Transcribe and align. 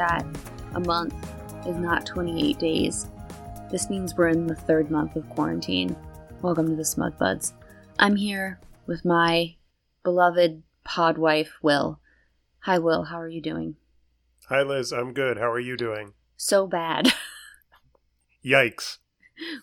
that 0.00 0.24
a 0.76 0.80
month 0.80 1.14
is 1.66 1.76
not 1.76 2.06
28 2.06 2.58
days, 2.58 3.06
this 3.70 3.90
means 3.90 4.16
we're 4.16 4.28
in 4.28 4.46
the 4.46 4.54
third 4.54 4.90
month 4.90 5.14
of 5.14 5.28
quarantine. 5.28 5.94
Welcome 6.40 6.68
to 6.68 6.74
the 6.74 6.86
Smug 6.86 7.18
Buds. 7.18 7.52
I'm 7.98 8.16
here 8.16 8.58
with 8.86 9.04
my 9.04 9.56
beloved 10.02 10.62
pod 10.84 11.18
wife, 11.18 11.52
Will. 11.60 12.00
Hi, 12.60 12.78
Will. 12.78 13.04
How 13.04 13.20
are 13.20 13.28
you 13.28 13.42
doing? 13.42 13.76
Hi, 14.48 14.62
Liz. 14.62 14.90
I'm 14.90 15.12
good. 15.12 15.36
How 15.36 15.50
are 15.50 15.60
you 15.60 15.76
doing? 15.76 16.14
So 16.34 16.66
bad. 16.66 17.12
Yikes. 18.44 18.96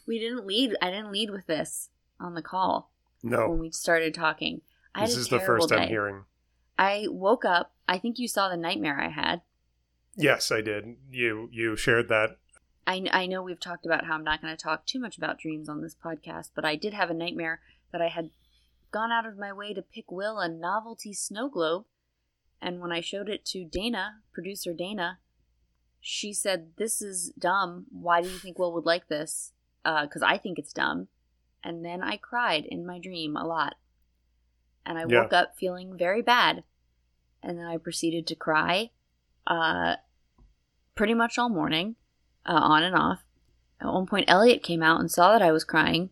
we 0.05 0.20
didn't 0.20 0.45
lead. 0.45 0.76
I 0.84 0.91
didn't 0.91 1.12
lead 1.12 1.31
with 1.31 1.48
this 1.48 1.90
on 2.20 2.35
the 2.35 2.43
call 2.43 2.91
No. 3.23 3.49
when 3.49 3.57
we 3.57 3.71
started 3.71 4.13
talking. 4.13 4.62
I 4.93 5.07
this 5.07 5.17
is 5.17 5.29
the 5.29 5.40
first 5.40 5.70
day. 5.70 5.77
I'm 5.77 5.88
hearing. 5.88 6.26
I 6.77 7.07
woke 7.09 7.43
up. 7.43 7.73
I 7.88 7.98
think 7.98 8.20
you 8.20 8.27
saw 8.27 8.49
the 8.49 8.57
nightmare 8.57 9.01
I 9.01 9.09
had. 9.09 9.41
Yes, 10.17 10.52
I 10.52 10.62
did. 10.62 10.98
You 11.12 11.49
you 11.52 11.76
shared 11.76 12.09
that. 12.09 12.38
I, 12.88 13.05
I 13.12 13.26
know 13.27 13.44
we've 13.44 13.59
talked 13.59 13.85
about 13.85 14.05
how 14.05 14.16
I'm 14.16 14.23
not 14.23 14.41
going 14.41 14.55
to 14.55 14.62
talk 14.62 14.85
too 14.85 14.99
much 14.99 15.17
about 15.17 15.40
dreams 15.40 15.67
on 15.67 15.81
this 15.81 15.95
podcast, 15.95 16.52
but 16.55 16.63
I 16.63 16.76
did 16.76 16.93
have 16.93 17.09
a 17.09 17.13
nightmare 17.13 17.59
that 17.91 18.02
I 18.02 18.07
had 18.07 18.31
gone 18.91 19.12
out 19.12 19.26
of 19.26 19.38
my 19.38 19.52
way 19.52 19.73
to 19.73 19.81
pick 19.81 20.09
Will 20.09 20.40
a 20.40 20.48
novelty 20.48 21.13
snow 21.13 21.49
globe. 21.49 21.85
And 22.62 22.79
when 22.79 22.91
I 22.91 23.01
showed 23.01 23.29
it 23.29 23.45
to 23.48 23.65
Dana, 23.65 24.21
producer 24.34 24.73
Dana, 24.73 25.20
she 25.99 26.34
said, 26.34 26.71
This 26.77 27.01
is 27.01 27.32
dumb. 27.38 27.85
Why 27.91 28.21
do 28.21 28.29
you 28.29 28.38
think 28.38 28.57
Will 28.57 28.73
would 28.73 28.85
like 28.85 29.07
this? 29.10 29.51
Because 29.84 30.23
I 30.23 30.38
think 30.38 30.57
it's 30.57 30.73
dumb. 30.73 31.10
And 31.63 31.84
then 31.84 32.01
I 32.01 32.18
cried 32.18 32.65
in 32.65 32.85
my 32.85 32.99
dream 32.99 33.35
a 33.35 33.45
lot. 33.45 33.76
And 34.85 34.98
I 34.98 35.05
Yeah. 35.05 35.23
woke 35.23 35.34
up 35.34 35.57
feeling 35.57 35.98
very 35.98 36.21
bad. 36.21 36.63
And 37.43 37.60
then 37.60 37.65
I 37.65 37.77
proceeded 37.77 38.26
to 38.27 38.35
cry 38.35 38.91
uh, 39.45 39.95
pretty 40.98 41.13
much 41.13 41.37
all 41.37 41.49
morning 41.49 41.95
uh, 42.45 42.53
on 42.62 42.84
and 42.84 42.95
off. 42.95 43.23
At 43.79 43.87
one 43.93 44.07
point, 44.07 44.26
Elliot 44.27 44.63
came 44.63 44.81
out 44.84 44.99
and 44.99 45.09
saw 45.12 45.31
that 45.31 45.41
I 45.41 45.51
was 45.51 45.63
crying 45.63 46.09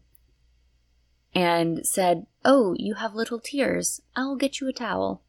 and 1.33 1.86
said, 1.86 2.27
Oh, 2.44 2.75
you 2.77 2.94
have 2.95 3.16
little 3.16 3.39
tears. 3.39 4.02
I'll 4.16 4.36
get 4.36 4.61
you 4.61 4.67
a 4.67 4.73
towel. 4.73 5.23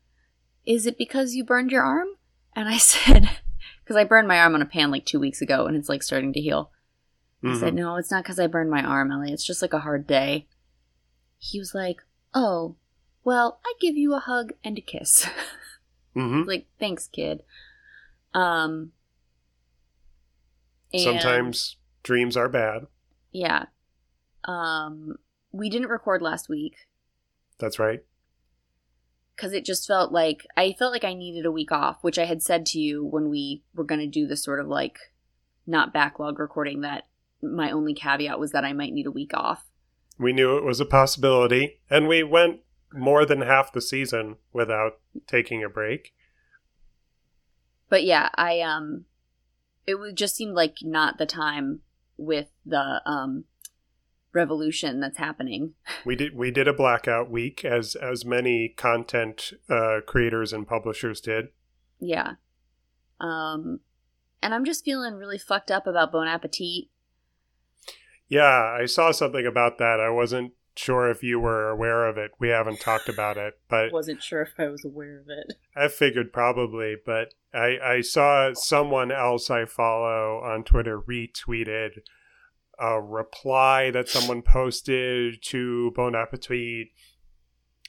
Is 0.65 0.87
it 0.87 0.99
because 0.99 1.35
you 1.35 1.45
burned 1.45 1.71
your 1.73 1.83
arm? 1.83 2.09
And 2.55 2.69
I 2.69 2.77
said, 2.79 3.29
Because 3.83 3.97
I 3.97 4.05
burned 4.05 4.29
my 4.29 4.39
arm 4.39 4.55
on 4.55 4.63
a 4.63 4.67
pan 4.67 4.91
like 4.91 5.07
two 5.07 5.19
weeks 5.21 5.41
ago 5.41 5.67
and 5.67 5.77
it's 5.77 5.89
like 5.89 6.03
starting 6.03 6.33
to 6.35 6.41
heal. 6.41 6.71
I 7.43 7.49
Mhm. 7.49 7.61
said, 7.61 7.75
No, 7.75 7.97
it's 7.97 8.11
not 8.11 8.23
because 8.25 8.39
I 8.39 8.47
burned 8.47 8.71
my 8.71 8.83
arm, 8.83 9.11
Elliot. 9.11 9.35
It's 9.35 9.47
just 9.47 9.63
like 9.63 9.73
a 9.73 9.81
hard 9.81 10.07
day. 10.07 10.47
He 11.39 11.59
was 11.59 11.75
like, 11.75 12.03
Oh, 12.35 12.77
well, 13.25 13.61
I 13.65 13.73
give 13.81 13.97
you 13.97 14.15
a 14.15 14.21
hug 14.21 14.53
and 14.63 14.77
a 14.79 14.83
kiss. 14.83 15.27
Mhm. 16.17 16.47
like, 16.47 16.67
thanks, 16.81 17.09
kid. 17.09 17.43
Um, 18.33 18.93
and- 21.05 21.21
Sometimes 21.21 21.77
dreams 22.03 22.37
are 22.37 22.49
bad. 22.49 22.87
Yeah. 23.33 23.67
Um 24.45 25.17
we 25.53 25.69
didn't 25.71 25.89
record 25.89 26.23
last 26.23 26.49
week 26.49 26.77
That's 27.59 27.79
right. 27.79 28.05
cuz 29.37 29.53
it 29.53 29.65
just 29.65 29.87
felt 29.87 30.13
like 30.13 30.47
I 30.57 30.73
felt 30.79 30.93
like 30.93 31.05
I 31.05 31.15
needed 31.15 31.45
a 31.47 31.53
week 31.53 31.73
off, 31.73 32.03
which 32.03 32.19
I 32.19 32.25
had 32.25 32.43
said 32.43 32.65
to 32.67 32.79
you 32.79 33.05
when 33.05 33.29
we 33.29 33.63
were 33.75 33.85
going 33.85 34.01
to 34.01 34.07
do 34.07 34.27
this 34.27 34.43
sort 34.45 34.61
of 34.61 34.67
like 34.69 34.99
not 35.67 35.93
backlog 35.93 36.39
recording 36.39 36.81
that 36.83 37.07
my 37.43 37.71
only 37.71 37.93
caveat 37.95 38.39
was 38.39 38.53
that 38.53 38.65
I 38.65 38.73
might 38.73 38.93
need 38.93 39.07
a 39.07 39.11
week 39.11 39.33
off. 39.35 39.67
We 40.19 40.33
knew 40.33 40.57
it 40.57 40.65
was 40.65 40.81
a 40.81 40.87
possibility, 40.87 41.81
and 41.91 42.09
we 42.09 42.23
went 42.23 42.61
more 42.95 43.27
than 43.27 43.43
half 43.43 43.73
the 43.73 43.83
season 43.83 44.37
without 44.53 45.01
taking 45.27 45.63
a 45.63 45.69
break. 45.69 46.15
But 47.89 48.05
yeah, 48.05 48.31
I 48.37 48.61
um 48.61 49.05
it 49.87 49.97
would 49.97 50.17
just 50.17 50.37
seemed 50.37 50.55
like 50.55 50.77
not 50.83 51.19
the 51.19 51.27
time 51.27 51.81
with 52.17 52.49
the 52.65 53.01
um 53.07 53.45
revolution 54.33 55.01
that's 55.01 55.19
happening. 55.19 55.75
We 56.05 56.15
did 56.17 56.37
we 56.37 56.51
did 56.51 56.69
a 56.69 56.73
blackout 56.73 57.31
week, 57.31 57.65
as 57.65 57.95
as 57.97 58.25
many 58.25 58.69
content 58.69 59.53
uh, 59.69 60.01
creators 60.07 60.53
and 60.53 60.67
publishers 60.67 61.21
did. 61.21 61.49
Yeah. 61.99 62.35
Um 63.21 63.81
and 64.43 64.55
I'm 64.55 64.65
just 64.65 64.85
feeling 64.85 65.15
really 65.15 65.39
fucked 65.39 65.71
up 65.71 65.87
about 65.87 66.13
Bon 66.13 66.29
Appetit. 66.29 66.89
Yeah, 68.29 68.77
I 68.81 68.87
saw 68.87 69.13
something 69.13 69.47
about 69.47 69.79
that. 69.79 70.01
I 70.01 70.11
wasn't 70.11 70.53
sure 70.79 71.11
if 71.11 71.23
you 71.23 71.41
were 71.41 71.69
aware 71.71 72.07
of 72.07 72.17
it. 72.19 72.33
We 72.39 72.49
haven't 72.49 72.81
talked 72.81 73.09
about 73.09 73.37
it, 73.37 73.59
but 73.69 73.93
wasn't 73.93 74.23
sure 74.23 74.43
if 74.43 74.53
I 74.59 74.69
was 74.69 74.85
aware 74.85 75.19
of 75.21 75.27
it. 75.29 75.55
I 75.77 75.89
figured 75.89 76.33
probably, 76.33 76.97
but 77.05 77.35
I, 77.55 77.79
I 77.83 78.01
saw 78.03 78.53
someone 78.55 79.11
else 79.11 79.51
I 79.51 79.65
follow 79.65 80.41
on 80.45 80.65
Twitter 80.65 81.01
retweeted 81.01 82.01
a 82.79 83.01
reply 83.01 83.91
that 83.91 84.09
someone 84.09 84.43
posted 84.43 85.43
to 85.45 85.93
Bon 85.97 86.15
Appetit. 86.15 86.89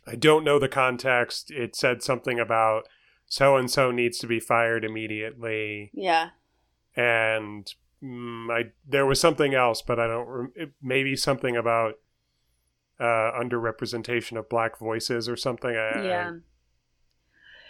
I 0.05 0.15
don't 0.15 0.45
know 0.45 0.59
the 0.59 0.69
context. 0.69 1.51
It 1.51 1.75
said 1.75 2.01
something 2.01 2.39
about 2.39 2.87
so 3.25 3.57
and 3.57 3.69
so 3.69 3.91
needs 3.91 4.17
to 4.19 4.27
be 4.27 4.39
fired 4.39 4.85
immediately, 4.85 5.91
Yeah. 5.93 6.29
and 6.95 7.69
mm, 8.01 8.49
I 8.49 8.71
there 8.87 9.05
was 9.05 9.19
something 9.19 9.53
else, 9.53 9.81
but 9.81 9.99
I 9.99 10.07
don't. 10.07 10.51
Maybe 10.81 11.17
something 11.17 11.57
about 11.57 11.95
uh, 12.99 13.31
underrepresentation 13.39 14.37
of 14.37 14.49
black 14.49 14.77
voices 14.79 15.27
or 15.29 15.35
something. 15.35 15.75
I, 15.75 15.89
I- 15.99 16.03
Yeah. 16.05 16.31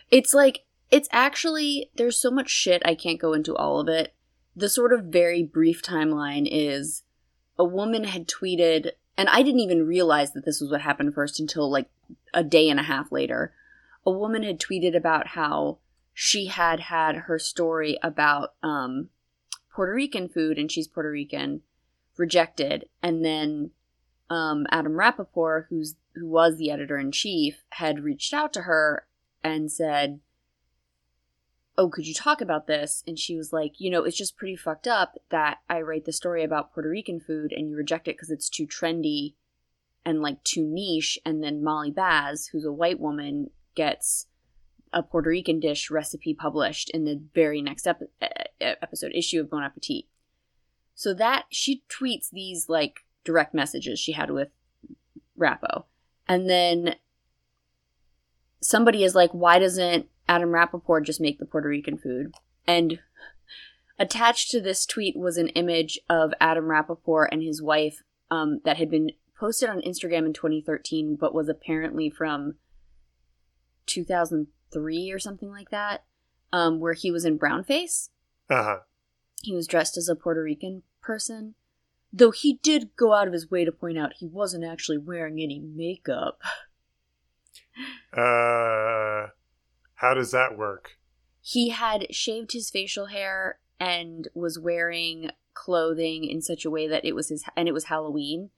It's 0.09 0.33
like 0.33 0.63
it's 0.89 1.09
actually 1.11 1.89
there's 1.95 2.17
so 2.17 2.31
much 2.31 2.49
shit 2.49 2.81
I 2.85 2.95
can't 2.95 3.19
go 3.19 3.33
into 3.33 3.55
all 3.55 3.79
of 3.79 3.87
it. 3.89 4.13
The 4.55 4.69
sort 4.69 4.93
of 4.93 5.05
very 5.05 5.43
brief 5.43 5.81
timeline 5.83 6.47
is 6.49 7.03
a 7.59 7.65
woman 7.65 8.05
had 8.05 8.27
tweeted 8.27 8.91
and 9.17 9.27
I 9.29 9.41
didn't 9.43 9.59
even 9.61 9.85
realize 9.87 10.31
that 10.33 10.45
this 10.45 10.61
was 10.61 10.71
what 10.71 10.81
happened 10.81 11.13
first 11.13 11.39
until 11.39 11.69
like 11.69 11.89
a 12.33 12.43
day 12.43 12.69
and 12.69 12.79
a 12.79 12.83
half 12.83 13.11
later. 13.11 13.53
A 14.05 14.11
woman 14.11 14.43
had 14.43 14.59
tweeted 14.59 14.95
about 14.95 15.27
how 15.29 15.79
she 16.13 16.45
had 16.45 16.79
had 16.79 17.15
her 17.15 17.37
story 17.37 17.97
about 18.01 18.53
um, 18.63 19.09
Puerto 19.73 19.93
Rican 19.93 20.29
food 20.29 20.57
and 20.57 20.71
she's 20.71 20.87
Puerto 20.87 21.11
Rican 21.11 21.61
rejected 22.15 22.87
and 23.03 23.25
then 23.25 23.71
um, 24.29 24.65
Adam 24.71 24.97
Rapoport, 24.97 25.67
who's 25.69 25.95
who 26.15 26.27
was 26.27 26.57
the 26.57 26.71
editor 26.71 26.97
in 26.97 27.11
chief, 27.11 27.63
had 27.69 28.03
reached 28.03 28.33
out 28.33 28.51
to 28.53 28.63
her 28.63 29.07
and 29.43 29.71
said, 29.71 30.19
"Oh, 31.77 31.89
could 31.89 32.07
you 32.07 32.13
talk 32.13 32.41
about 32.41 32.67
this?" 32.67 33.03
And 33.07 33.17
she 33.17 33.35
was 33.35 33.53
like, 33.53 33.79
"You 33.79 33.89
know, 33.89 34.03
it's 34.03 34.17
just 34.17 34.37
pretty 34.37 34.55
fucked 34.55 34.87
up 34.87 35.17
that 35.29 35.59
I 35.69 35.81
write 35.81 36.05
the 36.05 36.11
story 36.11 36.43
about 36.43 36.73
Puerto 36.73 36.89
Rican 36.89 37.19
food 37.19 37.53
and 37.53 37.69
you 37.69 37.75
reject 37.75 38.07
it 38.07 38.15
because 38.17 38.31
it's 38.31 38.49
too 38.49 38.67
trendy 38.67 39.35
and 40.05 40.21
like 40.21 40.43
too 40.43 40.63
niche." 40.63 41.19
And 41.25 41.43
then 41.43 41.63
Molly 41.63 41.91
Baz, 41.91 42.47
who's 42.47 42.65
a 42.65 42.71
white 42.71 42.99
woman, 42.99 43.51
gets 43.75 44.27
a 44.91 45.03
Puerto 45.03 45.29
Rican 45.29 45.59
dish 45.59 45.89
recipe 45.89 46.33
published 46.33 46.89
in 46.89 47.05
the 47.05 47.21
very 47.33 47.61
next 47.61 47.87
ep- 47.87 48.09
episode 48.59 49.11
issue 49.13 49.39
of 49.39 49.49
Bon 49.49 49.63
Appetit. 49.63 50.05
So 50.95 51.13
that 51.13 51.45
she 51.49 51.83
tweets 51.89 52.29
these 52.31 52.67
like 52.67 53.05
direct 53.27 53.53
messages 53.53 53.99
she 53.99 54.13
had 54.13 54.31
with 54.31 54.47
Rappo. 55.37 55.83
And 56.27 56.49
then 56.49 56.95
somebody 58.61 59.03
is 59.03 59.13
like, 59.13 59.31
why 59.31 59.59
doesn't 59.59 60.07
Adam 60.27 60.51
Rapoport 60.51 61.05
just 61.05 61.21
make 61.21 61.37
the 61.37 61.45
Puerto 61.45 61.67
Rican 61.67 61.97
food? 61.97 62.33
And 62.65 62.99
attached 63.99 64.49
to 64.51 64.61
this 64.61 64.85
tweet 64.85 65.17
was 65.17 65.37
an 65.37 65.49
image 65.49 65.99
of 66.09 66.33
Adam 66.39 66.65
Rapoport 66.65 67.29
and 67.33 67.43
his 67.43 67.61
wife 67.61 68.01
um, 68.31 68.61
that 68.63 68.77
had 68.77 68.89
been 68.89 69.11
posted 69.37 69.69
on 69.69 69.81
Instagram 69.81 70.25
in 70.25 70.33
2013, 70.33 71.17
but 71.19 71.35
was 71.35 71.49
apparently 71.49 72.09
from 72.09 72.55
2003 73.87 75.11
or 75.11 75.19
something 75.19 75.51
like 75.51 75.69
that, 75.69 76.05
um, 76.53 76.79
where 76.79 76.93
he 76.93 77.11
was 77.11 77.25
in 77.25 77.37
brownface 77.37 78.09
uh-huh. 78.49 78.79
he 79.41 79.53
was 79.53 79.67
dressed 79.67 79.97
as 79.97 80.07
a 80.07 80.15
Puerto 80.15 80.41
Rican 80.41 80.83
person. 81.01 81.55
Though 82.13 82.31
he 82.31 82.59
did 82.63 82.95
go 82.95 83.13
out 83.13 83.27
of 83.27 83.33
his 83.33 83.51
way 83.51 83.65
to 83.65 83.71
point 83.71 83.97
out 83.97 84.13
he 84.17 84.25
wasn't 84.27 84.63
actually 84.63 84.97
wearing 84.97 85.39
any 85.39 85.59
makeup. 85.59 86.41
Uh, 88.13 89.27
how 89.95 90.13
does 90.13 90.31
that 90.31 90.57
work? 90.57 90.97
He 91.41 91.69
had 91.69 92.07
shaved 92.13 92.53
his 92.53 92.69
facial 92.69 93.07
hair 93.07 93.59
and 93.79 94.27
was 94.33 94.57
wearing 94.59 95.29
clothing 95.53 96.23
in 96.23 96.41
such 96.41 96.65
a 96.65 96.69
way 96.69 96.87
that 96.87 97.05
it 97.05 97.13
was 97.15 97.29
his 97.29 97.43
and 97.55 97.67
it 97.67 97.73
was 97.73 97.85
Halloween 97.85 98.49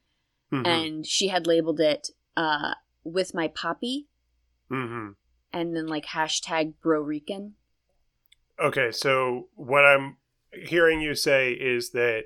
Mhm. 0.51 0.65
and 0.67 1.05
she 1.05 1.27
had 1.27 1.45
labeled 1.47 1.79
it 1.79 2.09
uh 2.35 2.73
with 3.03 3.33
my 3.33 3.47
poppy 3.47 4.07
Mm-hmm. 4.71 5.11
and 5.53 5.75
then 5.75 5.87
like 5.87 6.07
hashtag 6.07 6.73
bro 6.81 6.99
Rican. 7.01 7.55
Okay, 8.59 8.91
so 8.91 9.47
what 9.55 9.85
I'm 9.85 10.17
hearing 10.53 10.99
you 11.01 11.15
say 11.15 11.51
is 11.53 11.91
that 11.91 12.25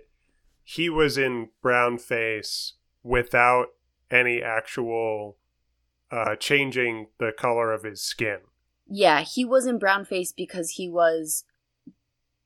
he 0.64 0.90
was 0.90 1.18
in 1.18 1.50
brown 1.62 1.98
face 1.98 2.74
without 3.04 3.68
any 4.10 4.42
actual 4.42 5.38
uh, 6.12 6.36
changing 6.36 7.08
the 7.20 7.32
color 7.38 7.72
of 7.74 7.84
his 7.84 8.02
skin. 8.02 8.40
Yeah, 8.88 9.22
he 9.22 9.44
was 9.46 9.66
in 9.66 9.80
brown 9.80 10.06
face 10.06 10.32
because 10.32 10.72
he 10.72 10.88
was 10.90 11.44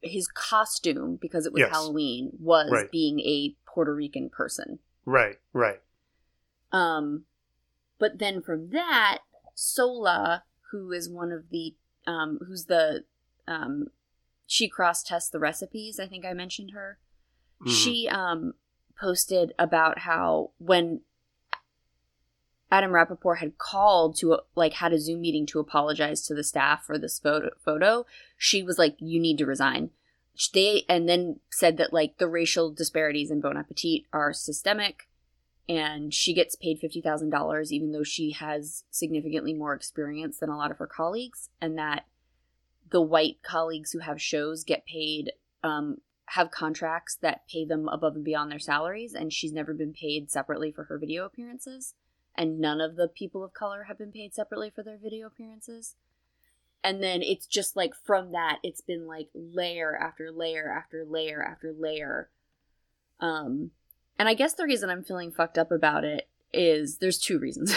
his 0.01 0.27
costume 0.27 1.17
because 1.19 1.45
it 1.45 1.51
was 1.53 1.61
Yes. 1.61 1.71
Halloween 1.71 2.31
was 2.39 2.69
Right. 2.71 2.91
being 2.91 3.19
a 3.21 3.55
Puerto 3.65 3.93
Rican 3.93 4.29
person. 4.29 4.79
Right, 5.05 5.39
right. 5.53 5.81
Um, 6.71 7.25
but 7.99 8.19
then 8.19 8.41
from 8.41 8.69
that, 8.69 9.19
Sohla, 9.55 10.43
who 10.71 10.91
is 10.91 11.09
one 11.09 11.31
of 11.31 11.49
the, 11.49 11.75
um, 12.05 12.39
who's 12.47 12.65
the, 12.65 13.05
um, 13.47 13.87
she 14.45 14.69
cross 14.69 15.01
tests 15.03 15.29
the 15.29 15.39
recipes. 15.39 15.99
I 15.99 16.07
think 16.07 16.25
I 16.25 16.33
mentioned 16.33 16.71
her. 16.71 16.99
Mhm. 17.61 17.69
She, 17.69 18.07
um, 18.09 18.53
posted 18.99 19.53
about 19.59 19.99
how 19.99 20.51
when 20.57 21.01
Adam 22.69 22.91
Rapoport 22.91 23.39
had 23.39 23.57
called 23.57 24.17
to, 24.17 24.39
like, 24.55 24.73
had 24.73 24.91
a 24.91 24.99
Zoom 24.99 25.21
meeting 25.21 25.45
to 25.47 25.59
apologize 25.59 26.21
to 26.23 26.33
the 26.33 26.43
staff 26.43 26.83
for 26.83 26.97
this 26.97 27.19
photo, 27.19 27.51
photo 27.63 28.05
she 28.37 28.61
was 28.61 28.77
like, 28.77 28.95
you 28.99 29.19
need 29.19 29.37
to 29.37 29.45
resign. 29.45 29.91
They, 30.53 30.83
and 30.89 31.07
then 31.07 31.39
said 31.49 31.77
that, 31.77 31.93
like, 31.93 32.17
the 32.17 32.27
racial 32.27 32.71
disparities 32.71 33.31
in 33.31 33.39
Bon 33.39 33.57
Appetit 33.57 34.03
are 34.11 34.33
systemic 34.33 35.07
and 35.69 36.13
she 36.13 36.33
gets 36.33 36.55
paid 36.55 36.79
$50,000 36.79 37.71
even 37.71 37.91
though 37.91 38.03
she 38.03 38.31
has 38.31 38.83
significantly 38.89 39.53
more 39.53 39.73
experience 39.73 40.37
than 40.37 40.49
a 40.49 40.57
lot 40.57 40.71
of 40.71 40.77
her 40.77 40.87
colleagues 40.87 41.49
and 41.59 41.77
that 41.77 42.05
the 42.89 43.01
white 43.01 43.43
colleagues 43.43 43.91
who 43.91 43.99
have 43.99 44.21
shows 44.21 44.63
get 44.63 44.85
paid 44.85 45.33
um, 45.63 45.97
have 46.31 46.51
contracts 46.51 47.17
that 47.21 47.47
pay 47.47 47.65
them 47.65 47.87
above 47.87 48.15
and 48.15 48.25
beyond 48.25 48.51
their 48.51 48.59
salaries 48.59 49.13
and 49.13 49.31
she's 49.31 49.53
never 49.53 49.73
been 49.73 49.93
paid 49.93 50.29
separately 50.29 50.71
for 50.71 50.85
her 50.85 50.97
video 50.97 51.25
appearances 51.25 51.93
and 52.35 52.59
none 52.59 52.81
of 52.81 52.95
the 52.95 53.07
people 53.07 53.43
of 53.43 53.53
color 53.53 53.83
have 53.83 53.97
been 53.97 54.11
paid 54.11 54.33
separately 54.33 54.69
for 54.69 54.83
their 54.83 54.97
video 55.01 55.27
appearances 55.27 55.95
and 56.83 57.01
then 57.01 57.21
it's 57.21 57.47
just 57.47 57.75
like 57.75 57.93
from 58.05 58.31
that 58.31 58.59
it's 58.61 58.81
been 58.81 59.07
like 59.07 59.29
layer 59.33 59.97
after 59.97 60.31
layer 60.31 60.69
after 60.69 61.05
layer 61.05 61.41
after 61.41 61.73
layer 61.77 62.29
um 63.19 63.71
and 64.19 64.27
I 64.27 64.33
guess 64.33 64.53
the 64.53 64.65
reason 64.65 64.89
I'm 64.89 65.03
feeling 65.03 65.31
fucked 65.31 65.57
up 65.57 65.71
about 65.71 66.03
it 66.03 66.27
is 66.53 66.97
there's 66.97 67.19
two 67.19 67.39
reasons. 67.39 67.75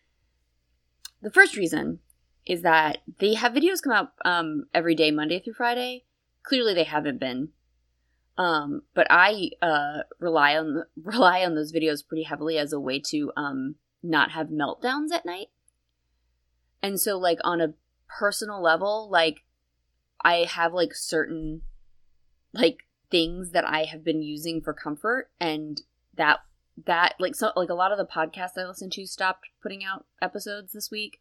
the 1.22 1.30
first 1.30 1.56
reason 1.56 1.98
is 2.46 2.62
that 2.62 2.98
they 3.18 3.34
have 3.34 3.52
videos 3.52 3.82
come 3.82 3.92
out 3.92 4.12
um, 4.24 4.66
every 4.72 4.94
day, 4.94 5.10
Monday 5.10 5.40
through 5.40 5.54
Friday. 5.54 6.04
Clearly, 6.42 6.74
they 6.74 6.84
haven't 6.84 7.20
been. 7.20 7.50
Um, 8.38 8.82
but 8.94 9.06
I 9.10 9.50
uh, 9.60 10.00
rely 10.18 10.56
on 10.56 10.84
rely 11.02 11.44
on 11.44 11.54
those 11.54 11.72
videos 11.72 12.06
pretty 12.06 12.24
heavily 12.24 12.58
as 12.58 12.72
a 12.72 12.80
way 12.80 13.00
to 13.06 13.32
um, 13.36 13.76
not 14.02 14.32
have 14.32 14.48
meltdowns 14.48 15.12
at 15.12 15.26
night. 15.26 15.48
And 16.82 17.00
so, 17.00 17.18
like 17.18 17.38
on 17.44 17.60
a 17.60 17.74
personal 18.08 18.60
level, 18.60 19.08
like 19.10 19.44
I 20.24 20.46
have 20.48 20.72
like 20.72 20.94
certain 20.94 21.62
like 22.52 22.78
things 23.10 23.50
that 23.50 23.66
I 23.66 23.84
have 23.84 24.04
been 24.04 24.22
using 24.22 24.60
for 24.60 24.72
comfort 24.72 25.30
and 25.38 25.80
that 26.16 26.40
that 26.86 27.14
like 27.18 27.34
so 27.34 27.52
like 27.54 27.68
a 27.68 27.74
lot 27.74 27.92
of 27.92 27.98
the 27.98 28.06
podcasts 28.06 28.56
I 28.56 28.66
listen 28.66 28.90
to 28.90 29.06
stopped 29.06 29.46
putting 29.62 29.84
out 29.84 30.06
episodes 30.20 30.72
this 30.72 30.90
week 30.90 31.20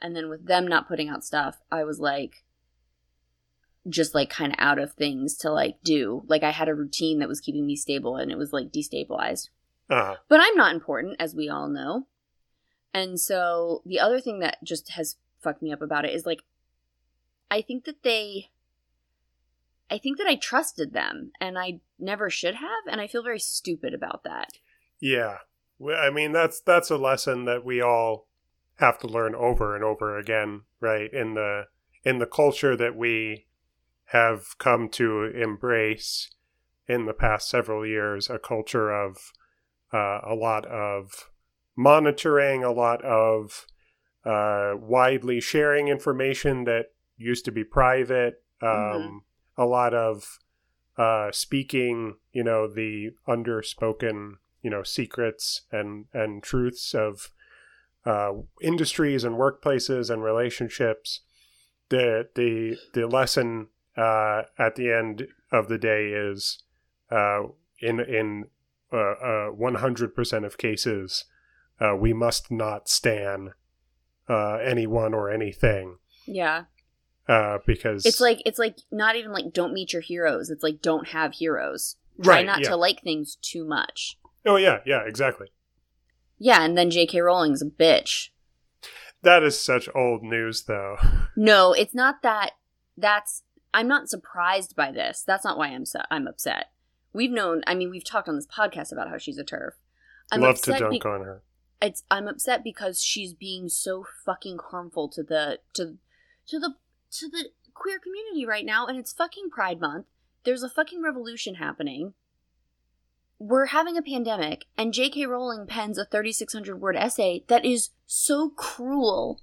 and 0.00 0.16
then 0.16 0.28
with 0.28 0.46
them 0.46 0.66
not 0.66 0.88
putting 0.88 1.08
out 1.08 1.24
stuff 1.24 1.58
I 1.70 1.84
was 1.84 2.00
like 2.00 2.44
just 3.88 4.14
like 4.14 4.30
kind 4.30 4.52
of 4.52 4.58
out 4.58 4.78
of 4.78 4.92
things 4.94 5.36
to 5.38 5.50
like 5.50 5.76
do 5.84 6.22
like 6.26 6.42
I 6.42 6.50
had 6.50 6.68
a 6.68 6.74
routine 6.74 7.18
that 7.20 7.28
was 7.28 7.40
keeping 7.40 7.66
me 7.66 7.76
stable 7.76 8.16
and 8.16 8.30
it 8.30 8.38
was 8.38 8.52
like 8.52 8.72
destabilized 8.72 9.48
Uh-huh. 9.90 10.16
but 10.28 10.40
I'm 10.40 10.56
not 10.56 10.74
important, 10.74 11.16
as 11.18 11.34
we 11.34 11.48
all 11.48 11.68
know. 11.68 12.06
And 12.94 13.20
so 13.20 13.82
the 13.86 14.00
other 14.00 14.20
thing 14.20 14.40
that 14.40 14.58
just 14.64 14.90
has 14.92 15.16
fucked 15.42 15.62
me 15.62 15.72
up 15.72 15.80
about 15.82 16.04
it 16.04 16.12
is 16.14 16.26
like, 16.26 16.40
I 17.50 17.60
think 17.62 17.84
that 17.84 18.02
they, 18.02 18.50
I 19.90 19.98
think 19.98 20.18
that 20.18 20.26
I 20.26 20.36
trusted 20.36 20.92
them 20.92 21.32
and 21.40 21.58
I 21.58 21.80
never 21.98 22.28
should 22.28 22.56
have. 22.56 22.84
And 22.90 23.00
I 23.00 23.06
feel 23.06 23.22
very 23.22 23.38
stupid 23.38 23.94
about 23.94 24.24
that. 24.24 24.50
Yeah. 25.00 25.38
I 25.96 26.10
mean, 26.10 26.32
that's 26.32 26.60
that's 26.60 26.90
a 26.90 26.96
lesson 26.96 27.44
that 27.44 27.64
we 27.64 27.80
all 27.80 28.26
have 28.76 28.98
to 28.98 29.06
learn 29.06 29.34
over 29.34 29.74
and 29.74 29.84
over 29.84 30.18
again, 30.18 30.62
right? 30.80 31.12
In 31.12 31.34
the 31.34 31.66
in 32.04 32.18
the 32.18 32.26
culture 32.26 32.76
that 32.76 32.96
we 32.96 33.46
have 34.12 34.56
come 34.58 34.88
to 34.88 35.24
embrace 35.24 36.30
in 36.86 37.04
the 37.06 37.12
past 37.12 37.48
several 37.48 37.86
years, 37.86 38.30
a 38.30 38.38
culture 38.38 38.90
of 38.90 39.32
uh, 39.92 40.20
a 40.26 40.34
lot 40.34 40.64
of 40.66 41.30
monitoring, 41.76 42.64
a 42.64 42.72
lot 42.72 43.04
of 43.04 43.66
uh, 44.24 44.72
widely 44.76 45.40
sharing 45.40 45.88
information 45.88 46.64
that 46.64 46.86
used 47.16 47.44
to 47.44 47.52
be 47.52 47.64
private, 47.64 48.42
um, 48.62 48.68
Mhm. 48.68 49.20
a 49.56 49.66
lot 49.66 49.94
of 49.94 50.38
uh, 50.96 51.30
speaking, 51.30 52.16
you 52.32 52.42
know, 52.42 52.66
the 52.66 53.10
underspoken, 53.28 54.38
you 54.62 54.70
know, 54.70 54.82
secrets 54.82 55.62
and 55.70 56.06
and 56.12 56.42
truths 56.42 56.94
of 56.94 57.30
uh, 58.04 58.32
industries 58.60 59.22
and 59.22 59.36
workplaces 59.36 60.10
and 60.10 60.24
relationships. 60.24 61.20
The 61.90 62.28
the 62.34 62.76
the 62.94 63.06
lesson 63.06 63.68
uh, 63.98 64.42
at 64.58 64.76
the 64.76 64.92
end 64.92 65.26
of 65.52 65.68
the 65.68 65.78
day 65.78 66.12
is 66.12 66.62
uh, 67.10 67.42
in 67.80 68.00
in 68.00 68.44
one 68.90 69.74
hundred 69.76 70.14
percent 70.14 70.44
of 70.44 70.56
cases, 70.58 71.24
uh, 71.80 71.94
we 71.96 72.12
must 72.12 72.50
not 72.50 72.88
stan 72.88 73.50
uh, 74.28 74.56
anyone 74.56 75.14
or 75.14 75.30
anything 75.30 75.98
Yeah. 76.26 76.64
uh, 77.28 77.58
because 77.66 78.04
It's 78.06 78.20
like, 78.20 78.42
it's 78.44 78.58
like 78.58 78.76
not 78.92 79.16
even 79.16 79.32
like 79.32 79.52
don't 79.52 79.72
meet 79.72 79.92
your 79.92 80.02
heroes. 80.02 80.50
It's 80.50 80.62
like 80.62 80.80
don't 80.82 81.08
have 81.08 81.34
heroes. 81.34 81.96
Try 82.22 82.36
right, 82.36 82.46
not 82.46 82.60
yeah. 82.60 82.70
to 82.70 82.76
like 82.76 83.02
things 83.02 83.36
too 83.40 83.64
much. 83.64 84.18
Oh 84.44 84.56
yeah, 84.56 84.80
yeah, 84.84 85.02
exactly. 85.06 85.48
Yeah. 86.38 86.62
And 86.64 86.76
then 86.76 86.90
J.K. 86.90 87.20
Rowling's 87.20 87.62
a 87.62 87.66
bitch. 87.66 88.28
That 89.22 89.42
is 89.42 89.58
such 89.60 89.88
old 89.94 90.22
news, 90.22 90.64
though. 90.64 90.96
No, 91.36 91.72
it's 91.72 91.94
not 91.94 92.22
that. 92.22 92.52
That's 92.96 93.42
I'm 93.72 93.88
not 93.88 94.08
surprised 94.08 94.74
by 94.74 94.92
this. 94.92 95.22
That's 95.26 95.44
not 95.44 95.58
why 95.58 95.68
I'm 95.68 95.84
su- 95.84 95.98
I'm 96.10 96.26
upset. 96.26 96.72
We've 97.12 97.30
known. 97.30 97.62
I 97.66 97.74
mean, 97.74 97.90
we've 97.90 98.04
talked 98.04 98.28
on 98.28 98.36
this 98.36 98.46
podcast 98.46 98.92
about 98.92 99.08
how 99.08 99.18
she's 99.18 99.38
a 99.38 99.44
TERF. 99.44 99.72
I'm 100.30 100.40
Love 100.40 100.60
to 100.62 100.78
dunk 100.78 101.02
be- 101.02 101.08
on 101.08 101.22
her. 101.22 101.42
It's 101.80 102.02
I'm 102.10 102.26
upset 102.26 102.64
because 102.64 103.02
she's 103.02 103.32
being 103.32 103.68
so 103.68 104.04
fucking 104.24 104.58
harmful 104.70 105.08
to 105.10 105.22
the 105.22 105.60
to 105.74 105.96
to 106.48 106.58
the 106.58 106.74
to 107.12 107.28
the 107.28 107.50
queer 107.74 107.98
community 107.98 108.44
right 108.44 108.66
now, 108.66 108.86
and 108.86 108.98
it's 108.98 109.12
fucking 109.12 109.50
Pride 109.50 109.80
Month. 109.80 110.06
There's 110.44 110.62
a 110.62 110.68
fucking 110.68 111.02
revolution 111.02 111.56
happening. 111.56 112.14
We're 113.38 113.66
having 113.66 113.96
a 113.96 114.02
pandemic, 114.02 114.64
and 114.76 114.92
J.K. 114.92 115.26
Rowling 115.26 115.66
pens 115.66 115.96
a 115.96 116.04
3,600 116.04 116.80
word 116.80 116.96
essay 116.96 117.44
that 117.46 117.64
is 117.64 117.90
so 118.06 118.50
cruel 118.50 119.40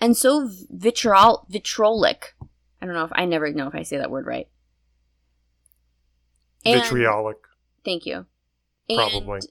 and 0.00 0.16
so 0.16 0.50
vitriol 0.68 1.46
vitrolic. 1.50 2.34
I 2.80 2.86
don't 2.86 2.94
know 2.94 3.04
if 3.04 3.10
I 3.12 3.24
never 3.24 3.50
know 3.52 3.66
if 3.68 3.74
I 3.74 3.82
say 3.82 3.98
that 3.98 4.10
word 4.10 4.26
right. 4.26 4.48
And- 6.64 6.80
Vitriolic. 6.82 7.38
Thank 7.84 8.06
you. 8.06 8.26
Probably. 8.92 9.36
And 9.38 9.46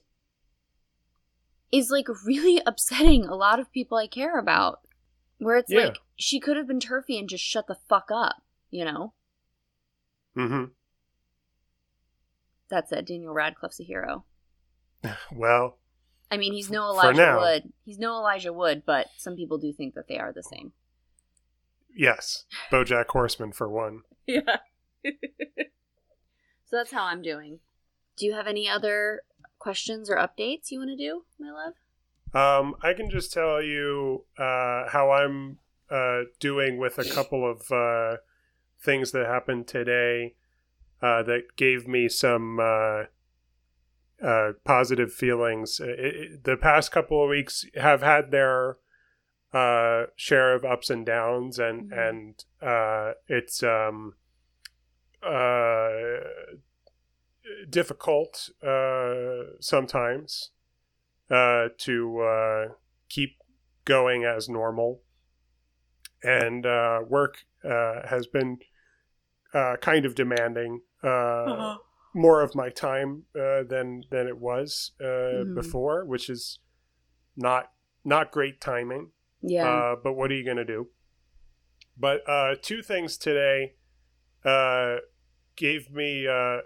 is 1.70 1.90
like 1.90 2.06
really 2.24 2.60
upsetting 2.66 3.24
a 3.26 3.34
lot 3.34 3.58
of 3.60 3.70
people 3.72 3.98
I 3.98 4.06
care 4.06 4.38
about. 4.38 4.80
Where 5.38 5.56
it's 5.56 5.70
Yeah. 5.70 5.86
like 5.86 5.98
she 6.16 6.40
could 6.40 6.56
have 6.56 6.66
been 6.66 6.80
turfy 6.80 7.18
and 7.18 7.28
just 7.28 7.44
shut 7.44 7.66
the 7.68 7.76
fuck 7.88 8.08
up, 8.12 8.42
you 8.70 8.84
know? 8.84 9.12
Mm-hmm. 10.36 10.64
That's 12.68 12.90
it. 12.92 13.06
Daniel 13.06 13.32
Radcliffe's 13.32 13.80
a 13.80 13.84
hero. 13.84 14.24
Well, 15.32 15.78
I 16.30 16.36
mean, 16.36 16.52
he's 16.52 16.70
no 16.70 16.90
Elijah. 16.90 17.36
Wood. 17.40 17.72
He's 17.84 17.98
no 17.98 18.14
Elijah 18.18 18.52
Wood, 18.52 18.82
but 18.84 19.06
some 19.16 19.36
people 19.36 19.58
do 19.58 19.72
think 19.72 19.94
that 19.94 20.08
they 20.08 20.18
are 20.18 20.32
the 20.32 20.42
same. 20.42 20.72
Yes. 21.98 22.44
BoJack 22.72 23.08
Horseman 23.08 23.52
for 23.52 23.68
one. 23.68 24.02
Yeah. 24.26 24.56
so 25.04 25.10
that's 26.72 26.92
how 26.92 27.04
I'm 27.04 27.22
doing. 27.22 27.58
Do 28.16 28.24
you 28.26 28.32
have 28.34 28.46
any 28.46 28.68
other 28.68 29.22
questions 29.58 30.08
or 30.10 30.16
updates 30.16 30.70
you 30.70 30.78
want 30.78 30.90
to 30.90 30.96
do, 30.96 31.24
my 31.38 31.50
love? 31.50 31.74
Um, 32.34 32.74
I 32.82 32.92
can 32.94 33.10
just 33.10 33.32
tell 33.32 33.62
you 33.62 34.24
uh, 34.38 34.88
how 34.88 35.10
I'm 35.10 35.58
uh, 35.90 36.22
doing 36.40 36.78
with 36.78 36.98
a 36.98 37.04
couple 37.04 37.50
of 37.50 37.70
uh, 37.72 38.18
things 38.80 39.12
that 39.12 39.26
happened 39.26 39.66
today 39.66 40.34
uh, 41.00 41.22
that 41.22 41.56
gave 41.56 41.88
me 41.88 42.08
some 42.08 42.58
uh, 42.60 43.04
uh, 44.22 44.52
positive 44.64 45.12
feelings. 45.12 45.80
It, 45.80 45.88
it- 45.98 46.44
the 46.44 46.56
past 46.56 46.92
couple 46.92 47.22
of 47.22 47.30
weeks 47.30 47.64
have 47.76 48.02
had 48.02 48.30
their 48.30 48.76
uh, 49.52 50.06
share 50.16 50.54
of 50.54 50.64
ups 50.64 50.90
and 50.90 51.06
downs, 51.06 51.58
and 51.58 51.90
Mhm. 51.90 52.08
and 52.08 52.44
uh, 52.60 53.12
it's 53.28 53.62
um, 53.62 54.14
uh, 55.22 56.20
difficult 57.68 58.50
uh, 58.62 59.56
sometimes 59.60 60.50
uh, 61.30 61.68
to 61.78 62.20
uh, 62.20 62.64
keep 63.08 63.36
going 63.84 64.24
as 64.24 64.48
normal. 64.48 65.02
and 66.20 66.66
uh, 66.66 66.98
work 67.08 67.44
uh, 67.64 68.04
has 68.08 68.26
been 68.26 68.58
uh, 69.54 69.76
kind 69.80 70.04
of 70.04 70.16
demanding 70.16 70.82
uh, 71.02 71.76
more 72.12 72.42
of 72.42 72.56
my 72.56 72.68
time 72.70 73.22
uh, 73.36 73.62
than 73.62 74.02
than 74.10 74.26
it 74.26 74.36
was 74.38 74.92
uh, 75.00 75.04
Mhm. 75.44 75.54
before, 75.54 76.04
which 76.04 76.28
is 76.28 76.58
not 77.36 77.70
not 78.04 78.32
great 78.32 78.60
timing. 78.60 79.12
Yeah. 79.40 79.68
Uh, 79.68 79.96
but 80.02 80.14
what 80.14 80.30
are 80.30 80.34
you 80.34 80.44
going 80.44 80.56
to 80.56 80.64
do? 80.64 80.88
But 81.96 82.28
uh, 82.28 82.54
two 82.60 82.82
things 82.82 83.16
today 83.16 83.74
uh, 84.44 84.96
gave 85.56 85.90
me 85.90 86.26
uh, 86.28 86.58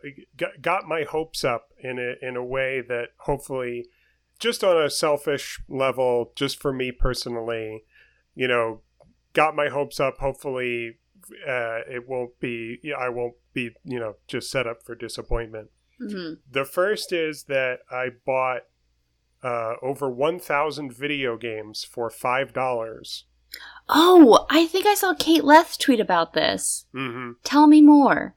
got, 0.61 0.87
my 0.87 1.05
hopes 1.05 1.45
up 1.45 1.71
in 1.83 1.99
a 1.99 2.27
in 2.27 2.37
a 2.37 2.45
way 2.45 2.83
that 2.87 3.11
hopefully, 3.21 3.87
just 4.39 4.63
on 4.63 4.81
a 4.81 4.91
selfish 4.91 5.61
level, 5.69 6.33
just 6.37 6.61
for 6.61 6.73
me 6.73 6.93
personally, 6.93 7.85
you 8.35 8.47
know, 8.47 8.83
got 9.33 9.57
my 9.57 9.69
hopes 9.69 9.99
up. 9.99 10.19
Hopefully, 10.19 10.99
uh, 11.49 11.81
it 11.89 12.07
won't 12.07 12.39
be. 12.39 12.79
I 12.97 13.09
won't 13.09 13.35
be. 13.55 13.71
You 13.85 14.01
know, 14.01 14.17
just 14.29 14.51
set 14.51 14.67
up 14.67 14.83
for 14.83 14.95
disappointment. 14.95 15.71
Mhm. 16.01 16.39
The 16.51 16.65
first 16.65 17.13
is 17.13 17.45
that 17.45 17.81
I 17.91 18.11
bought 18.27 18.63
uh, 19.43 19.75
over 19.83 20.09
1,000 20.11 20.93
video 20.93 21.37
games 21.37 21.85
for 21.85 22.11
$5. 22.11 23.23
Oh, 23.89 24.47
I 24.49 24.67
think 24.67 24.87
I 24.87 24.95
saw 24.95 25.15
Kate 25.15 25.45
Leth 25.45 25.79
tweet 25.79 26.01
about 26.01 26.33
this. 26.33 26.87
hmm 26.93 27.33
Tell 27.45 27.67
me 27.67 27.83
more. 27.83 28.35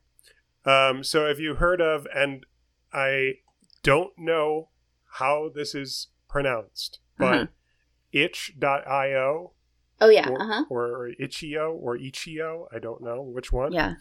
Um, 0.66 1.04
so, 1.04 1.28
have 1.28 1.40
you 1.40 1.56
heard 1.56 1.80
of, 1.80 2.08
and 2.14 2.46
I 2.92 3.36
don't 3.84 4.18
know 4.18 4.70
how 5.20 5.50
this 5.54 5.76
is 5.76 6.08
pronounced, 6.28 7.00
but 7.18 7.34
Uh-huh. 7.36 7.46
itch.io 8.12 9.52
Oh 10.02 10.10
yeah. 10.10 10.28
or, 10.30 10.42
Uh 10.42 10.46
huh. 10.48 10.66
or 10.70 11.08
itch.io 11.20 11.72
or 11.74 11.96
itch.io, 11.96 12.68
I 12.74 12.80
don't 12.80 13.02
know 13.02 13.22
which 13.22 13.52
one. 13.52 13.72
Yeah. 13.72 13.94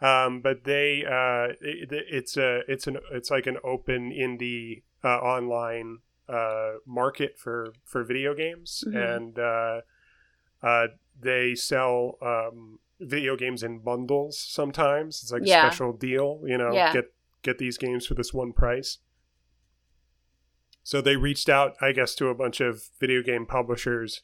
Um, 0.00 0.40
but 0.40 0.64
they, 0.64 1.04
uh, 1.04 1.54
it, 1.60 1.88
it's 1.92 2.36
a, 2.36 2.60
it's 2.68 2.86
an, 2.86 2.98
it's 3.12 3.30
like 3.30 3.46
an 3.46 3.56
open 3.64 4.10
indie 4.12 4.82
uh, 5.02 5.18
online 5.18 5.98
uh, 6.28 6.74
market 6.86 7.38
for 7.38 7.72
for 7.84 8.04
video 8.04 8.34
games, 8.34 8.84
Mhm. 8.86 9.16
and 9.16 9.38
uh, 9.38 9.80
uh, 10.62 10.88
they 11.20 11.54
sell 11.54 12.16
um, 12.22 12.78
video 13.00 13.36
games 13.36 13.62
in 13.62 13.78
bundles. 13.80 14.38
Sometimes 14.38 15.22
it's 15.22 15.32
like 15.32 15.42
Yeah. 15.44 15.66
a 15.66 15.70
special 15.70 15.92
deal. 15.92 16.42
You 16.46 16.58
know, 16.58 16.72
Yeah. 16.72 16.92
get 16.92 17.12
get 17.42 17.58
these 17.58 17.76
games 17.78 18.06
for 18.06 18.14
this 18.14 18.32
one 18.32 18.52
price. 18.52 18.98
So 20.84 21.00
they 21.00 21.16
reached 21.16 21.48
out, 21.48 21.76
I 21.80 21.92
guess, 21.92 22.14
to 22.16 22.28
a 22.28 22.34
bunch 22.34 22.60
of 22.60 22.88
video 23.00 23.22
game 23.22 23.46
publishers 23.46 24.22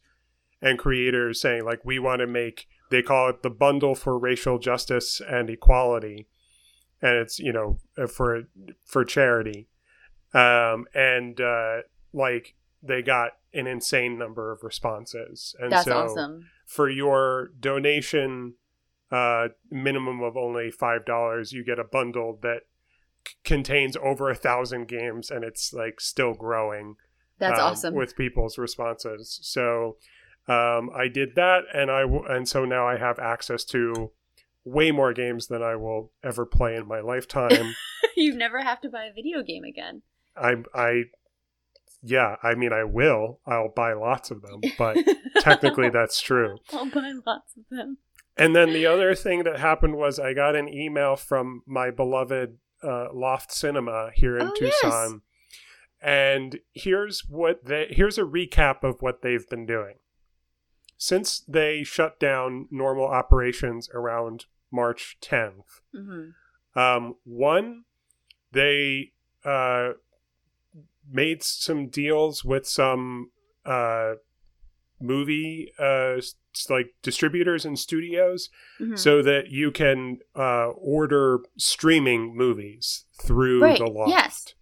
and 0.60 0.78
creators 0.78 1.40
saying 1.40 1.64
like 1.64 1.84
we 1.84 1.98
want 2.00 2.18
to 2.20 2.26
make 2.26 2.66
they 2.90 3.00
call 3.02 3.28
it 3.28 3.42
the 3.42 3.50
bundle 3.50 3.94
for 3.94 4.18
racial 4.18 4.58
justice 4.58 5.20
and 5.20 5.48
equality 5.48 6.26
and 7.00 7.14
it's 7.16 7.38
you 7.38 7.52
know 7.52 7.78
uh, 7.96 8.08
for 8.08 8.48
for 8.84 9.04
charity 9.04 9.68
um 10.34 10.86
and 10.94 11.40
uh 11.40 11.78
like 12.12 12.54
they 12.82 13.02
got 13.02 13.32
an 13.54 13.66
insane 13.66 14.18
number 14.18 14.52
of 14.52 14.62
responses 14.62 15.54
and 15.58 15.72
That's 15.72 15.84
so 15.86 16.04
awesome. 16.04 16.46
for 16.66 16.88
your 16.88 17.50
donation 17.58 18.54
uh 19.10 19.48
minimum 19.70 20.22
of 20.22 20.36
only 20.36 20.70
five 20.70 21.04
dollars 21.06 21.52
you 21.52 21.64
get 21.64 21.78
a 21.78 21.84
bundle 21.84 22.38
that 22.42 22.62
c- 23.26 23.34
contains 23.42 23.96
over 24.02 24.28
a 24.30 24.34
thousand 24.34 24.86
games 24.86 25.30
and 25.30 25.44
it's 25.44 25.72
like 25.72 26.00
still 26.00 26.34
growing 26.34 26.96
That's 27.38 27.58
um, 27.58 27.66
awesome. 27.72 27.94
with 27.94 28.16
people's 28.16 28.58
responses. 28.58 29.38
So 29.42 29.96
um, 30.46 30.88
I 30.96 31.08
did 31.08 31.34
that, 31.36 31.64
and 31.74 31.90
I 31.90 32.00
w- 32.02 32.24
and 32.26 32.48
so 32.48 32.64
now 32.64 32.86
I 32.88 32.96
have 32.96 33.18
access 33.18 33.64
to 33.66 34.12
way 34.64 34.90
more 34.90 35.12
games 35.12 35.46
than 35.48 35.62
I 35.62 35.76
will 35.76 36.10
ever 36.24 36.46
play 36.46 36.74
in 36.74 36.88
my 36.88 37.00
lifetime. 37.00 37.74
you 38.16 38.34
never 38.34 38.62
have 38.62 38.80
to 38.80 38.88
buy 38.88 39.04
a 39.04 39.12
video 39.12 39.42
game 39.42 39.64
again. 39.64 40.00
I 40.40 40.54
I 40.74 41.02
yeah, 42.02 42.36
I 42.42 42.54
mean 42.54 42.72
I 42.72 42.84
will. 42.84 43.40
I'll 43.46 43.72
buy 43.74 43.92
lots 43.92 44.30
of 44.30 44.42
them, 44.42 44.60
but 44.78 44.96
technically 45.40 45.88
that's 45.90 46.20
true. 46.20 46.58
I'll 46.72 46.90
buy 46.90 47.12
lots 47.26 47.56
of 47.56 47.64
them. 47.70 47.98
And 48.36 48.54
then 48.54 48.72
the 48.72 48.86
other 48.86 49.14
thing 49.16 49.42
that 49.44 49.58
happened 49.58 49.96
was 49.96 50.20
I 50.20 50.32
got 50.32 50.54
an 50.54 50.68
email 50.68 51.16
from 51.16 51.62
my 51.66 51.90
beloved 51.90 52.58
uh, 52.84 53.12
Loft 53.12 53.50
Cinema 53.52 54.10
here 54.14 54.38
in 54.38 54.46
Oh, 54.46 54.52
yes. 54.60 54.80
Tucson. 54.80 55.22
And 56.00 56.60
here's 56.72 57.24
what 57.28 57.64
they 57.64 57.88
here's 57.90 58.18
a 58.18 58.22
recap 58.22 58.84
of 58.84 59.02
what 59.02 59.22
they've 59.22 59.48
been 59.48 59.66
doing. 59.66 59.96
Since 60.96 61.40
they 61.40 61.82
shut 61.82 62.20
down 62.20 62.66
normal 62.70 63.06
operations 63.06 63.88
around 63.92 64.46
March 64.70 65.16
10th, 65.20 65.80
hmm 65.92 66.28
um, 66.78 67.16
one, 67.24 67.84
they 68.52 69.10
uh, 69.44 69.92
made 71.10 71.42
some 71.42 71.88
deals 71.88 72.44
with 72.44 72.66
some 72.66 73.30
uh, 73.64 74.14
movie 75.00 75.72
uh, 75.78 76.16
like 76.68 76.94
distributors 77.02 77.64
and 77.64 77.78
studios 77.78 78.50
hmm 78.78 78.96
so 78.96 79.22
that 79.22 79.48
you 79.50 79.70
can 79.70 80.18
uh, 80.34 80.68
order 80.70 81.40
streaming 81.56 82.36
movies 82.36 83.04
through 83.22 83.62
Right, 83.62 83.78
the 83.78 83.86
loft. 83.86 84.10
yes. 84.10 84.54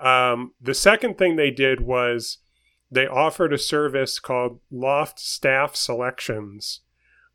Um, 0.00 0.52
the 0.60 0.74
second 0.74 1.18
thing 1.18 1.36
they 1.36 1.50
did 1.50 1.80
was 1.80 2.38
they 2.90 3.06
offered 3.06 3.52
a 3.52 3.58
service 3.58 4.18
called 4.20 4.60
Loft 4.70 5.18
Staff 5.18 5.74
Selections, 5.74 6.80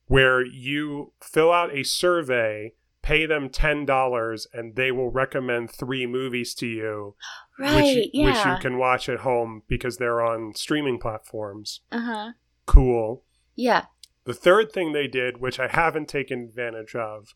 where 0.07 0.45
you 0.45 1.13
fill 1.21 1.51
out 1.51 1.73
a 1.75 1.83
survey, 1.83 2.73
pay 3.01 3.25
them 3.25 3.49
ten 3.49 3.85
dollars, 3.85 4.47
and 4.53 4.75
they 4.75 4.91
will 4.91 5.09
recommend 5.09 5.71
three 5.71 6.05
movies 6.05 6.53
to 6.55 6.67
you, 6.67 7.15
Right. 7.59 7.75
which, 7.83 8.09
you, 8.13 8.23
which 8.25 8.45
you 8.45 8.55
can 8.61 8.77
watch 8.77 9.09
at 9.09 9.19
home 9.19 9.63
because 9.67 9.97
they're 9.97 10.21
on 10.25 10.53
streaming 10.55 10.97
platforms. 10.99 11.81
uh 11.91 11.99
huh. 12.01 12.31
Cool. 12.65 13.23
Yeah. 13.55 13.85
The 14.25 14.33
third 14.33 14.71
thing 14.71 14.93
they 14.93 15.07
did, 15.07 15.39
which 15.41 15.59
I 15.59 15.67
haven't 15.67 16.07
taken 16.07 16.39
advantage 16.43 16.95
of, 16.95 17.33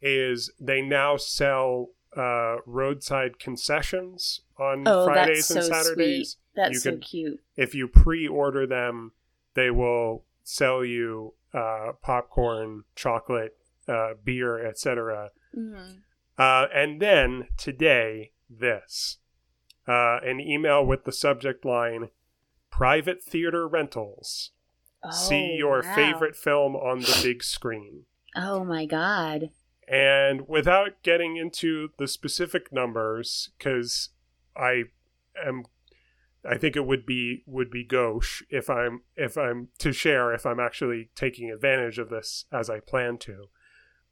is 0.00 0.50
they 0.60 0.80
now 0.80 1.16
sell 1.16 1.88
uh, 2.16 2.56
roadside 2.66 3.38
concessions 3.38 4.40
on 4.58 4.84
Oh, 4.86 5.04
Fridays 5.04 5.48
that's 5.48 5.66
so 5.66 5.74
and 5.74 5.84
Saturdays. 5.84 6.30
sweet. 6.32 6.36
That's 6.56 6.72
You 6.72 6.78
so 6.80 6.90
can- 6.92 7.00
cute. 7.00 7.40
If 7.56 7.74
you 7.74 7.86
pre-order 7.88 8.66
them, 8.66 9.12
they 9.54 9.70
will 9.70 10.24
sell 10.42 10.84
you 10.84 11.34
uh, 11.52 11.92
popcorn, 12.02 12.84
chocolate, 12.96 13.56
uh, 13.88 14.14
beer, 14.24 14.64
etc. 14.64 15.30
hmm 15.54 15.74
Uh, 16.38 16.66
and 16.72 17.00
then 17.02 17.48
today, 17.58 18.30
this 18.48 19.18
uh, 19.90 20.20
an 20.22 20.40
email 20.40 20.84
with 20.84 21.04
the 21.04 21.12
subject 21.12 21.64
line 21.64 22.10
"Private 22.70 23.22
Theater 23.22 23.66
Rentals." 23.66 24.50
See 25.10 25.52
Oh, 25.54 25.56
your 25.56 25.82
wow. 25.82 25.94
favorite 25.94 26.36
film 26.36 26.76
on 26.76 27.00
the 27.00 27.20
big 27.22 27.42
screen. 27.42 28.04
Oh 28.36 28.64
my 28.64 28.84
god. 28.84 29.50
And 29.88 30.46
without 30.46 31.02
getting 31.02 31.36
into 31.36 31.88
the 31.98 32.06
specific 32.06 32.70
numbers, 32.70 33.50
because 33.58 34.10
I 34.56 34.84
am, 35.44 35.64
I 36.48 36.58
think 36.58 36.76
it 36.76 36.86
would 36.86 37.06
be 37.06 37.42
would 37.46 37.70
be 37.70 37.82
gauche 37.82 38.42
if 38.50 38.68
I'm 38.70 39.02
if 39.16 39.36
I'm 39.38 39.68
to 39.78 39.92
share 39.92 40.32
if 40.34 40.44
I'm 40.46 40.60
actually 40.60 41.10
taking 41.16 41.50
advantage 41.50 41.98
of 41.98 42.10
this 42.10 42.44
as 42.52 42.68
I 42.70 42.78
plan 42.80 43.18
to. 43.18 43.48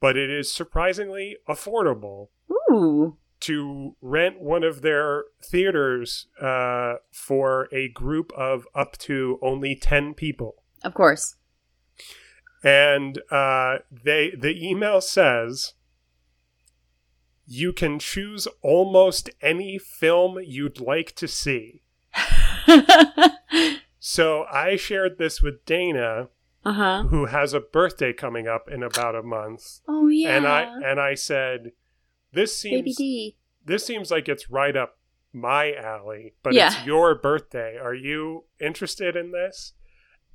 But 0.01 0.17
it 0.17 0.29
is 0.29 0.51
surprisingly 0.51 1.37
affordable 1.47 2.29
Ooh. 2.71 3.17
To 3.41 3.95
rent 4.01 4.39
one 4.39 4.63
of 4.63 4.81
their 4.81 5.23
theaters 5.43 6.27
uh, 6.41 6.95
for 7.11 7.67
a 7.71 7.89
group 7.89 8.31
of 8.35 8.67
up 8.75 8.97
to 8.99 9.39
only 9.41 9.75
ten 9.75 10.13
people. 10.13 10.63
Of 10.83 10.93
course. 10.93 11.35
and 12.63 13.19
uh, 13.31 13.77
they 13.91 14.31
the 14.37 14.55
email 14.67 15.01
says 15.01 15.73
you 17.51 17.73
can 17.73 17.97
choose 17.99 18.47
almost 18.61 19.29
any 19.41 19.77
film 19.79 20.37
you'd 20.45 20.79
like 20.79 21.15
to 21.15 21.27
see. 21.27 21.81
So 24.01 24.45
I 24.45 24.75
shared 24.77 25.17
this 25.17 25.41
with 25.41 25.65
Dana, 25.65 26.29
uh 26.63 26.71
huh. 26.73 27.03
who 27.09 27.25
has 27.25 27.53
a 27.53 27.59
birthday 27.59 28.13
coming 28.13 28.47
up 28.47 28.69
in 28.69 28.81
about 28.81 29.13
a 29.15 29.21
month, 29.21 29.81
Oh 29.89 30.07
yeah. 30.07 30.35
and 30.37 30.47
I 30.47 30.61
and 30.85 30.99
I 31.01 31.15
said, 31.15 31.73
"This 32.31 32.57
seems 32.57 32.97
this 33.65 33.85
seems 33.85 34.09
like 34.11 34.27
it's 34.29 34.49
right 34.49 34.75
up 34.75 34.97
my 35.33 35.73
alley, 35.75 36.33
but 36.43 36.53
Yeah. 36.53 36.67
it's 36.67 36.85
your 36.85 37.15
birthday. 37.15 37.77
Are 37.77 37.93
you 37.93 38.45
interested 38.59 39.15
in 39.15 39.31
this?" 39.31 39.73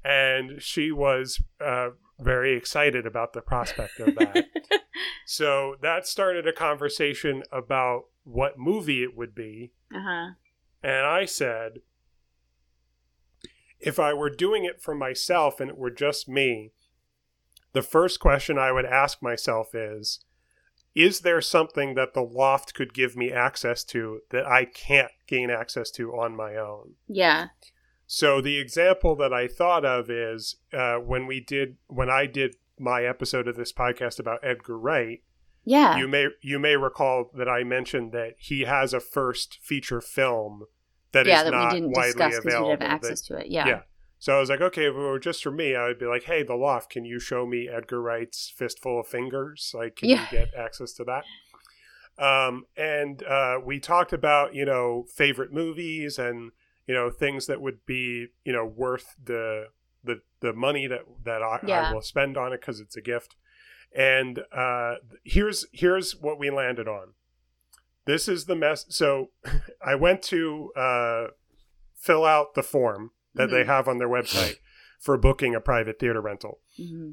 And 0.04 0.60
she 0.62 0.92
was 0.92 1.42
uh, 1.60 1.90
very 2.20 2.54
excited 2.56 3.06
about 3.06 3.32
the 3.32 3.40
prospect 3.40 3.98
of 4.00 4.14
that. 4.16 4.46
so 5.26 5.76
that 5.80 6.06
started 6.06 6.46
a 6.46 6.52
conversation 6.52 7.42
about 7.50 8.04
what 8.24 8.58
movie 8.58 9.02
it 9.02 9.16
would 9.16 9.34
be. 9.34 9.72
uh 9.94 10.00
huh. 10.02 10.30
And 10.82 11.06
I 11.06 11.24
said, 11.24 11.80
if 13.80 13.98
I 13.98 14.12
were 14.12 14.30
doing 14.30 14.64
it 14.64 14.82
for 14.82 14.94
myself 14.94 15.60
and 15.60 15.70
it 15.70 15.78
were 15.78 15.90
just 15.90 16.28
me, 16.28 16.72
the 17.72 17.82
first 17.82 18.20
question 18.20 18.58
I 18.58 18.72
would 18.72 18.84
ask 18.84 19.22
myself 19.22 19.74
is 19.74 20.20
Is 20.94 21.20
there 21.20 21.40
something 21.40 21.94
that 21.94 22.14
the 22.14 22.22
loft 22.22 22.74
could 22.74 22.94
give 22.94 23.16
me 23.16 23.32
access 23.32 23.82
to 23.84 24.20
that 24.30 24.46
I 24.46 24.64
can't 24.64 25.10
gain 25.26 25.50
access 25.50 25.90
to 25.92 26.12
on 26.12 26.36
my 26.36 26.54
own? 26.56 26.94
Yeah. 27.08 27.48
So 28.06 28.40
the 28.40 28.58
example 28.58 29.16
that 29.16 29.32
I 29.32 29.48
thought 29.48 29.84
of 29.84 30.08
is 30.10 30.56
uh, 30.72 30.96
when 30.96 31.26
we 31.26 31.40
did 31.40 31.76
when 31.88 32.10
I 32.10 32.26
did 32.26 32.56
my 32.78 33.02
episode 33.04 33.48
of 33.48 33.56
this 33.56 33.72
podcast 33.72 34.18
about 34.20 34.40
Edgar 34.42 34.78
Wright. 34.78 35.22
Yeah. 35.64 35.96
You 35.96 36.06
may 36.06 36.28
you 36.42 36.58
may 36.58 36.76
recall 36.76 37.30
that 37.34 37.48
I 37.48 37.64
mentioned 37.64 38.12
that 38.12 38.34
he 38.38 38.62
has 38.62 38.92
a 38.92 39.00
first 39.00 39.58
feature 39.62 40.00
film 40.00 40.64
that 41.12 41.26
is 41.26 41.30
yeah, 41.30 41.42
that 41.44 41.50
not 41.50 41.72
we 41.72 41.80
didn't 41.80 41.92
widely 41.96 42.12
discuss 42.12 42.30
because 42.30 42.44
we 42.44 42.50
available. 42.50 42.70
didn't 42.70 42.82
have 42.82 43.00
that- 43.00 43.06
access 43.06 43.20
to 43.22 43.36
it. 43.38 43.46
Yeah. 43.48 43.66
yeah. 43.66 43.80
So 44.24 44.34
I 44.34 44.40
was 44.40 44.48
like, 44.48 44.62
okay, 44.62 44.86
if 44.86 44.94
it 44.94 44.96
were 44.96 45.18
just 45.18 45.42
for 45.42 45.50
me, 45.50 45.76
I 45.76 45.84
would 45.86 45.98
be 45.98 46.06
like, 46.06 46.22
hey, 46.22 46.42
The 46.42 46.54
Loft, 46.54 46.88
can 46.88 47.04
you 47.04 47.20
show 47.20 47.44
me 47.44 47.68
Edgar 47.68 48.00
Wright's 48.00 48.48
Fistful 48.56 49.00
of 49.00 49.06
Fingers? 49.06 49.72
Like, 49.74 49.96
can 49.96 50.08
Yeah. 50.08 50.22
you 50.22 50.38
get 50.38 50.54
access 50.54 50.94
to 50.94 51.04
that? 51.04 51.24
Um, 52.18 52.64
and 52.74 53.22
uh, 53.22 53.58
we 53.62 53.80
talked 53.80 54.14
about, 54.14 54.54
you 54.54 54.64
know, 54.64 55.04
favorite 55.14 55.52
movies 55.52 56.18
and, 56.18 56.52
you 56.86 56.94
know, 56.94 57.10
things 57.10 57.44
that 57.48 57.60
would 57.60 57.84
be, 57.84 58.28
you 58.46 58.52
know, 58.54 58.64
worth 58.64 59.14
the 59.22 59.66
the, 60.04 60.22
the 60.40 60.54
money 60.54 60.86
that, 60.86 61.00
that 61.24 61.42
I, 61.42 61.60
Yeah. 61.66 61.90
I 61.90 61.92
will 61.92 62.00
spend 62.00 62.38
on 62.38 62.54
it 62.54 62.62
because 62.62 62.80
it's 62.80 62.96
a 62.96 63.02
gift. 63.02 63.36
And 63.94 64.40
uh, 64.50 64.94
here's 65.22 65.66
here's 65.70 66.16
what 66.16 66.38
we 66.38 66.48
landed 66.48 66.88
on. 66.88 67.12
This 68.06 68.26
is 68.26 68.46
the 68.46 68.56
mess. 68.56 68.86
So 68.88 69.32
I 69.84 69.96
went 69.96 70.22
to 70.22 70.72
uh, 70.74 71.26
fill 71.94 72.24
out 72.24 72.54
the 72.54 72.62
form 72.62 73.10
that 73.34 73.50
they 73.50 73.62
Mhm. 73.64 73.66
have 73.66 73.88
on 73.88 73.98
their 73.98 74.08
website 74.08 74.56
for 75.00 75.16
booking 75.18 75.54
a 75.54 75.60
private 75.60 75.98
theater 75.98 76.20
rental. 76.20 76.60
hmm 76.76 77.12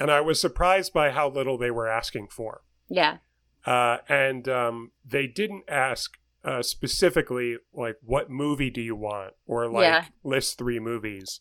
And 0.00 0.10
I 0.10 0.20
was 0.22 0.40
surprised 0.40 0.92
by 0.92 1.10
how 1.10 1.28
little 1.28 1.58
they 1.58 1.70
were 1.70 1.86
asking 1.86 2.28
for. 2.28 2.62
Yeah. 2.88 3.18
Uh, 3.66 3.98
and 4.08 4.48
um, 4.48 4.92
they 5.04 5.26
didn't 5.26 5.64
ask 5.68 6.18
uh, 6.44 6.60
specifically, 6.62 7.58
like, 7.72 7.96
what 8.02 8.28
movie 8.28 8.70
do 8.70 8.80
you 8.80 8.96
want? 8.96 9.34
Or, 9.46 9.68
like, 9.68 9.84
Yeah. 9.84 10.04
list 10.24 10.58
three 10.58 10.80
movies. 10.80 11.40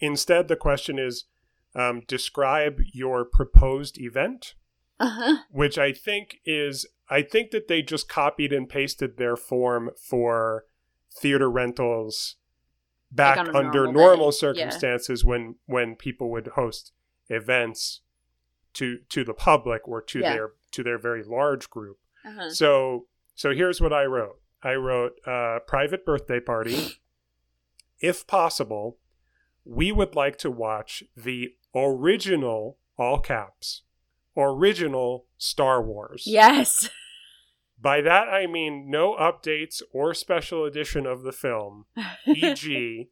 Instead, 0.00 0.48
the 0.48 0.56
question 0.56 0.98
is 0.98 1.24
um, 1.74 2.00
describe 2.06 2.78
your 2.94 3.26
proposed 3.26 3.98
event, 4.00 4.54
Uh 4.98 5.10
huh. 5.10 5.36
which 5.50 5.76
I 5.76 5.92
think 5.92 6.38
is, 6.46 6.86
I 7.10 7.20
think 7.20 7.50
that 7.50 7.68
they 7.68 7.82
just 7.82 8.08
copied 8.08 8.50
and 8.50 8.66
pasted 8.66 9.18
their 9.18 9.36
form 9.36 9.90
for 10.00 10.64
theater 11.18 11.50
rentals 11.50 12.36
back 13.10 13.38
Like 13.38 13.48
under 13.54 13.84
normal 13.84 13.92
normal, 13.92 14.32
circumstances 14.32 15.24
when 15.24 15.56
when 15.66 15.96
people 15.96 16.30
would 16.30 16.48
host 16.48 16.92
events 17.28 18.00
to 18.74 18.98
to 19.08 19.24
the 19.24 19.34
public 19.34 19.86
or 19.88 20.02
to 20.02 20.20
Yeah. 20.20 20.32
their 20.34 20.50
to 20.72 20.82
their 20.82 20.98
very 20.98 21.22
large 21.22 21.70
group. 21.70 21.98
Uh 22.24 22.30
huh. 22.32 22.50
So 22.50 23.06
so 23.34 23.52
here's 23.54 23.80
what 23.80 23.92
I 23.92 24.04
wrote. 24.04 24.40
I 24.62 24.74
wrote 24.74 25.20
uh, 25.26 25.60
private 25.66 26.04
birthday 26.04 26.40
party. 26.40 27.00
if 28.00 28.26
possible, 28.26 28.98
we 29.64 29.92
would 29.92 30.14
like 30.14 30.36
to 30.38 30.50
watch 30.50 31.02
the 31.16 31.54
original 31.74 32.78
all 32.98 33.18
caps 33.20 33.82
original 34.36 35.26
Star 35.38 35.82
Wars. 35.82 36.24
Yes. 36.26 36.90
By 37.86 38.00
that 38.00 38.26
I 38.26 38.48
mean 38.48 38.90
no 38.90 39.14
updates 39.14 39.80
or 39.92 40.12
special 40.12 40.64
edition 40.64 41.06
of 41.06 41.22
the 41.22 41.30
film, 41.30 41.84
e.g., 42.26 43.08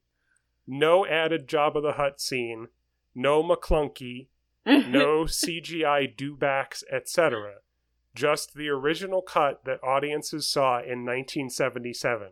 no 0.66 1.06
added 1.06 1.46
Jabba 1.46 1.80
the 1.80 1.92
Hutt 1.92 2.20
scene, 2.20 2.66
no 3.14 3.40
Maclunkey, 3.40 4.30
no 4.66 5.24
CGI 5.26 6.16
dewbacks, 6.16 6.82
etc. 6.92 7.58
Just 8.16 8.54
the 8.54 8.68
original 8.68 9.22
cut 9.22 9.64
that 9.64 9.78
audiences 9.84 10.48
saw 10.48 10.78
in 10.78 11.04
1977. 11.04 12.30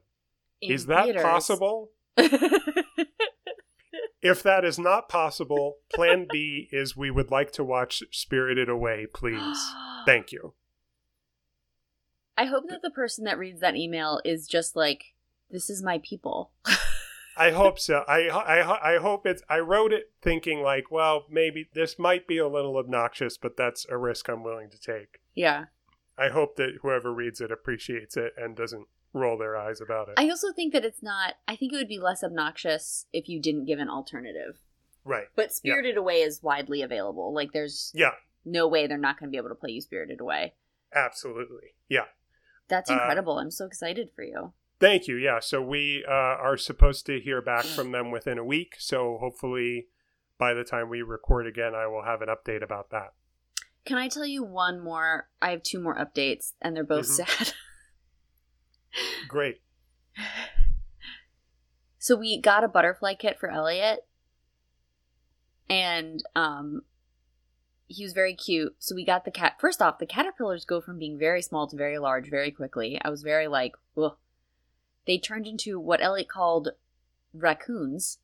In 0.62 0.72
is 0.72 0.86
that 0.86 1.04
theaters. 1.04 1.22
possible? 1.22 1.90
If 4.20 4.42
that 4.44 4.64
is 4.64 4.78
not 4.78 5.08
possible, 5.08 5.78
plan 5.92 6.26
B 6.30 6.68
is 6.70 6.96
we 6.96 7.10
would 7.10 7.32
like 7.32 7.50
to 7.52 7.64
watch 7.64 8.04
Spirited 8.12 8.68
Away, 8.68 9.06
please. 9.12 9.74
Thank 10.06 10.30
you. 10.30 10.54
I 12.36 12.46
hope 12.46 12.64
that 12.68 12.82
the 12.82 12.90
person 12.90 13.24
that 13.24 13.38
reads 13.38 13.60
that 13.60 13.76
email 13.76 14.20
is 14.24 14.46
just 14.46 14.74
like, 14.76 15.14
this 15.50 15.68
is 15.68 15.82
my 15.82 15.98
people. 16.02 16.52
I 17.36 17.50
hope 17.50 17.78
so. 17.78 18.04
I, 18.06 18.28
I, 18.28 18.94
I 18.96 18.98
hope 18.98 19.26
it's. 19.26 19.42
I 19.48 19.58
wrote 19.58 19.92
it 19.92 20.12
thinking 20.20 20.62
like, 20.62 20.90
well, 20.90 21.24
maybe 21.30 21.68
this 21.74 21.98
might 21.98 22.26
be 22.26 22.36
a 22.38 22.48
little 22.48 22.76
obnoxious, 22.76 23.38
but 23.38 23.56
that's 23.56 23.86
a 23.88 23.96
risk 23.96 24.28
I'm 24.28 24.42
willing 24.42 24.68
to 24.70 24.78
take. 24.78 25.20
yeah. 25.34 25.66
I 26.18 26.28
hope 26.28 26.56
that 26.56 26.78
whoever 26.82 27.10
reads 27.12 27.40
it 27.40 27.50
appreciates 27.50 28.18
it 28.18 28.34
and 28.36 28.54
doesn't 28.54 28.86
roll 29.14 29.38
their 29.38 29.56
eyes 29.56 29.80
about 29.80 30.08
it. 30.10 30.14
I 30.18 30.28
also 30.28 30.52
think 30.52 30.74
that 30.74 30.84
it's 30.84 31.02
not, 31.02 31.34
I 31.48 31.56
think 31.56 31.72
it 31.72 31.76
would 31.76 31.88
be 31.88 31.98
less 31.98 32.22
obnoxious 32.22 33.06
if 33.14 33.30
you 33.30 33.40
didn't 33.40 33.64
give 33.64 33.78
an 33.78 33.88
alternative. 33.88 34.58
right. 35.04 35.24
But 35.34 35.52
Spirited 35.54 35.96
Away 35.96 36.20
is 36.20 36.42
widely 36.42 36.82
available. 36.82 37.32
Like, 37.32 37.52
there's 37.52 37.92
Yeah. 37.94 38.10
no 38.44 38.68
way 38.68 38.86
they're 38.86 38.98
not 38.98 39.18
going 39.18 39.28
to 39.28 39.30
be 39.32 39.38
able 39.38 39.48
to 39.48 39.54
play 39.54 39.70
you 39.70 39.80
Spirited 39.80 40.20
Away. 40.20 40.52
Absolutely. 40.94 41.74
Yeah. 41.88 42.04
That's 42.72 42.90
Uh, 42.90 42.94
incredible. 42.94 43.38
I'm 43.38 43.50
so 43.50 43.66
excited 43.66 44.08
for 44.16 44.24
you. 44.24 44.54
Thank 44.80 45.06
you. 45.06 45.16
Yeah. 45.16 45.40
So 45.40 45.60
we 45.60 46.02
uh, 46.08 46.10
are 46.10 46.56
supposed 46.56 47.04
to 47.04 47.20
hear 47.20 47.42
back 47.42 47.66
from 47.66 47.92
them 47.92 48.10
within 48.10 48.38
a 48.38 48.44
week. 48.44 48.76
So 48.78 49.18
hopefully, 49.20 49.88
by 50.38 50.54
the 50.54 50.64
time 50.64 50.88
we 50.88 51.02
record 51.02 51.46
again, 51.46 51.74
I 51.74 51.86
will 51.86 52.02
have 52.04 52.22
an 52.22 52.28
update 52.30 52.62
about 52.64 52.88
that. 52.88 53.12
Can 53.84 53.98
I 53.98 54.08
tell 54.08 54.24
you 54.24 54.42
one 54.42 54.80
more? 54.80 55.28
I 55.42 55.50
have 55.50 55.62
two 55.62 55.80
more 55.82 55.94
updates, 55.94 56.54
and 56.62 56.74
they're 56.74 56.82
both 56.82 57.06
Mhm. 57.08 57.26
sad. 57.26 57.52
Great. 59.28 59.60
So 61.98 62.16
we 62.16 62.40
got 62.40 62.64
a 62.64 62.68
butterfly 62.68 63.14
kit 63.14 63.38
for 63.38 63.50
Elliot, 63.50 64.06
and 65.68 66.22
um, 66.34 66.82
he 67.92 68.04
was 68.04 68.12
very 68.12 68.34
cute. 68.34 68.74
So 68.78 68.94
we 68.94 69.04
got 69.04 69.24
the 69.24 69.30
cat. 69.30 69.56
First 69.60 69.80
off, 69.82 69.98
the 69.98 70.06
caterpillars 70.06 70.64
go 70.64 70.80
from 70.80 70.98
being 70.98 71.18
very 71.18 71.42
small 71.42 71.66
to 71.68 71.76
very 71.76 71.98
large 71.98 72.28
very 72.30 72.50
quickly. 72.50 72.98
I 73.04 73.10
was 73.10 73.22
very 73.22 73.48
like, 73.48 73.74
ugh. 73.96 74.16
They 75.06 75.18
turned 75.18 75.46
into 75.46 75.80
what 75.80 76.02
Elliot 76.02 76.28
called 76.28 76.70
raccoons, 77.34 78.18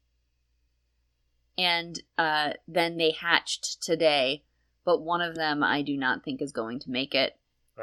and 1.56 2.00
uh, 2.16 2.52
then 2.66 2.96
they 2.96 3.10
hatched 3.10 3.82
today. 3.82 4.44
But 4.84 5.02
one 5.02 5.20
of 5.20 5.34
them, 5.34 5.62
I 5.62 5.82
do 5.82 5.96
not 5.96 6.24
think 6.24 6.40
is 6.40 6.52
going 6.52 6.78
to 6.80 6.90
make 6.90 7.14
it. 7.14 7.36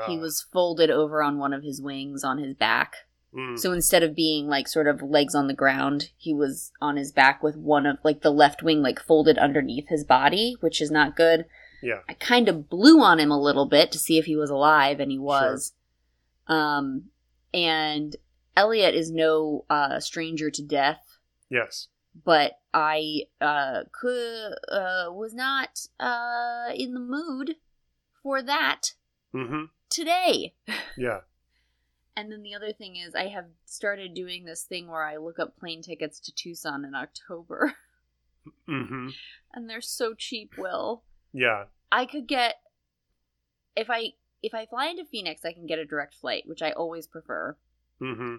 he 0.07 0.17
Uh, 0.17 0.21
was 0.21 0.41
folded 0.41 0.89
over 0.89 1.21
on 1.21 1.37
one 1.37 1.53
of 1.53 1.63
his 1.63 1.81
wings 1.81 2.23
on 2.23 2.37
his 2.37 2.55
back. 2.55 2.95
mm, 3.33 3.59
So 3.59 3.71
instead 3.73 4.01
of 4.01 4.15
being 4.15 4.47
like 4.47 4.67
sort 4.67 4.87
of 4.87 5.01
legs 5.01 5.35
on 5.35 5.47
the 5.47 5.53
ground, 5.53 6.09
he 6.17 6.33
was 6.33 6.71
on 6.81 6.97
his 6.97 7.11
back 7.11 7.43
with 7.43 7.55
one 7.57 7.85
of 7.85 7.97
like 8.03 8.21
the 8.21 8.31
left 8.31 8.63
wing 8.63 8.81
like 8.81 8.99
folded 8.99 9.37
underneath 9.37 9.89
his 9.89 10.03
body, 10.03 10.55
which 10.61 10.81
is 10.81 10.89
not 10.89 11.15
good. 11.15 11.45
Yeah. 11.85 11.99
I 12.09 12.13
kind 12.13 12.49
of 12.49 12.69
blew 12.69 13.01
on 13.01 13.19
him 13.19 13.29
a 13.31 13.39
little 13.39 13.65
bit 13.67 13.91
to 13.91 13.99
see 13.99 14.17
if 14.17 14.25
he 14.25 14.35
was 14.35 14.49
alive, 14.49 14.99
and 14.99 15.11
he 15.11 15.19
was. 15.19 15.73
Um, 16.47 17.05
and 17.53 18.15
Elliot 18.57 18.95
is 18.95 19.11
no 19.11 19.65
uh, 19.69 19.99
stranger 19.99 20.49
to 20.49 20.61
death, 20.63 21.19
Yes. 21.49 21.87
but 22.23 22.53
I 22.73 23.21
uh, 23.39 23.83
could 23.91 24.53
uh, 24.69 25.05
was 25.11 25.33
not 25.33 25.87
uh, 25.99 26.71
in 26.75 26.93
the 26.93 26.99
mood 26.99 27.55
for 28.23 28.41
that 28.41 28.93
Mm-hmm. 29.33 29.65
today. 29.89 30.53
Yeah. 30.97 31.19
And 32.17 32.31
then 32.31 32.43
the 32.43 32.55
other 32.55 32.71
thing 32.71 32.95
is, 32.95 33.13
I 33.13 33.27
have 33.27 33.47
started 33.65 34.13
doing 34.13 34.45
this 34.45 34.63
thing 34.63 34.87
where 34.87 35.03
I 35.03 35.17
look 35.17 35.37
up 35.37 35.57
plane 35.59 35.81
tickets 35.81 36.17
to 36.21 36.31
Tucson 36.33 36.85
in 36.85 36.95
October, 36.95 37.73
Mm-hmm. 38.69 39.09
and 39.53 39.69
they're 39.69 39.81
so 39.81 40.13
cheap. 40.13 40.53
Will 40.57 41.03
Yeah. 41.37 41.65
I 41.91 42.05
could 42.05 42.27
get 42.27 42.55
if 43.75 43.89
I 43.89 44.13
if 44.41 44.53
I 44.53 44.65
fly 44.65 44.87
into 44.87 45.03
Phoenix, 45.05 45.43
I 45.43 45.51
can 45.53 45.65
get 45.65 45.79
a 45.79 45.85
direct 45.85 46.15
flight, 46.15 46.43
which 46.45 46.61
I 46.61 46.71
always 46.71 47.07
prefer 47.07 47.57
Mm-hmm. 48.01 48.35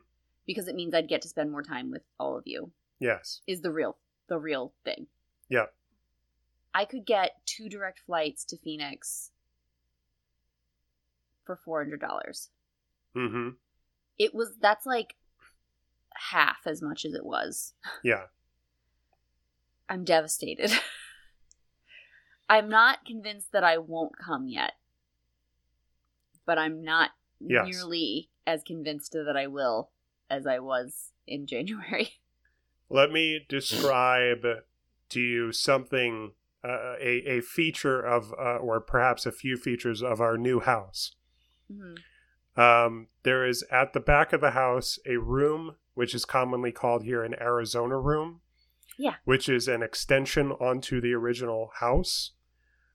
because 0.47 0.69
it 0.69 0.75
means 0.75 0.93
I'd 0.95 1.09
get 1.09 1.23
to 1.23 1.29
spend 1.29 1.51
more 1.51 1.63
time 1.63 1.91
with 1.91 2.03
all 2.21 2.37
of 2.37 2.45
you. 2.47 2.73
Yes. 2.99 3.41
Is 3.47 3.61
the 3.61 3.71
real 3.71 3.97
the 4.29 4.39
real 4.39 4.73
thing. 4.85 5.07
Yeah. 5.49 5.67
I 6.75 6.85
could 6.85 7.07
get 7.07 7.37
two 7.47 7.69
direct 7.69 8.01
flights 8.01 8.45
to 8.47 8.57
Phoenix 8.59 9.31
for 11.45 11.57
four 11.57 11.83
hundred 11.83 12.01
dollars. 12.01 12.51
Mm-hmm. 13.17 13.51
It 14.19 14.35
was 14.35 14.55
that's 14.61 14.87
like 14.87 15.15
half 16.31 16.67
as 16.67 16.81
much 16.83 17.05
as 17.05 17.15
it 17.15 17.25
was. 17.25 17.75
Yeah. 18.03 18.25
I'm 19.89 20.05
devastated. 20.05 20.71
I'm 22.49 22.69
not 22.69 23.05
convinced 23.05 23.53
that 23.53 23.65
I 23.65 23.79
won't 23.79 24.17
come 24.19 24.49
yet. 24.49 24.73
But 26.45 26.59
I'm 26.59 26.83
not 26.83 27.11
Yes. 27.41 27.67
nearly 27.67 28.31
as 28.47 28.63
convinced 28.63 29.13
that 29.13 29.37
I 29.37 29.47
will 29.47 29.91
as 30.31 30.47
I 30.47 30.59
was 30.61 31.13
in 31.27 31.47
January. 31.53 32.11
Let 32.89 33.11
me 33.11 33.45
describe 33.49 34.45
to 35.09 35.21
you 35.21 35.53
something 35.53 36.33
uh, 36.65 36.95
a 37.01 37.39
a 37.39 37.41
feature 37.43 38.01
of, 38.01 38.33
uh, 38.33 38.57
or 38.57 38.81
perhaps 38.81 39.27
a 39.27 39.33
few 39.33 39.57
features 39.57 40.03
of 40.03 40.21
our 40.21 40.37
new 40.39 40.61
house. 40.61 41.15
Mhm. 41.71 41.99
Um, 42.57 43.09
there 43.23 43.45
is 43.47 43.65
at 43.71 43.93
the 43.93 44.01
back 44.01 44.33
of 44.33 44.41
the 44.41 44.53
house 44.53 44.99
a 45.07 45.19
room 45.19 45.77
which 45.95 46.15
is 46.15 46.25
commonly 46.25 46.73
called 46.73 47.05
here 47.05 47.23
an 47.23 47.35
Arizona 47.41 47.99
room. 47.99 48.41
Yeah. 48.99 49.15
Which 49.25 49.49
is 49.49 49.69
an 49.69 49.83
extension 49.83 50.53
onto 50.53 51.01
the 51.01 51.13
original 51.13 51.71
house. 51.81 52.33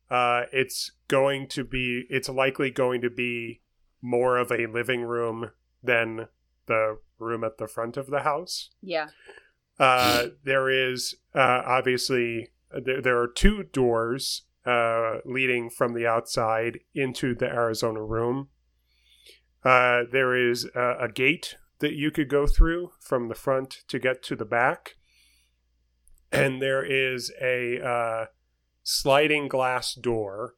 Uh, 0.10 0.44
it's 0.52 0.92
going 1.08 1.48
to 1.50 1.64
be, 1.64 2.06
it's 2.10 2.30
likely 2.30 2.72
going 2.72 3.02
to 3.02 3.10
be 3.10 3.62
more 4.02 4.38
of 4.38 4.52
a 4.52 4.68
living 4.68 5.04
room 5.04 5.52
than 5.84 6.28
the 6.66 6.98
room 7.20 7.44
at 7.44 7.58
the 7.58 7.68
front 7.68 7.98
of 7.98 8.08
the 8.08 8.22
house. 8.22 8.72
Yeah. 8.82 9.10
Uh, 9.80 10.28
there 10.44 10.70
is 10.70 11.16
uh, 11.34 11.62
obviously 11.66 12.50
there, 12.72 13.02
there 13.02 13.20
are 13.20 13.28
two 13.28 13.64
doors 13.64 14.44
uh, 14.66 15.18
leading 15.26 15.70
from 15.70 15.94
the 15.94 16.06
outside 16.06 16.80
into 16.94 17.34
the 17.34 17.48
Arizona 17.48 18.04
room. 18.04 18.50
Uh, 19.64 20.04
there 20.12 20.36
is 20.36 20.68
a, 20.76 21.06
a 21.06 21.10
gate 21.10 21.56
that 21.80 21.94
you 21.94 22.12
could 22.12 22.30
go 22.30 22.46
through 22.46 22.92
from 23.00 23.28
the 23.28 23.36
front 23.36 23.82
to 23.88 24.00
get 24.00 24.22
to 24.24 24.36
the 24.36 24.46
back, 24.46 24.96
and 26.32 26.62
there 26.62 26.84
is 26.84 27.32
a 27.42 27.80
uh, 27.82 28.26
sliding 28.84 29.48
glass 29.48 29.94
door 29.94 30.56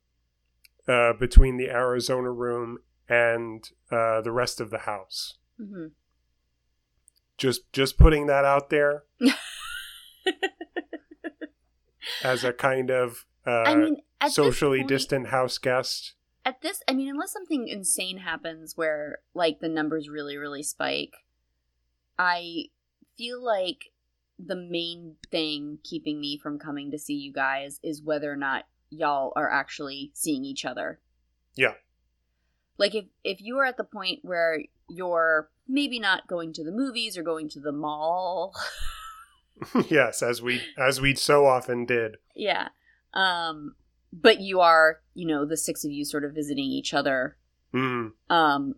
uh, 0.88 1.14
between 1.14 1.58
the 1.58 1.70
Arizona 1.70 2.32
room 2.32 2.80
and 3.10 3.70
uh, 3.92 4.22
the 4.22 4.32
rest 4.32 4.60
of 4.62 4.70
the 4.70 4.80
house. 4.80 5.36
hmm 5.58 5.88
Just 7.38 7.72
just 7.74 7.98
putting 7.98 8.28
that 8.28 8.46
out 8.46 8.70
there 8.70 9.04
as 12.24 12.44
a 12.44 12.54
kind 12.54 12.90
of 12.90 13.26
uh, 13.46 13.64
I 13.64 13.76
mean, 13.76 13.98
socially 14.30 14.80
point- 14.80 14.90
distant 14.90 15.28
house 15.28 15.58
guest. 15.58 16.14
at 16.46 16.62
this 16.62 16.82
i 16.88 16.94
mean 16.94 17.10
unless 17.10 17.32
something 17.32 17.68
insane 17.68 18.18
happens 18.20 18.76
where 18.78 19.20
like 19.34 19.60
the 19.60 19.70
numbers 19.70 20.08
really 20.10 20.38
really 20.38 20.64
spike 20.64 21.14
i 22.20 22.66
feel 23.18 23.44
like 23.44 23.93
the 24.46 24.56
main 24.56 25.16
thing 25.32 25.78
keeping 25.84 26.20
me 26.20 26.38
from 26.38 26.60
coming 26.60 26.92
to 26.92 26.98
see 27.00 27.14
you 27.14 27.32
guys 27.32 27.80
is 27.84 28.02
whether 28.02 28.32
or 28.32 28.36
not 28.36 28.66
y'all 28.90 29.32
are 29.36 29.50
actually 29.52 30.12
seeing 30.14 30.44
each 30.44 30.66
other 30.66 31.00
Yeah. 31.56 31.74
like 32.78 32.94
if 32.96 33.06
if 33.24 33.42
you 33.42 33.58
are 33.60 33.66
at 33.66 33.78
the 33.78 33.84
point 33.84 34.20
where 34.24 34.60
you're 34.90 35.50
maybe 35.68 36.00
not 36.00 36.28
going 36.28 36.52
to 36.54 36.64
the 36.64 36.72
movies 36.72 37.18
or 37.18 37.24
going 37.24 37.48
to 37.50 37.60
the 37.60 37.72
mall 37.72 38.54
yes, 39.90 40.22
as 40.22 40.42
we 40.42 40.62
as 40.78 41.00
we 41.00 41.16
so 41.16 41.46
often 41.46 41.86
did. 41.86 42.18
yeah 42.36 42.70
um 43.14 43.76
but 44.12 44.40
you 44.42 44.60
are 44.60 45.00
you 45.14 45.26
know 45.26 45.46
the 45.46 45.58
six 45.58 45.86
of 45.86 45.92
you 45.92 46.04
sort 46.06 46.24
of 46.26 46.34
visiting 46.34 46.66
each 46.66 46.94
other 46.94 47.38
Mm. 47.74 48.12
Um 48.30 48.76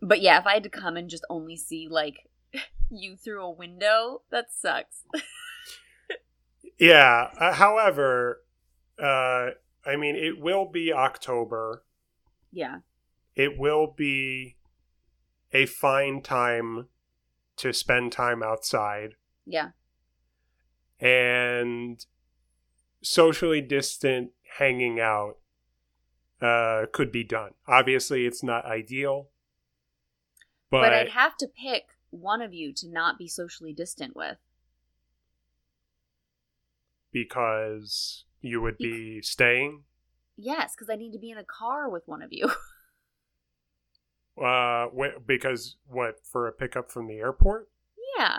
but 0.00 0.20
yeah, 0.20 0.38
if 0.38 0.46
I 0.46 0.54
had 0.54 0.62
to 0.64 0.68
come 0.68 0.96
and 0.96 1.08
just 1.10 1.24
only 1.30 1.56
see 1.56 1.88
like 1.90 2.28
you 2.90 3.16
through 3.16 3.42
a 3.44 3.50
window, 3.50 4.22
that 4.30 4.46
sucks. 4.52 5.02
Yeah. 6.78 7.30
Uh, 7.38 7.52
however, 7.52 8.42
uh, 9.00 9.50
I 9.86 9.96
mean, 9.96 10.16
it 10.16 10.40
will 10.40 10.66
be 10.70 10.92
October. 10.92 11.84
yeah. 12.52 12.78
It 13.36 13.58
will 13.58 13.88
be 13.96 14.56
a 15.52 15.66
fine 15.66 16.22
time 16.22 16.86
to 17.56 17.72
spend 17.72 18.12
time 18.12 18.42
outside 18.44 19.14
Yeah. 19.44 19.70
and 21.00 22.04
socially 23.02 23.60
distant 23.60 24.30
hanging 24.58 25.00
out 25.00 25.38
uh, 26.40 26.86
could 26.92 27.10
be 27.10 27.24
done. 27.24 27.50
Obviously, 27.66 28.24
it's 28.26 28.42
not 28.42 28.64
ideal, 28.66 29.30
But, 30.70 30.82
but, 30.82 30.92
I'd 30.92 31.08
have 31.10 31.36
to 31.38 31.46
pick 31.48 31.93
one 32.14 32.40
of 32.42 32.52
you 32.54 32.72
to 32.74 32.88
not 32.88 33.18
be 33.18 33.28
socially 33.28 33.72
distant 33.72 34.14
with. 34.16 34.38
because 37.12 38.24
you 38.40 38.60
would 38.60 38.76
be 38.76 39.22
staying. 39.22 39.84
Yes, 40.36 40.72
because 40.74 40.90
I 40.90 40.96
need 40.96 41.12
to 41.12 41.18
be 41.20 41.30
in 41.30 41.38
a 41.38 41.44
car 41.44 41.88
with 41.88 42.02
one 42.06 42.22
of 42.22 42.32
you. 42.32 42.50
Uh, 44.36 44.88
wh- 44.88 45.24
because 45.24 45.76
what 45.86 46.16
for 46.24 46.48
a 46.48 46.52
pickup 46.52 46.90
from 46.90 47.06
the 47.06 47.18
airport? 47.18 47.68
yeah. 48.18 48.38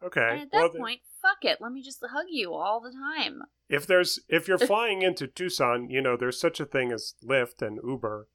Okay. 0.00 0.28
And 0.30 0.40
at 0.42 0.52
that 0.52 0.56
well, 0.60 0.68
then- 0.72 0.80
point, 0.80 1.00
fuck 1.20 1.38
it. 1.42 1.58
Let 1.60 1.72
me 1.72 1.82
just 1.82 1.98
hug 2.08 2.26
you 2.30 2.54
all 2.54 2.80
the 2.80 2.92
time. 2.92 3.42
if 3.68 3.84
there's 3.84 4.20
if 4.28 4.46
you're 4.46 4.58
flying 4.64 5.02
into 5.02 5.26
Tucson, 5.26 5.90
you 5.90 6.00
know 6.00 6.16
there's 6.16 6.38
such 6.38 6.60
a 6.60 6.64
thing 6.64 6.92
as 6.92 7.14
Lyft 7.24 7.62
and 7.66 7.80
Uber. 7.84 8.28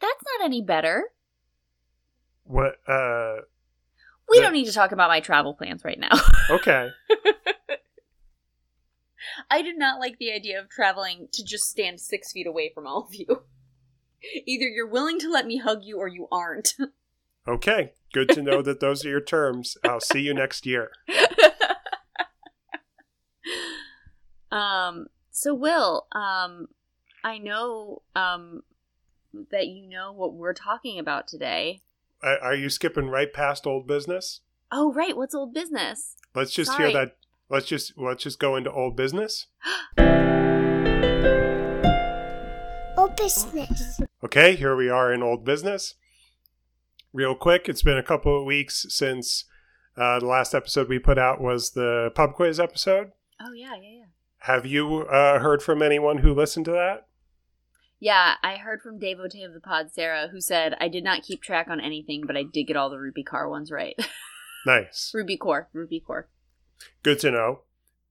That's 0.00 0.24
not 0.36 0.44
any 0.46 0.62
better. 0.62 1.10
What? 2.46 2.76
Uh, 2.88 3.42
We 4.28 4.38
Yeah. 4.38 4.44
don't 4.44 4.52
need 4.54 4.66
to 4.66 4.72
talk 4.72 4.92
about 4.92 5.08
my 5.08 5.20
travel 5.20 5.54
plans 5.54 5.84
right 5.84 5.98
now. 5.98 6.10
okay. 6.50 6.90
I 9.50 9.62
did 9.62 9.76
not 9.78 9.98
like 10.00 10.18
the 10.18 10.32
idea 10.32 10.60
of 10.60 10.68
traveling 10.68 11.28
to 11.32 11.44
just 11.44 11.68
stand 11.68 12.00
six 12.00 12.32
feet 12.32 12.46
away 12.46 12.70
from 12.74 12.86
all 12.86 13.04
of 13.06 13.14
you. 13.14 13.26
Either 14.46 14.66
you're 14.66 14.86
willing 14.88 15.18
to 15.20 15.28
let 15.30 15.46
me 15.46 15.58
hug 15.58 15.80
you 15.84 15.98
or 15.98 16.08
you 16.08 16.28
aren't. 16.32 16.74
Okay. 17.48 17.92
Good 18.12 18.28
to 18.30 18.42
know 18.42 18.60
that 18.62 18.80
those 18.80 19.04
are 19.04 19.08
your 19.08 19.20
terms. 19.20 19.76
I'll 19.84 20.00
see 20.00 20.18
you 20.18 20.34
next 20.34 20.66
year. 20.66 20.90
um 24.50 25.06
so 25.30 25.54
Will, 25.54 26.06
um 26.12 26.66
I 27.22 27.38
know 27.38 28.02
um 28.16 28.62
that 29.52 29.68
you 29.68 29.88
know 29.88 30.12
what 30.12 30.34
we're 30.34 30.54
talking 30.54 30.98
about 30.98 31.28
today. 31.28 31.82
Are 32.26 32.54
you 32.54 32.68
skipping 32.68 33.08
right 33.08 33.32
past 33.32 33.68
old 33.68 33.86
business? 33.86 34.40
Oh 34.72 34.92
right, 34.92 35.16
what's 35.16 35.34
old 35.34 35.54
business? 35.54 36.16
Let's 36.34 36.52
just 36.52 36.72
Sorry. 36.72 36.90
hear 36.90 37.00
that. 37.00 37.16
Let's 37.48 37.66
just 37.66 37.92
let's 37.96 38.24
just 38.24 38.40
go 38.40 38.56
into 38.56 38.72
old 38.72 38.96
business. 38.96 39.46
Oh, 42.98 43.08
business. 43.10 44.00
Okay, 44.24 44.56
here 44.56 44.74
we 44.74 44.88
are 44.88 45.12
in 45.12 45.22
old 45.22 45.44
business. 45.44 45.94
Real 47.12 47.34
quick, 47.34 47.68
it's 47.68 47.82
been 47.82 47.98
a 47.98 48.02
couple 48.02 48.36
of 48.36 48.46
weeks 48.46 48.86
since 48.88 49.44
uh, 49.96 50.18
the 50.18 50.26
last 50.26 50.54
episode 50.54 50.88
we 50.88 50.98
put 50.98 51.18
out 51.18 51.40
was 51.40 51.72
the 51.72 52.10
pub 52.14 52.34
quiz 52.34 52.58
episode. 52.58 53.12
Oh 53.40 53.52
yeah, 53.52 53.74
yeah, 53.74 53.98
yeah. 53.98 54.04
Have 54.38 54.66
you 54.66 55.02
uh, 55.02 55.38
heard 55.38 55.62
from 55.62 55.82
anyone 55.82 56.18
who 56.18 56.34
listened 56.34 56.64
to 56.64 56.72
that? 56.72 57.05
Yeah, 57.98 58.34
I 58.42 58.56
heard 58.56 58.82
from 58.82 58.98
Dave 58.98 59.18
Ote 59.18 59.34
of 59.44 59.54
the 59.54 59.60
Pod 59.60 59.90
Sarah 59.92 60.28
who 60.30 60.40
said 60.40 60.74
I 60.80 60.88
did 60.88 61.02
not 61.02 61.22
keep 61.22 61.42
track 61.42 61.68
on 61.70 61.80
anything, 61.80 62.24
but 62.26 62.36
I 62.36 62.42
did 62.42 62.64
get 62.64 62.76
all 62.76 62.90
the 62.90 62.96
Rupi 62.96 63.24
Kaur 63.24 63.48
ones 63.50 63.70
right. 63.70 63.94
Nice. 64.66 65.12
Rupi 65.14 65.38
Kaur, 65.38 65.66
Rupi 65.72 66.02
Kaur. 66.02 66.24
Good 67.04 67.20
to 67.20 67.30
know. 67.30 67.60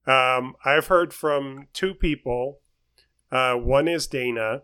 Um, 0.07 0.55
I've 0.63 0.87
heard 0.87 1.13
from 1.13 1.67
two 1.73 1.93
people. 1.93 2.61
Uh, 3.29 3.55
one 3.55 3.89
is 3.89 4.07
Dana, 4.07 4.61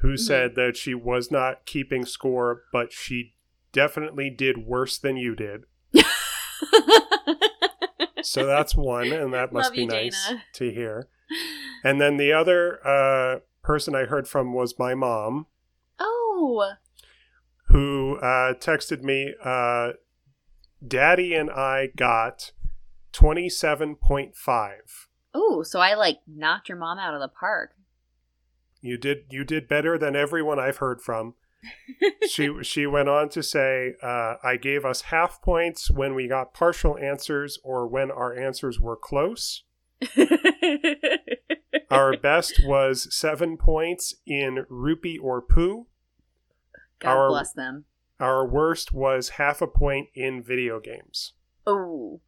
who 0.00 0.14
Mhm. 0.14 0.18
said 0.18 0.54
that 0.54 0.78
she 0.78 0.94
was 0.94 1.30
not 1.30 1.66
keeping 1.66 2.06
score, 2.06 2.62
but 2.72 2.90
she 2.90 3.34
definitely 3.72 4.30
did 4.30 4.64
worse 4.66 4.96
than 4.98 5.16
you 5.18 5.34
did. 5.34 5.64
So 8.22 8.44
that's 8.44 8.74
one, 8.74 9.12
and 9.12 9.32
that 9.34 9.52
must 9.52 9.66
Love 9.70 9.74
be 9.74 9.82
you, 9.82 9.86
nice 9.88 10.28
Dana. 10.28 10.42
to 10.54 10.70
hear. 10.72 11.08
And 11.84 12.00
then 12.00 12.16
the 12.16 12.32
other 12.32 12.80
uh, 12.86 13.40
person 13.66 13.96
I 13.96 14.04
heard 14.04 14.28
from 14.28 14.54
was 14.54 14.78
my 14.78 14.94
mom, 14.94 15.46
oh, 15.98 16.74
who 17.64 18.16
uh, 18.18 18.54
texted 18.54 19.02
me, 19.02 19.34
uh, 19.44 19.94
Daddy 20.86 21.34
and 21.34 21.50
I 21.50 21.88
got 21.96 22.52
27.5. 23.12 24.76
oh, 25.34 25.62
so 25.64 25.80
I 25.80 25.94
like 25.94 26.20
knocked 26.28 26.68
your 26.68 26.78
mom 26.78 27.00
out 27.00 27.14
of 27.14 27.20
the 27.20 27.28
park. 27.28 27.72
You 28.80 28.96
did 28.96 29.24
you 29.30 29.42
did 29.42 29.66
better 29.66 29.98
than 29.98 30.14
everyone 30.14 30.60
I've 30.60 30.76
heard 30.76 31.02
from. 31.02 31.34
she 32.28 32.62
she 32.62 32.86
went 32.86 33.08
on 33.08 33.28
to 33.30 33.42
say, 33.42 33.94
uh, 34.00 34.34
"I 34.44 34.58
gave 34.58 34.84
us 34.84 35.00
half 35.02 35.42
points 35.42 35.90
when 35.90 36.14
we 36.14 36.28
got 36.28 36.54
partial 36.54 36.96
answers 36.96 37.58
or 37.64 37.88
when 37.88 38.12
our 38.12 38.32
answers 38.32 38.78
were 38.78 38.96
close. 38.96 39.64
Our 41.90 42.16
best 42.16 42.60
was 42.64 43.14
seven 43.14 43.56
points 43.56 44.14
in 44.26 44.66
rupee 44.68 45.18
or 45.18 45.40
poo. 45.40 45.86
God 46.98 47.10
Our- 47.10 47.28
bless 47.28 47.52
them. 47.52 47.84
Our 48.18 48.46
worst 48.46 48.92
was 48.92 49.30
half 49.30 49.60
a 49.60 49.66
point 49.66 50.08
in 50.14 50.42
video 50.42 50.80
games, 50.80 51.34
Oh, 51.66 52.22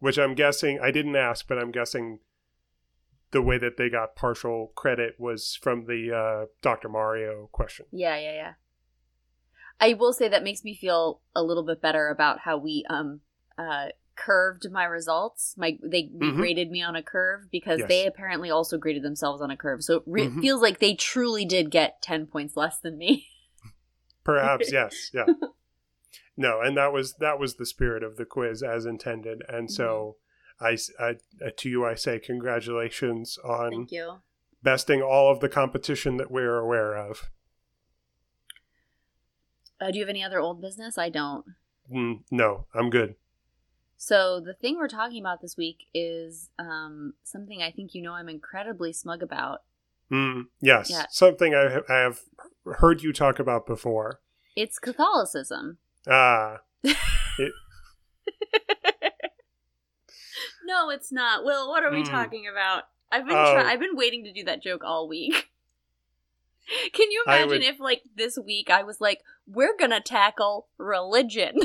which 0.00 0.18
I'm 0.18 0.34
guessing 0.34 0.80
I 0.82 0.90
didn't 0.90 1.14
ask, 1.14 1.46
but 1.46 1.56
I'm 1.56 1.70
guessing 1.70 2.18
the 3.30 3.40
way 3.40 3.56
that 3.58 3.76
they 3.76 3.88
got 3.88 4.16
partial 4.16 4.72
credit 4.74 5.14
was 5.20 5.56
from 5.62 5.86
the 5.86 6.10
uh, 6.12 6.46
Dr. 6.62 6.88
Mario 6.88 7.48
question. 7.52 7.86
yeah, 7.92 8.16
yeah, 8.18 8.32
yeah. 8.32 8.52
I 9.80 9.94
will 9.94 10.12
say 10.12 10.28
that 10.28 10.42
makes 10.44 10.64
me 10.64 10.74
feel 10.74 11.20
a 11.34 11.42
little 11.44 11.64
bit 11.64 11.80
better 11.80 12.08
about 12.08 12.40
how 12.40 12.56
we 12.56 12.84
um 12.90 13.20
uh 13.58 13.86
curved 14.16 14.70
my 14.70 14.84
results. 14.84 15.54
My 15.56 15.78
they 15.82 16.04
Mhm. 16.04 16.36
graded 16.36 16.70
me 16.70 16.82
on 16.82 16.94
a 16.96 17.02
curve 17.02 17.50
because 17.50 17.80
Yes. 17.80 17.88
they 17.88 18.06
apparently 18.06 18.50
also 18.50 18.78
graded 18.78 19.02
themselves 19.02 19.40
on 19.42 19.50
a 19.50 19.56
curve. 19.56 19.82
So 19.82 19.96
it 19.98 20.02
re- 20.06 20.28
Mhm. 20.28 20.40
feels 20.40 20.62
like 20.62 20.78
they 20.78 20.94
truly 20.94 21.44
did 21.44 21.70
get 21.70 22.00
ten 22.02 22.26
points 22.26 22.56
less 22.56 22.78
than 22.78 22.96
me. 22.98 23.28
Perhaps 24.24 24.70
yes, 24.72 25.10
yeah. 25.12 25.26
No, 26.36 26.60
and 26.60 26.76
that 26.76 26.92
was 26.92 27.14
that 27.16 27.38
was 27.38 27.56
the 27.56 27.66
spirit 27.66 28.02
of 28.02 28.16
the 28.16 28.24
quiz 28.24 28.62
as 28.62 28.86
intended, 28.86 29.42
and 29.48 29.70
so 29.70 30.16
I 30.60 30.76
uh, 30.98 31.14
to 31.56 31.68
you 31.68 31.84
I 31.84 31.94
say 31.94 32.18
congratulations 32.18 33.38
on 33.38 33.70
Thank 33.70 33.92
you. 33.92 34.20
besting 34.62 35.02
all 35.02 35.30
of 35.30 35.40
the 35.40 35.48
competition 35.48 36.16
that 36.16 36.30
we're 36.30 36.58
aware 36.58 36.96
of. 36.96 37.30
Uh, 39.80 39.90
do 39.90 39.98
you 39.98 40.04
have 40.04 40.08
any 40.08 40.22
other 40.24 40.40
old 40.40 40.60
business? 40.60 40.96
I 40.96 41.08
don't. 41.08 41.44
Mm, 41.92 42.22
no, 42.30 42.66
I'm 42.74 42.90
good. 42.90 43.16
So 43.96 44.40
the 44.40 44.54
thing 44.54 44.76
we're 44.76 44.88
talking 44.88 45.20
about 45.20 45.40
this 45.40 45.56
week 45.56 45.86
is 45.94 46.50
um, 46.58 47.14
something 47.22 47.62
I 47.62 47.70
think 47.70 47.94
you 47.94 48.02
know 48.02 48.12
I'm 48.12 48.28
incredibly 48.28 48.92
smug 48.92 49.22
about. 49.22 49.62
Mm, 50.10 50.44
yes, 50.60 50.90
Yeah. 50.90 51.06
something 51.10 51.54
I, 51.54 51.68
ha- 51.74 51.82
I 51.88 51.98
have 52.00 52.20
heard 52.66 53.02
you 53.02 53.12
talk 53.12 53.38
about 53.38 53.66
before. 53.66 54.20
It's 54.56 54.78
Catholicism. 54.78 55.78
Ah, 56.08 56.58
no, 60.64 60.90
it's 60.90 61.10
not. 61.12 61.44
Will, 61.44 61.68
what 61.68 61.82
are 61.84 61.90
we 61.90 62.02
Hmm. 62.02 62.10
talking 62.10 62.46
about? 62.50 62.84
I've 63.10 63.26
been 63.26 63.36
Oh. 63.36 63.52
try- 63.54 63.70
I've 63.72 63.80
been 63.80 63.96
waiting 63.96 64.24
to 64.24 64.32
do 64.32 64.44
that 64.44 64.62
joke 64.62 64.82
all 64.84 65.08
week. 65.08 65.50
Can 66.92 67.10
you 67.10 67.22
imagine 67.26 67.48
would- 67.48 67.62
if 67.62 67.78
like 67.80 68.02
this 68.14 68.38
week 68.38 68.70
I 68.70 68.82
was 68.82 69.00
like, 69.00 69.22
we're 69.46 69.76
gonna 69.76 70.00
tackle 70.00 70.68
religion? 70.78 71.56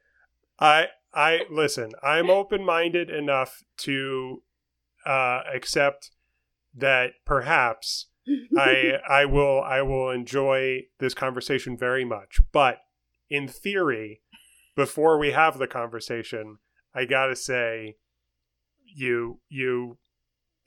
I 0.60 0.88
I 1.14 1.40
listen. 1.50 1.92
I'm 2.02 2.30
open 2.30 2.64
minded 2.64 3.10
enough 3.10 3.62
to 3.78 4.42
uh, 5.06 5.40
accept 5.52 6.10
that 6.74 7.12
perhaps 7.24 8.06
I 8.58 8.94
I 9.08 9.24
will 9.24 9.62
I 9.62 9.82
will 9.82 10.10
enjoy 10.10 10.82
this 10.98 11.14
conversation 11.14 11.76
very 11.76 12.04
much. 12.04 12.40
But 12.52 12.78
in 13.30 13.48
theory, 13.48 14.20
before 14.76 15.18
we 15.18 15.32
have 15.32 15.58
the 15.58 15.66
conversation, 15.66 16.58
I 16.94 17.04
gotta 17.04 17.36
say, 17.36 17.96
you 18.84 19.40
you 19.48 19.98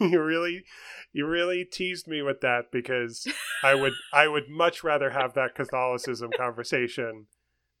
you 0.00 0.22
really 0.22 0.64
you 1.12 1.26
really 1.26 1.64
teased 1.64 2.06
me 2.06 2.22
with 2.22 2.40
that 2.40 2.70
because 2.72 3.26
I 3.62 3.74
would 3.74 3.94
I 4.12 4.28
would 4.28 4.48
much 4.48 4.82
rather 4.82 5.10
have 5.10 5.34
that 5.34 5.54
Catholicism 5.54 6.30
conversation 6.36 7.26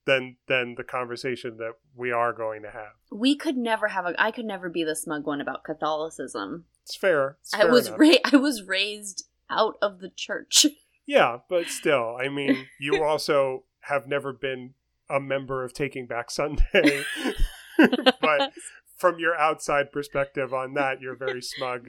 than 0.08 0.36
than 0.48 0.74
the 0.76 0.82
conversation 0.82 1.58
that 1.58 1.74
we 1.94 2.10
are 2.10 2.32
going 2.32 2.62
to 2.62 2.70
have. 2.70 2.94
we 3.12 3.36
could 3.36 3.56
never 3.56 3.88
have 3.88 4.06
a. 4.06 4.14
I 4.20 4.30
could 4.32 4.46
never 4.46 4.68
be 4.68 4.82
the 4.82 4.96
smug 4.96 5.26
one 5.26 5.40
about 5.40 5.62
Catholicism. 5.64 6.64
It's 6.82 6.96
fair. 6.96 7.36
It's 7.42 7.52
I 7.54 7.66
was 7.66 7.90
ra- 7.90 8.24
I 8.32 8.36
was 8.36 8.62
raised 8.64 9.24
out 9.50 9.76
of 9.80 10.00
the 10.00 10.10
church. 10.10 10.66
Yeah, 11.10 11.38
but 11.48 11.68
still, 11.68 12.18
I 12.22 12.28
mean, 12.28 12.66
you 12.78 13.02
also 13.02 13.64
have 13.84 14.06
never 14.06 14.30
been 14.30 14.74
a 15.08 15.18
member 15.18 15.64
of 15.64 15.72
Taking 15.72 16.06
Back 16.06 16.30
Sunday. 16.30 17.02
but 17.78 18.52
from 18.94 19.18
your 19.18 19.34
outside 19.34 19.90
perspective 19.90 20.52
on 20.52 20.74
that, 20.74 21.00
you're 21.00 21.16
very 21.16 21.40
smug. 21.40 21.88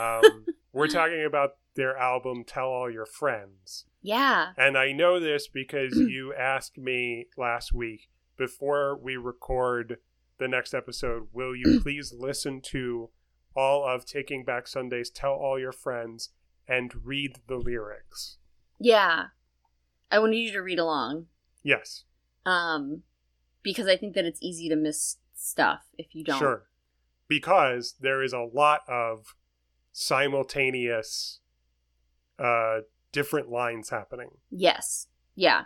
Um, 0.00 0.46
we're 0.72 0.88
talking 0.88 1.22
about 1.26 1.56
their 1.74 1.98
album 1.98 2.44
Tell 2.44 2.68
All 2.68 2.90
Your 2.90 3.04
Friends. 3.04 3.84
Yeah, 4.06 4.52
And 4.56 4.78
I 4.78 4.92
know 4.92 5.18
this 5.18 5.48
because 5.48 5.94
you 5.96 6.32
asked 6.34 6.78
me 6.78 7.26
last 7.36 7.72
week 7.72 8.08
before 8.36 8.96
we 8.96 9.16
record 9.16 9.98
the 10.38 10.46
next 10.48 10.72
episode, 10.74 11.28
will 11.32 11.56
you 11.56 11.80
please 11.82 12.14
listen 12.16 12.60
to 12.66 13.10
all 13.56 13.84
of 13.84 14.04
Taking 14.04 14.44
Back 14.44 14.68
Sunday's 14.68 15.10
Tell 15.10 15.32
All 15.32 15.58
Your 15.58 15.72
Friends 15.72 16.30
and 16.68 16.92
read 17.04 17.40
the 17.48 17.56
lyrics? 17.56 18.38
yeah. 18.78 19.26
I 20.08 20.20
wanted 20.20 20.36
you 20.36 20.52
to 20.52 20.60
read 20.60 20.78
along, 20.78 21.26
Yes, 21.64 22.04
um, 22.44 23.02
because 23.64 23.88
I 23.88 23.96
think 23.96 24.14
that 24.14 24.24
it's 24.24 24.38
easy 24.40 24.68
to 24.68 24.76
miss 24.76 25.16
stuff 25.34 25.80
if 25.98 26.14
you 26.14 26.22
don't. 26.22 26.38
sure. 26.38 26.68
Because 27.26 27.96
there 28.00 28.22
is 28.22 28.32
a 28.32 28.46
lot 28.54 28.82
of 28.88 29.34
simultaneous 29.92 31.40
uh 32.38 32.80
different 33.16 33.48
lines 33.48 33.88
happening. 33.88 34.28
Yes. 34.50 35.06
Yeah. 35.34 35.62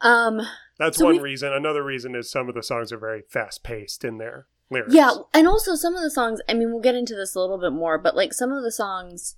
Um. 0.00 0.40
That's 0.78 0.96
So 0.96 1.04
one 1.04 1.18
reason. 1.18 1.52
Another 1.52 1.84
reason 1.84 2.14
is 2.14 2.30
some 2.30 2.48
of 2.48 2.54
the 2.54 2.62
songs 2.62 2.92
are 2.92 2.98
very 2.98 3.22
fast 3.28 3.62
paced 3.62 4.04
in 4.04 4.16
their 4.16 4.46
lyrics. 4.70 4.94
Yeah, 4.94 5.10
and 5.34 5.46
also 5.46 5.74
some 5.74 5.94
of 5.94 6.02
the 6.02 6.10
songs. 6.10 6.40
I 6.48 6.54
mean, 6.54 6.72
we'll 6.72 6.80
get 6.80 6.94
into 6.94 7.14
this 7.14 7.34
a 7.34 7.40
little 7.40 7.58
bit 7.58 7.72
more, 7.72 7.98
but 7.98 8.16
like 8.16 8.32
some 8.32 8.52
of 8.52 8.62
the 8.62 8.72
songs, 8.72 9.36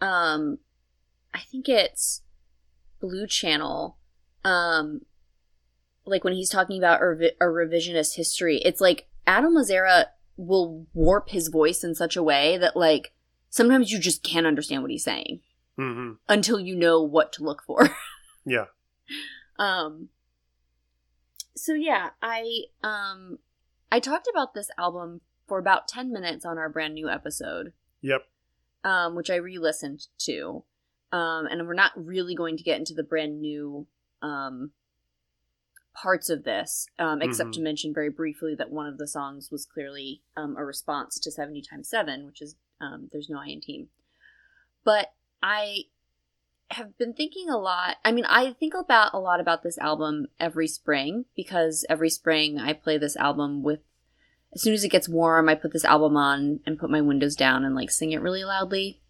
um, 0.00 0.58
I 1.34 1.40
think 1.40 1.68
it's 1.68 2.22
Blue 3.00 3.26
Channel, 3.26 3.98
um, 4.44 5.00
like 6.04 6.22
when 6.22 6.34
he's 6.34 6.50
talking 6.50 6.78
about 6.78 7.02
a, 7.02 7.32
a 7.40 7.46
revisionist 7.46 8.14
history, 8.14 8.58
it's 8.64 8.80
like 8.80 9.08
Adam 9.26 9.54
Lazzara 9.54 10.06
will 10.36 10.86
warp 10.94 11.30
his 11.30 11.48
voice 11.48 11.82
in 11.82 11.94
such 11.94 12.16
a 12.16 12.22
way 12.22 12.56
that 12.58 12.76
like 12.76 13.12
sometimes 13.50 13.90
you 13.90 13.98
just 13.98 14.22
can't 14.22 14.46
understand 14.46 14.82
what 14.82 14.90
he's 14.90 15.04
saying 15.04 15.40
hmm 15.78 16.12
until 16.28 16.58
you 16.60 16.74
know 16.76 17.02
what 17.02 17.32
to 17.34 17.42
look 17.44 17.62
for. 17.62 17.88
Yeah. 18.44 18.66
Um 19.58 20.08
so 21.54 21.74
yeah, 21.74 22.10
I 22.22 22.64
um 22.82 23.38
I 23.92 24.00
talked 24.00 24.26
about 24.30 24.54
this 24.54 24.70
album 24.78 25.20
for 25.46 25.58
about 25.58 25.86
10 25.88 26.10
minutes 26.12 26.44
on 26.46 26.56
our 26.58 26.68
brand 26.68 26.94
new 26.94 27.08
episode, 27.10 27.72
Yep. 28.00 28.22
um 28.84 29.14
which 29.16 29.28
I 29.30 29.36
re-listened 29.36 30.06
to. 30.20 30.64
Um 31.12 31.46
and 31.46 31.66
we're 31.66 31.74
not 31.74 31.92
really 31.94 32.34
going 32.34 32.56
to 32.56 32.62
get 32.64 32.78
into 32.78 32.94
the 32.94 33.02
brand 33.02 33.40
new 33.40 33.86
um 34.22 34.72
parts 35.94 36.30
of 36.30 36.44
this 36.44 36.86
um 36.98 37.20
except 37.20 37.50
Mhm. 37.50 37.54
to 37.54 37.60
mention 37.60 37.92
very 37.92 38.08
briefly 38.08 38.54
that 38.54 38.70
one 38.70 38.86
of 38.86 38.98
the 38.98 39.06
songs 39.08 39.50
was 39.50 39.66
clearly 39.66 40.22
um 40.36 40.56
a 40.56 40.64
response 40.64 41.18
to 41.20 41.30
70 41.30 41.60
times 41.62 41.88
7, 41.90 42.24
which 42.24 42.40
is 42.40 42.56
um 42.80 43.08
there's 43.12 43.28
no 43.28 43.38
I 43.40 43.46
in 43.48 43.60
team. 43.60 43.90
But 44.84 45.12
I 45.42 45.84
have 46.70 46.96
been 46.98 47.14
thinking 47.14 47.48
a 47.48 47.56
lot. 47.56 47.96
I 48.04 48.12
mean, 48.12 48.26
I 48.26 48.52
think 48.52 48.74
about 48.74 49.14
a 49.14 49.18
lot 49.18 49.40
about 49.40 49.62
this 49.62 49.78
album 49.78 50.26
every 50.38 50.68
spring 50.68 51.24
because 51.34 51.86
every 51.88 52.10
spring 52.10 52.58
I 52.58 52.72
play 52.72 52.98
this 52.98 53.16
album 53.16 53.62
with 53.62 53.80
as 54.52 54.62
soon 54.62 54.72
as 54.74 54.82
it 54.82 54.88
gets 54.88 55.08
warm, 55.08 55.48
I 55.48 55.54
put 55.54 55.72
this 55.72 55.84
album 55.84 56.16
on 56.16 56.60
and 56.64 56.78
put 56.78 56.90
my 56.90 57.00
windows 57.00 57.36
down 57.36 57.64
and 57.64 57.74
like 57.74 57.90
sing 57.90 58.12
it 58.12 58.22
really 58.22 58.44
loudly. 58.44 59.00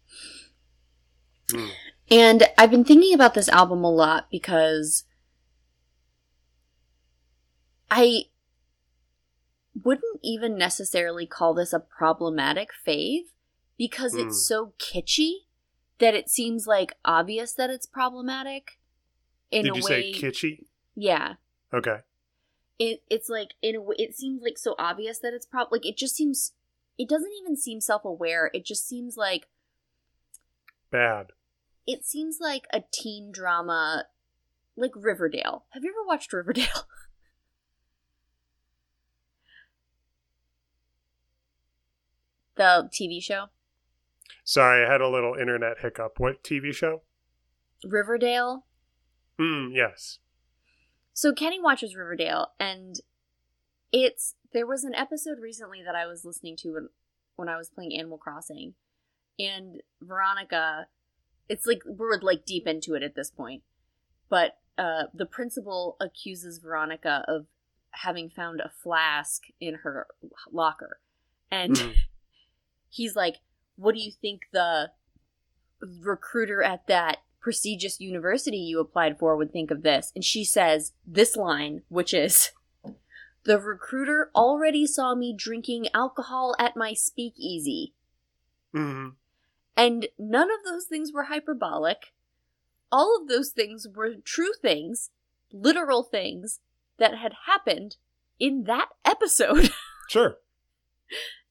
Mm. 1.47 1.69
And 2.11 2.43
I've 2.57 2.71
been 2.71 2.83
thinking 2.83 3.13
about 3.13 3.35
this 3.35 3.49
album 3.49 3.83
a 3.83 3.91
lot 3.91 4.27
because 4.29 5.05
I 7.89 8.23
wouldn't 9.83 10.19
even 10.23 10.57
necessarily 10.57 11.25
call 11.25 11.53
this 11.53 11.73
a 11.73 11.79
problematic 11.79 12.69
fave 12.85 13.27
because 13.77 14.13
Hmm. 14.13 14.27
it's 14.27 14.45
so 14.45 14.73
kitschy 14.77 15.45
that 15.99 16.15
it 16.15 16.29
seems 16.29 16.65
like 16.67 16.93
obvious 17.05 17.53
that 17.53 17.69
it's 17.69 17.85
problematic 17.85 18.79
in 19.51 19.63
Did 19.63 19.71
a 19.71 19.75
you 19.75 19.83
way 19.83 20.11
say 20.13 20.13
kitschy? 20.13 20.65
yeah 20.95 21.33
Okay. 21.73 21.97
it 22.77 23.03
it's 23.09 23.29
like 23.29 23.53
in 23.61 23.75
a 23.75 23.81
way 23.81 23.95
it 23.99 24.15
seems 24.15 24.41
like 24.41 24.57
so 24.57 24.75
obvious 24.79 25.19
that 25.19 25.33
it's 25.33 25.45
prob 25.45 25.67
like 25.71 25.85
it 25.85 25.97
just 25.97 26.15
seems 26.15 26.53
it 26.97 27.07
doesn't 27.09 27.31
even 27.41 27.55
seem 27.55 27.79
self-aware 27.81 28.49
it 28.53 28.65
just 28.65 28.87
seems 28.87 29.15
like 29.17 29.47
Bad. 30.91 31.27
it 31.85 32.03
seems 32.05 32.39
like 32.41 32.65
a 32.73 32.81
teen 32.91 33.31
drama 33.31 34.05
like 34.75 34.91
Riverdale. 34.95 35.65
Have 35.71 35.83
you 35.83 35.91
ever 35.91 36.07
watched 36.07 36.31
Riverdale? 36.31 36.65
the 42.55 42.89
TV 42.93 43.21
show? 43.21 43.47
Sorry, 44.43 44.85
I 44.85 44.91
had 44.91 45.01
a 45.01 45.09
little 45.09 45.35
internet 45.35 45.79
hiccup. 45.81 46.19
What 46.19 46.43
TV 46.43 46.73
show? 46.73 47.01
Riverdale? 47.83 48.65
Hmm, 49.39 49.69
yes. 49.73 50.19
So 51.13 51.33
Kenny 51.33 51.61
watches 51.61 51.95
Riverdale 51.95 52.47
and 52.59 52.95
it's 53.91 54.35
there 54.53 54.67
was 54.67 54.83
an 54.83 54.95
episode 54.95 55.39
recently 55.39 55.81
that 55.83 55.95
I 55.95 56.05
was 56.05 56.23
listening 56.25 56.55
to 56.57 56.73
when, 56.73 56.89
when 57.35 57.49
I 57.49 57.57
was 57.57 57.69
playing 57.69 57.97
Animal 57.97 58.17
Crossing 58.17 58.73
and 59.37 59.81
Veronica 60.01 60.87
it's 61.47 61.65
like 61.65 61.81
we're 61.85 62.19
like 62.21 62.45
deep 62.45 62.67
into 62.67 62.93
it 62.93 63.03
at 63.03 63.15
this 63.15 63.31
point. 63.31 63.63
But 64.29 64.57
uh 64.77 65.03
the 65.13 65.25
principal 65.25 65.97
accuses 65.99 66.59
Veronica 66.59 67.23
of 67.27 67.47
having 67.91 68.29
found 68.29 68.59
a 68.59 68.69
flask 68.69 69.43
in 69.59 69.75
her 69.83 70.07
locker. 70.51 70.99
And 71.51 71.75
Mm. 71.75 71.93
he's 72.89 73.15
like, 73.15 73.35
"What 73.79 73.95
do 73.95 74.01
you 74.01 74.11
think 74.11 74.41
the 74.51 74.91
recruiter 75.81 76.61
at 76.61 76.87
that 76.87 77.17
prestigious 77.39 77.99
university 78.01 78.57
you 78.57 78.79
applied 78.79 79.17
for 79.17 79.35
would 79.37 79.51
think 79.51 79.71
of 79.71 79.81
this?" 79.81 80.11
And 80.13 80.23
she 80.23 80.43
says 80.43 80.93
this 81.05 81.35
line, 81.35 81.83
which 81.89 82.13
is, 82.13 82.51
The 83.43 83.57
recruiter 83.59 84.29
already 84.35 84.85
saw 84.85 85.15
me 85.15 85.33
drinking 85.35 85.87
alcohol 85.93 86.55
at 86.59 86.75
my 86.75 86.93
speakeasy. 86.93 87.93
hmm 88.73 89.09
And 89.77 90.07
none 90.19 90.49
of 90.51 90.63
those 90.65 90.85
things 90.85 91.11
were 91.13 91.23
hyperbolic. 91.23 92.13
All 92.91 93.17
of 93.19 93.27
those 93.27 93.49
things 93.49 93.87
were 93.87 94.15
true 94.15 94.51
things, 94.61 95.09
literal 95.53 96.03
things 96.03 96.59
that 96.97 97.15
had 97.17 97.33
happened 97.45 97.95
in 98.39 98.63
that 98.65 98.89
episode. 99.05 99.69
Sure. 100.09 100.37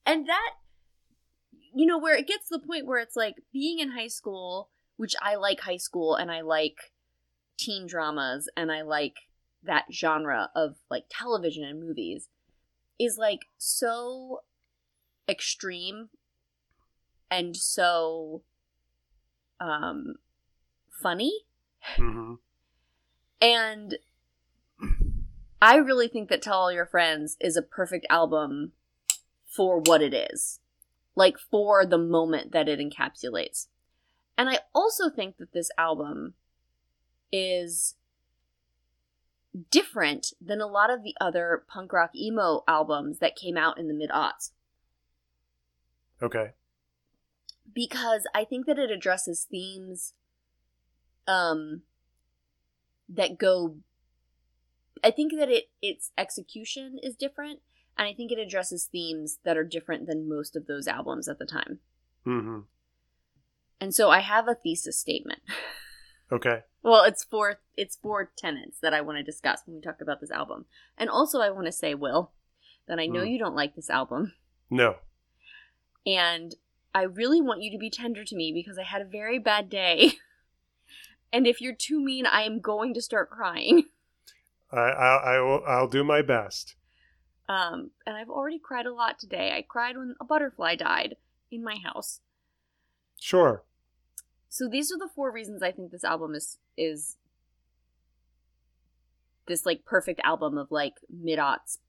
and 0.05 0.27
that, 0.27 0.55
you 1.79 1.85
know, 1.85 1.97
where 1.97 2.17
it 2.17 2.27
gets 2.27 2.49
to 2.49 2.57
the 2.57 2.67
point 2.67 2.85
where 2.85 2.99
it's 2.99 3.15
like 3.15 3.35
being 3.53 3.79
in 3.79 3.91
high 3.91 4.07
school, 4.07 4.69
which 4.97 5.15
I 5.21 5.35
like 5.35 5.61
high 5.61 5.77
school 5.77 6.15
and 6.15 6.29
I 6.29 6.41
like 6.41 6.75
teen 7.57 7.87
dramas 7.87 8.49
and 8.57 8.69
I 8.69 8.81
like 8.81 9.15
that 9.63 9.85
genre 9.89 10.49
of 10.53 10.75
like 10.89 11.05
television 11.09 11.63
and 11.63 11.79
movies, 11.79 12.27
is 12.99 13.17
like 13.17 13.45
so 13.57 14.41
extreme 15.29 16.09
and 17.31 17.55
so 17.55 18.41
um 19.61 20.15
funny. 21.01 21.31
Hmm 21.81 22.35
and 23.41 23.95
i 25.61 25.75
really 25.75 26.07
think 26.07 26.29
that 26.29 26.41
tell 26.41 26.57
all 26.57 26.71
your 26.71 26.85
friends 26.85 27.37
is 27.39 27.55
a 27.55 27.61
perfect 27.61 28.05
album 28.09 28.73
for 29.45 29.79
what 29.79 30.01
it 30.01 30.13
is 30.13 30.59
like 31.19 31.37
for 31.37 31.85
the 31.85 31.97
moment 31.97 32.53
that 32.53 32.69
it 32.69 32.79
encapsulates 32.79 33.67
and 34.37 34.49
i 34.49 34.59
also 34.73 35.09
think 35.09 35.37
that 35.37 35.51
this 35.51 35.69
album 35.77 36.33
is 37.31 37.95
different 39.69 40.33
than 40.41 40.61
a 40.61 40.67
lot 40.67 40.89
of 40.89 41.03
the 41.03 41.15
other 41.19 41.63
punk 41.67 41.91
rock 41.91 42.11
emo 42.15 42.63
albums 42.67 43.19
that 43.19 43.35
came 43.35 43.57
out 43.57 43.77
in 43.77 43.87
the 43.87 43.93
mid 43.93 44.09
aughts 44.09 44.51
Okay. 46.21 46.51
because 47.73 48.27
I 48.35 48.43
think 48.43 48.65
that 48.65 48.77
it 48.77 48.91
addresses 48.91 49.47
themes 49.49 50.13
um 51.27 51.83
that 53.07 53.37
go 53.37 53.77
I 55.03 55.11
think 55.11 55.31
that 55.37 55.49
it 55.49 55.69
its 55.81 56.11
execution 56.17 56.99
is 57.01 57.15
different 57.15 57.59
and 57.99 58.07
I 58.07 58.13
think 58.13 58.31
it 58.31 58.39
addresses 58.39 58.85
themes 58.85 59.37
that 59.43 59.57
are 59.57 59.63
different 59.63 60.07
than 60.07 60.27
most 60.27 60.55
of 60.55 60.65
those 60.65 60.87
albums 60.87 61.27
at 61.27 61.37
the 61.37 61.45
time. 61.45 61.79
hmm 62.23 62.61
And 63.79 63.93
so 63.93 64.09
I 64.09 64.19
have 64.21 64.47
a 64.47 64.55
thesis 64.55 64.99
statement. 64.99 65.41
Okay. 66.31 66.59
Well, 66.83 67.05
it's 67.05 67.23
four 67.23 67.59
it's 67.75 67.95
four 67.95 68.31
tenets 68.37 68.77
that 68.83 68.93
I 68.93 69.01
want 69.01 69.17
to 69.17 69.23
discuss 69.23 69.61
when 69.65 69.75
we 69.75 69.81
talk 69.81 69.99
about 69.99 70.21
this 70.21 70.29
album. 70.29 70.65
And 70.95 71.09
also 71.09 71.39
I 71.39 71.49
want 71.49 71.65
to 71.65 71.71
say, 71.71 71.95
Will, 71.95 72.33
that 72.87 72.99
I 72.99 73.07
know 73.07 73.21
Mm. 73.21 73.31
you 73.31 73.39
don't 73.39 73.55
like 73.55 73.73
this 73.75 73.89
album. 73.89 74.33
No. 74.69 74.97
and 76.05 76.53
I 76.93 77.01
really 77.01 77.41
want 77.41 77.63
you 77.63 77.71
to 77.71 77.79
be 77.79 77.89
tender 77.89 78.23
to 78.23 78.35
me 78.35 78.51
because 78.53 78.77
I 78.77 78.83
had 78.83 79.01
a 79.01 79.05
very 79.05 79.39
bad 79.39 79.69
day. 79.71 80.13
and 81.33 81.47
if 81.47 81.61
you're 81.61 81.73
too 81.73 81.99
mean, 81.99 82.27
I 82.27 82.43
am 82.43 82.59
going 82.61 82.93
to 82.93 83.01
start 83.01 83.31
crying. 83.31 83.85
I 84.71 84.77
I 84.77 85.15
I 85.35 85.39
will 85.39 85.63
I'll 85.67 85.87
do 85.87 86.03
my 86.03 86.21
best. 86.21 86.75
Um, 87.49 87.89
and 88.05 88.15
I've 88.15 88.29
already 88.29 88.59
cried 88.59 88.85
a 88.85 88.93
lot 88.93 89.17
today. 89.17 89.53
I 89.57 89.63
cried 89.63 89.97
when 89.97 90.15
a 90.21 90.23
butterfly 90.23 90.75
died 90.75 91.15
in 91.51 91.63
my 91.63 91.77
house. 91.83 92.21
Sure. 93.19 93.63
So 94.49 94.69
these 94.69 94.91
are 94.91 94.99
the 94.99 95.09
four 95.13 95.31
reasons 95.31 95.63
I 95.63 95.71
think 95.71 95.91
this 95.91 96.03
album 96.03 96.35
is 96.35 96.59
is 96.77 97.17
this 99.47 99.65
like 99.65 99.83
perfect 99.83 100.21
album 100.23 100.57
of 100.59 100.71
like 100.71 100.93
mid 101.09 101.39
aughts 101.39 101.79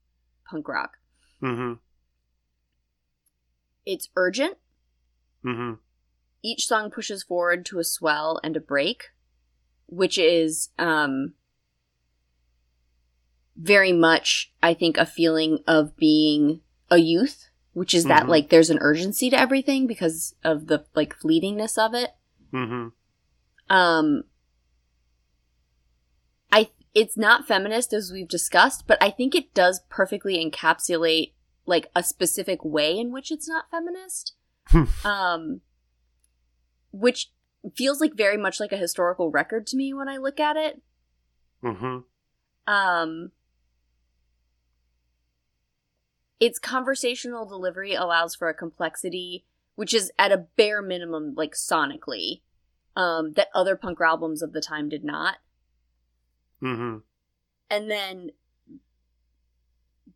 punk 0.49 0.67
rock. 0.67 0.97
hmm 1.39 1.73
It's 3.85 4.09
urgent. 4.15 4.57
hmm 5.43 5.73
each 6.43 6.65
song 6.65 6.89
pushes 6.89 7.21
forward 7.21 7.63
to 7.67 7.77
a 7.77 7.83
swell 7.83 8.39
and 8.43 8.57
a 8.57 8.59
break, 8.59 9.09
which 9.85 10.17
is 10.17 10.69
um 10.79 11.33
very 13.61 13.91
much 13.93 14.51
I 14.63 14.73
think 14.73 14.97
a 14.97 15.05
feeling 15.05 15.59
of 15.67 15.95
being 15.97 16.61
a 16.89 16.97
youth, 16.97 17.49
which 17.73 17.93
is 17.93 18.05
that 18.05 18.23
Mhm. 18.25 18.29
like 18.29 18.49
there's 18.49 18.69
an 18.69 18.79
urgency 18.81 19.29
to 19.29 19.39
everything 19.39 19.87
because 19.87 20.35
of 20.43 20.67
the 20.67 20.85
like 20.95 21.17
fleetingness 21.17 21.77
of 21.77 21.93
it. 21.93 22.11
hmm 22.51 22.87
Um 23.69 24.23
I 26.51 26.69
it's 26.93 27.17
not 27.17 27.47
feminist 27.47 27.93
as 27.93 28.11
we've 28.11 28.27
discussed, 28.27 28.85
but 28.87 29.01
I 29.01 29.09
think 29.11 29.33
it 29.33 29.53
does 29.53 29.81
perfectly 29.89 30.43
encapsulate 30.43 31.33
like 31.65 31.89
a 31.95 32.03
specific 32.03 32.65
way 32.65 32.97
in 32.97 33.11
which 33.11 33.31
it's 33.31 33.47
not 33.47 33.69
feminist. 33.71 34.33
um 35.05 35.61
which 36.91 37.31
feels 37.75 38.01
like 38.01 38.15
very 38.15 38.37
much 38.37 38.59
like 38.59 38.71
a 38.71 38.77
historical 38.77 39.29
record 39.31 39.67
to 39.67 39.77
me 39.77 39.93
when 39.93 40.09
I 40.09 40.17
look 40.17 40.39
at 40.39 40.57
it. 40.57 40.81
hmm 41.61 41.99
Um 42.67 43.31
its 46.41 46.57
conversational 46.57 47.45
delivery 47.45 47.93
allows 47.93 48.35
for 48.35 48.49
a 48.49 48.53
complexity 48.53 49.45
which 49.75 49.93
is 49.93 50.11
at 50.19 50.33
a 50.33 50.45
bare 50.57 50.81
minimum 50.81 51.33
like 51.37 51.53
sonically 51.53 52.41
um 52.97 53.31
that 53.33 53.47
other 53.55 53.77
punk 53.77 53.99
albums 54.01 54.41
of 54.41 54.51
the 54.51 54.59
time 54.59 54.89
did 54.89 55.05
not. 55.05 55.37
hmm 56.59 56.97
and 57.69 57.89
then 57.89 58.31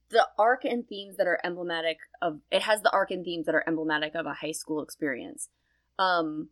the 0.10 0.28
arc 0.38 0.66
and 0.66 0.88
themes 0.88 1.16
that 1.18 1.28
are 1.28 1.40
emblematic 1.44 2.00
of 2.22 2.40
it 2.52 2.64
has 2.64 2.82
the 2.82 2.92
arc 2.92 3.12
and 3.12 3.24
themes 3.24 3.46
that 3.46 3.56
are 3.56 3.64
emblematic 3.68 4.14
of 4.16 4.26
a 4.26 4.34
high 4.34 4.52
school 4.52 4.82
experience 4.82 5.50
um 6.00 6.50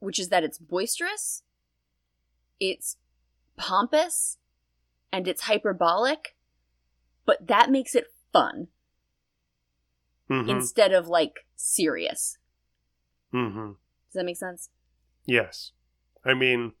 which 0.00 0.18
is 0.18 0.28
that 0.28 0.44
it's 0.44 0.58
boisterous 0.58 1.42
it's 2.60 2.96
pompous 3.56 4.38
and 5.12 5.26
it's 5.26 5.42
hyperbolic 5.42 6.36
but 7.24 7.46
that 7.46 7.70
makes 7.70 7.94
it 7.94 8.11
fun 8.32 8.68
hmm 10.28 10.48
instead 10.48 10.92
of 10.92 11.08
like 11.08 11.40
serious 11.56 12.38
hmm 13.30 13.72
does 14.08 14.14
that 14.14 14.24
make 14.24 14.36
sense 14.36 14.70
Yes. 15.26 15.72
I 16.24 16.34
mean, 16.34 16.72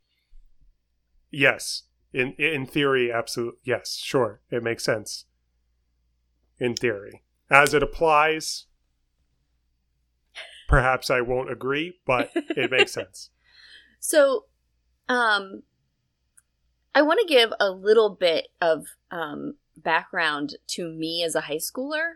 yes. 1.30 1.84
In 2.12 2.32
in 2.34 2.66
theory, 2.66 3.10
absolutely. 3.10 3.60
Yes, 3.64 3.96
sure. 3.96 4.40
It 4.50 4.62
makes 4.62 4.84
sense. 4.84 5.26
In 6.58 6.74
theory. 6.74 7.22
As 7.50 7.74
it 7.74 7.82
applies, 7.82 8.66
perhaps 10.68 11.10
I 11.10 11.20
won't 11.20 11.50
agree, 11.50 11.98
but 12.06 12.30
it 12.34 12.70
makes 12.70 12.92
sense. 13.00 13.30
So, 13.98 14.46
um, 15.08 15.62
I 16.94 17.02
want 17.02 17.20
to 17.20 17.26
give 17.26 17.52
a 17.58 17.70
little 17.70 18.10
bit 18.10 18.48
of 18.60 18.86
um, 19.10 19.54
background 19.76 20.56
to 20.68 20.88
me 20.88 21.22
as 21.22 21.34
a 21.34 21.42
high 21.42 21.56
schooler, 21.56 22.14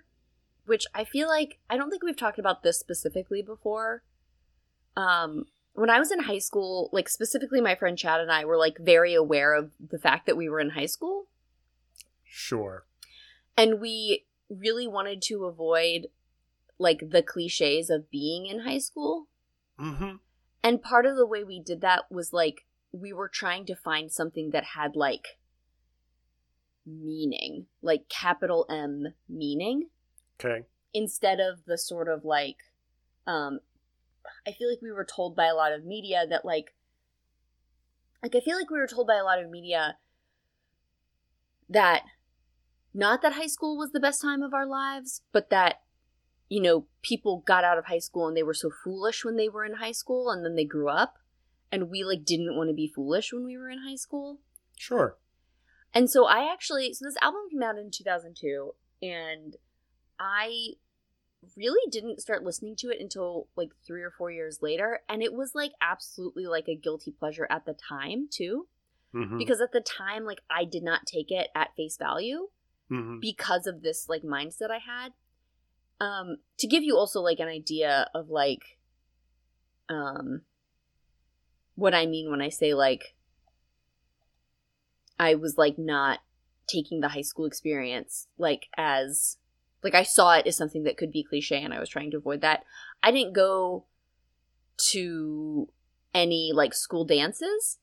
which 0.67 0.85
I 0.95 1.05
feel 1.05 1.29
like 1.29 1.59
I 1.71 1.77
don't 1.77 1.91
think 1.91 2.03
we've 2.03 2.17
talked 2.17 2.39
about 2.39 2.63
this 2.63 2.79
specifically 2.79 3.43
before. 3.43 4.03
Um, 4.97 5.47
when 5.75 5.91
I 5.91 5.99
was 5.99 6.11
in 6.11 6.21
high 6.21 6.39
school, 6.39 6.89
like 6.93 7.09
specifically 7.09 7.61
my 7.61 7.75
friend 7.75 7.99
Chad 7.99 8.21
and 8.21 8.31
I 8.33 8.45
were 8.45 8.57
like 8.57 8.79
very 8.79 9.15
aware 9.15 9.55
of 9.55 9.73
the 9.79 9.99
fact 9.99 10.27
that 10.27 10.37
we 10.37 10.49
were 10.49 10.61
in 10.61 10.71
high 10.71 10.87
school 10.87 11.27
Sure. 12.25 12.85
and 13.57 13.81
we 13.81 14.27
really 14.49 14.87
wanted 14.87 15.21
to 15.23 15.45
avoid 15.45 16.09
like 16.79 17.11
the 17.11 17.23
cliches 17.23 17.91
of 17.91 18.11
being 18.11 18.47
in 18.47 18.61
high 18.61 18.79
school. 18.79 19.27
hmm 19.79 20.17
And 20.63 20.83
part 20.83 21.07
of 21.07 21.17
the 21.17 21.27
way 21.27 21.45
we 21.45 21.61
did 21.61 21.81
that 21.83 22.11
was 22.11 22.33
like 22.33 22.67
we 22.93 23.13
were 23.13 23.29
trying 23.29 23.67
to 23.67 23.77
find 23.77 24.11
something 24.11 24.51
that 24.51 24.65
had 24.75 24.97
like 24.97 25.39
meaning, 26.87 27.67
like 27.83 28.09
capital 28.09 28.65
M 28.71 29.15
meaning, 29.29 29.89
Okay. 30.41 30.65
instead 30.95 31.41
of 31.41 31.65
the 31.67 31.77
sort 31.77 32.09
of 32.09 32.25
like 32.25 32.57
um 33.27 33.61
I 34.47 34.53
feel 34.53 34.69
like 34.71 34.83
we 34.83 34.93
were 34.93 35.05
told 35.05 35.37
by 35.37 35.47
a 35.47 35.55
lot 35.55 35.73
of 35.73 35.85
media 35.85 36.25
that 36.29 36.45
like 36.45 36.75
like 38.23 38.35
I 38.35 38.41
feel 38.41 38.57
like 38.57 38.71
we 38.71 38.79
were 38.79 38.87
told 38.87 39.07
by 39.07 39.17
a 39.17 39.25
lot 39.25 39.43
of 39.43 39.51
media 39.51 39.97
that 41.69 42.03
not 42.95 43.21
that 43.23 43.35
high 43.35 43.47
school 43.47 43.77
was 43.77 43.93
the 43.93 44.01
best 44.01 44.23
time 44.23 44.43
of 44.43 44.55
our 44.55 44.67
lives, 44.67 45.23
but 45.33 45.51
that 45.51 45.83
you 46.49 46.61
know, 46.63 46.87
people 47.03 47.43
got 47.45 47.65
out 47.65 47.77
of 47.77 47.87
high 47.87 47.99
school 47.99 48.29
and 48.29 48.37
they 48.37 48.43
were 48.43 48.55
so 48.55 48.71
foolish 48.85 49.25
when 49.25 49.37
they 49.37 49.49
were 49.49 49.65
in 49.65 49.75
high 49.75 49.93
school 49.93 50.31
and 50.31 50.45
then 50.45 50.55
they 50.55 50.65
grew 50.65 50.89
up 50.89 51.19
and 51.73 51.91
we 51.91 52.05
like 52.05 52.25
didn't 52.25 52.57
want 52.57 52.71
to 52.71 52.75
be 52.75 52.87
foolish 52.87 53.33
when 53.33 53.45
we 53.45 53.59
were 53.59 53.69
in 53.69 53.81
high 53.81 53.97
school. 53.97 54.39
Sure. 54.77 55.17
And 55.97 56.11
so 56.11 56.27
I 56.27 56.53
actually 56.53 56.93
so 56.93 57.05
this 57.05 57.17
album 57.23 57.43
came 57.51 57.63
out 57.63 57.79
in 57.79 57.91
2002 57.91 58.75
and 59.03 59.57
I 60.21 60.75
really 61.57 61.91
didn't 61.91 62.21
start 62.21 62.43
listening 62.43 62.77
to 62.77 62.89
it 62.89 63.01
until 63.01 63.49
like 63.57 63.71
3 63.87 64.03
or 64.03 64.11
4 64.11 64.31
years 64.31 64.59
later 64.61 65.01
and 65.09 65.23
it 65.23 65.33
was 65.33 65.53
like 65.55 65.73
absolutely 65.81 66.47
like 66.47 66.69
a 66.69 66.77
guilty 66.77 67.13
pleasure 67.13 67.47
at 67.51 67.67
the 67.67 67.75
time 67.75 68.29
too 68.31 68.67
hmm 69.13 69.39
because 69.39 69.61
at 69.61 69.73
the 69.73 69.81
time 69.81 70.25
like 70.25 70.41
I 70.51 70.65
did 70.65 70.83
not 70.83 71.07
take 71.07 71.31
it 71.31 71.49
at 71.55 71.75
face 71.77 71.97
value 71.97 72.49
hmm 72.89 73.19
because 73.21 73.67
of 73.67 73.83
this 73.83 74.09
like 74.09 74.23
mindset 74.23 74.71
I 74.71 74.79
had. 74.79 75.13
Um, 75.99 76.37
to 76.59 76.67
give 76.67 76.83
you 76.83 76.97
also 76.97 77.21
like 77.21 77.41
an 77.41 77.49
idea 77.49 78.11
of 78.15 78.29
like, 78.29 78.79
um, 79.89 80.43
what 81.75 81.95
I 81.95 82.05
mean 82.05 82.31
when 82.31 82.43
I 82.43 82.51
say 82.51 82.75
like, 82.75 83.16
I 85.19 85.35
was 85.35 85.57
like 85.59 85.79
not 85.79 86.21
taking 86.67 87.01
the 87.01 87.09
high 87.09 87.23
school 87.23 87.47
experience 87.47 88.27
like 88.39 88.67
as 88.77 89.39
like 89.85 89.95
I 89.95 90.03
saw 90.03 90.33
it 90.33 90.47
as 90.47 90.57
something 90.57 90.83
that 90.83 90.97
could 90.97 91.13
be 91.13 91.23
cliche 91.23 91.63
and 91.63 91.73
I 91.73 91.79
was 91.79 91.89
trying 91.89 92.11
to 92.11 92.17
avoid 92.17 92.41
that. 92.41 92.65
I 93.03 93.13
didn't 93.13 93.35
go 93.35 93.85
to 94.91 95.69
any 96.15 96.51
like 96.53 96.75
school 96.75 97.05
dances. 97.05 97.79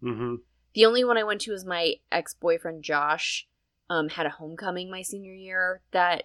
hmm 0.00 0.36
The 0.74 0.86
only 0.86 1.04
one 1.04 1.16
I 1.18 1.24
went 1.24 1.42
to 1.42 1.52
was 1.52 1.64
my 1.64 1.94
ex 2.10 2.34
boyfriend 2.34 2.82
Josh 2.82 3.46
um, 3.90 4.08
had 4.08 4.26
a 4.26 4.30
homecoming 4.30 4.90
my 4.90 5.02
senior 5.02 5.34
year 5.34 5.82
that 5.92 6.24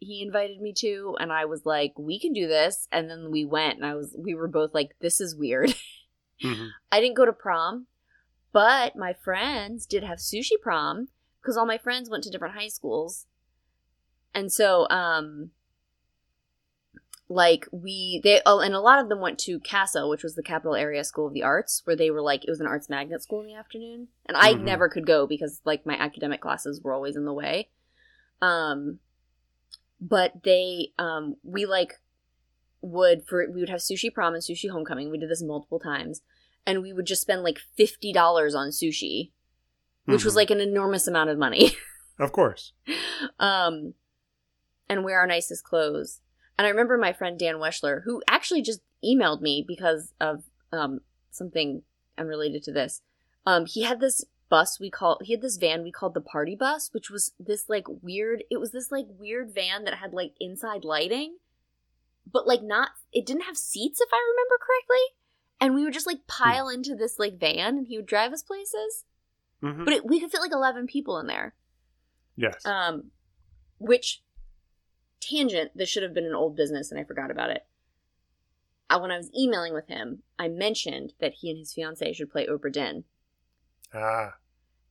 he 0.00 0.20
invited 0.22 0.60
me 0.60 0.72
to, 0.78 1.16
and 1.20 1.32
I 1.32 1.44
was 1.44 1.64
like, 1.64 1.92
"We 1.98 2.18
can 2.18 2.32
do 2.32 2.46
this." 2.46 2.88
And 2.90 3.08
then 3.08 3.30
we 3.30 3.44
went, 3.44 3.76
and 3.76 3.86
I 3.86 3.94
was 3.94 4.16
we 4.18 4.34
were 4.34 4.48
both 4.48 4.74
like, 4.74 4.96
"This 5.00 5.20
is 5.20 5.36
weird." 5.36 5.74
hmm 6.42 6.68
I 6.90 7.00
didn't 7.00 7.16
go 7.16 7.24
to 7.24 7.32
prom, 7.32 7.86
but 8.54 8.96
my 8.96 9.12
friends 9.12 9.84
did 9.84 10.04
have 10.04 10.18
sushi 10.18 10.58
prom 10.62 11.08
because 11.42 11.58
all 11.58 11.66
my 11.66 11.76
friends 11.76 12.08
went 12.08 12.24
to 12.24 12.30
different 12.30 12.54
high 12.54 12.68
schools, 12.68 13.26
and 14.32 14.50
so 14.50 14.88
um, 14.88 15.50
like 17.28 17.66
we 17.72 18.20
they 18.22 18.40
oh, 18.46 18.60
and 18.60 18.74
a 18.74 18.80
lot 18.80 19.00
of 19.00 19.08
them 19.08 19.20
went 19.20 19.38
to 19.40 19.58
CASA, 19.60 20.06
which 20.08 20.22
was 20.22 20.36
the 20.36 20.42
Capital 20.42 20.74
Area 20.76 21.02
School 21.04 21.26
of 21.26 21.34
the 21.34 21.42
Arts, 21.42 21.82
where 21.84 21.96
they 21.96 22.10
were 22.10 22.22
like 22.22 22.44
it 22.44 22.50
was 22.50 22.60
an 22.60 22.66
arts 22.66 22.88
magnet 22.88 23.22
school 23.22 23.40
in 23.40 23.46
the 23.48 23.54
afternoon, 23.54 24.08
and 24.26 24.36
I 24.36 24.54
Mhm. 24.54 24.62
never 24.62 24.88
could 24.88 25.06
go 25.06 25.26
because 25.26 25.60
like 25.64 25.84
my 25.84 25.94
academic 25.94 26.40
classes 26.40 26.80
were 26.80 26.92
always 26.92 27.16
in 27.16 27.24
the 27.24 27.32
way. 27.32 27.70
Um, 28.40 29.00
but 30.00 30.42
they 30.44 30.92
um 30.98 31.36
we 31.42 31.66
like 31.66 32.00
would 32.82 33.26
for 33.26 33.50
we 33.50 33.60
would 33.60 33.70
have 33.70 33.80
sushi 33.80 34.12
prom 34.12 34.34
and 34.34 34.42
sushi 34.42 34.70
homecoming. 34.70 35.10
We 35.10 35.18
did 35.18 35.30
this 35.30 35.42
multiple 35.42 35.80
times, 35.80 36.22
and 36.66 36.82
we 36.82 36.92
would 36.92 37.06
just 37.06 37.22
spend 37.22 37.42
like 37.42 37.58
fifty 37.76 38.12
dollars 38.12 38.54
on 38.54 38.68
sushi, 38.68 39.30
which 40.04 40.24
was 40.24 40.34
Mhm. 40.34 40.36
like 40.36 40.50
an 40.50 40.60
enormous 40.60 41.06
amount 41.06 41.30
of 41.30 41.38
money. 41.38 41.72
Of 42.18 42.30
course. 42.30 42.72
um, 43.40 43.94
and 44.88 45.02
wear 45.04 45.18
our 45.18 45.26
nicest 45.26 45.64
clothes. 45.64 46.20
And 46.56 46.64
I 46.64 46.70
remember 46.70 46.96
my 46.96 47.12
friend 47.12 47.36
Dan 47.36 47.56
Weschler, 47.56 48.02
who 48.04 48.22
actually 48.28 48.62
just 48.62 48.82
emailed 49.04 49.40
me 49.40 49.64
because 49.66 50.12
of 50.20 50.44
um, 50.72 51.00
something 51.32 51.82
unrelated 52.16 52.62
to 52.64 52.72
this. 52.72 53.02
Um, 53.44 53.66
he 53.66 53.82
had 53.82 53.98
this 53.98 54.24
bus 54.48 54.78
we 54.78 54.90
call 54.90 55.18
he 55.24 55.32
had 55.32 55.42
this 55.42 55.56
van 55.56 55.82
we 55.82 55.90
called 55.90 56.14
the 56.14 56.20
party 56.20 56.54
bus, 56.54 56.90
which 56.92 57.10
was 57.10 57.32
this 57.40 57.68
like 57.68 57.86
weird. 57.88 58.44
It 58.48 58.58
was 58.60 58.70
this 58.70 58.92
like 58.92 59.06
weird 59.08 59.52
van 59.52 59.82
that 59.82 59.94
had 59.94 60.12
like 60.12 60.34
inside 60.38 60.84
lighting, 60.84 61.38
but 62.30 62.46
like 62.46 62.62
not. 62.62 62.90
It 63.12 63.26
didn't 63.26 63.42
have 63.42 63.56
seats, 63.56 64.00
if 64.00 64.10
I 64.12 64.20
remember 64.32 64.56
correctly. 64.64 65.16
And 65.60 65.74
we 65.74 65.84
would 65.84 65.94
just 65.94 66.06
like 66.06 66.26
pile 66.26 66.68
into 66.68 66.94
this 66.94 67.18
like 67.18 67.38
van, 67.38 67.78
and 67.78 67.86
he 67.86 67.96
would 67.96 68.06
drive 68.06 68.32
us 68.32 68.42
places. 68.42 69.04
hmm 69.62 69.84
But 69.84 69.94
it, 69.94 70.06
we 70.06 70.20
could 70.20 70.30
fit 70.30 70.40
like 70.40 70.52
eleven 70.52 70.86
people 70.86 71.18
in 71.18 71.26
there. 71.26 71.54
yes. 72.36 72.64
Um, 72.66 73.10
which 73.78 74.22
tangent? 75.20 75.70
This 75.74 75.88
should 75.88 76.02
have 76.02 76.14
been 76.14 76.26
an 76.26 76.34
old 76.34 76.56
business, 76.56 76.90
and 76.90 77.00
I 77.00 77.04
forgot 77.04 77.30
about 77.30 77.50
it. 77.50 77.66
Uh, 78.90 78.98
when 78.98 79.10
I 79.10 79.16
was 79.16 79.30
emailing 79.34 79.72
with 79.72 79.88
him, 79.88 80.22
I 80.38 80.48
mentioned 80.48 81.14
that 81.18 81.34
he 81.40 81.48
and 81.50 81.58
his 81.58 81.72
fiance 81.72 82.12
should 82.12 82.30
play 82.30 82.46
Obra 82.46 82.70
Dinn, 82.70 83.04
ah. 83.94 84.34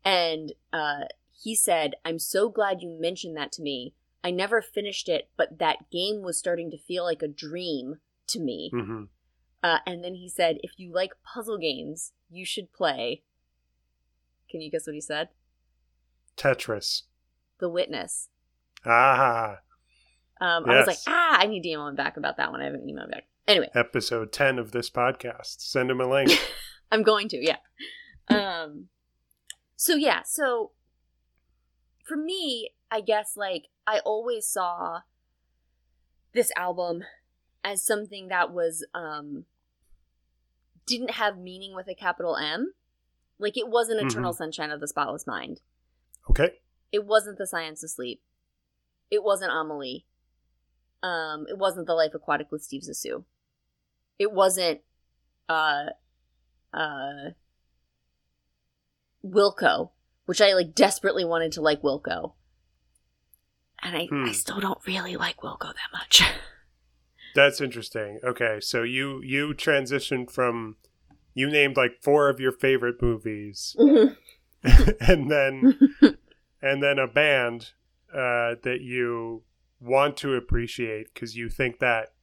and 0.03 0.53
uh, 0.71 1.05
he 1.31 1.55
said, 1.55 1.93
"I'm 2.03 2.19
so 2.19 2.49
glad 2.49 2.81
you 2.81 2.89
mentioned 2.99 3.37
that 3.37 3.51
to 3.53 3.61
me. 3.61 3.93
I 4.23 4.31
never 4.31 4.61
finished 4.61 5.07
it, 5.09 5.29
but 5.37 5.59
that 5.59 5.89
game 5.91 6.21
was 6.23 6.37
starting 6.39 6.71
to 6.71 6.77
feel 6.77 7.03
like 7.03 7.21
a 7.21 7.27
dream 7.27 7.97
to 8.27 8.39
me." 8.39 8.71
hmm 8.73 9.03
Uh, 9.63 9.79
and 9.85 10.03
then 10.03 10.15
he 10.15 10.27
said, 10.27 10.57
"If 10.61 10.71
you 10.77 10.93
like 10.93 11.13
puzzle 11.23 11.57
games, 11.57 12.11
you 12.29 12.45
should 12.45 12.73
play." 12.73 13.23
Can 14.49 14.61
you 14.61 14.69
guess 14.69 14.85
what 14.85 14.93
he 14.93 15.01
said? 15.01 15.29
Tetris. 16.37 17.03
The 17.59 17.69
Witness. 17.69 18.29
Ah. 18.85 19.59
Um, 20.41 20.65
I 20.69 20.77
was 20.77 20.87
like, 20.87 20.97
ah, 21.07 21.37
I 21.39 21.47
need 21.47 21.63
to 21.63 21.69
email 21.69 21.87
him 21.87 21.95
back 21.95 22.17
about 22.17 22.37
that 22.37 22.51
one. 22.51 22.61
I 22.61 22.65
haven't 22.65 22.85
emailed 22.85 23.11
back. 23.11 23.27
Anyway, 23.47 23.69
Episode 23.73 24.31
10 24.31 24.59
of 24.59 24.71
this 24.71 24.89
podcast. 24.89 25.61
Send 25.61 25.89
him 25.89 26.01
a 26.01 26.07
link. 26.07 26.31
I'm 26.91 27.01
going 27.01 27.29
to, 27.29 27.37
yeah. 27.37 27.57
Um, 28.29 28.89
so 29.75 29.95
yeah, 29.95 30.21
so 30.25 30.71
for 32.05 32.17
me, 32.17 32.71
I 32.91 33.01
guess 33.01 33.33
like 33.35 33.67
I 33.87 33.99
always 33.99 34.47
saw 34.47 34.99
this 36.33 36.51
album 36.55 37.03
as 37.63 37.83
something 37.83 38.27
that 38.27 38.51
was 38.51 38.85
um 38.93 39.45
didn't 40.85 41.11
have 41.11 41.37
meaning 41.37 41.75
with 41.75 41.87
a 41.87 41.95
capital 41.95 42.35
M. 42.37 42.73
Like 43.39 43.57
it 43.57 43.67
wasn't 43.69 44.01
Mhm. 44.01 44.09
Eternal 44.11 44.33
Sunshine 44.33 44.71
of 44.71 44.79
the 44.79 44.87
Spotless 44.87 45.25
Mind. 45.27 45.61
Okay. 46.29 46.59
It 46.91 47.05
wasn't 47.05 47.37
The 47.37 47.47
Science 47.47 47.83
of 47.83 47.89
Sleep. 47.89 48.21
It 49.09 49.23
wasn't 49.23 49.51
Amelie. 49.51 50.05
Um, 51.01 51.45
it 51.49 51.57
wasn't 51.57 51.87
The 51.87 51.93
Life 51.95 52.13
Aquatic 52.13 52.51
with 52.51 52.63
Steve 52.63 52.83
Zissou. 52.83 53.25
It 54.19 54.31
wasn't 54.31 54.81
uh 55.49 55.87
uh 56.73 57.31
Wilco, 59.25 59.91
which 60.25 60.41
I 60.41 60.53
like 60.53 60.73
desperately 60.75 61.25
wanted 61.25 61.51
to 61.53 61.61
like 61.61 61.81
Wilco. 61.81 62.33
And 63.81 63.97
I, 63.97 64.05
Hmm. 64.05 64.25
I 64.25 64.31
still 64.31 64.59
don't 64.61 64.85
really 64.87 65.17
like 65.17 65.37
Wilco 65.37 65.73
that 65.73 65.91
much. 65.91 66.21
That's 67.35 67.61
interesting. 67.61 68.19
Okay, 68.23 68.59
so 68.61 68.83
you 68.83 69.21
you 69.21 69.53
transitioned 69.53 70.31
from 70.31 70.77
you 71.33 71.49
named 71.49 71.77
like 71.77 72.01
four 72.01 72.29
of 72.29 72.39
your 72.39 72.51
favorite 72.51 73.01
movies, 73.01 73.75
and 74.63 75.31
then 75.31 75.79
and 76.61 76.83
then 76.83 76.99
a 76.99 77.07
band 77.07 77.71
uh, 78.11 78.55
that 78.63 78.79
you 78.81 79.43
want 79.79 80.17
to 80.17 80.35
appreciate 80.35 81.13
because 81.13 81.35
you 81.35 81.49
think 81.49 81.79
that 81.79 82.13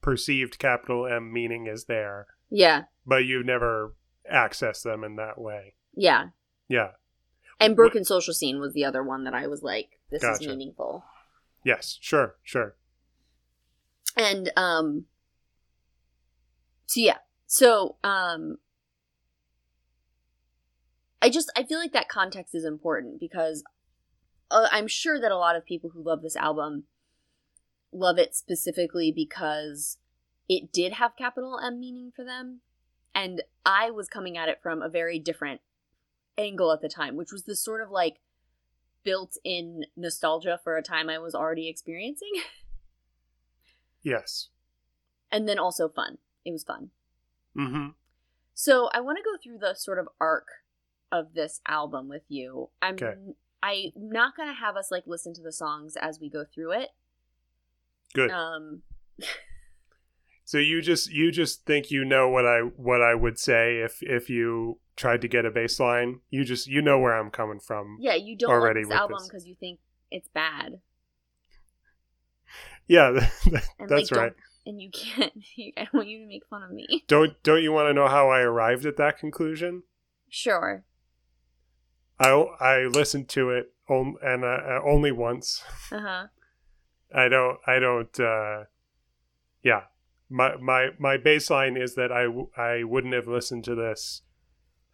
perceived 0.00 0.58
capital 0.58 1.06
M 1.06 1.32
meaning 1.32 1.66
is 1.66 1.84
there, 1.84 2.26
yeah, 2.50 2.84
but 3.06 3.24
you've 3.24 3.46
never 3.46 3.94
accessed 4.32 4.82
them 4.84 5.02
in 5.04 5.16
that 5.16 5.40
way. 5.40 5.74
yeah. 5.94 6.28
Yeah. 6.68 6.90
And 7.58 7.74
Broken 7.76 8.04
Social 8.04 8.32
Scene 8.32 8.60
was 8.60 8.72
the 8.72 8.84
other 8.84 9.02
one 9.02 9.24
that 9.24 9.34
I 9.34 9.46
was 9.48 9.62
like, 9.62 9.98
this 10.10 10.22
is 10.22 10.40
meaningful. 10.40 11.04
Yes. 11.64 11.98
Sure. 12.00 12.36
Sure. 12.42 12.76
And 14.16 14.50
um 14.56 15.04
so 16.86 17.00
yeah. 17.00 17.18
So 17.46 17.96
um 18.02 18.58
i 21.22 21.28
just 21.28 21.50
i 21.56 21.62
feel 21.62 21.78
like 21.78 21.92
that 21.92 22.08
context 22.08 22.54
is 22.54 22.64
important 22.64 23.20
because 23.20 23.62
uh, 24.50 24.68
i'm 24.72 24.88
sure 24.88 25.20
that 25.20 25.30
a 25.30 25.36
lot 25.36 25.56
of 25.56 25.64
people 25.64 25.90
who 25.90 26.02
love 26.02 26.22
this 26.22 26.36
album 26.36 26.84
love 27.92 28.18
it 28.18 28.34
specifically 28.34 29.12
because 29.14 29.98
it 30.48 30.72
did 30.72 30.94
have 30.94 31.16
capital 31.16 31.58
m 31.64 31.78
meaning 31.78 32.10
for 32.14 32.24
them. 32.24 32.60
And 33.14 33.42
i 33.66 33.90
was 33.90 34.08
coming 34.08 34.36
at 34.36 34.48
it 34.48 34.60
from 34.62 34.82
a 34.82 34.88
very 34.88 35.18
different 35.18 35.60
angle 36.38 36.72
at 36.72 36.80
the 36.80 36.88
time 36.88 37.16
which 37.16 37.32
was 37.32 37.44
this 37.44 37.62
sort 37.62 37.82
of 37.82 37.90
like 37.90 38.16
built 39.04 39.36
in 39.44 39.84
nostalgia 39.96 40.58
for 40.62 40.76
a 40.76 40.82
time 40.82 41.10
i 41.10 41.18
was 41.18 41.34
already 41.34 41.68
experiencing 41.68 42.32
Yes. 44.02 44.48
and 45.32 45.48
then 45.48 45.58
also 45.58 45.88
fun. 45.88 46.18
It 46.44 46.52
was 46.52 46.64
fun. 46.64 46.90
Mm-hmm. 47.56 47.88
So 48.54 48.88
I 48.92 49.00
want 49.00 49.18
to 49.18 49.22
go 49.24 49.36
through 49.42 49.58
the 49.58 49.74
sort 49.74 49.98
of 49.98 50.08
arc 50.20 50.48
of 51.12 51.34
this 51.34 51.60
album 51.66 52.08
with 52.08 52.22
you. 52.28 52.70
I'm 52.82 52.94
Okay. 52.94 53.14
I'm 53.62 53.90
not 53.96 54.36
gonna 54.36 54.54
have 54.54 54.76
us 54.76 54.90
like 54.90 55.04
listen 55.06 55.34
to 55.34 55.42
the 55.42 55.52
songs 55.52 55.96
as 56.00 56.18
we 56.20 56.30
go 56.30 56.44
through 56.44 56.72
it. 56.72 56.90
Good. 58.14 58.30
Um, 58.30 58.82
So 60.44 60.58
you 60.58 60.82
just 60.82 61.12
you 61.12 61.30
just 61.30 61.64
think 61.64 61.92
you 61.92 62.04
know 62.04 62.28
what 62.28 62.44
I 62.44 62.58
what 62.74 63.00
I 63.00 63.14
would 63.14 63.38
say 63.38 63.76
if 63.82 64.02
if 64.02 64.28
you 64.28 64.80
tried 64.96 65.20
to 65.20 65.28
get 65.28 65.44
a 65.44 65.50
baseline. 65.50 66.20
You 66.28 66.42
just 66.42 66.66
you 66.66 66.82
know 66.82 66.98
where 66.98 67.16
I'm 67.16 67.30
coming 67.30 67.60
from. 67.60 67.98
yeah, 68.00 68.16
you 68.16 68.36
don't 68.36 68.50
Already 68.50 68.80
like 68.80 68.88
this 68.88 68.98
album 68.98 69.18
because 69.28 69.46
you 69.46 69.54
think 69.54 69.78
it's 70.10 70.28
bad, 70.34 70.80
Yeah, 72.90 73.10
that- 73.50 73.68
that's 73.88 74.10
like, 74.10 74.20
right. 74.20 74.32
And 74.66 74.80
you 74.82 74.90
can't. 74.90 75.32
I 75.78 75.84
don't 75.84 75.94
want 75.94 76.08
you 76.08 76.18
to 76.20 76.26
make 76.26 76.44
fun 76.50 76.62
of 76.62 76.70
me. 76.70 77.04
Don't 77.08 77.42
don't 77.42 77.62
you 77.62 77.72
want 77.72 77.88
to 77.88 77.94
know 77.94 78.08
how 78.08 78.28
I 78.30 78.40
arrived 78.40 78.84
at 78.84 78.96
that 78.98 79.18
conclusion? 79.18 79.84
Sure. 80.28 80.84
I 82.18 82.30
I 82.60 82.82
listened 82.84 83.28
to 83.30 83.50
it 83.50 83.72
on, 83.88 84.16
and 84.22 84.44
uh, 84.44 84.48
uh, 84.48 84.80
only 84.84 85.12
once. 85.12 85.62
Uh 85.90 86.00
huh. 86.00 86.26
I 87.14 87.28
don't 87.28 87.58
I 87.66 87.78
don't. 87.78 88.20
uh 88.20 88.64
Yeah, 89.62 89.84
my 90.28 90.56
my 90.56 90.90
my 90.98 91.16
baseline 91.16 91.80
is 91.80 91.94
that 91.94 92.12
I 92.12 92.24
w- 92.24 92.50
I 92.56 92.84
wouldn't 92.84 93.14
have 93.14 93.26
listened 93.26 93.64
to 93.64 93.74
this 93.74 94.22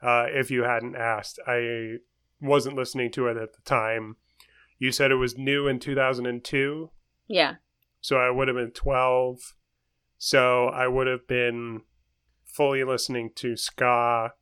uh, 0.03 0.27
if 0.29 0.51
you 0.51 0.63
hadn't 0.63 0.97
asked. 0.97 1.39
I 1.47 1.97
wasn't 2.41 2.77
listening 2.77 3.11
to 3.13 3.27
it 3.29 3.37
at 3.37 3.53
the 3.55 3.63
time. 3.65 4.17
you 4.79 4.93
said 4.93 5.11
it 5.11 5.17
was 5.17 5.37
new 5.39 5.67
in 5.67 5.79
2002, 5.81 6.91
Yeah. 7.29 7.55
So 8.07 8.19
I 8.19 8.31
would 8.31 8.47
have 8.47 8.57
been 8.57 8.71
12. 8.71 9.55
So 10.17 10.69
I 10.69 10.87
would 10.87 11.09
have 11.09 11.27
been 11.27 11.81
fully 12.45 12.85
listening 12.85 13.33
to 13.35 13.57
ska. 13.57 14.35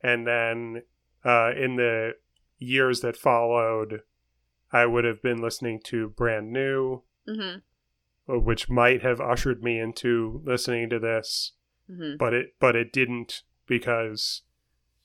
And 0.00 0.26
then 0.26 0.82
uh, 1.22 1.50
in 1.54 1.76
the 1.76 2.12
years 2.56 3.00
that 3.02 3.18
followed, 3.18 4.00
I 4.72 4.86
would 4.86 5.04
have 5.04 5.20
been 5.20 5.42
listening 5.42 5.80
to 5.84 6.08
Brand 6.08 6.50
New, 6.50 7.02
Mhm. 7.28 7.60
uh, 8.26 8.38
which 8.38 8.70
might 8.70 9.02
have 9.02 9.20
ushered 9.20 9.62
me 9.62 9.78
into 9.78 10.40
listening 10.46 10.88
to 10.88 10.98
this, 10.98 11.52
Mhm. 11.90 12.16
but 12.16 12.32
it 12.32 12.54
but 12.58 12.74
it 12.74 12.90
didn't 12.90 13.42
because 13.66 14.44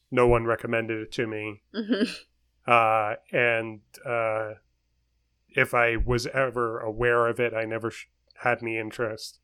no 0.10 0.26
one 0.26 0.46
recommended 0.46 1.02
it 1.02 1.12
to 1.12 1.28
me. 1.28 1.64
Mhm. 1.74 2.08
Uh, 2.66 3.16
and 3.34 3.82
uh, 4.06 4.54
if 5.56 5.74
I 5.74 5.96
was 5.98 6.28
ever 6.28 6.80
aware 6.80 7.28
of 7.28 7.40
it, 7.40 7.54
I 7.54 7.66
never 7.66 7.92
sh- 7.92 8.06
had 8.44 8.62
any 8.62 8.78
interest. 8.78 9.40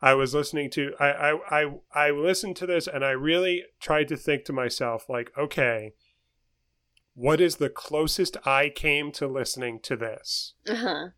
I 0.00 0.14
was 0.14 0.34
listening 0.34 0.70
to 0.70 0.92
I, 1.00 1.10
I 1.32 1.60
I 1.62 1.72
I 1.92 2.10
listened 2.10 2.56
to 2.56 2.66
this 2.66 2.86
and 2.86 3.04
I 3.04 3.10
really 3.10 3.64
tried 3.80 4.08
to 4.08 4.16
think 4.16 4.44
to 4.44 4.52
myself 4.52 5.08
like, 5.08 5.32
okay, 5.36 5.94
what 7.14 7.40
is 7.40 7.56
the 7.56 7.68
closest 7.70 8.36
I 8.46 8.68
came 8.68 9.10
to 9.12 9.26
listening 9.26 9.80
to 9.80 9.96
this? 9.96 10.54
Uh-huh. 10.68 11.08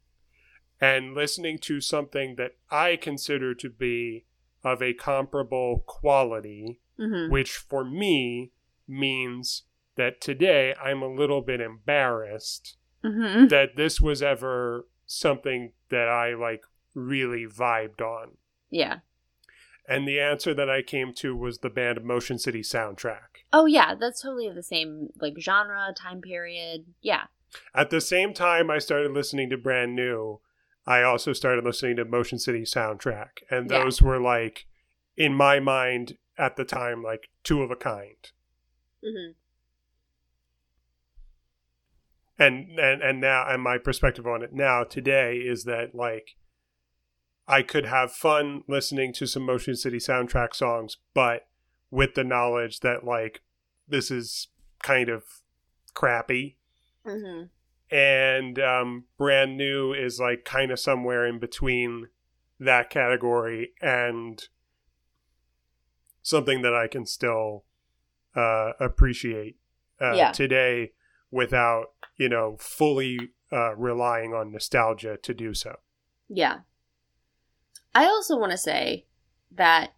and 0.83 1.13
listening 1.15 1.59
to 1.59 1.79
something 1.79 2.37
that 2.37 2.53
I 2.71 2.97
consider 2.97 3.55
to 3.55 3.69
be 3.69 4.25
of 4.65 4.81
a 4.81 4.95
comparable 4.95 5.85
quality, 5.87 6.81
Mhm. 6.99 7.31
which 7.31 7.53
for 7.53 7.85
me 7.85 8.53
means 8.89 9.65
that 9.97 10.23
today 10.23 10.75
I'm 10.83 11.03
a 11.03 11.13
little 11.15 11.43
bit 11.43 11.61
embarrassed 11.61 12.79
Mhm. 13.05 13.49
that 13.49 13.77
this 13.77 14.01
was 14.01 14.23
ever 14.23 14.87
something 15.07 15.73
that 15.89 16.09
I 16.09 16.35
like 16.35 16.63
really 16.95 17.47
vibed 17.47 18.01
on. 18.01 18.37
Yeah. 18.71 19.01
And 19.89 20.07
the 20.07 20.21
answer 20.21 20.55
that 20.55 20.71
I 20.71 20.83
came 20.83 21.13
to 21.15 21.35
was 21.37 21.59
the 21.59 21.71
band 21.71 22.05
Motion 22.05 22.39
City 22.39 22.61
soundtrack. 22.61 23.45
Oh 23.53 23.67
yeah, 23.67 23.95
that's 23.95 24.23
totally 24.23 24.49
the 24.51 24.63
same 24.63 25.09
like 25.21 25.35
genre, 25.41 25.93
time 25.97 26.21
period. 26.21 26.87
Yeah. 27.01 27.25
At 27.75 27.91
the 27.91 28.01
same 28.01 28.33
time 28.35 28.71
I 28.71 28.79
started 28.79 29.11
listening 29.13 29.51
to 29.51 29.57
Brand 29.57 29.97
New, 29.97 30.41
I 30.87 31.03
also 31.03 31.33
started 31.33 31.65
listening 31.65 31.97
to 31.97 32.05
Motion 32.05 32.39
City 32.39 32.63
soundtrack. 32.63 33.43
And 33.51 33.69
Yeah. 33.71 33.83
those 33.83 34.01
were 34.01 34.21
like, 34.21 34.67
in 35.17 35.35
my 35.35 35.59
mind 35.59 36.17
at 36.39 36.57
the 36.57 36.65
time, 36.65 37.03
like 37.03 37.29
two 37.43 37.63
of 37.63 37.71
a 37.71 37.77
kind. 37.77 38.31
Mhm. 39.05 39.35
And 42.41 42.79
and 42.79 43.03
and 43.03 43.21
now 43.21 43.45
and 43.47 43.63
my 43.63 43.77
perspective 43.79 44.27
on 44.27 44.43
it 44.43 44.53
now 44.53 44.83
today 44.83 45.37
is 45.37 45.65
that 45.65 45.95
like 45.95 46.37
I 47.47 47.63
could 47.63 47.85
have 47.85 48.13
fun 48.13 48.65
listening 48.67 49.13
to 49.15 49.27
some 49.27 49.45
Motion 49.45 49.77
City 49.77 49.99
soundtrack 49.99 50.55
songs, 50.55 50.97
but 51.15 51.47
with 51.91 52.15
the 52.15 52.25
knowledge 52.25 52.81
that 52.81 53.05
like 53.05 53.43
this 53.87 54.11
is 54.11 54.49
kind 54.83 55.09
of 55.11 55.25
crappy. 55.95 56.57
Mhm. 57.05 57.51
and 57.91 58.59
um, 58.59 59.05
brand 59.19 59.57
new 59.57 59.93
is 59.93 60.19
like 60.21 60.45
kind 60.45 60.71
of 60.71 60.79
somewhere 60.79 61.27
in 61.27 61.39
between 61.39 62.09
that 62.61 62.89
category 62.89 63.73
and 63.83 64.49
something 66.23 66.63
that 66.63 66.75
I 66.75 66.87
can 66.87 67.07
still 67.07 67.65
uh, 68.37 68.73
appreciate 68.79 69.57
uh, 70.01 70.13
Yeah. 70.15 70.31
today 70.33 70.93
without 71.31 71.87
you 72.21 72.29
know 72.29 72.57
fully 72.61 73.31
uh, 73.51 73.75
relying 73.75 74.35
on 74.35 74.53
nostalgia 74.53 75.17
to 75.23 75.35
do 75.35 75.55
so. 75.55 75.77
Yeah. 76.29 76.59
I 77.95 78.05
also 78.05 78.37
want 78.39 78.53
to 78.53 78.59
say 78.59 79.07
that 79.51 79.95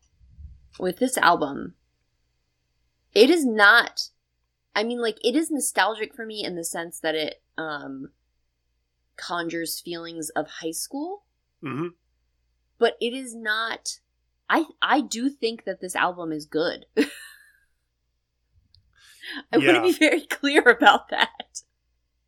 with 0.79 0.99
this 0.99 1.19
album, 1.19 1.75
it 3.13 3.29
is 3.29 3.45
not 3.45 4.09
I 4.75 4.85
mean 4.85 5.03
like 5.03 5.19
it 5.25 5.35
is 5.35 5.51
nostalgic 5.51 6.15
for 6.15 6.25
me 6.25 6.45
in 6.45 6.55
the 6.55 6.65
sense 6.65 7.01
that 7.01 7.17
it 7.17 7.43
um 7.59 8.13
conjures 9.17 9.81
feelings 9.81 10.31
of 10.31 10.47
high 10.63 10.71
school, 10.71 11.25
hmm 11.61 11.89
but 12.79 12.97
it 13.01 13.13
is 13.13 13.35
not 13.35 13.99
I 14.49 14.67
I 14.81 15.01
do 15.01 15.29
think 15.29 15.65
that 15.65 15.81
this 15.81 15.97
album 15.97 16.31
is 16.31 16.47
good. 16.47 16.87
I 19.53 19.59
want 19.59 19.77
to 19.77 19.83
be 19.83 19.93
very 19.93 20.21
clear 20.31 20.63
about 20.63 21.09
that. 21.11 21.63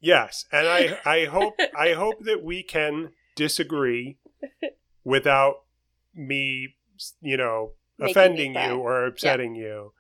Yes, 0.04 0.44
and 0.52 0.66
I 0.68 0.98
I 1.04 1.24
hope 1.24 1.54
I 1.76 1.92
hope 1.94 2.20
that 2.24 2.44
we 2.44 2.62
can 2.62 3.10
disagree 3.34 4.18
without 5.04 5.62
me, 6.14 6.76
you 7.20 7.36
know, 7.36 7.72
Making 7.98 8.10
offending 8.10 8.54
you 8.54 8.76
or 8.78 9.06
upsetting 9.06 9.54
you. 9.54 9.92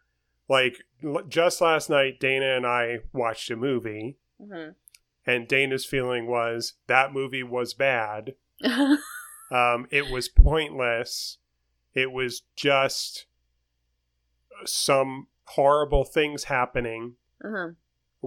Like 0.48 0.76
l- 1.02 1.22
just 1.28 1.60
last 1.60 1.88
night, 1.88 2.20
Dana 2.20 2.56
and 2.56 2.66
I 2.66 2.98
watched 3.12 3.50
a 3.50 3.56
movie, 3.56 4.18
Mhm. 4.40 4.74
and 5.26 5.48
Dana's 5.48 5.86
feeling 5.86 6.26
was 6.26 6.74
that 6.86 7.12
movie 7.12 7.42
was 7.42 7.74
bad. 7.74 8.34
Um, 9.50 9.86
it 9.90 10.10
was 10.10 10.28
pointless. 10.28 11.36
It 11.92 12.10
was 12.10 12.42
just 12.56 13.26
some 14.64 15.28
horrible 15.44 16.04
things 16.04 16.44
happening 16.44 17.16
uh-huh. 17.44 17.68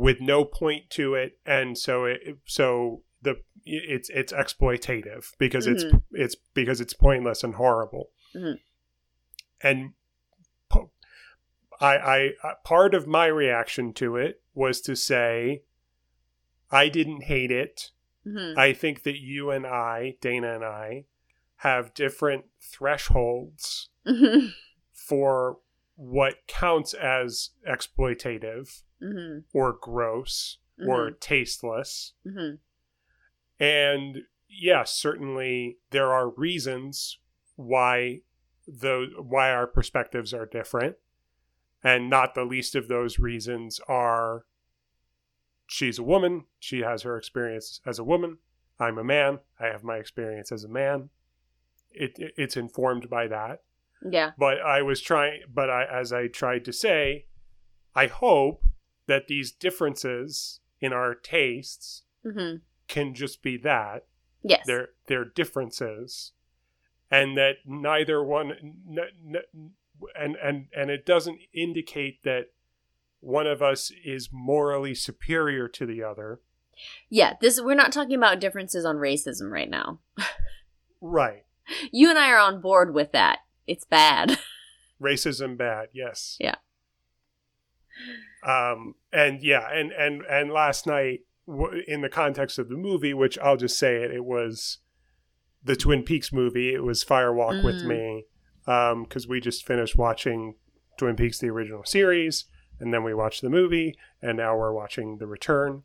With 0.02 0.22
no 0.22 0.46
point 0.46 0.90
to 0.92 1.14
it 1.16 1.40
and 1.46 1.78
so 1.78 2.06
it 2.06 2.20
so 2.46 3.02
the 3.22 3.36
it's 3.66 4.10
it's 4.10 4.32
exploitative 4.32 5.32
because 5.40 5.66
it's 5.68 5.84
it's 6.12 6.36
because 6.54 6.80
it's 6.80 6.94
pointless 6.94 7.44
and 7.44 7.56
horrible 7.56 8.12
Mhm. 8.36 8.60
and 9.62 9.94
I, 11.80 12.32
I 12.44 12.54
part 12.64 12.96
of 12.96 13.06
my 13.08 13.28
reaction 13.28 13.94
to 13.94 14.16
it 14.16 14.42
was 14.56 14.82
to 14.82 14.96
say 14.96 15.64
I 16.72 16.90
didn't 16.90 17.24
hate 17.24 17.52
it 17.52 17.92
Mhm. 18.26 18.58
I 18.58 18.74
think 18.74 19.04
that 19.04 19.18
you 19.18 19.52
and 19.52 19.66
I 19.66 20.18
Dana 20.22 20.54
and 20.56 20.64
I 20.66 21.06
have 21.58 21.94
different 21.94 22.46
thresholds 22.60 23.90
Mhm. 24.06 24.54
for 24.92 25.60
what 25.98 26.46
counts 26.48 26.94
as 26.94 27.50
exploitative 27.68 28.84
Mhm. 29.02 29.44
or 29.54 29.74
gross 29.74 30.60
or 30.88 31.10
tasteless. 31.10 32.14
Mhm. 32.24 32.60
And 33.60 34.28
yes, 34.48 34.94
certainly 34.94 35.80
there 35.90 36.14
are 36.14 36.30
reasons 36.30 37.18
why 37.56 38.22
those 38.68 39.10
why 39.18 39.52
our 39.52 39.66
perspectives 39.66 40.34
are 40.36 40.46
different. 40.46 40.98
And 41.84 42.10
not 42.10 42.36
the 42.36 42.46
least 42.46 42.76
of 42.76 42.88
those 42.88 43.18
reasons 43.18 43.80
are 43.88 44.46
she's 45.66 45.98
a 45.98 46.04
woman, 46.04 46.46
she 46.60 46.82
has 46.82 47.02
her 47.02 47.18
experience 47.18 47.82
as 47.86 47.98
a 47.98 48.04
woman. 48.04 48.38
I'm 48.80 49.00
a 49.00 49.04
man, 49.04 49.40
I 49.60 49.66
have 49.68 49.84
my 49.84 49.98
experience 49.98 50.52
as 50.52 50.64
a 50.64 50.70
man. 50.70 51.10
It, 51.92 52.20
it 52.20 52.34
it's 52.38 52.56
informed 52.58 53.10
by 53.10 53.28
that. 53.28 53.64
Yeah. 54.04 54.32
but 54.38 54.60
I 54.62 54.82
was 54.82 55.02
trying, 55.02 55.42
but 55.54 55.70
I, 55.70 55.86
as 55.86 56.14
I 56.14 56.28
tried 56.28 56.66
to 56.66 56.74
say, 56.74 57.26
I 57.96 58.08
hope 58.08 58.64
that 59.08 59.28
these 59.28 59.52
differences 59.52 60.60
in 60.80 60.94
our 60.94 61.16
tastes 61.16 62.04
Mhm. 62.26 62.62
can 62.88 63.14
just 63.14 63.42
be 63.42 63.58
that 63.58 64.06
Yes. 64.44 64.66
they're 64.68 64.90
they're 65.08 65.26
differences, 65.26 66.34
and 67.10 67.36
that 67.38 67.58
neither 67.66 68.24
one, 68.24 68.52
n- 68.52 69.00
n- 69.36 69.72
and 70.16 70.36
and 70.36 70.68
and 70.76 70.92
it 70.92 71.06
doesn't 71.06 71.40
indicate 71.54 72.22
that 72.24 72.52
one 73.20 73.48
of 73.48 73.62
us 73.64 73.92
is 74.06 74.30
morally 74.32 74.94
superior 74.94 75.68
to 75.70 75.86
the 75.88 76.04
other. 76.04 76.40
Yeah, 77.10 77.34
this 77.42 77.60
we're 77.60 77.74
not 77.74 77.92
talking 77.92 78.16
about 78.16 78.40
differences 78.40 78.86
on 78.86 78.98
racism 78.98 79.50
right 79.52 79.70
now. 79.70 80.00
Right. 81.02 81.46
You 81.92 82.10
and 82.10 82.18
I 82.18 82.32
are 82.32 82.40
on 82.40 82.60
board 82.62 82.94
with 82.94 83.12
that. 83.12 83.40
It's 83.68 83.86
bad. 83.86 84.40
racism 85.02 85.56
bad 85.58 85.90
yes 85.94 86.38
Yeah. 86.40 86.56
um 88.46 88.96
and 89.12 89.42
yeah 89.44 89.68
and 89.72 89.92
and 89.92 90.24
and 90.30 90.52
last 90.52 90.88
night 90.88 91.20
in 91.88 92.02
the 92.02 92.10
context 92.10 92.58
of 92.60 92.68
the 92.70 92.76
movie 92.76 93.14
which 93.14 93.38
i'll 93.40 93.58
just 93.58 93.78
say 93.78 93.98
it 93.98 94.12
it 94.12 94.26
was 94.26 94.80
the 95.64 95.76
twin 95.76 96.02
peaks 96.04 96.34
movie 96.34 96.74
it 96.74 96.84
was 96.84 97.04
firewalk 97.04 97.64
with 97.64 97.84
Mm. 97.84 97.88
me 97.88 98.26
um 98.66 99.04
because 99.04 99.28
we 99.28 99.40
just 99.40 99.66
finished 99.66 99.96
watching 99.96 100.56
twin 100.98 101.16
peaks 101.16 101.40
the 101.40 101.50
original 101.50 101.84
series 101.86 102.46
and 102.80 102.92
then 102.94 103.04
we 103.04 103.14
watched 103.14 103.42
the 103.42 103.50
movie 103.50 103.96
and 104.22 104.38
now 104.38 104.58
we're 104.58 104.74
watching 104.74 105.18
the 105.20 105.28
return 105.28 105.84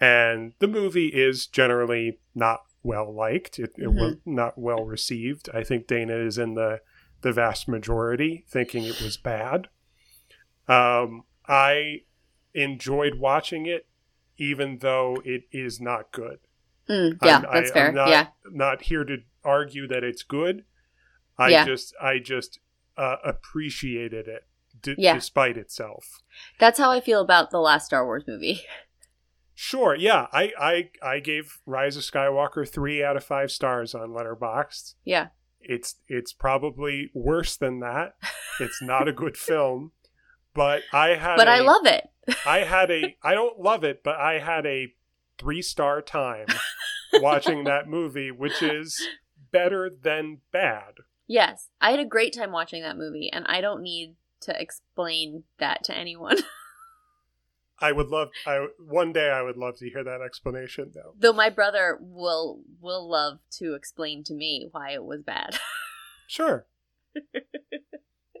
and 0.00 0.52
the 0.58 0.66
movie 0.68 1.08
is 1.08 1.46
generally 1.46 2.18
not 2.34 2.60
well 2.82 3.12
liked 3.14 3.58
it, 3.58 3.72
it 3.76 3.92
was 3.92 4.16
not 4.24 4.56
well 4.56 4.84
received 4.84 5.48
i 5.52 5.62
think 5.62 5.86
dana 5.86 6.14
is 6.16 6.38
in 6.38 6.54
the 6.54 6.80
the 7.22 7.32
vast 7.32 7.68
majority 7.68 8.44
thinking 8.48 8.84
it 8.84 9.00
was 9.02 9.16
bad. 9.16 9.68
Um, 10.68 11.22
I 11.46 12.02
enjoyed 12.54 13.14
watching 13.18 13.66
it, 13.66 13.86
even 14.36 14.78
though 14.78 15.16
it 15.24 15.44
is 15.50 15.80
not 15.80 16.12
good. 16.12 16.38
Mm, 16.88 17.18
yeah, 17.22 17.36
I'm- 17.36 17.46
I- 17.48 17.60
that's 17.60 17.70
fair. 17.72 17.88
I'm 17.88 17.94
not, 17.94 18.08
yeah. 18.08 18.26
not 18.50 18.82
here 18.82 19.04
to 19.04 19.18
argue 19.44 19.86
that 19.88 20.04
it's 20.04 20.22
good. 20.22 20.64
I 21.36 21.48
Yeah. 21.50 21.64
just, 21.64 21.94
I 22.00 22.18
just 22.18 22.60
uh, 22.96 23.16
appreciated 23.24 24.26
it 24.26 24.44
d- 24.82 24.94
Yeah. 24.98 25.14
despite 25.14 25.56
itself. 25.56 26.20
That's 26.58 26.78
how 26.78 26.90
I 26.90 27.00
feel 27.00 27.20
about 27.20 27.50
the 27.50 27.60
last 27.60 27.86
Star 27.86 28.04
Wars 28.04 28.24
movie. 28.26 28.62
Sure, 29.60 29.92
yeah, 29.92 30.28
I, 30.32 30.52
I, 30.56 30.90
I 31.02 31.18
gave 31.18 31.58
Rise 31.66 31.96
of 31.96 32.04
Skywalker 32.04 32.66
three 32.68 33.02
out 33.02 33.16
of 33.16 33.24
five 33.24 33.50
stars 33.50 33.92
on 33.92 34.10
Letterboxd. 34.10 34.94
Yeah. 35.04 35.30
It's, 35.68 35.96
it's 36.08 36.32
probably 36.32 37.10
worse 37.14 37.56
than 37.56 37.78
that. 37.80 38.16
It's 38.58 38.82
not 38.82 39.06
a 39.06 39.12
good 39.12 39.36
film, 39.36 39.92
but 40.54 40.82
I 40.92 41.10
had, 41.10 41.36
But 41.36 41.46
I 41.46 41.58
I 41.58 41.60
love 41.60 41.86
it. 41.86 42.08
I 42.44 42.58
had 42.58 42.90
a 42.90 43.16
I 43.22 43.34
don't 43.34 43.60
love 43.60 43.84
it, 43.84 44.02
but 44.02 44.16
I 44.16 44.40
had 44.40 44.66
a 44.66 44.92
three 45.38 45.62
star 45.62 46.02
time 46.02 46.46
watching 47.14 47.64
that 47.64 47.88
movie, 47.88 48.30
which 48.30 48.62
is 48.62 49.00
better 49.52 49.88
than 49.88 50.38
bad. 50.52 50.94
Yes. 51.26 51.68
I 51.80 51.90
had 51.92 52.00
a 52.00 52.04
great 52.04 52.34
time 52.34 52.52
watching 52.52 52.82
that 52.82 52.96
movie, 52.96 53.30
and 53.32 53.46
I 53.46 53.60
don't 53.60 53.82
need 53.82 54.16
to 54.40 54.60
explain 54.60 55.44
that 55.58 55.84
to 55.84 55.96
anyone. 55.96 56.36
I 57.80 57.92
would 57.92 58.08
love 58.08 58.28
I 58.46 58.66
one 58.78 59.12
day 59.12 59.30
I 59.30 59.42
would 59.42 59.56
love 59.56 59.76
to 59.78 59.88
hear 59.88 60.02
that 60.04 60.20
explanation 60.20 60.90
though. 60.94 61.14
Though 61.18 61.32
my 61.32 61.48
brother 61.50 61.96
will 62.00 62.60
will 62.80 63.08
love 63.08 63.38
to 63.58 63.74
explain 63.74 64.24
to 64.24 64.34
me 64.34 64.68
why 64.72 64.90
it 64.90 65.04
was 65.04 65.22
bad. 65.22 65.58
Sure. 66.30 66.66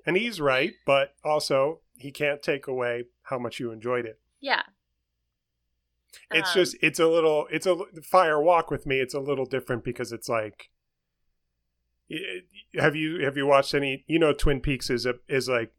and 0.04 0.14
he's 0.16 0.42
right, 0.42 0.74
but 0.84 1.14
also 1.24 1.80
he 1.96 2.10
can't 2.10 2.42
take 2.42 2.66
away 2.66 3.04
how 3.22 3.38
much 3.38 3.58
you 3.58 3.70
enjoyed 3.70 4.04
it. 4.04 4.20
yeah. 4.40 4.62
It's 6.30 6.50
Um, 6.50 6.54
just 6.54 6.76
it's 6.82 6.98
a 6.98 7.06
little 7.06 7.46
it's 7.50 7.64
a 7.66 7.76
fire 8.02 8.42
walk 8.42 8.70
with 8.70 8.84
me. 8.86 8.98
It's 9.00 9.14
a 9.14 9.20
little 9.20 9.46
different 9.46 9.84
because 9.84 10.12
it's 10.12 10.28
like 10.28 10.68
have 12.78 12.94
you 12.96 13.24
have 13.24 13.36
you 13.36 13.46
watched 13.46 13.74
any 13.74 14.04
you 14.06 14.18
know 14.18 14.32
Twin 14.32 14.60
Peaks 14.60 14.90
is 14.90 15.06
a 15.06 15.14
is 15.28 15.48
like 15.48 15.72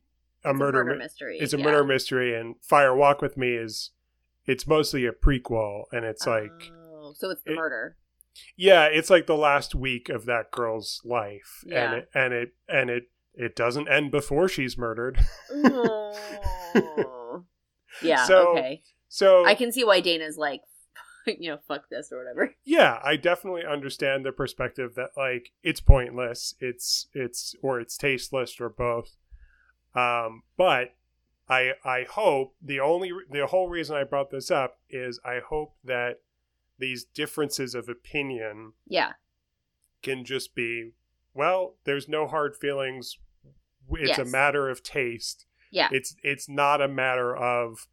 a 0.44 0.54
murder, 0.54 0.84
murder 0.86 0.98
mystery. 0.98 1.38
it's 1.40 1.54
a 1.54 1.58
yeah. 1.58 1.64
murder 1.66 1.84
mystery 1.84 2.34
and 2.40 2.56
Fire 2.62 2.96
Walk 2.96 3.22
with 3.22 3.36
Me 3.38 3.54
is 3.56 3.92
it's 4.46 4.66
mostly 4.68 5.06
a 5.06 5.12
prequel 5.12 5.84
and 5.92 6.06
it's 6.06 6.26
like 6.26 6.52
Oh, 6.72 7.14
so 7.18 7.30
it's 7.32 7.42
the 7.44 7.54
it- 7.54 7.56
murder. 7.56 7.98
yeah, 8.56 8.86
it's 8.86 9.10
like 9.10 9.26
the 9.28 9.36
last 9.36 9.76
week 9.76 10.10
of 10.10 10.26
that 10.26 10.52
girl's 10.52 11.02
life 11.04 11.64
Yeah. 11.66 11.86
and 11.86 11.94
it 11.96 12.10
and 12.14 12.34
it 12.34 12.54
and 12.68 12.90
it 12.90 13.04
it 13.36 13.56
doesn't 13.56 13.88
end 13.90 14.12
before 14.12 14.48
she's 14.50 14.78
murdered. 14.78 15.20
Oh. 15.52 16.16
yeah. 18.02 18.26
So- 18.26 18.50
okay. 18.58 18.82
So 19.12 19.44
I 19.46 19.56
can 19.56 19.72
see 19.72 19.84
why 19.84 20.02
Dana's 20.02 20.38
like, 20.38 20.62
you 21.26 21.50
know, 21.50 21.58
fuck 21.68 21.90
this 21.90 22.12
or 22.12 22.20
whatever. 22.20 22.54
yeah, 22.64 23.00
I 23.04 23.16
definitely 23.16 23.64
understand 23.66 24.24
the 24.26 24.32
perspective 24.32 24.94
that 24.96 25.10
like 25.18 25.50
it's 25.64 25.82
pointless, 25.82 26.54
it's 26.60 27.08
it's 27.14 27.56
or 27.64 27.80
it's 27.80 27.98
tasteless 27.98 28.60
or 28.62 28.70
both. 28.70 29.16
Um, 29.96 30.44
but 30.58 30.96
I 31.48 31.74
I 31.84 32.06
hope 32.10 32.56
the 32.62 32.80
only 32.80 33.12
the 33.30 33.48
whole 33.48 33.68
reason 33.70 33.96
I 33.96 34.04
brought 34.04 34.30
this 34.30 34.52
up 34.52 34.80
is 34.90 35.20
I 35.26 35.40
hope 35.48 35.76
that 35.84 36.18
these 36.78 37.04
differences 37.04 37.76
of 37.76 37.90
opinion 37.90 38.74
Yeah. 38.88 39.14
can 40.02 40.24
just 40.24 40.56
be 40.56 40.92
well, 41.34 41.76
there's 41.86 42.08
no 42.08 42.28
hard 42.28 42.56
feelings. 42.56 43.18
It's 43.92 44.20
a 44.20 44.26
matter 44.26 44.70
of 44.70 44.84
taste. 44.84 45.46
Yeah. 45.72 45.90
It's 45.92 46.16
it's 46.24 46.48
not 46.48 46.82
a 46.82 46.88
matter 46.88 47.36
of 47.36 47.88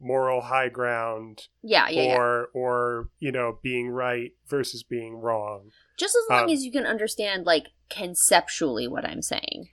moral 0.00 0.40
high 0.42 0.68
ground 0.68 1.48
Yeah. 1.62 1.88
Yeah. 1.88 2.02
yeah. 2.02 2.16
or 2.16 2.48
or 2.54 3.08
you 3.18 3.30
know 3.30 3.58
being 3.62 3.90
right 3.90 4.32
versus 4.48 4.82
being 4.82 5.16
wrong. 5.16 5.70
Just 5.98 6.16
as 6.16 6.30
long 6.30 6.44
um, 6.44 6.50
as 6.50 6.64
you 6.64 6.72
can 6.72 6.86
understand, 6.86 7.46
like, 7.46 7.68
conceptually 7.90 8.88
what 8.88 9.04
I'm 9.04 9.22
saying. 9.22 9.68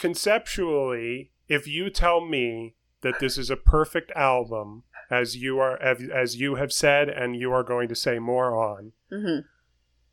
Conceptually, 0.00 1.30
if 1.46 1.66
you 1.68 1.90
tell 1.90 2.20
me 2.24 2.74
that 3.02 3.20
this 3.20 3.36
is 3.36 3.50
a 3.50 3.56
perfect 3.56 4.10
album, 4.16 4.82
as 5.10 5.36
you 5.36 5.58
are 5.58 5.80
as, 5.80 6.00
as 6.08 6.36
you 6.40 6.54
have 6.54 6.72
said, 6.72 7.08
and 7.08 7.36
you 7.36 7.52
are 7.52 7.62
going 7.62 7.88
to 7.88 7.94
say 7.94 8.18
more 8.18 8.56
on, 8.56 8.92
hmm 9.10 9.40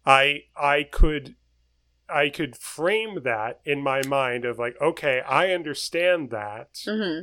I 0.06 0.44
I 0.56 0.84
could 0.84 1.36
I 2.10 2.30
could 2.30 2.58
frame 2.58 3.24
that 3.24 3.60
in 3.66 3.82
my 3.82 4.02
mind 4.06 4.46
of 4.46 4.60
like, 4.60 4.76
okay, 4.82 5.22
I 5.22 5.52
understand 5.52 6.32
that. 6.32 6.80
hmm 6.86 7.22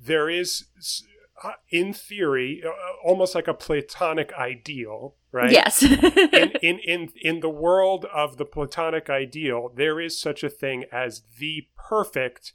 There 0.00 0.28
is, 0.28 0.66
in 1.70 1.92
theory, 1.92 2.62
uh, 2.66 2.70
almost 3.06 3.34
like 3.34 3.48
a 3.48 3.54
platonic 3.54 4.32
ideal, 4.32 5.14
right? 5.32 5.50
Yes. 5.52 5.82
in, 5.82 5.98
in 6.62 6.78
in 6.80 7.08
in 7.20 7.40
the 7.40 7.48
world 7.48 8.04
of 8.06 8.36
the 8.36 8.44
platonic 8.44 9.08
ideal, 9.10 9.70
there 9.74 10.00
is 10.00 10.20
such 10.20 10.42
a 10.42 10.48
thing 10.50 10.84
as 10.92 11.22
the 11.38 11.68
perfect 11.76 12.52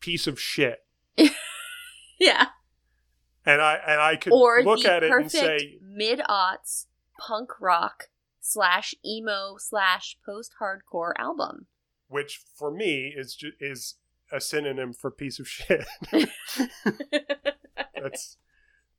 piece 0.00 0.26
of 0.26 0.40
shit, 0.40 0.84
yeah. 2.18 2.46
and 3.46 3.60
I 3.60 3.74
and 3.86 4.00
I 4.00 4.16
could 4.16 4.32
Or 4.32 4.62
look 4.62 4.84
at 4.84 5.02
it 5.02 5.10
and 5.12 5.30
say, 5.30 5.78
mid 5.82 6.20
aughts 6.28 6.86
punk 7.18 7.50
rock 7.60 8.08
slash 8.40 8.94
emo 9.04 9.56
slash 9.58 10.16
post 10.24 10.52
hardcore 10.60 11.12
album. 11.18 11.66
which 12.08 12.42
for 12.54 12.70
me 12.70 13.12
is 13.16 13.34
ju- 13.34 13.52
is 13.60 13.94
a 14.32 14.40
synonym 14.40 14.92
for 14.92 15.10
piece 15.10 15.38
of 15.38 15.48
shit. 15.48 15.84
that's 18.04 18.36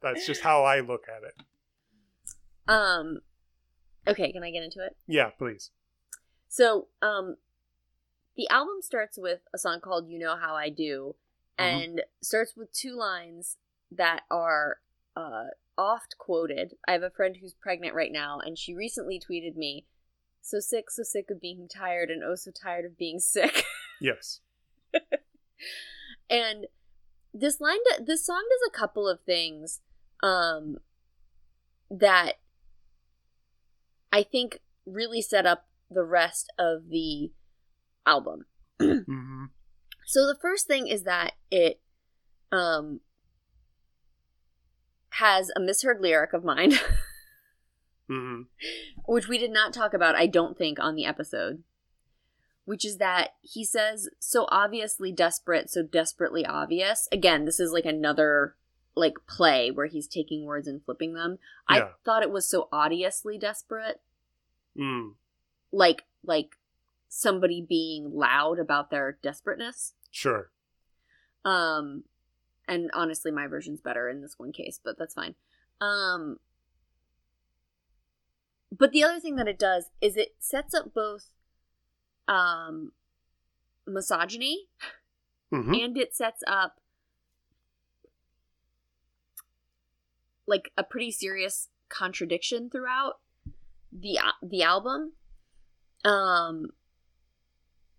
that's 0.01 0.25
just 0.25 0.41
how 0.41 0.63
I 0.63 0.81
look 0.81 1.05
at 1.07 1.23
it. 1.23 1.35
um. 2.67 3.19
Okay, 4.07 4.31
can 4.31 4.43
I 4.43 4.51
get 4.51 4.63
into 4.63 4.85
it? 4.85 4.95
Yeah, 5.07 5.29
please. 5.31 5.71
So, 6.47 6.89
um, 7.01 7.37
the 8.37 8.47
album 8.49 8.81
starts 8.81 9.17
with 9.17 9.39
a 9.53 9.57
song 9.57 9.79
called 9.81 10.07
"You 10.09 10.19
Know 10.19 10.35
How 10.35 10.55
I 10.55 10.69
Do," 10.69 11.15
Mhm. 11.57 11.63
and 11.65 12.01
starts 12.21 12.55
with 12.55 12.71
two 12.71 12.95
lines 12.95 13.57
that 13.91 14.23
are 14.29 14.79
uh, 15.15 15.45
oft 15.77 16.17
quoted. 16.17 16.77
I 16.87 16.91
have 16.91 17.03
a 17.03 17.09
friend 17.09 17.37
who's 17.37 17.53
pregnant 17.53 17.95
right 17.95 18.11
now, 18.11 18.39
and 18.39 18.57
she 18.59 18.73
recently 18.75 19.19
tweeted 19.19 19.55
me, 19.55 19.85
"So 20.41 20.59
sick, 20.59 20.91
so 20.91 21.03
sick 21.03 21.29
of 21.31 21.41
being 21.41 21.67
tired, 21.67 22.09
and 22.11 22.23
oh 22.23 22.35
so 22.35 22.51
tired 22.51 22.85
of 22.85 22.97
being 22.97 23.19
sick." 23.19 23.63
Yes. 24.01 24.41
and 26.29 26.67
this 27.35 27.59
line, 27.59 27.79
this 28.03 28.25
song 28.25 28.43
does 28.49 28.67
a 28.67 28.77
couple 28.77 29.07
of 29.07 29.19
things, 29.21 29.81
um, 30.23 30.77
that 31.91 32.35
I 34.11 34.23
think 34.23 34.61
really 34.85 35.21
set 35.21 35.45
up 35.45 35.67
the 35.91 36.03
rest 36.03 36.51
of 36.57 36.89
the 36.89 37.31
album. 38.05 38.45
hmm 38.79 39.45
So 40.05 40.25
the 40.25 40.37
first 40.41 40.67
thing 40.67 40.87
is 40.87 41.03
that 41.03 41.33
it 41.51 41.81
um 42.51 43.01
has 45.09 45.51
a 45.55 45.59
misheard 45.59 45.99
lyric 46.01 46.33
of 46.33 46.43
mine, 46.43 46.73
hmm 48.09 48.43
which 49.05 49.27
we 49.27 49.37
did 49.37 49.51
not 49.51 49.73
talk 49.73 49.93
about, 49.93 50.15
I 50.15 50.27
don't 50.27 50.57
think, 50.57 50.79
on 50.79 50.95
the 50.95 51.05
episode. 51.05 51.63
Which 52.65 52.83
is 52.83 52.97
that 52.97 53.35
he 53.41 53.63
says, 53.63 54.09
so 54.19 54.47
obviously 54.49 55.11
desperate, 55.11 55.69
so 55.69 55.83
desperately 55.83 56.45
obvious. 56.45 57.07
Again, 57.11 57.45
this 57.45 57.59
is 57.59 57.71
like 57.71 57.85
another 57.85 58.55
like 58.95 59.15
play 59.27 59.69
where 59.69 59.85
he's 59.85 60.07
taking 60.07 60.45
words 60.45 60.67
and 60.67 60.83
flipping 60.83 61.13
them. 61.13 61.37
Yeah. 61.69 61.75
I 61.75 61.89
thought 62.03 62.23
it 62.23 62.31
was 62.31 62.47
so 62.47 62.67
obviously 62.71 63.37
desperate. 63.37 64.01
Mm. 64.77 65.13
Like 65.71 66.03
like 66.23 66.55
somebody 67.07 67.61
being 67.61 68.11
loud 68.13 68.59
about 68.59 68.89
their 68.89 69.17
desperateness. 69.21 69.93
Sure. 70.11 70.49
Um, 71.43 72.03
and 72.67 72.89
honestly, 72.93 73.31
my 73.31 73.47
version's 73.47 73.79
better 73.79 74.09
in 74.09 74.21
this 74.21 74.35
one 74.37 74.51
case, 74.51 74.79
but 74.83 74.97
that's 74.97 75.13
fine. 75.13 75.35
Um, 75.79 76.37
but 78.75 78.91
the 78.91 79.03
other 79.03 79.19
thing 79.19 79.35
that 79.35 79.47
it 79.47 79.59
does 79.59 79.91
is 80.01 80.17
it 80.17 80.35
sets 80.39 80.73
up 80.73 80.93
both 80.93 81.29
um 82.27 82.91
misogyny. 83.87 84.67
Hmm 85.51 85.73
and 85.73 85.97
it 85.97 86.15
sets 86.15 86.43
up 86.47 86.79
like 90.47 90.71
a 90.77 90.83
pretty 90.83 91.11
serious 91.11 91.69
contradiction 91.89 92.69
throughout 92.69 93.19
the 93.91 94.19
the 94.41 94.63
album. 94.63 95.13
Um 96.03 96.71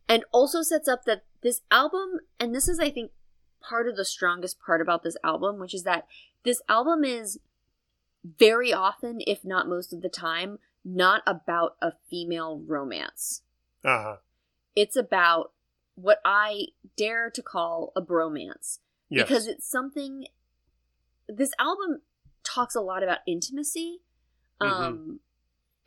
and 0.09 0.25
also 0.33 0.63
sets 0.63 0.89
up 0.89 1.05
that 1.05 1.25
this 1.43 1.63
album 1.71 2.19
and 2.39 2.55
this 2.55 2.69
is 2.69 2.79
i 2.79 2.91
think 2.91 3.11
part 3.61 3.89
of 3.89 3.97
the 3.97 4.05
strongest 4.05 4.61
part 4.61 4.81
about 4.81 5.03
this 5.03 5.17
album 5.25 5.59
which 5.59 5.75
is 5.75 5.83
that 5.83 6.07
this 6.45 6.63
album 6.69 7.05
is 7.05 7.39
very 8.25 8.73
often 8.73 9.19
if 9.27 9.45
not 9.45 9.69
most 9.69 9.93
of 9.93 10.03
the 10.03 10.09
time 10.09 10.59
not 10.85 11.23
about 11.27 11.77
a 11.83 11.93
female 12.09 12.63
romance 12.67 13.43
Uh 13.87 14.03
huh. 14.03 14.17
it's 14.75 14.97
about 14.97 15.53
what 15.95 16.19
i 16.25 16.67
dare 16.97 17.31
to 17.31 17.43
call 17.43 17.93
a 17.97 18.03
bromance 18.03 18.79
Yes. 19.09 19.29
because 19.29 19.47
it's 19.47 19.71
something 19.71 20.27
this 21.29 21.53
album 21.59 22.03
talks 22.45 22.75
a 22.75 22.81
lot 22.81 23.03
about 23.03 23.19
intimacy. 23.27 24.01
Um 24.61 24.69
Mhm. 24.71 25.19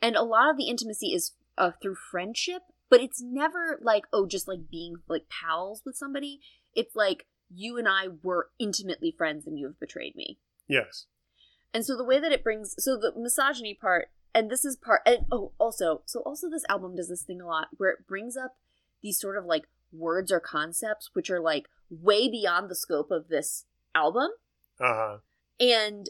and 0.02 0.16
a 0.16 0.22
lot 0.22 0.50
of 0.50 0.56
the 0.56 0.68
intimacy 0.68 1.12
is 1.12 1.32
uh, 1.58 1.72
through 1.82 1.94
friendship, 1.96 2.62
but 2.88 3.00
it's 3.00 3.20
never 3.22 3.78
like 3.82 4.04
oh 4.12 4.26
just 4.26 4.48
like 4.48 4.70
being 4.70 4.96
like 5.08 5.28
pals 5.28 5.82
with 5.84 5.96
somebody. 5.96 6.40
It's 6.74 6.96
like 6.96 7.26
you 7.50 7.76
and 7.78 7.88
I 7.88 8.08
were 8.22 8.50
intimately 8.58 9.10
friends 9.12 9.46
and 9.46 9.58
you 9.58 9.66
have 9.66 9.78
betrayed 9.80 10.14
me. 10.16 10.38
Yes. 10.68 11.06
And 11.74 11.84
so 11.84 11.96
the 11.96 12.04
way 12.04 12.18
that 12.20 12.32
it 12.32 12.42
brings 12.44 12.74
so 12.82 12.96
the 12.96 13.12
misogyny 13.16 13.74
part 13.74 14.10
and 14.34 14.50
this 14.50 14.64
is 14.64 14.76
part 14.76 15.00
and 15.06 15.26
oh 15.32 15.52
also 15.58 16.02
so 16.06 16.20
also 16.20 16.48
this 16.48 16.64
album 16.68 16.94
does 16.96 17.08
this 17.08 17.22
thing 17.22 17.40
a 17.40 17.46
lot 17.46 17.68
where 17.76 17.90
it 17.90 18.06
brings 18.06 18.36
up 18.36 18.56
these 19.02 19.18
sort 19.18 19.36
of 19.36 19.44
like 19.44 19.64
words 19.92 20.30
or 20.30 20.40
concepts 20.40 21.10
which 21.14 21.30
are 21.30 21.40
like 21.40 21.66
way 21.90 22.28
beyond 22.30 22.70
the 22.70 22.74
scope 22.74 23.10
of 23.10 23.28
this 23.28 23.64
album 23.94 24.28
Uh 24.80 24.94
huh. 24.94 25.16
and 25.58 26.08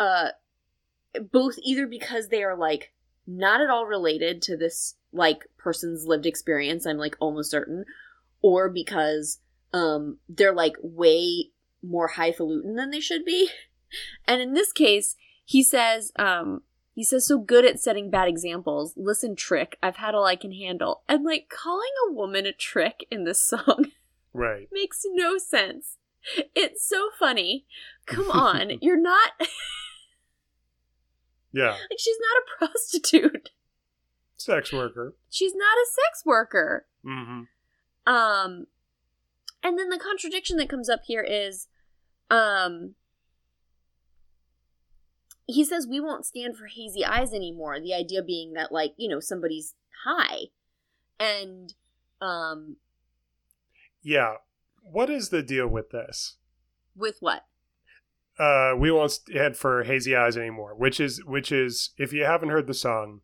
uh 0.00 0.28
both 1.30 1.56
either 1.62 1.86
because 1.86 2.28
they 2.28 2.42
are 2.42 2.56
like 2.56 2.92
not 3.26 3.60
at 3.60 3.70
all 3.70 3.86
related 3.86 4.42
to 4.42 4.56
this 4.56 4.96
like 5.12 5.46
person's 5.58 6.06
lived 6.06 6.26
experience 6.26 6.86
i'm 6.86 6.96
like 6.98 7.14
almost 7.20 7.50
certain 7.50 7.84
or 8.40 8.68
because 8.68 9.38
um 9.72 10.18
they're 10.28 10.54
like 10.54 10.74
way 10.82 11.50
more 11.84 12.08
highfalutin 12.08 12.74
than 12.74 12.90
they 12.90 13.00
should 13.00 13.24
be 13.24 13.48
and 14.26 14.40
in 14.40 14.54
this 14.54 14.72
case 14.72 15.14
he 15.44 15.62
says 15.62 16.10
um 16.18 16.62
he 16.94 17.02
says 17.04 17.26
so 17.26 17.38
good 17.38 17.64
at 17.64 17.80
setting 17.80 18.10
bad 18.10 18.28
examples 18.28 18.92
listen 18.96 19.34
trick 19.34 19.78
i've 19.82 19.96
had 19.96 20.14
all 20.14 20.24
i 20.24 20.36
can 20.36 20.52
handle 20.52 21.02
and 21.08 21.24
like 21.24 21.48
calling 21.48 21.90
a 22.08 22.12
woman 22.12 22.46
a 22.46 22.52
trick 22.52 23.06
in 23.10 23.24
this 23.24 23.42
song 23.42 23.86
Right. 24.34 24.66
makes 24.72 25.02
no 25.10 25.36
sense. 25.36 25.98
It's 26.54 26.88
so 26.88 27.10
funny. 27.18 27.66
Come 28.06 28.30
on, 28.30 28.78
you're 28.80 28.98
not 29.00 29.32
Yeah. 31.52 31.72
like 31.72 31.98
she's 31.98 32.16
not 32.18 32.42
a 32.42 32.66
prostitute. 32.66 33.50
Sex 34.38 34.72
worker. 34.72 35.14
She's 35.28 35.54
not 35.54 35.76
a 35.76 35.86
sex 35.86 36.22
worker. 36.24 36.86
Mm-hmm. 37.04 37.42
Um 38.12 38.66
and 39.62 39.78
then 39.78 39.90
the 39.90 39.98
contradiction 39.98 40.56
that 40.56 40.70
comes 40.70 40.88
up 40.88 41.00
here 41.06 41.22
is 41.22 41.68
um 42.30 42.94
he 45.46 45.64
says 45.64 45.86
we 45.88 46.00
won't 46.00 46.26
stand 46.26 46.56
for 46.56 46.66
hazy 46.66 47.04
eyes 47.04 47.32
anymore. 47.32 47.80
The 47.80 47.94
idea 47.94 48.22
being 48.22 48.52
that 48.54 48.72
like, 48.72 48.94
you 48.96 49.08
know, 49.08 49.20
somebody's 49.20 49.74
high. 50.04 50.46
And 51.18 51.74
um 52.20 52.76
Yeah. 54.02 54.34
What 54.82 55.10
is 55.10 55.28
the 55.28 55.42
deal 55.42 55.68
with 55.68 55.90
this? 55.90 56.36
with 56.94 57.16
what? 57.20 57.46
Uh, 58.38 58.74
we 58.76 58.90
won't 58.90 59.18
head 59.32 59.56
for 59.56 59.84
hazy 59.84 60.14
eyes 60.16 60.36
anymore. 60.36 60.74
Which 60.74 60.98
is 61.00 61.22
which 61.24 61.50
is 61.52 61.90
if 61.96 62.12
you 62.12 62.24
haven't 62.24 62.48
heard 62.50 62.66
the 62.66 62.74
song, 62.74 63.20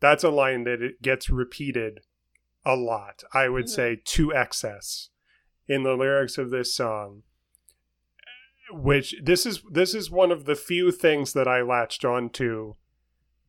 that's 0.00 0.24
a 0.24 0.30
line 0.30 0.64
that 0.64 0.80
it 0.82 1.02
gets 1.02 1.28
repeated 1.30 2.00
a 2.64 2.74
lot. 2.76 3.22
I 3.32 3.48
would 3.48 3.66
Mhm. 3.66 3.70
say 3.70 3.96
to 4.04 4.32
excess 4.34 5.10
in 5.68 5.82
the 5.82 5.94
lyrics 5.96 6.38
of 6.38 6.50
this 6.50 6.74
song. 6.74 7.22
Which 8.70 9.14
this 9.22 9.46
is 9.46 9.62
this 9.70 9.94
is 9.94 10.10
one 10.10 10.32
of 10.32 10.44
the 10.44 10.56
few 10.56 10.90
things 10.90 11.32
that 11.32 11.48
I 11.48 11.62
latched 11.62 12.04
onto 12.04 12.74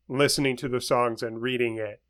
listening 0.07 0.55
to 0.57 0.70
the 0.70 0.82
songs 0.82 1.22
and 1.22 1.41
reading 1.41 1.78
it. 1.78 2.01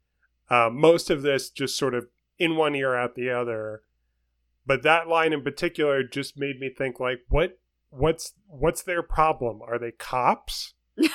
Uh, 0.49 0.70
most 0.72 1.10
of 1.10 1.24
this 1.24 1.49
just 1.49 1.78
sort 1.78 1.93
of 1.93 2.08
in 2.38 2.55
one 2.55 2.76
ear 2.76 2.95
out 2.95 3.16
the 3.16 3.30
other 3.30 3.82
but 4.66 4.84
that 4.84 5.08
line 5.08 5.34
in 5.34 5.41
particular 5.41 6.03
just 6.03 6.38
made 6.38 6.60
me 6.60 6.70
think 6.70 6.99
like 6.99 7.22
what 7.30 7.58
what's 7.89 8.34
what's 8.47 8.84
their 8.84 9.01
problem 9.01 9.62
are 9.62 9.80
they 9.80 9.91
cops 9.91 10.76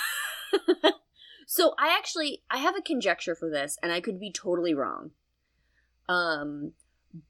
so 1.47 1.75
I 1.79 1.95
actually 1.97 2.43
I 2.51 2.59
have 2.59 2.77
a 2.77 2.83
conjecture 2.83 3.35
for 3.35 3.51
this, 3.51 3.79
and 3.83 3.93
I 3.93 4.01
could 4.01 4.19
be 4.21 4.33
totally 4.33 4.75
wrong. 4.75 5.11
Um, 6.09 6.73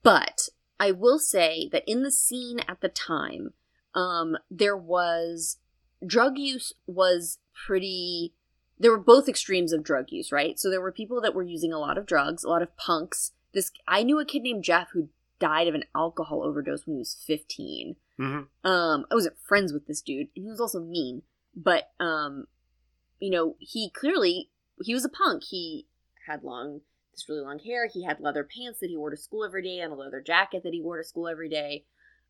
but 0.01 0.49
I 0.79 0.91
will 0.91 1.19
say 1.19 1.69
that 1.71 1.83
in 1.85 2.03
the 2.03 2.11
scene 2.11 2.59
at 2.67 2.81
the 2.81 2.89
time, 2.89 3.53
um, 3.95 4.37
there 4.49 4.77
was 4.77 5.57
drug 6.05 6.37
use 6.37 6.73
was 6.87 7.39
pretty. 7.65 8.33
There 8.79 8.91
were 8.91 8.97
both 8.97 9.29
extremes 9.29 9.71
of 9.71 9.83
drug 9.83 10.07
use, 10.09 10.31
right? 10.31 10.59
So 10.59 10.69
there 10.69 10.81
were 10.81 10.91
people 10.91 11.21
that 11.21 11.35
were 11.35 11.43
using 11.43 11.71
a 11.71 11.79
lot 11.79 11.97
of 11.97 12.05
drugs, 12.05 12.43
a 12.43 12.49
lot 12.49 12.61
of 12.61 12.75
punks. 12.75 13.31
This 13.53 13.71
I 13.87 14.03
knew 14.03 14.19
a 14.19 14.25
kid 14.25 14.41
named 14.41 14.63
Jeff 14.63 14.89
who 14.91 15.09
died 15.43 15.67
of 15.67 15.75
an 15.75 15.83
alcohol 15.93 16.41
overdose 16.43 16.85
when 16.85 16.95
he 16.95 16.99
was 16.99 17.17
fifteen 17.27 17.97
mm-hmm. 18.17 18.69
um 18.69 19.05
i 19.11 19.13
wasn't 19.13 19.35
friends 19.45 19.73
with 19.73 19.87
this 19.87 20.01
dude 20.01 20.29
and 20.35 20.45
he 20.45 20.49
was 20.49 20.61
also 20.61 20.79
mean 20.79 21.21
but 21.53 21.91
um 21.99 22.45
you 23.19 23.29
know 23.29 23.55
he 23.59 23.89
clearly 23.89 24.49
he 24.81 24.93
was 24.93 25.03
a 25.03 25.09
punk 25.09 25.43
he 25.43 25.85
had 26.27 26.43
long 26.43 26.79
this 27.11 27.27
really 27.27 27.41
long 27.41 27.59
hair 27.59 27.87
he 27.91 28.05
had 28.05 28.21
leather 28.21 28.43
pants 28.43 28.79
that 28.79 28.89
he 28.89 28.95
wore 28.95 29.09
to 29.09 29.17
school 29.17 29.43
every 29.43 29.61
day 29.61 29.79
and 29.79 29.91
a 29.91 29.95
leather 29.95 30.21
jacket 30.21 30.63
that 30.63 30.73
he 30.73 30.81
wore 30.81 30.97
to 30.97 31.03
school 31.03 31.27
every 31.27 31.49
day 31.49 31.83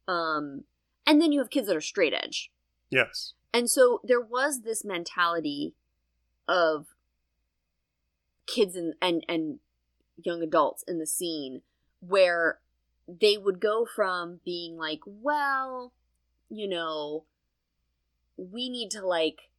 um 0.07 0.64
and 1.06 1.22
then 1.22 1.32
you 1.32 1.39
have 1.39 1.49
kids 1.49 1.68
that 1.68 1.76
are 1.76 1.82
straight 1.82 2.14
edge 2.14 2.51
yes 2.89 3.34
and 3.54 3.70
so 3.70 4.01
there 4.04 4.22
was 4.22 4.62
this 4.62 4.84
mentality 4.84 5.74
of 6.47 6.88
kids 8.45 8.76
and 8.76 8.93
and, 9.01 9.24
and 9.28 9.60
young 10.18 10.41
adults 10.41 10.84
in 10.88 10.99
the 10.99 11.08
scene 11.08 11.62
where 11.99 12.60
they 13.08 13.38
would 13.38 13.60
go 13.60 13.86
from 13.86 14.39
being 14.45 14.78
like, 14.78 14.99
well, 15.06 15.93
you 16.49 16.68
know, 16.68 17.26
we 18.38 18.70
need 18.70 18.91
to 18.91 19.06
like 19.06 19.49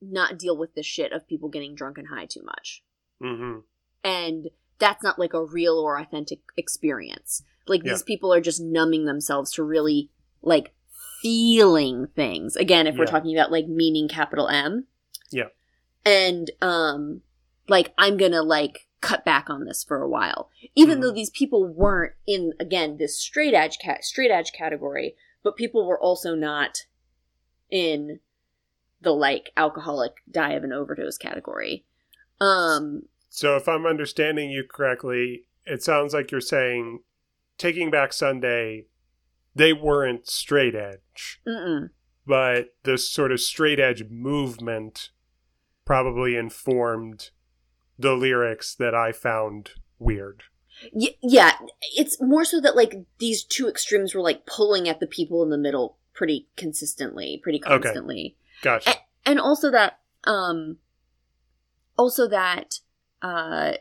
not 0.00 0.38
deal 0.38 0.56
with 0.56 0.74
the 0.74 0.82
shit 0.82 1.12
of 1.12 1.26
people 1.26 1.48
getting 1.48 1.74
drunk 1.74 1.98
and 1.98 2.08
high 2.08 2.26
too 2.26 2.42
much. 2.42 2.82
mm-hmm. 3.22 3.60
And 4.04 4.50
that's 4.78 5.02
not 5.02 5.18
like 5.18 5.32
a 5.32 5.44
real 5.44 5.78
or 5.78 5.98
authentic 5.98 6.40
experience. 6.56 7.42
Like 7.66 7.82
Yeah. 7.84 7.92
these 7.92 8.02
people 8.02 8.32
are 8.32 8.40
just 8.40 8.60
numbing 8.60 9.04
themselves 9.04 9.52
to 9.52 9.62
really 9.62 10.10
like 10.42 10.72
feeling 11.22 12.06
things. 12.14 12.56
Again, 12.56 12.86
if 12.86 12.96
we're 12.96 13.06
talking 13.06 13.36
about 13.36 13.50
like 13.50 13.66
meaning 13.66 14.08
capital 14.08 14.48
M. 14.48 14.86
Yeah. 15.30 15.48
And 16.04 16.50
um 16.62 17.22
like 17.68 17.92
I'm 17.98 18.16
going 18.16 18.32
to 18.32 18.42
like 18.42 18.88
cut 19.00 19.24
back 19.24 19.50
on 19.50 19.64
this 19.64 19.82
for 19.84 20.00
a 20.02 20.08
while. 20.08 20.50
Even 20.74 20.98
Mhm. 20.98 21.02
though 21.02 21.12
these 21.12 21.30
people 21.30 21.66
weren't 21.66 22.14
in 22.26 22.52
again 22.60 22.96
this 22.98 23.18
straight 23.18 23.54
edge 23.54 23.78
cat 23.78 24.04
straight 24.04 24.30
edge 24.30 24.52
category, 24.52 25.16
but 25.42 25.56
people 25.56 25.86
were 25.86 26.00
also 26.00 26.34
not 26.34 26.86
in 27.70 28.20
the 29.00 29.10
like 29.12 29.50
alcoholic 29.56 30.12
die 30.30 30.52
of 30.52 30.64
an 30.64 30.72
overdose 30.72 31.18
category. 31.18 31.84
Um 32.40 33.02
so 33.28 33.56
if 33.56 33.68
i'm 33.68 33.84
understanding 33.86 34.50
you 34.50 34.64
correctly 34.64 35.44
it 35.66 35.82
sounds 35.82 36.14
like 36.14 36.30
you're 36.30 36.40
saying 36.40 37.00
taking 37.58 37.90
back 37.90 38.12
sunday 38.12 38.86
they 39.54 39.72
weren't 39.72 40.28
straight 40.28 40.74
edge 40.74 41.40
mm-mm. 41.46 41.90
but 42.26 42.74
this 42.84 43.08
sort 43.10 43.32
of 43.32 43.40
straight 43.40 43.80
edge 43.80 44.04
movement 44.10 45.10
probably 45.84 46.36
informed 46.36 47.30
the 47.98 48.12
lyrics 48.14 48.74
that 48.74 48.94
i 48.94 49.12
found 49.12 49.70
weird 49.98 50.42
Y- 50.92 51.16
yeah, 51.22 51.52
it's 51.96 52.20
more 52.20 52.44
so 52.44 52.60
that 52.60 52.76
like 52.76 52.94
these 53.18 53.44
two 53.44 53.68
extremes 53.68 54.14
were 54.14 54.20
like 54.20 54.46
pulling 54.46 54.88
at 54.88 55.00
the 55.00 55.06
people 55.06 55.42
in 55.42 55.50
the 55.50 55.58
middle 55.58 55.96
pretty 56.12 56.48
consistently, 56.56 57.40
pretty 57.42 57.58
constantly. 57.58 58.36
Okay. 58.60 58.62
gotcha 58.62 58.90
A- 58.90 59.28
and 59.28 59.40
also 59.40 59.70
that 59.70 60.00
um 60.24 60.78
also 61.96 62.28
that 62.28 62.80
uh 63.22 63.74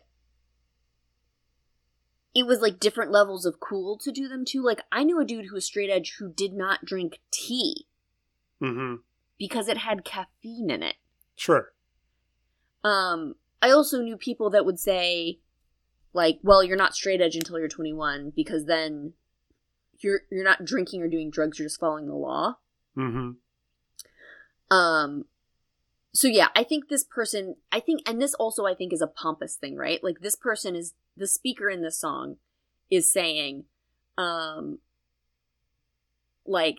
it 2.35 2.45
was 2.45 2.59
like 2.59 2.79
different 2.79 3.11
levels 3.11 3.45
of 3.45 3.61
cool 3.61 3.97
to 3.97 4.11
do 4.11 4.27
them 4.27 4.43
too. 4.45 4.61
Like 4.61 4.81
I 4.91 5.05
knew 5.05 5.19
a 5.19 5.25
dude 5.25 5.45
who 5.45 5.55
was 5.55 5.65
straight 5.65 5.89
edge 5.89 6.17
who 6.19 6.31
did 6.31 6.53
not 6.53 6.83
drink 6.83 7.21
tea 7.31 7.87
mm-hmm. 8.61 8.95
because 9.39 9.69
it 9.69 9.77
had 9.77 10.03
caffeine 10.03 10.69
in 10.69 10.83
it. 10.83 10.95
sure 11.35 11.71
Um, 12.83 13.35
I 13.61 13.71
also 13.71 14.01
knew 14.01 14.17
people 14.17 14.49
that 14.49 14.65
would 14.65 14.79
say, 14.79 15.39
like, 16.13 16.39
well, 16.43 16.61
you're 16.61 16.77
not 16.77 16.93
straight 16.93 17.21
edge 17.21 17.35
until 17.35 17.57
you're 17.57 17.69
21 17.69 18.33
because 18.35 18.65
then 18.65 19.13
you're 19.99 20.21
you're 20.29 20.43
not 20.43 20.65
drinking 20.65 21.01
or 21.01 21.07
doing 21.07 21.31
drugs. 21.31 21.57
You're 21.57 21.67
just 21.67 21.79
following 21.79 22.07
the 22.07 22.15
law. 22.15 22.57
mm-hmm. 22.97 23.31
Um, 24.75 25.25
so 26.13 26.27
yeah, 26.27 26.47
I 26.55 26.63
think 26.63 26.89
this 26.89 27.03
person, 27.03 27.55
I 27.71 27.79
think, 27.79 28.01
and 28.05 28.21
this 28.21 28.33
also 28.33 28.65
I 28.65 28.73
think 28.73 28.91
is 28.91 29.01
a 29.01 29.07
pompous 29.07 29.55
thing, 29.55 29.75
right? 29.77 30.03
Like 30.03 30.19
this 30.19 30.35
person 30.35 30.75
is 30.75 30.93
the 31.17 31.27
speaker 31.27 31.69
in 31.69 31.81
this 31.81 31.99
song 31.99 32.37
is 32.89 33.11
saying, 33.11 33.65
um, 34.17 34.79
like, 36.45 36.77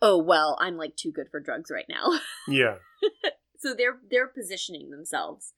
oh 0.00 0.18
well, 0.18 0.56
I'm 0.60 0.76
like 0.76 0.96
too 0.96 1.10
good 1.12 1.28
for 1.30 1.40
drugs 1.40 1.70
right 1.70 1.86
now. 1.88 2.18
yeah 2.48 2.76
so 3.64 3.74
they're 3.74 3.98
they're 4.10 4.28
positioning 4.28 4.90
themselves 4.90 5.54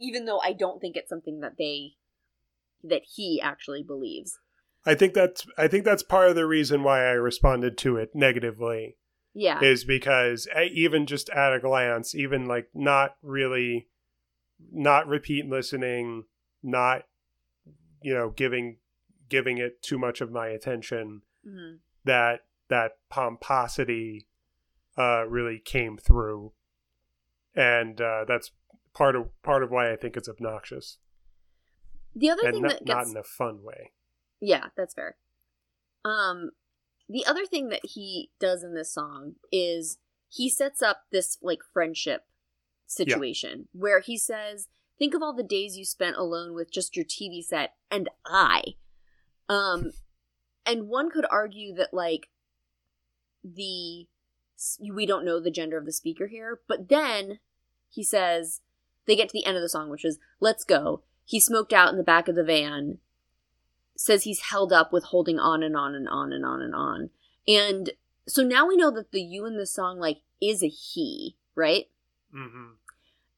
even 0.00 0.24
though 0.24 0.40
i 0.40 0.52
don't 0.52 0.80
think 0.80 0.96
it's 0.96 1.10
something 1.10 1.40
that 1.40 1.56
they 1.58 1.92
that 2.82 3.02
he 3.14 3.40
actually 3.40 3.82
believes 3.82 4.38
I 4.88 4.94
think 4.94 5.14
that's 5.14 5.44
I 5.58 5.66
think 5.66 5.84
that's 5.84 6.04
part 6.04 6.28
of 6.28 6.36
the 6.36 6.46
reason 6.46 6.84
why 6.84 7.00
I 7.00 7.10
responded 7.14 7.76
to 7.78 7.96
it 7.96 8.10
negatively 8.14 8.96
Yeah. 9.34 9.60
is 9.60 9.84
because 9.84 10.46
even 10.72 11.06
just 11.06 11.28
at 11.30 11.52
a 11.52 11.58
glance, 11.58 12.14
even 12.14 12.46
like 12.46 12.68
not 12.72 13.16
really, 13.20 13.88
not 14.72 15.06
repeat 15.06 15.46
listening, 15.46 16.24
not 16.62 17.04
you 18.02 18.14
know 18.14 18.30
giving 18.30 18.78
giving 19.28 19.58
it 19.58 19.82
too 19.82 19.98
much 19.98 20.20
of 20.20 20.30
my 20.30 20.48
attention, 20.48 21.22
Mhm. 21.46 21.80
that 22.04 22.46
that 22.68 22.98
pomposity 23.08 24.26
uh, 24.96 25.24
really 25.28 25.58
came 25.58 25.98
through, 25.98 26.52
and 27.54 28.00
uh, 28.00 28.24
that's 28.26 28.52
part 28.94 29.14
of 29.14 29.30
part 29.42 29.62
of 29.62 29.70
why 29.70 29.92
I 29.92 29.96
think 29.96 30.16
it's 30.16 30.28
obnoxious 30.28 30.98
The 32.14 32.30
other 32.30 32.46
and 32.46 32.54
thing 32.54 32.62
not, 32.62 32.72
that 32.72 32.86
not 32.86 33.06
in 33.08 33.16
a 33.16 33.22
fun 33.22 33.62
way. 33.62 33.92
Yeah, 34.40 34.70
that's 34.76 34.94
fair. 34.94 35.16
Um 36.04 36.52
the 37.08 37.26
other 37.26 37.44
thing 37.46 37.68
that 37.68 37.84
he 37.84 38.30
does 38.40 38.64
in 38.64 38.74
this 38.74 38.92
song 38.92 39.36
is 39.52 39.98
he 40.28 40.48
sets 40.48 40.80
up 40.82 41.04
this 41.12 41.38
like 41.42 41.60
friendship 41.72 42.26
situation 42.86 43.68
where 43.72 44.00
he 44.00 44.16
says, 44.16 44.68
"Think 44.98 45.14
of 45.14 45.22
all 45.22 45.32
the 45.32 45.42
days 45.42 45.76
you 45.76 45.84
spent 45.84 46.16
alone 46.16 46.54
with 46.54 46.70
just 46.70 46.96
your 46.96 47.04
TV 47.04 47.42
set 47.42 47.74
and 47.90 48.08
I." 48.24 48.76
Um 49.48 49.92
and 50.64 50.88
one 50.88 51.10
could 51.10 51.26
argue 51.30 51.74
that 51.74 51.94
like 51.94 52.28
the 53.44 54.06
we 54.80 55.06
don't 55.06 55.24
know 55.24 55.38
the 55.38 55.50
gender 55.50 55.76
of 55.76 55.86
the 55.86 55.92
speaker 55.92 56.26
here, 56.26 56.60
but 56.66 56.88
then 56.88 57.40
he 57.88 58.02
says 58.02 58.62
they 59.06 59.16
get 59.16 59.28
to 59.28 59.32
the 59.32 59.46
end 59.46 59.56
of 59.56 59.62
the 59.62 59.68
song 59.68 59.90
which 59.90 60.04
is 60.04 60.18
let's 60.40 60.64
go. 60.64 61.02
He 61.24 61.40
smoked 61.40 61.72
out 61.72 61.90
in 61.90 61.96
the 61.96 62.04
back 62.04 62.28
of 62.28 62.36
the 62.36 62.44
van 62.44 62.98
says 63.96 64.24
he's 64.24 64.40
held 64.50 64.72
up 64.72 64.92
with 64.92 65.04
holding 65.04 65.38
on 65.38 65.62
and 65.62 65.76
on 65.76 65.94
and 65.94 66.08
on 66.08 66.32
and 66.32 66.44
on 66.44 66.60
and 66.60 66.74
on. 66.74 67.10
And 67.48 67.90
so 68.28 68.42
now 68.42 68.66
we 68.66 68.76
know 68.76 68.90
that 68.90 69.10
the 69.10 69.20
you 69.20 69.46
in 69.46 69.56
the 69.56 69.66
song 69.66 69.98
like 69.98 70.18
is 70.40 70.62
a 70.62 70.68
he, 70.68 71.36
right? 71.54 71.86
Hmm 72.36 72.72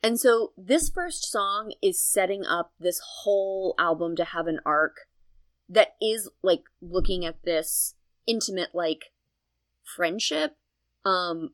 And 0.03 0.19
so 0.19 0.53
this 0.57 0.89
first 0.89 1.31
song 1.31 1.73
is 1.83 2.05
setting 2.05 2.45
up 2.45 2.73
this 2.79 3.01
whole 3.23 3.75
album 3.79 4.17
to 4.17 4.25
have 4.25 4.47
an 4.47 4.61
arc 4.67 5.07
that 5.69 5.95
is 6.03 6.29
like 6.43 6.63
looking 6.81 7.25
at 7.25 7.43
this 7.45 7.95
intimate 8.27 8.71
like 8.75 9.13
friendship. 9.85 10.57
Um 11.05 11.51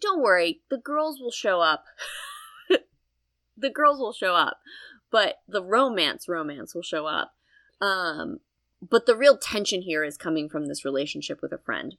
don't 0.00 0.22
worry, 0.22 0.62
the 0.70 0.78
girls 0.78 1.20
will 1.20 1.30
show 1.30 1.60
up. 1.60 1.84
the 3.56 3.70
girls 3.70 3.98
will 3.98 4.12
show 4.12 4.34
up, 4.34 4.58
but 5.10 5.36
the 5.46 5.62
romance 5.62 6.28
romance 6.28 6.74
will 6.74 6.82
show 6.82 7.06
up. 7.06 7.32
Um 7.80 8.38
but 8.80 9.06
the 9.06 9.16
real 9.16 9.36
tension 9.36 9.82
here 9.82 10.04
is 10.04 10.16
coming 10.16 10.48
from 10.48 10.66
this 10.66 10.84
relationship 10.84 11.40
with 11.42 11.52
a 11.52 11.58
friend. 11.58 11.96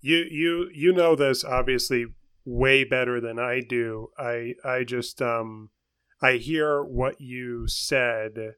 You 0.00 0.26
you 0.30 0.68
you 0.72 0.92
know 0.92 1.16
this 1.16 1.44
obviously 1.44 2.06
way 2.48 2.82
better 2.82 3.20
than 3.20 3.38
I 3.38 3.60
do. 3.60 4.08
I 4.18 4.54
I 4.64 4.84
just 4.84 5.20
um 5.20 5.68
I 6.22 6.32
hear 6.32 6.82
what 6.82 7.20
you 7.20 7.68
said 7.68 8.54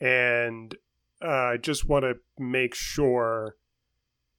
and 0.00 0.74
uh, 1.22 1.28
I 1.28 1.56
just 1.58 1.86
want 1.88 2.04
to 2.04 2.14
make 2.42 2.74
sure 2.74 3.56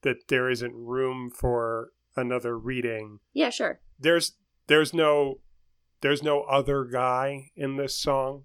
that 0.02 0.28
there 0.28 0.50
isn't 0.50 0.76
room 0.76 1.30
for 1.30 1.92
another 2.18 2.58
reading. 2.58 3.20
Yeah, 3.32 3.52
sure. 3.52 3.80
There's 4.00 4.34
there's 4.68 4.94
no 4.94 5.40
there's 6.02 6.24
no 6.24 6.42
other 6.42 6.84
guy 6.84 7.52
in 7.56 7.78
this 7.78 7.96
song. 7.98 8.44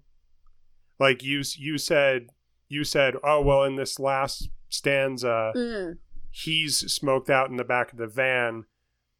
Like 0.99 1.23
you 1.23 1.41
you 1.57 1.79
said 1.79 2.27
you 2.67 2.83
said, 2.83 3.15
"Oh, 3.23 3.41
well 3.41 3.63
in 3.63 3.77
this 3.77 3.99
last 3.99 4.49
stanza 4.69 5.51
Mm, 5.55 5.97
he's 6.29 6.77
smoked 6.77 7.31
out 7.31 7.49
in 7.49 7.57
the 7.57 7.63
back 7.63 7.91
of 7.91 7.97
the 7.97 8.07
van, 8.07 8.65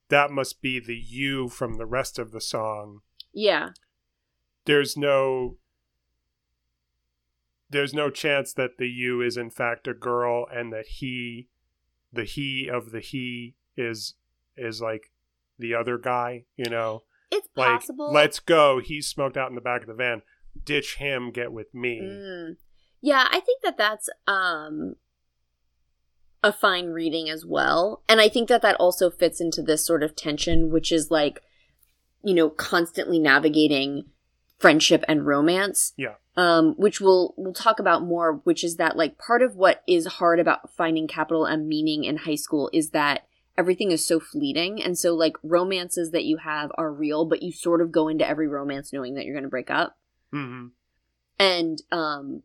that 0.10 0.32
must 0.32 0.62
be 0.62 0.80
the 0.80 0.96
you 0.98 1.48
from 1.50 1.76
the 1.76 1.86
rest 1.86 2.20
of 2.20 2.32
the 2.32 2.42
song. 2.42 3.02
yeah. 3.34 3.70
There's 4.66 4.96
no 4.98 5.58
there's 7.72 7.94
no 7.94 8.10
chance 8.10 8.52
that 8.54 8.78
the 8.78 8.88
you 8.88 9.22
is 9.22 9.38
in 9.38 9.50
fact 9.50 9.88
a 9.88 9.94
girl 9.94 10.46
and 10.52 10.72
that 10.74 10.86
he 10.88 11.48
the 12.12 12.24
he 12.24 12.68
of 12.72 12.92
the 12.92 13.00
he 13.00 13.56
is 13.78 14.16
is 14.58 14.82
like 14.82 15.12
the 15.58 15.74
other 15.74 15.98
guy, 15.98 16.46
you 16.56 16.70
know. 16.70 17.04
It's 17.32 17.48
Like 17.56 17.80
possible. 17.82 18.12
let's 18.12 18.40
go, 18.40 18.80
he's 18.80 19.08
smoked 19.08 19.38
out 19.38 19.50
in 19.50 19.56
the 19.56 19.62
back 19.62 19.82
of 19.82 19.88
the 19.88 19.94
van. 19.94 20.22
Ditch 20.66 20.96
him, 20.96 21.32
get 21.32 21.52
with 21.52 21.74
me. 21.74 22.00
Mm. 22.02 22.58
Yeah, 23.02 23.28
I 23.32 23.40
think 23.40 23.62
that 23.64 23.78
that's 23.78 24.10
um 24.28 24.96
a 26.44 26.54
fine 26.54 26.88
reading 26.88 27.30
as 27.30 27.46
well. 27.46 28.02
And 28.08 28.22
I 28.22 28.30
think 28.30 28.48
that 28.50 28.62
that 28.62 28.76
also 28.76 29.10
fits 29.10 29.42
into 29.42 29.62
this 29.62 29.86
sort 29.86 30.04
of 30.04 30.16
tension 30.16 30.72
which 30.72 30.92
is 30.92 31.12
like 31.12 31.42
you 32.24 32.34
know 32.34 32.50
constantly 32.50 33.20
navigating 33.20 34.06
friendship 34.58 35.04
and 35.08 35.26
romance. 35.26 35.94
Yeah. 35.98 36.16
Um 36.38 36.76
which 36.78 37.02
we'll 37.02 37.34
we'll 37.38 37.54
talk 37.54 37.80
about 37.80 38.04
more 38.04 38.34
which 38.44 38.64
is 38.64 38.78
that 38.78 38.96
like 38.96 39.18
part 39.18 39.42
of 39.42 39.56
what 39.56 39.84
is 39.88 40.06
hard 40.06 40.40
about 40.40 40.72
finding 40.76 41.08
capital 41.08 41.46
and 41.46 41.68
meaning 41.68 42.04
in 42.04 42.18
high 42.18 42.36
school 42.36 42.70
is 42.74 42.92
that 42.92 43.26
everything 43.58 43.92
is 43.92 44.08
so 44.08 44.22
fleeting 44.22 44.82
and 44.82 44.98
so 44.98 45.14
like 45.14 45.36
romances 45.44 46.12
that 46.12 46.24
you 46.24 46.38
have 46.38 46.72
are 46.78 46.94
real 46.94 47.26
but 47.26 47.44
you 47.44 47.52
sort 47.52 47.82
of 47.82 47.92
go 47.92 48.08
into 48.08 48.26
every 48.26 48.48
romance 48.48 48.94
knowing 48.94 49.16
that 49.16 49.26
you're 49.26 49.34
going 49.34 49.44
to 49.44 49.50
break 49.50 49.70
up. 49.70 49.98
hmm 50.32 50.68
and 51.38 51.82
um 51.92 52.44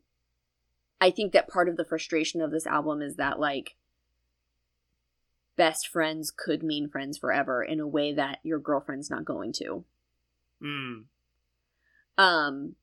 i 0.99 1.09
think 1.09 1.31
that 1.31 1.47
part 1.47 1.69
of 1.69 1.77
the 1.77 1.85
frustration 1.85 2.41
of 2.41 2.51
this 2.51 2.67
album 2.67 3.01
is 3.01 3.15
that 3.15 3.39
like 3.39 3.75
best 5.55 5.87
friends 5.87 6.31
could 6.35 6.61
mean 6.63 6.89
friends 6.89 7.17
forever 7.17 7.63
in 7.63 7.79
a 7.79 7.87
way 7.87 8.13
that 8.13 8.39
your 8.43 8.59
girlfriend's 8.59 9.09
not 9.09 9.25
going 9.25 9.53
to 9.53 9.83
Mm. 10.61 11.05
um 12.17 12.75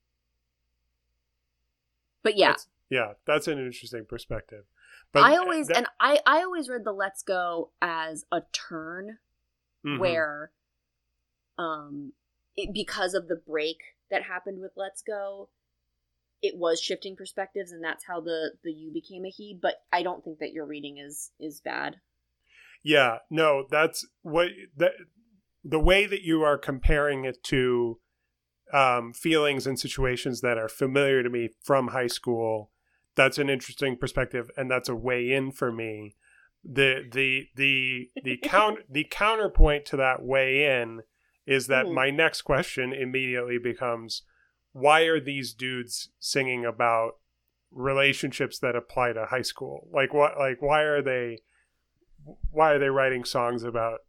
but 2.21 2.37
yeah 2.37 2.49
That's- 2.49 2.67
yeah, 2.89 3.13
that's 3.25 3.47
an 3.47 3.57
interesting 3.57 4.05
perspective. 4.05 4.65
But 5.11 5.23
i 5.23 5.35
always 5.37 5.67
that- 5.67 5.77
and 5.77 5.87
i 5.99 6.19
i 6.25 6.43
always 6.43 6.69
read 6.69 6.83
the 6.83 6.91
let's 6.91 7.23
go 7.23 7.71
as 7.81 8.25
a 8.31 8.41
turn 8.51 9.17
mhm. 9.85 9.99
where 9.99 10.51
um 11.57 12.13
it, 12.55 12.71
because 12.73 13.13
of 13.15 13.27
the 13.27 13.35
break 13.35 13.77
that 14.11 14.23
happened 14.23 14.59
with 14.61 14.71
let's 14.75 15.01
go 15.01 15.49
it 16.41 16.55
was 16.57 16.79
shifting 16.81 17.15
perspectives 17.15 17.71
and 17.71 17.83
that's 17.83 18.05
how 18.05 18.19
the 18.21 18.53
the 18.63 18.71
you 18.71 18.91
became 18.91 19.25
a 19.25 19.29
he 19.29 19.57
but 19.59 19.83
i 19.91 20.03
don't 20.03 20.23
think 20.23 20.39
that 20.39 20.51
your 20.53 20.65
reading 20.65 20.97
is 20.97 21.31
is 21.39 21.61
bad 21.61 21.95
Yeah, 22.83 23.19
no, 23.29 23.65
that's 23.69 24.05
what 24.21 24.49
that 24.77 24.91
the 25.63 25.79
way 25.79 26.05
that 26.05 26.21
you 26.21 26.43
are 26.43 26.57
comparing 26.57 27.23
it 27.25 27.41
to 27.45 27.99
um, 28.73 29.13
feelings 29.13 29.65
and 29.65 29.79
situations 29.79 30.41
that 30.41 30.57
are 30.57 30.67
familiar 30.69 31.23
to 31.23 31.29
me 31.29 31.49
from 31.63 31.89
high 31.89 32.07
school. 32.07 32.71
That's 33.15 33.37
an 33.37 33.49
interesting 33.49 33.95
perspective, 33.97 34.49
and 34.57 34.69
that's 34.69 34.89
a 34.89 34.95
way 34.95 35.31
in 35.31 35.51
for 35.51 35.71
me. 35.71 36.15
the 36.65 37.03
the 37.11 37.47
the 37.55 38.09
the 38.23 38.37
count 38.41 38.79
the 38.89 39.05
counterpoint 39.11 39.85
to 39.85 39.97
that 39.97 40.23
way 40.23 40.65
in 40.81 41.01
is 41.45 41.67
that 41.67 41.85
Mhm. 41.85 41.93
my 41.93 42.09
next 42.09 42.43
question 42.43 42.93
immediately 42.93 43.57
becomes 43.57 44.23
why 44.71 45.01
are 45.01 45.19
these 45.19 45.53
dudes 45.53 46.09
singing 46.19 46.63
about 46.65 47.17
relationships 47.69 48.59
that 48.59 48.75
apply 48.77 49.11
to 49.13 49.25
high 49.25 49.41
school 49.41 49.87
like 49.91 50.13
what 50.13 50.37
like 50.37 50.61
why 50.61 50.81
are 50.83 51.01
they 51.01 51.39
why 52.51 52.71
are 52.73 52.79
they 52.79 52.89
writing 52.89 53.23
songs 53.25 53.63
about 53.63 53.99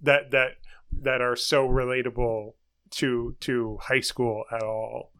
that 0.00 0.30
that 0.30 0.52
that 1.02 1.20
are 1.20 1.36
so 1.36 1.66
relatable 1.68 2.54
to 2.90 3.36
to 3.40 3.78
high 3.82 4.00
school 4.00 4.44
at 4.52 4.62
all 4.62 5.12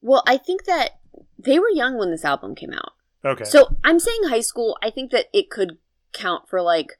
Well, 0.00 0.22
I 0.26 0.36
think 0.36 0.64
that 0.64 1.00
they 1.38 1.58
were 1.58 1.70
young 1.70 1.96
when 1.98 2.10
this 2.10 2.24
album 2.24 2.54
came 2.54 2.72
out. 2.72 2.92
okay 3.24 3.44
So 3.44 3.76
I'm 3.84 3.98
saying 3.98 4.24
high 4.28 4.40
school. 4.42 4.76
I 4.82 4.90
think 4.90 5.10
that 5.12 5.26
it 5.32 5.50
could 5.50 5.78
count 6.12 6.48
for 6.48 6.60
like 6.62 6.98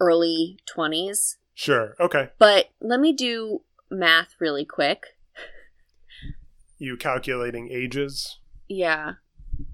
early 0.00 0.58
20s. 0.74 1.36
sure 1.54 1.96
okay 2.00 2.30
But 2.38 2.70
let 2.80 3.00
me 3.00 3.12
do 3.12 3.62
math 3.90 4.34
really 4.38 4.64
quick. 4.64 5.04
you 6.78 6.96
calculating 6.96 7.68
ages 7.70 8.38
Yeah. 8.68 9.14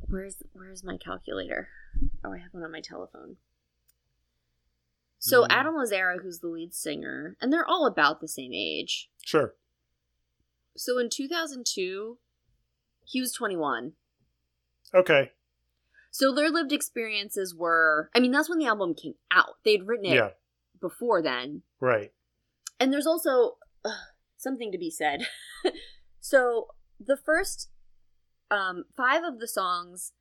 Where's 0.08 0.42
where's 0.52 0.82
my 0.84 0.96
calculator? 0.96 1.68
Oh, 2.24 2.32
I 2.32 2.38
have 2.38 2.52
one 2.52 2.62
on 2.64 2.72
my 2.72 2.80
telephone. 2.80 3.36
So 5.18 5.42
Hmm. 5.44 5.50
Adam 5.50 5.74
Lazzara, 5.74 6.22
who's 6.22 6.40
the 6.40 6.48
lead 6.48 6.74
singer, 6.74 7.36
and 7.40 7.52
they're 7.52 7.66
all 7.66 7.86
about 7.86 8.20
the 8.20 8.28
same 8.28 8.52
age. 8.52 9.10
sure 9.24 9.54
So 10.76 10.98
in 10.98 11.08
2002, 11.10 12.18
he 13.04 13.20
was 13.20 13.32
21. 13.32 13.92
okay 14.94 15.32
So 16.10 16.34
their 16.34 16.50
lived 16.50 16.72
experiences 16.72 17.54
were, 17.54 18.10
I 18.14 18.20
mean, 18.20 18.30
that's 18.32 18.48
when 18.48 18.58
the 18.58 18.66
album 18.66 18.94
came 18.94 19.14
out. 19.30 19.56
They'd 19.64 19.86
written 19.86 20.06
it 20.06 20.14
yeah 20.14 20.30
before 20.80 21.22
then. 21.22 21.62
right 21.80 22.12
And 22.78 22.92
there's 22.92 23.06
also 23.06 23.56
ugh, 23.84 23.92
something 24.36 24.70
to 24.72 24.78
be 24.78 24.90
said. 24.90 25.26
so 26.20 26.68
the 27.00 27.16
first 27.16 27.70
um, 28.50 28.84
five 28.96 29.22
of 29.24 29.40
the 29.40 29.48
songs 29.48 30.12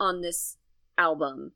on 0.00 0.20
this 0.20 0.56
album 0.98 1.52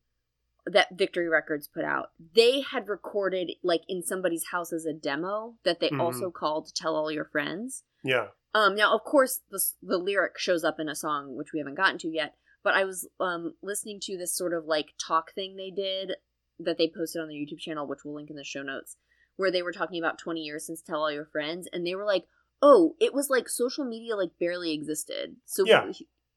that 0.66 0.88
Victory 0.96 1.28
Records 1.28 1.68
put 1.68 1.84
out, 1.84 2.10
they 2.34 2.60
had 2.60 2.88
recorded 2.88 3.52
like 3.62 3.82
in 3.88 4.02
somebody's 4.02 4.46
house 4.46 4.72
as 4.72 4.84
a 4.84 4.92
demo 4.92 5.56
that 5.64 5.78
they 5.80 5.90
Mhm. 5.90 6.00
also 6.00 6.30
called 6.30 6.74
"Tell 6.74 6.96
All 6.96 7.10
Your 7.10 7.24
Friends." 7.24 7.84
Yeah. 8.02 8.28
Um, 8.54 8.74
now, 8.74 8.94
of 8.94 9.04
course, 9.04 9.42
the 9.50 9.62
the 9.82 9.98
lyric 9.98 10.38
shows 10.38 10.64
up 10.64 10.80
in 10.80 10.88
a 10.88 10.94
song 10.96 11.36
which 11.36 11.52
we 11.52 11.60
haven't 11.60 11.74
gotten 11.76 11.98
to 11.98 12.08
yet. 12.08 12.34
But 12.62 12.74
I 12.74 12.84
was 12.84 13.08
um 13.20 13.54
listening 13.62 14.00
to 14.00 14.16
this 14.18 14.34
sort 14.36 14.52
of 14.52 14.64
like 14.66 14.94
talk 14.98 15.32
thing 15.34 15.54
they 15.56 15.70
did 15.70 16.16
that 16.58 16.78
they 16.78 16.88
posted 16.88 17.20
on 17.22 17.28
their 17.28 17.36
YouTube 17.36 17.58
channel, 17.60 17.86
which 17.86 18.04
we'll 18.04 18.14
link 18.14 18.30
in 18.30 18.36
the 18.36 18.42
show 18.42 18.62
notes, 18.62 18.96
where 19.36 19.50
they 19.52 19.62
were 19.62 19.72
talking 19.72 20.02
about 20.02 20.18
20 20.18 20.40
years 20.40 20.66
since 20.66 20.80
Tell 20.82 21.00
All 21.02 21.12
Your 21.12 21.26
Friends, 21.26 21.68
and 21.72 21.86
they 21.86 21.94
were 21.94 22.04
like, 22.06 22.26
"Oh, 22.60 22.96
it 22.98 23.12
was 23.14 23.30
like 23.30 23.48
social 23.48 23.84
media 23.84 24.16
like 24.16 24.36
barely 24.40 24.72
existed." 24.72 25.36
So 25.44 25.64
Yeah. 25.64 25.92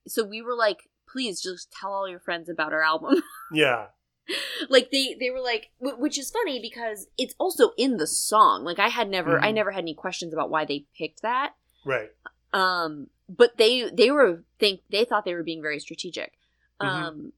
so 0.07 0.23
we 0.23 0.41
were 0.41 0.55
like, 0.55 0.89
"Please 1.07 1.41
just 1.41 1.71
tell 1.71 1.91
all 1.93 2.07
your 2.07 2.19
friends 2.19 2.47
about 2.49 2.73
our 2.73 2.83
album." 2.83 3.23
Yeah. 3.51 3.87
like 4.69 4.91
they 4.91 5.15
they 5.19 5.29
were 5.29 5.39
like 5.41 5.71
wh- 5.79 5.99
which 5.99 6.17
is 6.17 6.29
funny 6.31 6.59
because 6.61 7.07
it's 7.17 7.35
also 7.39 7.71
in 7.77 7.97
the 7.97 8.07
song 8.07 8.63
like 8.63 8.79
i 8.79 8.87
had 8.89 9.09
never 9.09 9.39
i 9.43 9.49
Mhm. 9.51 9.55
never 9.55 9.71
had 9.71 9.83
any 9.83 9.93
questions 9.95 10.33
about 10.33 10.49
why 10.49 10.65
they 10.65 10.85
picked 10.97 11.21
that 11.21 11.53
Right. 11.85 12.11
um 12.53 13.07
but 13.27 13.57
they 13.57 13.89
they 13.89 14.11
were 14.11 14.43
think 14.59 14.81
they 14.91 15.05
thought 15.05 15.25
they 15.25 15.33
were 15.35 15.43
being 15.43 15.61
very 15.61 15.79
strategic 15.79 16.33
Mhm. 16.81 16.85
um 16.87 17.33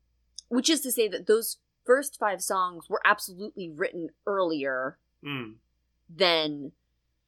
which 0.50 0.70
is 0.70 0.82
to 0.82 0.92
say 0.92 1.08
that 1.08 1.28
those 1.28 1.58
first 1.86 2.18
five 2.20 2.42
songs 2.42 2.90
were 2.90 3.02
absolutely 3.06 3.70
written 3.70 4.10
earlier 4.28 4.98
Mm. 5.24 5.56
than 6.10 6.72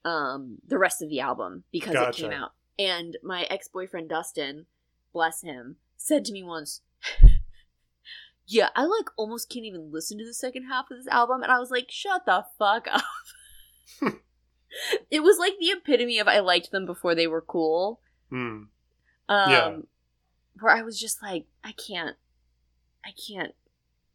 um 0.05 0.57
the 0.67 0.77
rest 0.77 1.01
of 1.01 1.09
the 1.09 1.19
album 1.19 1.63
because 1.71 1.93
it 1.95 2.15
came 2.15 2.31
out 2.31 2.51
and 2.77 3.17
my 3.23 3.43
ex-boyfriend 3.43 4.09
dustin 4.09 4.65
bless 5.13 5.41
him 5.41 5.77
said 5.95 6.25
to 6.25 6.33
me 6.33 6.43
once 6.43 6.81
yeah 8.47 8.69
i 8.75 8.83
like 8.83 9.05
almost 9.17 9.49
can't 9.49 9.65
even 9.65 9.91
listen 9.91 10.17
to 10.17 10.25
the 10.25 10.33
second 10.33 10.63
half 10.65 10.85
of 10.91 10.97
this 10.97 11.07
album 11.07 11.41
and 11.43 11.51
i 11.51 11.59
was 11.59 11.71
like 11.71 11.87
shut 11.89 12.25
the 12.25 12.43
fuck 12.59 12.87
up 12.91 13.01
it 15.11 15.21
was 15.21 15.37
like 15.37 15.53
the 15.59 15.69
epitome 15.69 16.19
of 16.19 16.27
i 16.27 16.39
liked 16.39 16.71
them 16.71 16.85
before 16.85 17.15
they 17.15 17.27
were 17.27 17.41
cool 17.41 17.99
Mm. 18.31 18.67
um 19.29 19.51
Yeah. 19.51 19.77
where 20.59 20.75
i 20.75 20.81
was 20.81 20.99
just 20.99 21.21
like 21.21 21.45
i 21.63 21.71
can't 21.73 22.15
i 23.05 23.09
can't 23.27 23.53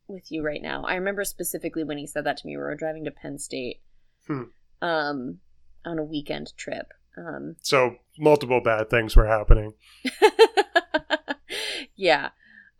with 0.08 0.32
you 0.32 0.42
right 0.42 0.60
now 0.62 0.82
i 0.84 0.94
remember 0.94 1.22
specifically 1.24 1.84
when 1.84 1.98
he 1.98 2.06
said 2.06 2.24
that 2.24 2.36
to 2.38 2.46
me 2.46 2.56
we 2.56 2.62
were 2.62 2.74
driving 2.74 3.04
to 3.04 3.10
penn 3.12 3.38
state 3.38 3.80
Hmm. 4.26 4.44
um 4.82 5.38
on 5.84 5.98
a 5.98 6.04
weekend 6.04 6.52
trip 6.56 6.92
um 7.16 7.56
So 7.62 7.96
multiple 8.18 8.60
bad 8.60 8.90
things 8.90 9.14
were 9.16 9.26
happening. 9.26 9.74
yeah 11.96 12.30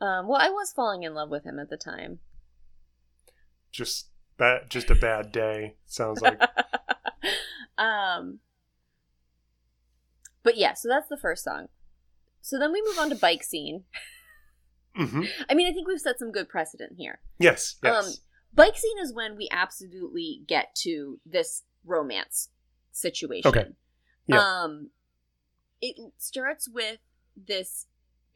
um 0.01 0.29
well 0.29 0.41
i 0.41 0.49
was 0.49 0.73
falling 0.73 1.03
in 1.03 1.15
love 1.15 1.29
with 1.31 1.45
him 1.45 1.59
at 1.59 1.71
the 1.71 1.77
time 1.77 2.19
Just 3.73 4.09
bad. 4.37 4.71
Just 4.71 4.91
a 4.91 4.95
bad 4.95 5.33
day. 5.33 5.75
Sounds 5.87 6.21
like. 6.23 6.41
um 7.79 8.39
but 10.43 10.57
yeah 10.57 10.75
so 10.75 10.89
that's 10.89 11.09
the 11.09 11.17
first 11.17 11.45
song 11.45 11.69
so 12.41 12.59
then 12.59 12.73
we 12.73 12.83
move 12.87 12.99
on 12.99 13.11
to 13.11 13.17
bike 13.17 13.43
scene 13.43 13.85
hmm 14.97 15.25
i 15.49 15.55
mean 15.55 15.67
i 15.69 15.73
think 15.73 15.87
we've 15.87 16.01
set 16.01 16.19
some 16.19 16.33
good 16.33 16.49
precedent 16.49 16.95
here 16.97 17.21
Yes. 17.39 17.77
Yes. 17.83 18.07
Um, 18.07 18.13
bike 18.53 18.77
scene 18.77 18.99
is 19.01 19.13
when 19.15 19.37
we 19.37 19.49
absolutely 19.53 20.43
get 20.47 20.75
to 20.83 21.21
this 21.25 21.63
romance 21.85 22.49
situation. 22.91 23.49
Okay. 23.49 23.67
Yeah. 24.27 24.41
Um, 24.41 24.91
it 25.81 25.97
starts 26.19 26.69
with 26.69 26.99
this 27.37 27.87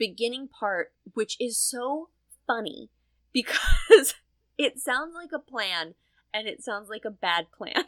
beginning 0.03 0.49
part, 0.49 0.93
which 1.15 1.37
is 1.39 1.57
so 1.57 2.09
funny 2.45 2.91
because 3.33 4.15
it 4.59 4.81
sounds 4.81 5.15
like 5.15 5.31
a 5.33 5.39
plan 5.39 5.95
and 6.35 6.49
it 6.49 6.61
sounds 6.61 6.89
like 6.91 7.05
a 7.05 7.11
bad 7.11 7.47
plan. 7.57 7.85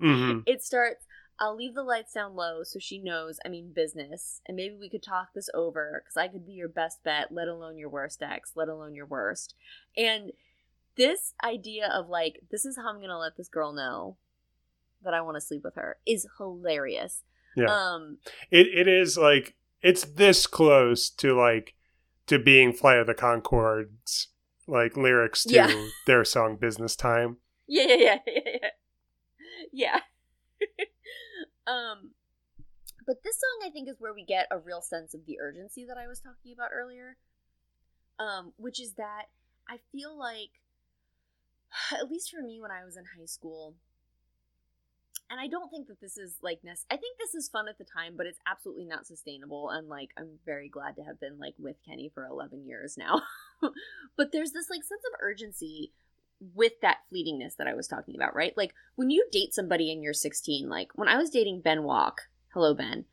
hmm 0.00 0.38
It 0.46 0.62
starts, 0.62 1.04
I'll 1.38 1.54
leave 1.54 1.74
the 1.74 1.82
lights 1.82 2.14
down 2.14 2.34
low 2.34 2.62
so 2.62 2.78
she 2.78 2.98
knows 2.98 3.38
I 3.44 3.50
mean 3.50 3.74
business, 3.74 4.40
and 4.46 4.56
maybe 4.56 4.76
we 4.80 4.88
could 4.88 5.02
talk 5.02 5.28
this 5.34 5.50
over 5.52 6.02
because 6.02 6.16
I 6.16 6.28
could 6.28 6.46
be 6.46 6.52
your 6.52 6.70
best 6.70 7.04
bet, 7.04 7.30
let 7.30 7.48
alone 7.48 7.76
your 7.76 7.90
worst 7.90 8.22
ex, 8.22 8.52
let 8.56 8.68
alone 8.68 8.94
your 8.94 9.06
worst. 9.06 9.54
And 9.98 10.32
this 10.96 11.34
idea 11.44 11.86
of 11.92 12.08
like, 12.08 12.40
this 12.50 12.64
is 12.64 12.78
how 12.78 12.88
I'm 12.88 12.96
going 12.96 13.10
to 13.10 13.18
let 13.18 13.36
this 13.36 13.48
girl 13.48 13.74
know 13.74 14.16
that 15.02 15.12
I 15.12 15.20
want 15.20 15.36
to 15.36 15.40
sleep 15.42 15.64
with 15.64 15.74
her 15.74 15.98
is 16.06 16.26
hilarious. 16.38 17.24
Yeah. 17.56 17.74
Um, 17.74 18.18
It 18.50 18.68
it 18.68 18.88
is 18.88 19.18
like 19.18 19.56
it's 19.82 20.04
this 20.04 20.46
close 20.46 21.10
to 21.10 21.34
like 21.34 21.74
to 22.26 22.38
being 22.38 22.72
Flight 22.72 22.98
of 22.98 23.06
the 23.06 23.14
Conchords 23.14 24.26
like 24.66 24.96
lyrics 24.96 25.44
to 25.44 25.54
Yeah. 25.54 25.88
their 26.06 26.24
song 26.24 26.56
Business 26.56 26.94
Time. 26.96 27.38
yeah, 27.66 27.84
yeah, 27.88 27.96
yeah, 27.96 28.16
yeah, 28.26 28.58
yeah. 29.72 30.00
yeah. 30.60 30.76
um, 31.66 32.12
but 33.06 33.22
this 33.24 33.36
song, 33.40 33.66
I 33.66 33.70
think, 33.70 33.88
is 33.88 33.96
where 33.98 34.14
we 34.14 34.24
get 34.24 34.46
a 34.50 34.58
real 34.58 34.82
sense 34.82 35.14
of 35.14 35.26
the 35.26 35.40
urgency 35.40 35.84
that 35.86 35.98
I 35.98 36.06
was 36.06 36.20
talking 36.20 36.52
about 36.52 36.70
earlier. 36.72 37.16
Um, 38.18 38.52
which 38.58 38.80
is 38.80 38.94
that 38.94 39.24
I 39.68 39.78
feel 39.90 40.16
like, 40.16 40.50
at 41.98 42.10
least 42.10 42.30
for 42.30 42.42
me, 42.42 42.60
when 42.60 42.70
I 42.70 42.84
was 42.84 42.96
in 42.96 43.04
high 43.18 43.24
school, 43.26 43.74
and 45.30 45.38
I 45.38 45.46
don't 45.46 45.70
think 45.70 45.86
that 45.86 46.00
this 46.00 46.18
is 46.18 46.36
like 46.42 46.58
nec- 46.64 46.78
I 46.90 46.96
think 46.96 47.16
this 47.18 47.34
is 47.34 47.48
fun 47.48 47.68
at 47.68 47.78
the 47.78 47.84
time, 47.84 48.14
but 48.16 48.26
it's 48.26 48.40
absolutely 48.46 48.84
not 48.84 49.06
sustainable. 49.06 49.70
And 49.70 49.88
like, 49.88 50.10
I'm 50.18 50.38
very 50.44 50.68
glad 50.68 50.96
to 50.96 51.04
have 51.04 51.20
been 51.20 51.38
like 51.38 51.54
with 51.58 51.76
Kenny 51.86 52.10
for 52.12 52.26
11 52.26 52.66
years 52.66 52.98
now. 52.98 53.22
but 54.16 54.32
there's 54.32 54.50
this 54.52 54.68
like 54.68 54.82
sense 54.82 55.02
of 55.06 55.18
urgency 55.20 55.92
with 56.54 56.72
that 56.82 56.98
fleetingness 57.12 57.56
that 57.56 57.68
I 57.68 57.74
was 57.74 57.86
talking 57.86 58.16
about, 58.16 58.34
right? 58.34 58.56
Like 58.56 58.74
when 58.96 59.10
you 59.10 59.26
date 59.30 59.54
somebody 59.54 59.92
and 59.92 60.02
you're 60.02 60.12
16, 60.12 60.68
like 60.68 60.88
when 60.94 61.08
I 61.08 61.16
was 61.16 61.30
dating 61.30 61.60
Ben 61.60 61.84
Walk, 61.84 62.22
hello 62.52 62.74
Ben, 62.74 63.04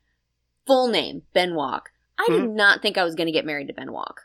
full 0.66 0.88
name 0.88 1.22
Ben 1.32 1.54
Walk. 1.54 1.90
I 2.18 2.26
did 2.30 2.50
not 2.50 2.82
think 2.82 2.98
I 2.98 3.04
was 3.04 3.14
going 3.14 3.26
to 3.26 3.32
get 3.32 3.46
married 3.46 3.68
to 3.68 3.74
Ben 3.74 3.92
Walk. 3.92 4.22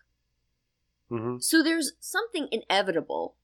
hmm 1.10 1.38
So 1.40 1.62
there's 1.62 1.94
something 2.00 2.48
inevitable 2.52 3.36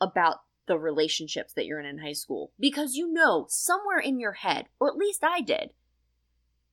about 0.00 0.40
the 0.66 0.78
relationships 0.78 1.52
that 1.54 1.66
you're 1.66 1.80
in 1.80 1.86
in 1.86 1.98
high 1.98 2.12
school 2.12 2.52
because 2.58 2.94
you 2.94 3.12
know 3.12 3.46
somewhere 3.48 3.98
in 3.98 4.20
your 4.20 4.32
head, 4.32 4.66
or 4.78 4.88
at 4.88 4.96
least 4.96 5.24
I 5.24 5.40
did, 5.40 5.70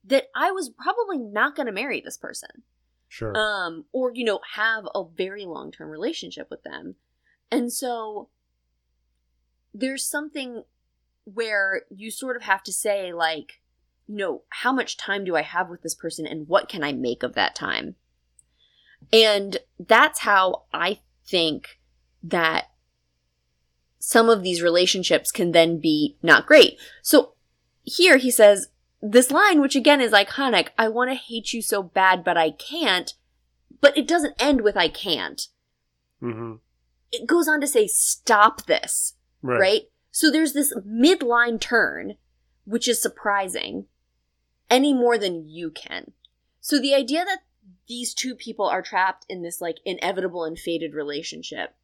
that 0.05 0.27
I 0.35 0.51
was 0.51 0.69
probably 0.69 1.17
not 1.17 1.55
going 1.55 1.65
to 1.65 1.71
marry 1.71 2.01
this 2.01 2.17
person. 2.17 2.63
Sure. 3.07 3.35
Um 3.35 3.85
or 3.91 4.11
you 4.13 4.23
know 4.23 4.39
have 4.53 4.87
a 4.93 5.03
very 5.03 5.45
long-term 5.45 5.89
relationship 5.89 6.47
with 6.51 6.61
them. 6.63 6.95
And 7.51 7.73
so 7.73 8.29
there's 9.73 10.07
something 10.07 10.63
where 11.23 11.83
you 11.89 12.11
sort 12.11 12.35
of 12.35 12.43
have 12.43 12.61
to 12.63 12.73
say 12.73 13.11
like 13.11 13.61
you 14.07 14.15
know 14.15 14.43
how 14.49 14.71
much 14.71 14.97
time 14.97 15.23
do 15.23 15.35
I 15.35 15.41
have 15.41 15.69
with 15.69 15.81
this 15.81 15.95
person 15.95 16.27
and 16.27 16.47
what 16.47 16.69
can 16.69 16.83
I 16.83 16.93
make 16.93 17.23
of 17.23 17.33
that 17.33 17.55
time? 17.55 17.95
And 19.11 19.57
that's 19.79 20.19
how 20.19 20.63
I 20.73 20.99
think 21.25 21.79
that 22.23 22.68
some 23.99 24.29
of 24.29 24.43
these 24.43 24.61
relationships 24.61 25.31
can 25.31 25.51
then 25.51 25.79
be 25.79 26.15
not 26.23 26.45
great. 26.47 26.77
So 27.01 27.33
here 27.83 28.17
he 28.17 28.31
says 28.31 28.69
this 29.01 29.31
line, 29.31 29.61
which 29.61 29.75
again 29.75 30.01
is 30.01 30.11
iconic 30.11 30.69
I 30.77 30.87
want 30.87 31.09
to 31.11 31.15
hate 31.15 31.53
you 31.53 31.61
so 31.61 31.83
bad, 31.83 32.23
but 32.23 32.37
I 32.37 32.51
can't. 32.51 33.13
But 33.81 33.97
it 33.97 34.07
doesn't 34.07 34.35
end 34.41 34.61
with 34.61 34.75
I 34.77 34.87
can't. 34.87 35.41
hmm 36.19 36.55
It 37.11 37.27
goes 37.27 37.47
on 37.47 37.61
to 37.61 37.67
say, 37.67 37.87
stop 37.87 38.65
this, 38.65 39.15
Right. 39.41 39.59
right? 39.59 39.81
So 40.11 40.31
there's 40.31 40.53
this 40.53 40.73
midline 40.85 41.59
turn, 41.61 42.15
which 42.65 42.87
is 42.87 43.01
surprising 43.01 43.85
any 44.69 44.93
more 44.93 45.17
than 45.17 45.47
you 45.47 45.71
can. 45.71 46.11
So 46.61 46.79
the 46.79 46.93
idea 46.93 47.23
that 47.25 47.39
these 47.87 48.13
two 48.13 48.35
people 48.35 48.67
are 48.67 48.81
trapped 48.81 49.25
in 49.29 49.41
this 49.41 49.61
like 49.61 49.77
inevitable 49.85 50.43
and 50.45 50.57
fated 50.59 50.93
relationship 50.93 51.75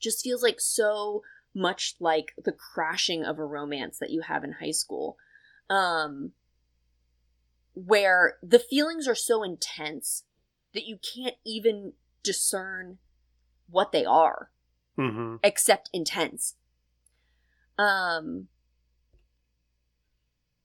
just 0.00 0.22
feels 0.22 0.42
like 0.42 0.60
so 0.60 1.22
much 1.54 1.96
like 2.00 2.32
the 2.42 2.52
crashing 2.52 3.24
of 3.24 3.38
a 3.38 3.44
romance 3.44 3.98
that 3.98 4.10
you 4.10 4.22
have 4.22 4.44
in 4.44 4.52
high 4.52 4.70
school. 4.70 5.16
Um 5.68 6.32
where 7.74 8.36
the 8.42 8.58
feelings 8.58 9.06
are 9.06 9.14
so 9.14 9.42
intense 9.42 10.24
that 10.74 10.86
you 10.86 10.98
can't 10.98 11.36
even 11.46 11.92
discern 12.22 12.98
what 13.68 13.92
they 13.92 14.04
are 14.04 14.50
hmm 14.96 15.36
except 15.42 15.90
intense. 15.92 16.56
Um 17.78 18.48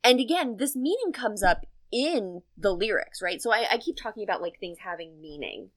and 0.04 0.20
again, 0.20 0.58
this 0.58 0.76
meaning 0.76 1.12
comes 1.12 1.42
up 1.42 1.66
in 1.92 2.44
the 2.56 2.72
lyrics, 2.72 3.22
right? 3.22 3.42
So 3.42 3.52
I, 3.52 3.66
I 3.72 3.78
keep 3.80 3.98
talking 3.98 4.24
about 4.24 4.42
like 4.42 4.60
things 4.60 4.78
having 4.80 5.20
meaning. 5.20 5.70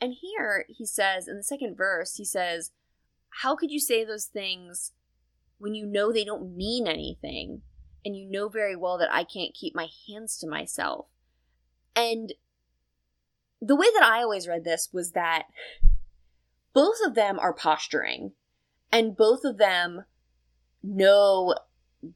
And 0.00 0.14
here 0.20 0.64
he 0.68 0.86
says 0.86 1.26
in 1.26 1.36
the 1.36 1.42
second 1.42 1.76
verse, 1.76 2.16
he 2.16 2.24
says, 2.24 2.70
How 3.42 3.56
could 3.56 3.70
you 3.70 3.80
say 3.80 4.04
those 4.04 4.26
things 4.26 4.92
when 5.58 5.74
you 5.74 5.86
know 5.86 6.12
they 6.12 6.24
don't 6.24 6.56
mean 6.56 6.86
anything? 6.86 7.62
And 8.04 8.16
you 8.16 8.30
know 8.30 8.48
very 8.48 8.76
well 8.76 8.96
that 8.98 9.12
I 9.12 9.24
can't 9.24 9.54
keep 9.54 9.74
my 9.74 9.88
hands 10.08 10.38
to 10.38 10.48
myself. 10.48 11.06
And 11.96 12.32
the 13.60 13.74
way 13.74 13.86
that 13.92 14.04
I 14.04 14.22
always 14.22 14.46
read 14.46 14.64
this 14.64 14.88
was 14.92 15.12
that 15.12 15.46
both 16.72 16.98
of 17.04 17.14
them 17.14 17.38
are 17.40 17.52
posturing 17.52 18.32
and 18.92 19.16
both 19.16 19.44
of 19.44 19.58
them 19.58 20.04
know 20.82 21.54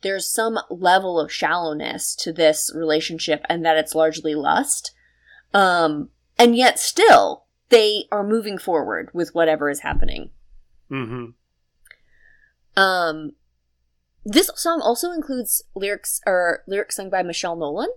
there's 0.03 0.31
some 0.31 0.59
level 0.71 1.19
of 1.19 1.33
shallowness 1.33 2.15
to 2.15 2.33
this 2.33 2.71
relationship 2.75 3.43
and 3.49 3.65
that 3.65 3.77
it's 3.77 3.95
largely 3.95 4.35
lust. 4.35 4.93
Um, 5.53 6.11
and 6.39 6.57
yet 6.57 6.79
still 6.79 7.45
they 7.73 8.05
are 8.13 8.23
moving 8.23 8.59
forward 8.59 9.11
with 9.13 9.35
whatever 9.35 9.71
is 9.71 9.81
happening. 9.81 10.31
Mm-hmm. 10.91 11.31
Um, 12.81 13.33
this 14.25 14.51
song 14.55 14.81
also 14.83 15.11
includes 15.11 15.65
lyrics 15.75 16.21
or 16.27 16.63
lyrics 16.69 16.97
sung 16.97 17.11
by 17.11 17.23
Michelle 17.23 17.57
Nolan. 17.57 17.89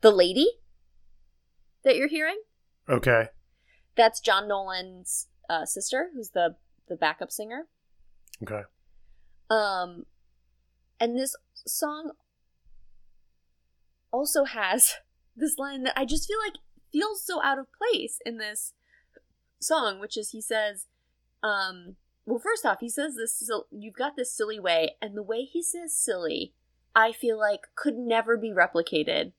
The 0.00 0.10
lady 0.12 0.46
that 1.82 1.96
you're 1.96 2.08
hearing, 2.08 2.40
Okay. 2.88 3.28
that's 3.96 4.20
John 4.20 4.46
Nolan's 4.48 5.28
uh, 5.50 5.64
sister, 5.66 6.10
who's 6.14 6.30
the 6.30 6.56
the 6.88 6.96
backup 6.96 7.30
singer. 7.32 7.66
Okay. 8.42 8.62
Um, 9.50 10.04
and 11.00 11.18
this 11.18 11.34
song 11.66 12.12
also 14.12 14.44
has 14.44 14.94
this 15.36 15.58
line 15.58 15.82
that 15.84 15.98
I 15.98 16.04
just 16.04 16.28
feel 16.28 16.38
like 16.38 16.54
feels 16.94 17.26
so 17.26 17.42
out 17.42 17.58
of 17.58 17.66
place 17.72 18.20
in 18.24 18.38
this 18.38 18.72
song, 19.60 19.98
which 19.98 20.16
is 20.16 20.30
he 20.30 20.40
says, 20.40 20.86
um, 21.42 21.96
well, 22.24 22.38
first 22.38 22.64
off, 22.64 22.78
he 22.80 22.88
says 22.88 23.16
this, 23.16 23.50
you've 23.70 23.96
got 23.96 24.16
this 24.16 24.32
silly 24.32 24.60
way, 24.60 24.96
and 25.02 25.16
the 25.16 25.22
way 25.22 25.42
he 25.42 25.62
says 25.62 25.94
silly, 25.94 26.54
I 26.94 27.12
feel 27.12 27.38
like 27.38 27.62
could 27.74 27.96
never 27.96 28.36
be 28.36 28.52
replicated. 28.52 29.32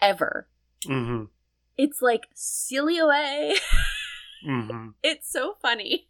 Ever. 0.00 0.48
Mm-hmm. 0.86 1.24
It's 1.76 2.02
like, 2.02 2.26
silly 2.34 2.98
away. 2.98 3.54
Mm-hmm. 4.46 4.90
it's 5.02 5.30
so 5.30 5.54
funny. 5.62 6.08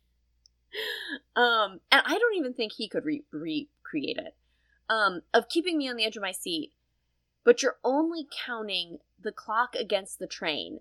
Um, 1.37 1.81
and 1.91 2.03
I 2.05 2.19
don't 2.19 2.37
even 2.37 2.55
think 2.55 2.73
he 2.73 2.89
could 2.89 3.05
re- 3.05 3.25
recreate 3.33 4.19
it. 4.19 4.35
Um, 4.89 5.23
of 5.33 5.49
keeping 5.49 5.79
me 5.79 5.89
on 5.89 5.97
the 5.97 6.05
edge 6.05 6.17
of 6.17 6.23
my 6.23 6.33
seat, 6.33 6.73
but 7.45 7.63
you're 7.63 7.79
only 7.85 8.27
counting 8.45 8.99
the 9.23 9.33
clock 9.33 9.75
against 9.75 10.19
the 10.19 10.27
train, 10.27 10.81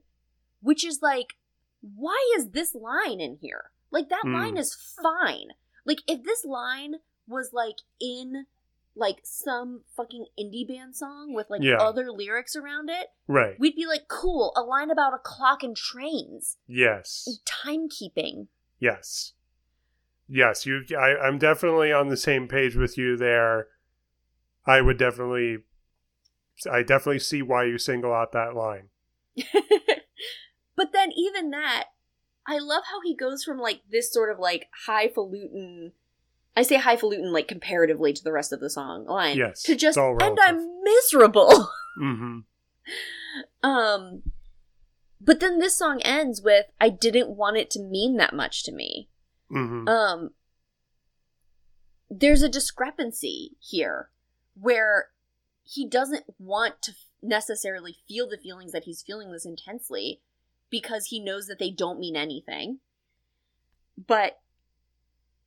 which 0.61 0.85
is 0.85 0.99
like, 1.01 1.33
why 1.81 2.17
is 2.37 2.49
this 2.49 2.75
line 2.75 3.19
in 3.21 3.37
here? 3.41 3.71
Like 3.91 4.09
that 4.09 4.23
Hmm. 4.23 4.33
line 4.33 4.57
is 4.57 4.75
fine. 5.01 5.49
Like 5.85 5.99
if 6.07 6.23
this 6.23 6.43
line 6.45 6.95
was 7.27 7.51
like 7.53 7.77
in 7.99 8.45
like 8.95 9.21
some 9.23 9.83
fucking 9.95 10.25
indie 10.37 10.67
band 10.67 10.95
song 10.95 11.33
with 11.33 11.49
like 11.49 11.61
Yeah. 11.63 11.77
other 11.77 12.11
lyrics 12.11 12.55
around 12.55 12.89
it, 12.89 13.07
Right. 13.27 13.57
we'd 13.59 13.75
be 13.75 13.85
like, 13.85 14.07
cool, 14.09 14.51
a 14.57 14.61
line 14.61 14.91
about 14.91 15.13
a 15.13 15.19
clock 15.19 15.63
and 15.63 15.75
trains, 15.77 16.57
Yes. 16.67 17.39
timekeeping. 17.45 18.47
Yes. 18.79 19.33
Yes, 20.27 20.65
you 20.65 20.83
I, 20.97 21.15
I'm 21.17 21.37
definitely 21.39 21.91
on 21.91 22.09
the 22.09 22.17
same 22.17 22.47
page 22.47 22.75
with 22.75 22.97
you 22.97 23.15
there. 23.15 23.67
I 24.65 24.81
would 24.81 24.97
definitely 24.97 25.59
I 26.67 26.83
definitely 26.83 27.19
see 27.19 27.41
why 27.41 27.65
you 27.65 27.77
single 27.77 28.13
out 28.13 28.31
that 28.33 28.55
line. 28.55 28.89
but 30.75 30.91
then 30.93 31.11
even 31.15 31.51
that, 31.51 31.85
I 32.45 32.57
love 32.59 32.83
how 32.89 32.99
he 33.03 33.15
goes 33.15 33.43
from 33.43 33.59
like 33.59 33.81
this 33.91 34.11
sort 34.11 34.31
of 34.31 34.39
like 34.39 34.67
highfalutin 34.85 35.91
I 36.59 36.63
say 36.63 36.75
highfalutin 36.75 37.31
like 37.31 37.47
comparatively 37.47 38.11
to 38.11 38.23
the 38.23 38.33
rest 38.33 38.51
of 38.51 38.59
the 38.59 38.69
song 38.69 39.05
line. 39.05 39.37
Yes, 39.37 39.63
To 39.63 39.75
just 39.75 39.97
and. 39.97 40.39
I'm 40.41 40.83
miserable. 40.83 41.69
Mm-hmm. 41.99 42.39
um 43.69 44.21
but 45.19 45.41
then 45.41 45.59
this 45.59 45.75
song 45.75 46.01
ends 46.03 46.41
with 46.41 46.67
I 46.79 46.87
didn't 46.87 47.29
want 47.29 47.57
it 47.57 47.69
to 47.71 47.81
mean 47.81 48.15
that 48.17 48.33
much 48.33 48.63
to 48.63 48.71
me. 48.71 49.09
Mm-hmm. 49.51 49.87
um 49.89 50.29
there's 52.09 52.41
a 52.41 52.47
discrepancy 52.47 53.57
here 53.59 54.11
where 54.53 55.09
he 55.71 55.87
doesn't 55.87 56.23
want 56.39 56.81
to 56.81 56.93
necessarily 57.21 57.97
feel 58.07 58.27
the 58.27 58.37
feelings 58.37 58.71
that 58.71 58.85
he's 58.85 59.03
feeling 59.03 59.31
this 59.31 59.45
intensely 59.45 60.21
because 60.71 61.07
he 61.07 61.19
knows 61.19 61.45
that 61.47 61.59
they 61.59 61.69
don't 61.69 61.99
mean 61.99 62.15
anything. 62.15 62.79
But 64.07 64.39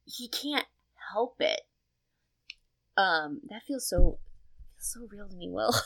he 0.05 0.29
can't 0.29 0.67
help 1.13 1.37
it. 1.41 1.63
Um 2.97 3.41
that 3.49 3.63
feels 3.67 3.89
so 3.89 4.19
so 4.79 5.07
real 5.11 5.29
to 5.29 5.35
me 5.37 5.49
will. 5.51 5.75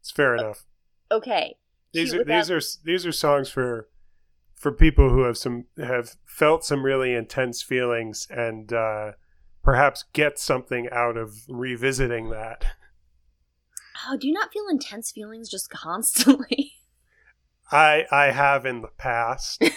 It's 0.00 0.10
fair 0.12 0.36
enough. 0.36 0.64
okay. 1.10 1.56
These 1.92 2.10
Cute 2.12 2.20
are 2.20 2.24
these 2.24 2.48
without- 2.48 2.56
are 2.62 2.84
these 2.84 3.06
are 3.06 3.12
songs 3.12 3.48
for 3.48 3.88
for 4.54 4.70
people 4.70 5.10
who 5.10 5.22
have 5.22 5.36
some 5.36 5.64
have 5.78 6.16
felt 6.24 6.64
some 6.64 6.84
really 6.84 7.12
intense 7.12 7.60
feelings 7.62 8.26
and 8.30 8.72
uh 8.72 9.12
perhaps 9.66 10.04
get 10.12 10.38
something 10.38 10.88
out 10.90 11.16
of 11.16 11.42
revisiting 11.48 12.30
that. 12.30 12.64
oh 14.08 14.16
do 14.16 14.28
you 14.28 14.32
not 14.32 14.52
feel 14.52 14.68
intense 14.70 15.10
feelings 15.10 15.50
just 15.50 15.68
constantly 15.84 16.76
I 17.70 18.04
I 18.10 18.30
have 18.30 18.66
in 18.66 18.82
the 18.82 18.90
past. 18.96 19.62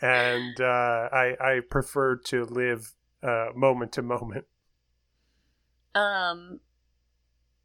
and 0.00 0.60
uh, 0.60 1.08
I 1.12 1.36
I 1.40 1.60
prefer 1.70 2.16
to 2.16 2.44
live 2.44 2.92
uh, 3.22 3.48
moment 3.54 3.92
to 3.92 4.02
moment. 4.02 4.46
Um, 5.94 6.60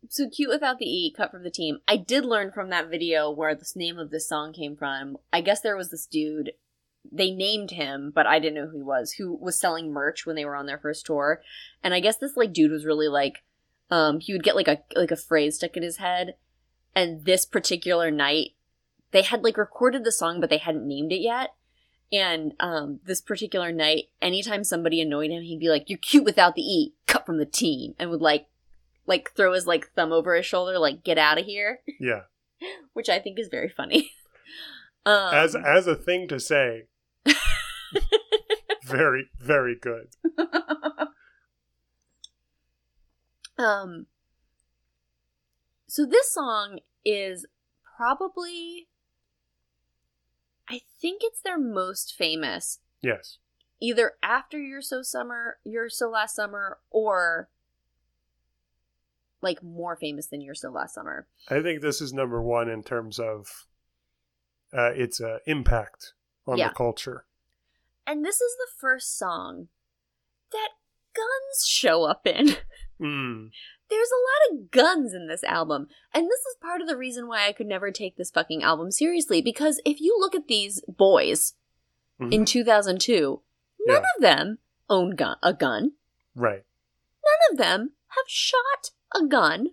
so 0.09 0.29
cute 0.29 0.49
without 0.49 0.77
the 0.77 0.85
e 0.85 1.13
cut 1.15 1.31
from 1.31 1.43
the 1.43 1.49
team. 1.49 1.79
I 1.87 1.97
did 1.97 2.25
learn 2.25 2.51
from 2.51 2.69
that 2.69 2.89
video 2.89 3.31
where 3.31 3.55
this 3.55 3.75
name 3.75 3.97
of 3.97 4.11
this 4.11 4.29
song 4.29 4.53
came 4.53 4.75
from. 4.75 5.17
I 5.33 5.41
guess 5.41 5.61
there 5.61 5.75
was 5.75 5.89
this 5.89 6.05
dude. 6.05 6.51
They 7.11 7.31
named 7.31 7.71
him, 7.71 8.11
but 8.13 8.27
I 8.27 8.39
didn't 8.39 8.55
know 8.55 8.67
who 8.67 8.77
he 8.77 8.83
was. 8.83 9.13
Who 9.13 9.33
was 9.33 9.59
selling 9.59 9.91
merch 9.91 10.25
when 10.25 10.35
they 10.35 10.45
were 10.45 10.55
on 10.55 10.65
their 10.65 10.77
first 10.77 11.05
tour, 11.05 11.41
and 11.83 11.93
I 11.93 11.99
guess 11.99 12.17
this 12.17 12.37
like 12.37 12.53
dude 12.53 12.71
was 12.71 12.85
really 12.85 13.07
like, 13.07 13.43
um, 13.89 14.19
he 14.19 14.33
would 14.33 14.43
get 14.43 14.55
like 14.55 14.67
a 14.67 14.79
like 14.95 15.11
a 15.11 15.15
phrase 15.15 15.55
stuck 15.55 15.77
in 15.77 15.83
his 15.83 15.97
head, 15.97 16.35
and 16.95 17.25
this 17.25 17.45
particular 17.45 18.11
night, 18.11 18.51
they 19.11 19.21
had 19.21 19.43
like 19.43 19.57
recorded 19.57 20.03
the 20.03 20.11
song, 20.11 20.39
but 20.39 20.49
they 20.49 20.57
hadn't 20.57 20.87
named 20.87 21.11
it 21.11 21.21
yet. 21.21 21.53
And 22.11 22.53
um, 22.59 22.99
this 23.05 23.21
particular 23.21 23.71
night, 23.71 24.05
anytime 24.21 24.63
somebody 24.63 24.99
annoyed 24.99 25.29
him, 25.29 25.43
he'd 25.43 25.59
be 25.59 25.69
like, 25.69 25.89
"You're 25.89 25.99
cute 25.99 26.25
without 26.25 26.55
the 26.55 26.63
e, 26.63 26.93
cut 27.05 27.25
from 27.25 27.37
the 27.37 27.45
team," 27.45 27.93
and 27.99 28.09
would 28.09 28.21
like, 28.21 28.47
like 29.05 29.31
throw 29.35 29.53
his 29.53 29.67
like 29.67 29.91
thumb 29.93 30.11
over 30.11 30.35
his 30.35 30.45
shoulder, 30.45 30.79
like 30.79 31.03
"Get 31.03 31.17
out 31.17 31.39
of 31.39 31.45
here," 31.45 31.81
Yeah, 31.99 32.23
which 32.93 33.09
I 33.09 33.19
think 33.19 33.39
is 33.39 33.47
very 33.47 33.69
funny. 33.69 34.11
Um, 35.05 35.33
as 35.33 35.55
as 35.55 35.87
a 35.87 35.95
thing 35.95 36.27
to 36.27 36.39
say, 36.39 36.83
very 38.83 39.29
very 39.39 39.75
good. 39.75 40.09
um, 43.57 44.07
so 45.87 46.05
this 46.05 46.31
song 46.31 46.79
is 47.03 47.45
probably, 47.97 48.87
I 50.69 50.81
think 51.01 51.21
it's 51.23 51.41
their 51.41 51.57
most 51.57 52.13
famous 52.15 52.79
Yes, 53.01 53.37
either 53.81 54.13
after 54.21 54.59
You're 54.59 54.81
So 54.81 55.01
Summer, 55.01 55.57
You're 55.63 55.89
So 55.89 56.09
Last 56.09 56.35
Summer, 56.35 56.77
or 56.91 57.49
like 59.41 59.63
more 59.63 59.95
famous 59.95 60.27
than 60.27 60.41
You're 60.41 60.55
So 60.55 60.69
Last 60.69 60.95
Summer. 60.95 61.27
I 61.49 61.61
think 61.61 61.81
this 61.81 62.01
is 62.01 62.13
number 62.13 62.41
one 62.41 62.69
in 62.69 62.83
terms 62.83 63.19
of 63.19 63.67
uh, 64.77 64.91
its 64.95 65.19
uh, 65.21 65.39
impact 65.45 66.13
on 66.47 66.57
Yeah. 66.57 66.69
the 66.69 66.75
culture. 66.75 67.25
And 68.07 68.25
this 68.25 68.41
is 68.41 68.55
the 68.57 68.67
first 68.79 69.17
song 69.17 69.67
that 70.51 70.69
guns 71.15 71.65
show 71.67 72.03
up 72.03 72.25
in. 72.27 72.55
Mm. 73.01 73.49
There's 73.89 74.09
a 74.11 74.51
lot 74.51 74.59
of 74.61 74.71
guns 74.71 75.13
in 75.13 75.29
this 75.29 75.41
album. 75.45 75.87
And 76.13 76.25
this 76.25 76.41
is 76.41 76.57
part 76.61 76.81
of 76.81 76.87
the 76.89 76.97
reason 76.97 77.29
why 77.29 77.47
I 77.47 77.53
could 77.53 77.65
never 77.65 77.91
take 77.91 78.17
this 78.17 78.29
fucking 78.29 78.61
album 78.61 78.91
seriously. 78.91 79.41
Because 79.41 79.79
if 79.85 80.01
you 80.01 80.17
look 80.19 80.35
at 80.35 80.49
these 80.49 80.81
boys 80.85 81.53
Mhm. 82.19 82.33
in 82.33 82.43
2002, 82.43 83.41
none 83.85 84.01
Yeah. 84.01 84.07
of 84.17 84.21
them 84.21 84.57
own 84.89 85.11
gun- 85.15 85.37
a 85.41 85.53
gun. 85.53 85.93
Right. 86.35 86.65
None 87.23 87.51
of 87.53 87.57
them 87.57 87.93
have 88.07 88.25
shot 88.27 88.91
a 89.15 89.25
gun. 89.25 89.69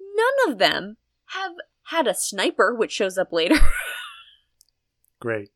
None 0.00 0.50
of 0.50 0.56
them 0.56 0.96
have 1.26 1.52
had 1.88 2.06
a 2.06 2.14
sniper, 2.14 2.74
which 2.74 2.92
shows 2.92 3.18
up 3.18 3.30
later. 3.30 3.56
Great. 5.22 5.50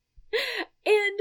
and 0.87 1.21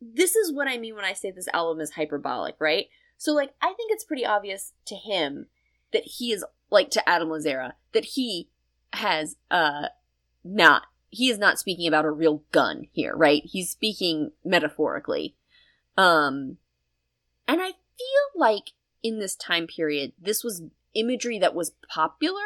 this 0.00 0.34
is 0.34 0.52
what 0.52 0.68
I 0.68 0.78
mean 0.78 0.96
when 0.96 1.04
I 1.04 1.12
say 1.12 1.30
this 1.30 1.48
album 1.54 1.80
is 1.80 1.92
hyperbolic, 1.92 2.56
right? 2.58 2.86
So, 3.16 3.32
like, 3.32 3.54
I 3.62 3.72
think 3.72 3.92
it's 3.92 4.04
pretty 4.04 4.26
obvious 4.26 4.72
to 4.86 4.96
him 4.96 5.46
that 5.92 6.02
he 6.04 6.32
is, 6.32 6.44
like, 6.70 6.90
to 6.90 7.08
Adam 7.08 7.28
Lazzara, 7.28 7.74
that 7.92 8.04
he 8.04 8.48
has, 8.92 9.36
uh, 9.50 9.88
not, 10.42 10.82
he 11.10 11.30
is 11.30 11.38
not 11.38 11.58
speaking 11.58 11.86
about 11.86 12.04
a 12.04 12.10
real 12.10 12.42
gun 12.50 12.88
here, 12.90 13.14
right? 13.14 13.42
He's 13.44 13.70
speaking 13.70 14.32
metaphorically. 14.44 15.36
Um, 15.96 16.56
and 17.46 17.60
I 17.60 17.70
feel 17.70 18.26
like 18.34 18.72
in 19.02 19.20
this 19.20 19.36
time 19.36 19.68
period, 19.68 20.12
this 20.20 20.42
was 20.42 20.62
imagery 20.94 21.38
that 21.38 21.54
was 21.54 21.72
popular 21.88 22.42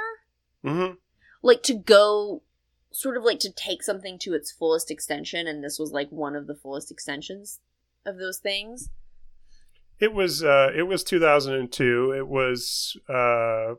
hmm 0.67 0.93
Like 1.43 1.63
to 1.65 1.75
go 1.75 2.43
sort 2.97 3.19
of 3.19 3.25
like 3.25 3.39
to 3.39 3.53
take 3.53 3.83
something 3.83 4.19
to 4.19 4.33
its 4.33 4.51
fullest 4.51 4.91
extension 4.91 5.47
and 5.47 5.63
this 5.63 5.79
was 5.79 5.93
like 5.93 6.09
one 6.09 6.35
of 6.35 6.47
the 6.47 6.55
fullest 6.55 6.91
extensions 6.91 7.61
of 8.07 8.17
those 8.17 8.39
things. 8.39 8.89
It 9.99 10.15
was 10.15 10.43
uh, 10.43 10.71
it 10.75 10.85
was 10.85 11.05
2002. 11.05 12.15
It 12.17 12.27
was 12.27 12.97
uh, 13.07 13.75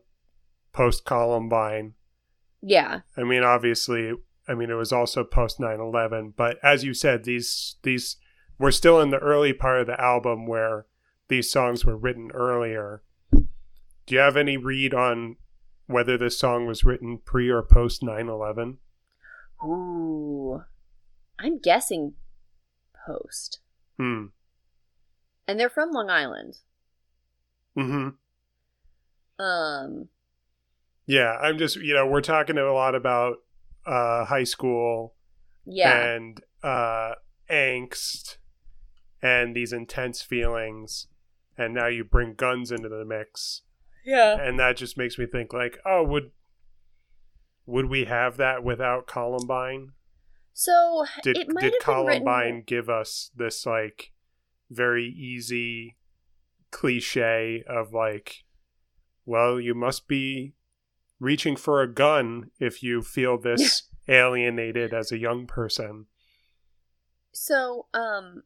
post 0.71 1.03
Columbine. 1.03 1.95
Yeah. 2.61 3.01
I 3.17 3.23
mean, 3.23 3.43
obviously, 3.43 4.13
I 4.47 4.53
mean 4.53 4.69
it 4.69 4.75
was 4.75 4.93
also 4.93 5.23
post 5.23 5.59
9/11. 5.59 6.33
But 6.35 6.57
as 6.61 6.83
you 6.83 6.93
said, 6.93 7.23
these 7.23 7.77
these 7.81 8.17
we're 8.59 8.69
still 8.69 9.01
in 9.01 9.09
the 9.09 9.17
early 9.17 9.53
part 9.53 9.81
of 9.81 9.87
the 9.87 9.99
album 9.99 10.45
where 10.45 10.85
these 11.27 11.51
songs 11.51 11.85
were 11.85 11.97
written 11.97 12.29
earlier. 12.35 13.01
Do 13.31 14.15
you 14.15 14.19
have 14.19 14.37
any 14.37 14.57
read 14.57 14.93
on 14.93 15.37
whether 15.87 16.19
this 16.19 16.37
song 16.37 16.67
was 16.67 16.83
written 16.83 17.17
pre 17.17 17.49
or 17.49 17.63
post 17.63 18.03
9/11? 18.03 18.77
Ooh. 19.63 20.63
I'm 21.39 21.59
guessing 21.59 22.13
post. 23.05 23.59
Hmm. 23.97 24.25
And 25.47 25.59
they're 25.59 25.69
from 25.69 25.91
Long 25.91 26.09
Island. 26.09 26.57
Mm-hmm. 27.77 28.09
Um 29.43 30.09
Yeah, 31.05 31.37
I'm 31.41 31.57
just 31.57 31.77
you 31.77 31.93
know 31.93 32.05
we're 32.05 32.21
talking 32.21 32.57
a 32.57 32.73
lot 32.73 32.95
about 32.95 33.37
uh, 33.87 34.25
high 34.25 34.43
school 34.43 35.15
yeah. 35.65 36.15
and 36.15 36.41
uh, 36.61 37.13
angst 37.49 38.37
and 39.21 39.55
these 39.55 39.73
intense 39.73 40.21
feelings, 40.21 41.07
and 41.57 41.73
now 41.73 41.87
you 41.87 42.03
bring 42.03 42.33
guns 42.33 42.71
into 42.71 42.89
the 42.89 43.05
mix, 43.05 43.61
yeah. 44.05 44.37
and 44.39 44.59
that 44.59 44.77
just 44.77 44.97
makes 44.97 45.17
me 45.17 45.25
think 45.25 45.53
like, 45.53 45.79
oh, 45.85 46.03
would 46.03 46.31
would 47.67 47.85
we 47.85 48.05
have 48.05 48.37
that 48.37 48.63
without 48.63 49.05
Columbine? 49.05 49.91
So 50.53 51.05
Did 51.21 51.37
it 51.37 51.53
might 51.53 51.61
did 51.61 51.73
have 51.73 51.85
been 51.85 52.05
written- 52.07 52.23
Columbine 52.23 52.63
give 52.65 52.89
us 52.89 53.29
this 53.35 53.65
like 53.67 54.13
very 54.71 55.05
easy 55.05 55.97
cliche 56.71 57.63
of 57.67 57.93
like, 57.93 58.45
well, 59.25 59.59
you 59.59 59.75
must 59.75 60.07
be 60.07 60.55
reaching 61.19 61.55
for 61.55 61.81
a 61.81 61.93
gun 61.93 62.51
if 62.59 62.81
you 62.81 63.01
feel 63.01 63.37
this 63.37 63.83
alienated 64.07 64.93
as 64.93 65.11
a 65.11 65.17
young 65.17 65.45
person. 65.45 66.07
So, 67.33 67.87
um, 67.93 68.43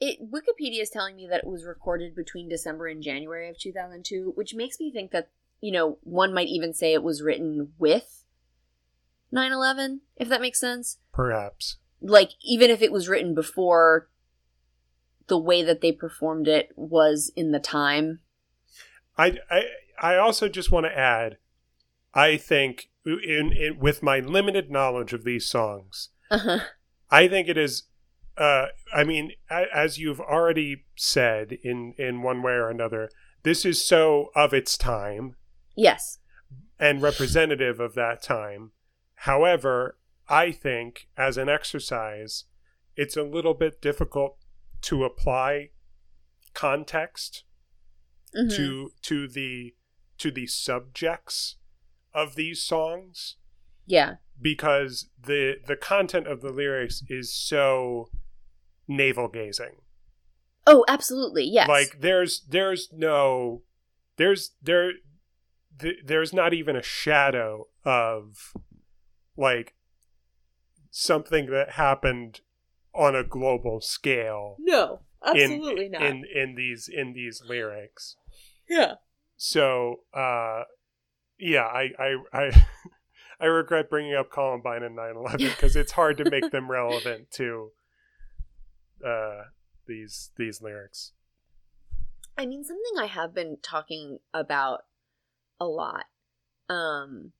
it 0.00 0.18
Wikipedia 0.30 0.80
is 0.80 0.90
telling 0.90 1.16
me 1.16 1.26
that 1.26 1.40
it 1.40 1.46
was 1.46 1.64
recorded 1.64 2.14
between 2.14 2.48
December 2.48 2.86
and 2.86 3.02
January 3.02 3.48
of 3.48 3.58
2002, 3.58 4.32
which 4.34 4.54
makes 4.54 4.80
me 4.80 4.90
think 4.90 5.10
that 5.10 5.30
you 5.62 5.72
know 5.72 5.98
one 6.02 6.34
might 6.34 6.48
even 6.48 6.74
say 6.74 6.92
it 6.92 7.02
was 7.02 7.22
written 7.22 7.72
with 7.78 8.24
9/11, 9.32 10.00
if 10.16 10.28
that 10.28 10.42
makes 10.42 10.60
sense. 10.60 10.98
Perhaps. 11.12 11.78
Like 12.02 12.32
even 12.44 12.68
if 12.70 12.82
it 12.82 12.92
was 12.92 13.08
written 13.08 13.34
before 13.34 14.10
the 15.28 15.38
way 15.38 15.62
that 15.62 15.80
they 15.80 15.92
performed 15.92 16.48
it 16.48 16.70
was 16.76 17.32
in 17.34 17.52
the 17.52 17.60
time. 17.60 18.20
I 19.16 19.38
I 19.50 19.62
I 20.00 20.16
also 20.16 20.48
just 20.48 20.70
want 20.70 20.84
to 20.84 20.98
add, 20.98 21.38
I 22.12 22.36
think 22.36 22.90
in, 23.06 23.52
in 23.52 23.78
with 23.78 24.02
my 24.02 24.18
limited 24.18 24.70
knowledge 24.70 25.12
of 25.12 25.24
these 25.24 25.46
songs, 25.46 26.10
Uh-huh. 26.30 26.60
I 27.10 27.28
think 27.28 27.48
it 27.48 27.56
is. 27.56 27.84
Uh, 28.36 28.66
I 28.92 29.04
mean, 29.04 29.32
as 29.50 29.98
you've 29.98 30.20
already 30.20 30.84
said 30.96 31.52
in 31.62 31.94
in 31.98 32.22
one 32.22 32.42
way 32.42 32.52
or 32.52 32.68
another, 32.68 33.10
this 33.44 33.64
is 33.64 33.86
so 33.86 34.30
of 34.34 34.52
its 34.52 34.76
time 34.76 35.36
Yes. 35.76 36.18
and 36.78 37.00
representative 37.00 37.78
of 37.80 37.94
that 37.94 38.22
time. 38.22 38.72
However, 39.14 39.98
I 40.28 40.50
think 40.50 41.08
as 41.16 41.36
an 41.36 41.48
exercise, 41.48 42.44
it's 42.96 43.16
a 43.16 43.22
little 43.22 43.54
bit 43.54 43.80
difficult 43.80 44.36
to 44.82 45.04
apply 45.04 45.70
context 46.54 47.44
Mhm. 48.34 48.54
to 48.56 48.92
to 49.02 49.28
the 49.28 49.74
to 50.18 50.30
the 50.30 50.46
subjects 50.46 51.56
of 52.12 52.34
these 52.34 52.62
songs 52.62 53.36
Yeah. 53.86 54.16
because 54.40 55.08
the 55.20 55.60
the 55.66 55.76
content 55.76 56.26
of 56.26 56.40
the 56.40 56.50
lyrics 56.52 57.02
is 57.08 57.32
so 57.32 58.10
navel 58.88 59.28
gazing. 59.28 59.80
Oh, 60.66 60.84
absolutely. 60.88 61.44
Yes. 61.44 61.68
Like 61.68 62.00
there's 62.00 62.40
there's 62.42 62.92
no 62.92 63.62
there's 64.16 64.54
there 64.62 64.92
th- 65.78 66.00
there's 66.04 66.32
not 66.32 66.52
even 66.54 66.76
a 66.76 66.82
shadow 66.82 67.66
of 67.84 68.54
like 69.36 69.74
something 70.90 71.46
that 71.46 71.70
happened 71.70 72.40
on 72.94 73.16
a 73.16 73.24
global 73.24 73.80
scale 73.80 74.56
no, 74.58 75.00
absolutely 75.24 75.86
in 75.86 75.92
not. 75.92 76.02
in 76.02 76.24
in 76.34 76.54
these 76.54 76.88
in 76.88 77.12
these 77.12 77.42
lyrics. 77.46 78.16
yeah. 78.68 78.94
So, 79.36 80.04
uh, 80.14 80.62
yeah, 81.36 81.64
I, 81.64 81.90
I, 81.98 82.16
I, 82.32 82.66
I 83.40 83.46
regret 83.46 83.90
bringing 83.90 84.14
up 84.14 84.30
Columbine 84.30 84.84
and 84.84 84.96
9/11 84.96 85.38
because 85.38 85.74
it's 85.82 85.92
hard 85.92 86.16
to 86.18 86.30
make 86.30 86.52
them 86.52 86.70
relevant 86.70 87.32
to 87.32 87.72
uh, 89.04 89.44
these 89.86 90.30
these 90.36 90.62
lyrics. 90.62 91.12
I 92.38 92.46
mean, 92.46 92.62
something 92.62 92.98
I 93.00 93.06
have 93.06 93.34
been 93.34 93.56
talking 93.62 94.20
about 94.32 94.84
a 95.62 95.68
lot, 95.68 96.04
um, 96.68 97.32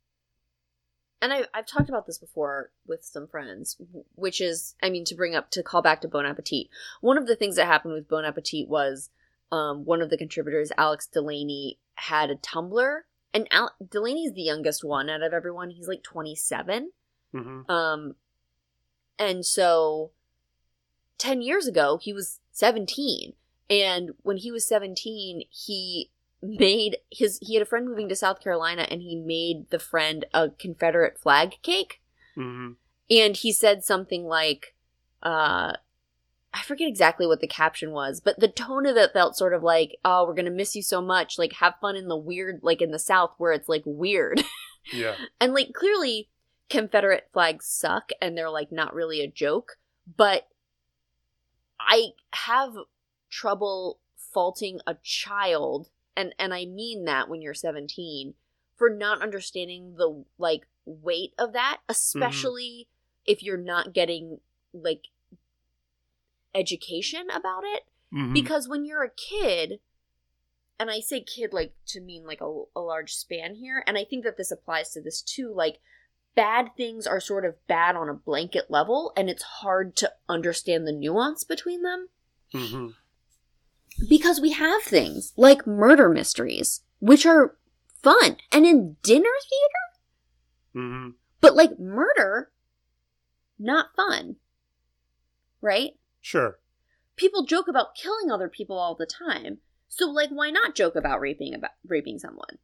and 1.21 1.33
I, 1.33 1.45
I've 1.55 1.67
talked 1.67 1.89
about 1.89 2.07
this 2.07 2.19
before 2.19 2.71
with 2.87 3.05
some 3.05 3.27
friends, 3.29 3.77
which 4.15 4.41
is, 4.41 4.75
I 4.83 4.91
mean, 4.91 5.05
to 5.07 5.15
bring 5.15 5.35
up 5.35 5.51
to 5.53 5.63
call 5.63 5.83
back 5.83 6.01
to 6.01 6.09
Bon 6.09 6.27
Appetit. 6.27 6.69
One 7.01 7.19
of 7.19 7.27
the 7.27 7.37
things 7.37 7.57
that 7.57 7.67
happened 7.67 7.95
with 7.95 8.09
Bon 8.09 8.25
Appetit 8.25 8.69
was 8.69 9.11
um, 9.51 9.85
one 9.85 10.03
of 10.03 10.11
the 10.11 10.17
contributors, 10.17 10.73
Alex 10.77 11.07
Delaney, 11.07 11.79
had 11.95 12.31
a 12.31 12.37
Tumblr, 12.37 13.01
and 13.35 13.47
Al- 13.51 13.75
Delaney's 13.89 14.33
the 14.33 14.43
youngest 14.43 14.83
one 14.85 15.09
out 15.09 15.23
of 15.23 15.33
everyone. 15.33 15.71
He's 15.71 15.89
like 15.89 16.03
twenty 16.03 16.35
seven. 16.35 16.91
hmm 17.33 17.63
Um, 17.71 18.15
and 19.19 19.47
so 19.47 20.11
10 21.19 21.41
years 21.43 21.69
ago, 21.69 21.99
he 22.03 22.13
was 22.13 22.41
17. 22.51 23.35
And 23.71 24.11
when 24.23 24.39
he 24.39 24.51
was 24.51 24.67
17, 24.67 25.45
he 25.51 26.11
made 26.43 26.99
his, 27.11 27.39
he 27.41 27.55
had 27.55 27.63
a 27.63 27.67
friend 27.67 27.87
moving 27.87 28.09
to 28.09 28.17
South 28.17 28.41
Carolina 28.41 28.87
and 28.91 29.03
he 29.03 29.17
made 29.17 29.71
the 29.71 29.79
friend 29.79 30.25
a 30.35 30.51
Confederate 30.51 31.19
flag 31.19 31.59
cake. 31.63 32.01
hmm 32.35 32.73
And 33.11 33.37
he 33.37 33.53
said 33.53 33.85
something 33.85 34.25
like, 34.25 34.75
uh, 35.23 35.75
I 36.55 36.63
forget 36.65 36.89
exactly 36.89 37.27
what 37.27 37.41
the 37.41 37.47
caption 37.47 37.93
was, 37.93 38.21
but 38.21 38.39
the 38.39 38.49
tone 38.49 38.85
of 38.87 38.97
it 38.97 39.13
felt 39.13 39.37
sort 39.37 39.55
of 39.55 39.63
like, 39.63 39.97
oh, 40.05 40.27
we're 40.27 40.35
going 40.35 40.45
to 40.45 40.51
miss 40.51 40.77
you 40.77 40.83
so 40.83 41.01
much. 41.01 41.39
Like, 41.39 41.55
have 41.55 41.75
fun 41.81 41.97
in 41.97 42.09
the 42.09 42.17
weird, 42.17 42.61
like 42.63 42.83
in 42.83 42.91
the 42.91 42.99
South 42.99 43.35
where 43.39 43.53
it's 43.53 43.69
like 43.69 43.83
weird. 43.87 44.43
Yeah. 44.93 45.15
And 45.41 45.55
like 45.55 45.73
clearly 45.73 46.29
Confederate 46.69 47.29
flags 47.33 47.67
suck 47.67 48.11
and 48.21 48.37
they're 48.37 48.51
like 48.51 48.73
not 48.73 48.95
really 48.95 49.21
a 49.21 49.29
joke, 49.29 49.79
but 50.17 50.49
I 51.79 52.09
have 52.33 52.75
trouble 53.31 54.01
faulting 54.17 54.81
a 54.87 54.97
child 55.03 55.89
and 56.17 56.35
and 56.39 56.53
I 56.55 56.65
mean 56.67 57.05
that 57.07 57.29
when 57.29 57.43
you're 57.43 57.55
17 57.55 58.35
for 58.77 58.91
not 58.91 59.23
understanding 59.23 59.95
the 59.97 60.25
like 60.39 60.67
weight 60.85 61.33
of 61.39 61.53
that, 61.53 61.81
especially 61.89 62.89
if 63.25 63.43
you're 63.43 63.57
not 63.57 63.93
getting 63.93 64.41
like 64.73 65.05
education 66.55 67.29
about 67.31 67.63
it 67.65 67.85
Mhm. 68.13 68.35
because 68.35 68.69
when 68.69 68.85
you're 68.85 69.03
a 69.03 69.11
kid 69.11 69.81
and 70.79 70.91
i 70.91 71.01
say 71.01 71.21
kid 71.23 71.53
like 71.53 71.73
to 71.87 72.01
mean 72.01 72.27
like 72.27 72.43
a, 72.43 72.63
a 72.77 72.81
large 72.81 73.15
span 73.15 73.55
here 73.55 73.83
and 73.87 73.97
i 73.97 74.05
think 74.05 74.23
that 74.25 74.37
this 74.37 74.51
applies 74.51 74.91
to 74.91 75.01
this 75.01 75.23
too 75.23 75.51
like 75.55 75.79
bad 76.35 76.69
things 76.77 77.07
are 77.07 77.21
sort 77.21 77.45
of 77.47 77.67
bad 77.67 77.97
on 77.97 78.09
a 78.11 78.15
blanket 78.15 78.71
level 78.71 79.13
and 79.17 79.31
it's 79.31 79.43
hard 79.43 79.97
to 79.97 80.13
understand 80.29 80.87
the 80.87 80.93
nuance 80.93 81.43
between 81.45 81.83
them 81.83 82.09
Mhm. 82.53 82.95
Because 84.09 84.41
we 84.41 84.53
have 84.53 84.83
things 84.83 85.33
like 85.37 85.67
murder 85.67 86.09
mysteries 86.09 86.83
which 87.01 87.27
are 87.27 87.57
fun 88.03 88.37
and 88.51 88.67
in 88.67 88.97
dinner 89.03 89.31
theater 89.49 90.87
Mhm. 90.87 91.15
but 91.41 91.55
like 91.55 91.79
murder 91.79 92.51
not 93.59 93.95
fun 93.95 94.37
right 95.61 95.93
Sure. 96.21 96.59
people 97.17 97.45
joke 97.45 97.69
about 97.69 97.95
killing 97.95 98.31
other 98.31 98.49
people 98.49 98.79
all 98.79 98.95
the 98.95 99.07
time. 99.07 99.59
So 99.89 100.07
like 100.09 100.31
why 100.31 100.51
not 100.51 100.75
joke 100.75 100.97
about 100.97 101.21
raping 101.21 101.55
about 101.55 101.73
raping 101.87 102.19
someone? 102.19 102.59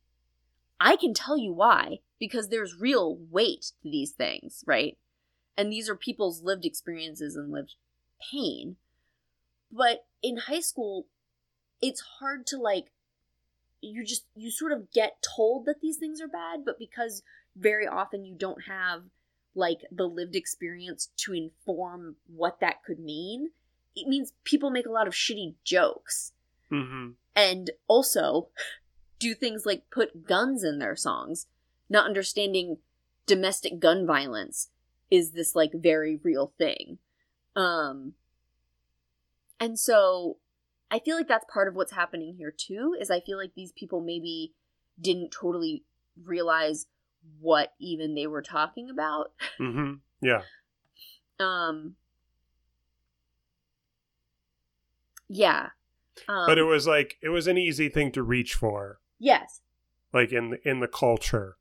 I 0.80 0.96
can 0.96 1.12
tell 1.12 1.36
you 1.36 1.52
why 1.52 1.98
because 2.18 2.48
there's 2.48 2.80
real 2.80 3.16
weight 3.30 3.72
to 3.82 3.90
these 3.90 4.12
things, 4.12 4.64
right? 4.66 4.96
And 5.56 5.72
these 5.72 5.88
are 5.88 5.96
people's 5.96 6.42
lived 6.42 6.64
experiences 6.64 7.36
and 7.36 7.50
lived 7.52 7.74
pain. 8.32 8.76
But 9.70 10.06
in 10.22 10.36
high 10.38 10.60
school 10.60 11.06
it's 11.80 12.00
hard 12.18 12.46
to 12.48 12.58
like 12.58 12.92
you 13.80 14.04
just 14.04 14.24
you 14.34 14.50
sort 14.50 14.72
of 14.72 14.90
get 14.92 15.22
told 15.36 15.66
that 15.66 15.80
these 15.80 15.96
things 15.96 16.20
are 16.20 16.28
bad, 16.28 16.64
but 16.64 16.78
because 16.78 17.22
very 17.56 17.86
often 17.86 18.24
you 18.24 18.34
don't 18.36 18.64
have 18.66 19.02
like 19.54 19.80
the 19.90 20.06
lived 20.06 20.36
experience 20.36 21.08
to 21.16 21.32
inform 21.32 22.16
what 22.26 22.60
that 22.60 22.82
could 22.84 22.98
mean, 22.98 23.50
it 23.96 24.08
means 24.08 24.32
people 24.44 24.70
make 24.70 24.86
a 24.86 24.92
lot 24.92 25.08
of 25.08 25.14
shitty 25.14 25.54
jokes. 25.64 26.32
hmm 26.70 27.10
And 27.34 27.70
also 27.86 28.48
do 29.18 29.34
things 29.34 29.66
like 29.66 29.90
put 29.90 30.26
guns 30.26 30.62
in 30.62 30.78
their 30.78 30.96
songs, 30.96 31.46
not 31.88 32.06
understanding 32.06 32.78
domestic 33.26 33.78
gun 33.78 34.06
violence 34.06 34.68
is 35.10 35.32
this 35.32 35.54
like 35.54 35.72
very 35.74 36.18
real 36.22 36.52
thing. 36.58 36.98
Um 37.56 38.14
and 39.60 39.78
so 39.78 40.36
I 40.90 40.98
feel 40.98 41.16
like 41.16 41.28
that's 41.28 41.44
part 41.52 41.68
of 41.68 41.74
what's 41.74 41.92
happening 41.92 42.34
here 42.36 42.50
too 42.50 42.96
is 42.98 43.10
I 43.10 43.20
feel 43.20 43.36
like 43.38 43.52
these 43.54 43.72
people 43.72 44.00
maybe 44.00 44.54
didn't 45.00 45.30
totally 45.30 45.84
realize 46.24 46.86
what 47.40 47.74
even 47.78 48.14
they 48.14 48.26
were 48.26 48.42
talking 48.42 48.88
about. 48.90 49.32
hmm 49.58 49.94
Yeah. 50.20 50.42
Um 51.38 51.96
Yeah. 55.28 55.70
Um, 56.28 56.46
But 56.46 56.58
it 56.58 56.64
was 56.64 56.86
like 56.86 57.16
it 57.22 57.28
was 57.28 57.46
an 57.46 57.58
easy 57.58 57.88
thing 57.88 58.10
to 58.12 58.22
reach 58.22 58.54
for, 58.54 58.98
yes. 59.18 59.60
like 60.12 60.32
in 60.32 60.50
the, 60.50 60.68
in 60.68 60.80
the 60.80 60.88
culture 60.88 61.56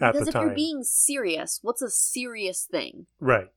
at 0.00 0.12
Because 0.12 0.26
the 0.26 0.32
time. 0.32 0.42
Because 0.42 0.48
if 0.48 0.48
you're 0.48 0.54
being 0.56 0.82
serious, 0.84 1.60
what's 1.62 1.80
a 1.82 1.90
serious 1.90 2.64
thing? 2.70 3.06
right. 3.20 3.48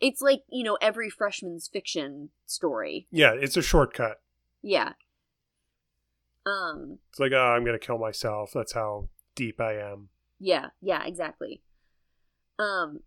It's 0.00 0.20
like, 0.20 0.42
you 0.50 0.64
know, 0.64 0.76
every 0.80 1.08
freshman's 1.08 1.68
fiction 1.68 2.30
story. 2.46 3.06
Yeah, 3.12 3.34
it's 3.34 3.56
a 3.56 3.62
shortcut. 3.62 4.20
Yeah. 4.62 4.92
Um, 6.46 6.98
It's 7.10 7.20
like, 7.20 7.32
oh, 7.32 7.36
I'm 7.40 7.64
gonna 7.64 7.78
kill 7.78 7.98
myself. 7.98 8.50
That's 8.54 8.72
how 8.72 9.08
deep 9.34 9.60
I 9.60 9.74
am. 9.74 10.08
yeah, 10.38 10.70
yeah, 10.80 11.04
exactly. 11.04 11.62
Um 12.58 13.00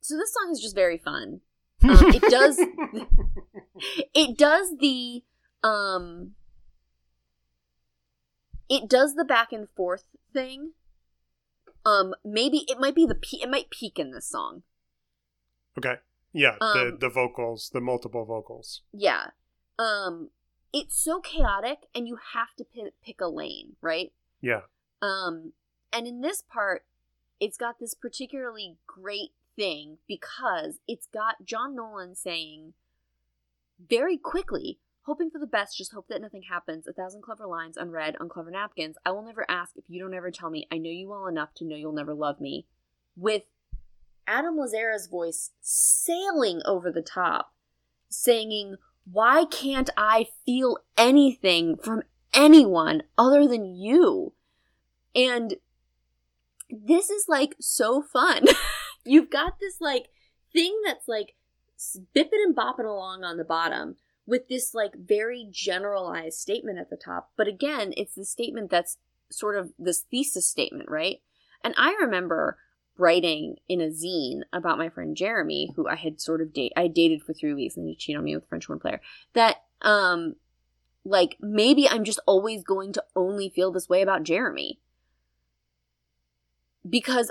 so 0.00 0.16
this 0.16 0.32
song 0.32 0.50
is 0.52 0.60
just 0.60 0.74
very 0.74 0.98
fun. 0.98 1.40
Um, 1.82 2.06
it 2.14 2.22
does 2.30 2.58
it 4.14 4.38
does 4.38 4.76
the 4.78 5.22
um 5.62 6.34
it 8.68 8.88
does 8.88 9.14
the 9.14 9.24
back 9.24 9.52
and 9.52 9.68
forth 9.70 10.04
thing. 10.32 10.72
Um 11.84 12.14
maybe 12.24 12.64
it 12.68 12.78
might 12.80 12.94
be 12.94 13.06
the 13.06 13.14
pe- 13.14 13.38
it 13.42 13.50
might 13.50 13.70
peak 13.70 13.98
in 13.98 14.10
this 14.10 14.28
song. 14.28 14.62
okay. 15.78 15.96
Yeah, 16.32 16.56
the 16.60 16.88
Um, 16.88 16.98
the 16.98 17.08
vocals, 17.08 17.70
the 17.72 17.80
multiple 17.80 18.24
vocals. 18.24 18.82
Yeah. 18.92 19.30
Um 19.78 20.30
it's 20.72 20.98
so 21.02 21.20
chaotic 21.20 21.86
and 21.94 22.06
you 22.06 22.18
have 22.34 22.54
to 22.58 22.64
pick, 22.64 22.92
pick 23.02 23.20
a 23.20 23.28
lane, 23.28 23.76
right? 23.80 24.12
Yeah. 24.40 24.62
Um 25.00 25.52
and 25.92 26.06
in 26.06 26.20
this 26.20 26.42
part 26.42 26.84
it's 27.40 27.56
got 27.56 27.78
this 27.78 27.94
particularly 27.94 28.76
great 28.86 29.32
thing 29.56 29.98
because 30.06 30.80
it's 30.86 31.06
got 31.06 31.44
John 31.44 31.74
Nolan 31.74 32.14
saying 32.14 32.74
very 33.78 34.16
quickly, 34.16 34.78
hoping 35.02 35.30
for 35.30 35.38
the 35.38 35.46
best, 35.46 35.76
just 35.76 35.92
hope 35.92 36.08
that 36.08 36.20
nothing 36.20 36.42
happens. 36.42 36.86
A 36.86 36.92
thousand 36.92 37.22
clever 37.22 37.46
lines 37.46 37.76
unread 37.76 38.16
on 38.20 38.28
clever 38.28 38.50
napkins. 38.50 38.96
I 39.04 39.10
will 39.10 39.22
never 39.22 39.44
ask 39.48 39.76
if 39.76 39.84
you 39.88 40.00
don't 40.00 40.14
ever 40.14 40.30
tell 40.30 40.50
me. 40.50 40.66
I 40.70 40.78
know 40.78 40.90
you 40.90 41.08
well 41.08 41.26
enough 41.26 41.54
to 41.56 41.64
know 41.64 41.76
you'll 41.76 41.92
never 41.92 42.14
love 42.14 42.40
me. 42.40 42.66
With 43.16 43.44
Adam 44.26 44.56
Lazzara's 44.56 45.06
voice 45.06 45.52
sailing 45.60 46.60
over 46.64 46.90
the 46.90 47.02
top, 47.02 47.52
saying, 48.08 48.76
Why 49.10 49.44
can't 49.44 49.90
I 49.96 50.26
feel 50.44 50.78
anything 50.96 51.76
from 51.76 52.02
anyone 52.34 53.04
other 53.16 53.46
than 53.46 53.64
you? 53.64 54.32
And 55.14 55.54
this 56.70 57.08
is 57.10 57.26
like 57.28 57.54
so 57.60 58.02
fun. 58.02 58.46
You've 59.04 59.30
got 59.30 59.60
this 59.60 59.80
like 59.80 60.08
thing 60.52 60.76
that's 60.84 61.06
like 61.06 61.34
bipping 62.14 62.42
and 62.44 62.56
bopping 62.56 62.84
along 62.84 63.22
on 63.22 63.36
the 63.36 63.44
bottom 63.44 63.96
with 64.26 64.48
this 64.48 64.74
like 64.74 64.94
very 64.96 65.46
generalized 65.50 66.38
statement 66.38 66.78
at 66.78 66.90
the 66.90 66.96
top. 66.96 67.30
But 67.36 67.46
again, 67.46 67.92
it's 67.96 68.14
the 68.14 68.24
statement 68.24 68.70
that's 68.70 68.98
sort 69.30 69.56
of 69.56 69.72
this 69.78 70.00
thesis 70.00 70.48
statement, 70.48 70.90
right? 70.90 71.20
And 71.62 71.74
I 71.76 71.96
remember 72.00 72.58
writing 72.98 73.56
in 73.68 73.80
a 73.80 73.88
zine 73.88 74.40
about 74.52 74.78
my 74.78 74.88
friend 74.88 75.16
Jeremy, 75.16 75.72
who 75.76 75.86
I 75.88 75.96
had 75.96 76.20
sort 76.20 76.40
of 76.40 76.52
date 76.52 76.72
I 76.76 76.88
dated 76.88 77.22
for 77.22 77.32
three 77.32 77.54
weeks 77.54 77.76
and 77.76 77.86
he 77.86 77.94
cheated 77.94 78.18
on 78.18 78.24
me 78.24 78.34
with 78.34 78.44
a 78.44 78.48
French 78.48 78.66
horn 78.66 78.78
player, 78.78 79.00
that 79.34 79.62
um 79.82 80.36
like 81.04 81.36
maybe 81.40 81.88
I'm 81.88 82.04
just 82.04 82.20
always 82.26 82.64
going 82.64 82.92
to 82.94 83.04
only 83.14 83.48
feel 83.48 83.70
this 83.70 83.88
way 83.88 84.02
about 84.02 84.24
Jeremy. 84.24 84.80
Because 86.88 87.30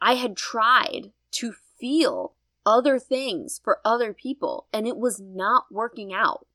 I 0.00 0.14
had 0.14 0.36
tried 0.36 1.12
to 1.32 1.54
feel 1.78 2.34
other 2.66 2.98
things 2.98 3.60
for 3.62 3.80
other 3.84 4.12
people 4.12 4.66
and 4.72 4.86
it 4.86 4.96
was 4.96 5.20
not 5.20 5.66
working 5.70 6.12
out. 6.12 6.46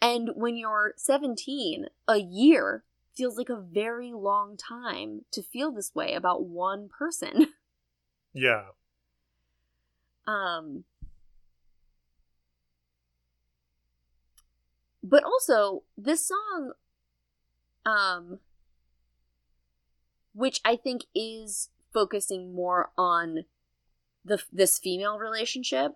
And 0.00 0.30
when 0.34 0.56
you're 0.56 0.92
17, 0.96 1.86
a 2.06 2.18
year 2.18 2.84
feels 3.16 3.38
like 3.38 3.48
a 3.48 3.60
very 3.60 4.12
long 4.12 4.56
time 4.56 5.24
to 5.30 5.42
feel 5.42 5.72
this 5.72 5.94
way 5.94 6.14
about 6.14 6.44
one 6.44 6.88
person. 6.88 7.46
Yeah. 8.36 8.64
Um 10.26 10.82
But 15.04 15.22
also 15.22 15.84
this 15.96 16.26
song 16.26 16.72
um 17.86 18.40
which 20.32 20.60
I 20.64 20.74
think 20.74 21.04
is 21.14 21.68
focusing 21.92 22.54
more 22.54 22.90
on 22.98 23.44
the 24.24 24.42
this 24.52 24.78
female 24.78 25.18
relationship 25.18 25.92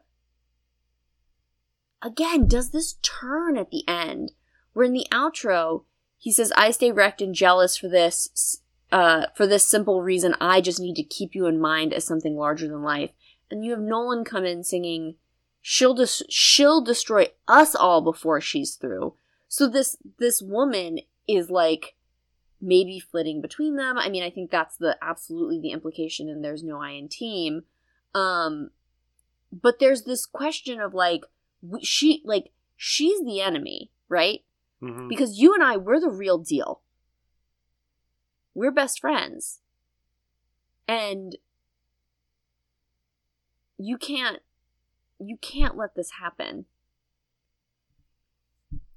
again 2.03 2.47
does 2.47 2.71
this 2.71 2.99
turn 3.03 3.57
at 3.57 3.71
the 3.71 3.83
end 3.89 4.33
where 4.75 4.85
in 4.85 4.93
the 4.93 5.09
outro 5.11 5.85
he 6.19 6.33
says 6.33 6.53
i 6.57 6.71
stay 6.71 6.93
wrecked 6.93 7.23
and 7.23 7.35
jealous 7.35 7.77
for 7.77 7.89
this 7.89 8.61
uh 8.91 9.27
for 9.35 9.47
this 9.47 9.65
simple 9.65 10.03
reason. 10.03 10.35
I 10.41 10.61
just 10.61 10.81
need 10.81 10.95
to 10.97 11.03
keep 11.03 11.35
you 11.35 11.47
in 11.47 11.61
mind 11.61 11.93
as 11.93 12.05
something 12.05 12.37
larger 12.37 12.69
than 12.69 12.83
life. 12.83 13.11
And 13.51 13.65
you 13.65 13.73
have 13.73 13.81
nolan 13.81 14.25
come 14.25 14.45
in 14.45 14.65
singing 14.65 15.17
she'll 15.61 15.95
des- 15.95 16.25
she'll 16.29 16.81
destroy 16.81 17.29
us 17.47 17.75
all 17.75 18.01
before 18.01 18.41
she's 18.41 18.75
through. 18.75 19.15
So 19.49 19.69
this 19.69 19.97
this 20.19 20.41
woman 20.41 21.01
is 21.27 21.51
like 21.51 21.97
maybe 22.61 22.99
flitting 22.99 23.41
between 23.41 23.77
them. 23.77 23.99
I 23.99 24.09
mean 24.09 24.23
i 24.23 24.31
think 24.31 24.51
that's 24.51 24.77
the 24.77 24.97
absolutely 25.03 25.61
the 25.61 25.73
implication 25.73 26.29
and 26.29 26.43
there's 26.43 26.65
no 26.65 26.81
i 26.81 26.91
in 26.91 27.09
team. 27.09 27.65
Um 28.15 28.71
but 29.53 29.79
there's 29.79 30.05
this 30.05 30.27
question 30.27 30.81
of 30.81 30.95
like 30.95 31.25
she 31.83 32.23
like 32.25 32.53
she's 32.77 33.23
the 33.25 33.41
enemy 33.41 33.91
right 34.09 34.41
hmm 34.81 35.09
because 35.09 35.39
you 35.39 35.55
and 35.55 35.63
i 35.63 35.77
we're 35.77 36.01
the 36.01 36.11
real 36.11 36.39
deal. 36.39 36.83
We're 38.55 38.73
best 38.73 39.01
friends. 39.01 39.61
And 40.89 41.37
you 43.79 43.97
can't 43.99 44.41
you 45.21 45.37
can't 45.37 45.77
let 45.77 45.95
this 45.95 46.13
happen. 46.21 46.67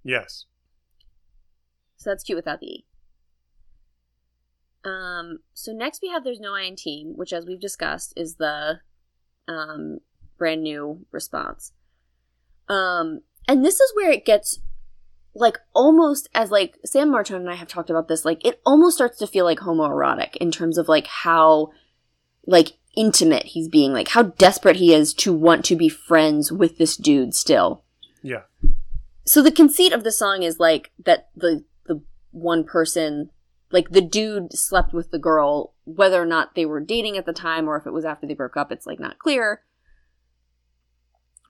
Yes. 0.04 0.46
so 1.96 2.10
that's 2.10 2.24
cute 2.24 2.38
without 2.38 2.60
the 2.60 2.68
e. 2.68 2.86
Um 4.84 5.40
so 5.54 5.72
next 5.72 6.02
we 6.02 6.10
have 6.10 6.24
there's 6.24 6.40
no 6.40 6.56
i 6.56 6.64
in 6.64 6.76
team 6.76 7.14
which 7.16 7.34
as 7.34 7.46
we've 7.46 7.60
discussed 7.60 8.14
is 8.16 8.36
the 8.36 8.80
um 9.48 10.00
brand 10.38 10.64
new 10.64 11.06
response. 11.12 11.74
Um 12.68 13.22
and 13.48 13.64
this 13.64 13.80
is 13.80 13.92
where 13.96 14.12
it 14.12 14.26
gets 14.26 14.60
like 15.34 15.60
almost 15.74 16.28
as 16.34 16.52
like 16.52 16.78
sam 16.86 17.10
martin 17.10 17.36
and 17.38 17.50
i 17.50 17.56
have 17.56 17.68
talked 17.68 17.90
about 17.90 18.08
this 18.08 18.26
like 18.26 18.46
it 18.46 18.60
almost 18.66 18.96
starts 18.98 19.18
to 19.18 19.28
feel 19.28 19.46
like 19.46 19.60
homoerotic 19.60 20.36
in 20.38 20.52
terms 20.52 20.78
of 20.78 20.88
like 20.90 21.08
how 21.08 21.70
like 22.46 22.74
intimate 22.98 23.44
he's 23.46 23.70
being 23.70 23.94
like 23.94 24.10
how 24.10 24.24
desperate 24.24 24.76
he 24.76 24.94
is 24.94 25.14
to 25.14 25.32
want 25.34 25.64
to 25.64 25.76
be 25.76 25.88
friends 25.88 26.52
with 26.52 26.78
this 26.78 26.98
dude 26.98 27.34
still 27.34 27.84
Yeah. 28.22 28.42
so 29.26 29.42
the 29.42 29.52
conceit 29.52 29.94
of 29.94 30.04
the 30.04 30.12
song 30.12 30.44
is 30.44 30.60
like 30.60 30.92
that 31.06 31.30
the 31.36 31.64
the 31.86 32.02
one 32.32 32.66
person 32.66 33.30
like 33.72 33.92
the 33.92 34.02
dude 34.02 34.52
slept 34.52 34.92
with 34.92 35.12
the 35.12 35.20
girl 35.20 35.74
whether 35.86 36.22
or 36.22 36.26
not 36.26 36.56
they 36.56 36.66
were 36.66 36.82
dating 36.82 37.16
at 37.18 37.26
the 37.26 37.32
time 37.32 37.70
or 37.70 37.78
if 37.78 37.88
it 37.88 37.94
was 37.94 38.04
after 38.04 38.28
they 38.28 38.34
broke 38.34 38.58
up 38.58 38.70
it's 38.72 38.86
like 38.86 39.00
not 39.00 39.18
clear 39.20 39.62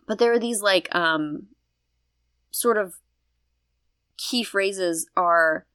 but 0.07 0.19
there 0.19 0.31
are 0.33 0.39
these 0.39 0.61
like 0.61 0.93
um 0.93 1.47
sort 2.51 2.77
of 2.77 2.95
key 4.29 4.43
phrases 4.43 5.09
are 5.15 5.65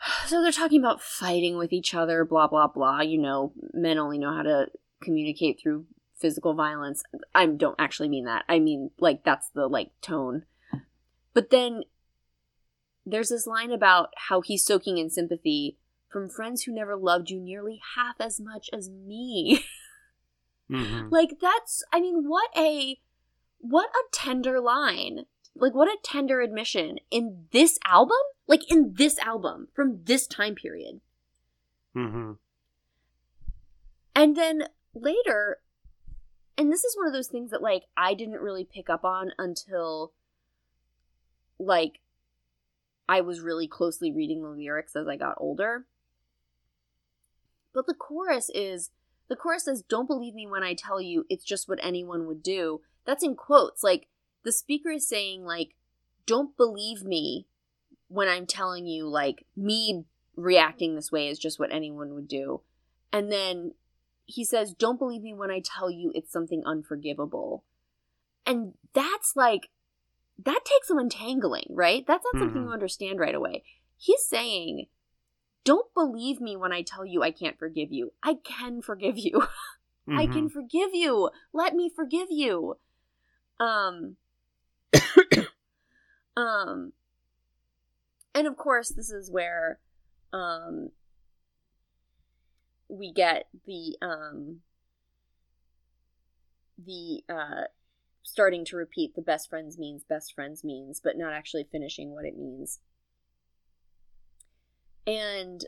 so 0.26 0.42
they're 0.42 0.52
talking 0.52 0.80
about 0.80 1.02
fighting 1.02 1.56
with 1.56 1.72
each 1.72 1.94
other 1.94 2.24
blah 2.24 2.46
blah 2.46 2.66
blah 2.66 3.00
you 3.00 3.18
know 3.18 3.52
men 3.72 3.98
only 3.98 4.18
know 4.18 4.34
how 4.34 4.42
to 4.42 4.66
communicate 5.02 5.60
through 5.62 5.84
physical 6.16 6.54
violence 6.54 7.02
i 7.34 7.44
don't 7.44 7.74
actually 7.78 8.08
mean 8.08 8.24
that 8.24 8.44
i 8.48 8.58
mean 8.58 8.90
like 8.98 9.22
that's 9.24 9.50
the 9.50 9.66
like 9.66 9.90
tone 10.00 10.44
but 11.34 11.50
then 11.50 11.82
there's 13.04 13.28
this 13.28 13.46
line 13.46 13.70
about 13.70 14.08
how 14.28 14.40
he's 14.40 14.64
soaking 14.64 14.96
in 14.98 15.10
sympathy 15.10 15.76
from 16.10 16.28
friends 16.30 16.62
who 16.62 16.72
never 16.72 16.96
loved 16.96 17.28
you 17.28 17.40
nearly 17.40 17.80
half 17.96 18.14
as 18.20 18.40
much 18.40 18.70
as 18.72 18.88
me. 18.88 19.64
Mhm. 20.70 21.12
like 21.12 21.38
that's 21.42 21.82
I 21.92 22.00
mean, 22.00 22.26
what 22.26 22.48
a 22.56 22.98
what 23.58 23.90
a 23.90 24.04
tender 24.12 24.60
line. 24.60 25.26
Like 25.56 25.74
what 25.74 25.88
a 25.88 25.96
tender 26.02 26.40
admission 26.40 26.98
in 27.10 27.46
this 27.52 27.78
album? 27.84 28.16
Like 28.46 28.70
in 28.70 28.94
this 28.94 29.18
album 29.18 29.68
from 29.74 30.04
this 30.04 30.26
time 30.26 30.54
period. 30.54 31.00
Mhm. 31.94 32.38
And 34.16 34.36
then 34.36 34.68
later, 34.94 35.60
and 36.56 36.72
this 36.72 36.84
is 36.84 36.96
one 36.96 37.06
of 37.06 37.12
those 37.12 37.28
things 37.28 37.50
that 37.50 37.62
like 37.62 37.84
I 37.96 38.14
didn't 38.14 38.40
really 38.40 38.64
pick 38.64 38.90
up 38.90 39.04
on 39.04 39.32
until 39.38 40.12
like 41.58 42.00
I 43.08 43.20
was 43.20 43.40
really 43.40 43.68
closely 43.68 44.12
reading 44.12 44.42
the 44.42 44.48
lyrics 44.48 44.96
as 44.96 45.06
I 45.06 45.16
got 45.16 45.36
older. 45.38 45.86
But 47.72 47.86
the 47.86 47.94
chorus 47.94 48.50
is 48.54 48.90
the 49.28 49.36
chorus 49.36 49.64
says, 49.64 49.82
Don't 49.82 50.06
believe 50.06 50.34
me 50.34 50.46
when 50.46 50.62
I 50.62 50.74
tell 50.74 51.00
you 51.00 51.24
it's 51.28 51.44
just 51.44 51.68
what 51.68 51.78
anyone 51.82 52.26
would 52.26 52.42
do. 52.42 52.80
That's 53.04 53.24
in 53.24 53.34
quotes. 53.36 53.82
Like 53.82 54.08
the 54.44 54.52
speaker 54.52 54.90
is 54.90 55.08
saying, 55.08 55.44
like, 55.44 55.74
don't 56.26 56.56
believe 56.56 57.02
me 57.02 57.46
when 58.08 58.28
I'm 58.28 58.46
telling 58.46 58.86
you, 58.86 59.08
like, 59.08 59.46
me 59.56 60.04
reacting 60.36 60.94
this 60.94 61.12
way 61.12 61.28
is 61.28 61.38
just 61.38 61.58
what 61.58 61.72
anyone 61.72 62.14
would 62.14 62.28
do. 62.28 62.60
And 63.12 63.30
then 63.30 63.72
he 64.26 64.44
says, 64.44 64.74
Don't 64.74 64.98
believe 64.98 65.22
me 65.22 65.34
when 65.34 65.50
I 65.50 65.60
tell 65.64 65.90
you 65.90 66.12
it's 66.14 66.32
something 66.32 66.62
unforgivable. 66.64 67.64
And 68.46 68.74
that's 68.92 69.34
like, 69.36 69.68
that 70.44 70.60
takes 70.64 70.88
some 70.88 70.98
untangling, 70.98 71.66
right? 71.70 72.04
That's 72.06 72.24
not 72.24 72.38
something 72.38 72.62
Mhm. 72.62 72.66
you 72.66 72.72
understand 72.72 73.20
right 73.20 73.34
away. 73.34 73.62
He's 73.96 74.26
saying, 74.26 74.86
Don't 75.64 75.92
believe 75.94 76.40
me 76.40 76.56
when 76.56 76.72
I 76.72 76.82
tell 76.82 77.06
you 77.06 77.22
I 77.22 77.30
can't 77.30 77.58
forgive 77.58 77.92
you. 77.92 78.12
I 78.22 78.34
can 78.34 78.82
forgive 78.82 79.16
you. 79.18 79.46
I 80.16 80.26
can 80.26 80.48
Mhm. 80.48 80.52
forgive 80.52 80.94
you. 80.94 81.30
Let 81.52 81.74
me 81.74 81.88
forgive 81.94 82.28
you. 82.30 82.78
Um 83.60 84.16
um 86.36 86.92
and 88.34 88.46
of 88.46 88.56
course 88.56 88.90
this 88.90 89.10
is 89.10 89.30
where 89.30 89.78
um 90.32 90.90
we 92.88 93.12
get 93.12 93.46
the 93.66 93.96
um 94.02 94.60
the 96.84 97.22
uh 97.28 97.64
starting 98.22 98.64
to 98.64 98.76
repeat 98.76 99.14
the 99.14 99.22
best 99.22 99.48
friends 99.48 99.78
means 99.78 100.02
best 100.08 100.34
friends 100.34 100.64
means 100.64 101.00
but 101.02 101.16
not 101.16 101.32
actually 101.32 101.66
finishing 101.70 102.10
what 102.10 102.24
it 102.24 102.36
means. 102.36 102.80
And 105.06 105.64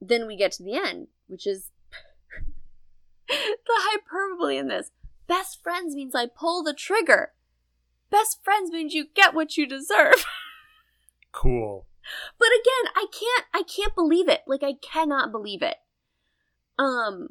then 0.00 0.26
we 0.26 0.36
get 0.36 0.52
to 0.52 0.62
the 0.62 0.76
end 0.76 1.08
which 1.28 1.46
is 1.46 1.70
the 3.28 3.34
hyperbole 3.68 4.58
in 4.58 4.68
this. 4.68 4.90
Best 5.26 5.62
friends 5.62 5.94
means 5.94 6.14
i 6.14 6.26
pull 6.26 6.62
the 6.62 6.74
trigger 6.74 7.32
best 8.14 8.38
friends 8.44 8.70
means 8.70 8.94
you 8.94 9.06
get 9.14 9.34
what 9.34 9.56
you 9.56 9.66
deserve. 9.66 10.24
Cool. 11.32 11.88
but 12.38 12.46
again 12.46 12.92
i 12.94 13.06
can't 13.10 13.44
i 13.52 13.62
can't 13.64 13.96
believe 13.96 14.28
it. 14.28 14.42
Like 14.46 14.62
i 14.62 14.74
cannot 14.80 15.32
believe 15.32 15.62
it. 15.62 15.78
Um 16.78 17.30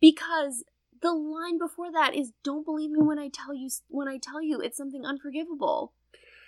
because 0.00 0.64
the 1.02 1.12
line 1.12 1.58
before 1.58 1.92
that 1.92 2.14
is 2.14 2.32
don't 2.42 2.64
believe 2.64 2.90
me 2.90 3.02
when 3.02 3.18
i 3.18 3.28
tell 3.28 3.54
you 3.54 3.68
when 3.88 4.08
i 4.08 4.16
tell 4.16 4.40
you 4.40 4.60
it's 4.60 4.78
something 4.78 5.04
unforgivable. 5.04 5.92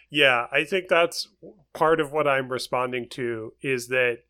Yeah, 0.08 0.46
I 0.50 0.64
think 0.64 0.88
that's 0.88 1.28
part 1.74 2.00
of 2.00 2.12
what 2.12 2.26
I'm 2.26 2.48
responding 2.48 3.08
to 3.10 3.52
is 3.60 3.88
that 3.88 4.20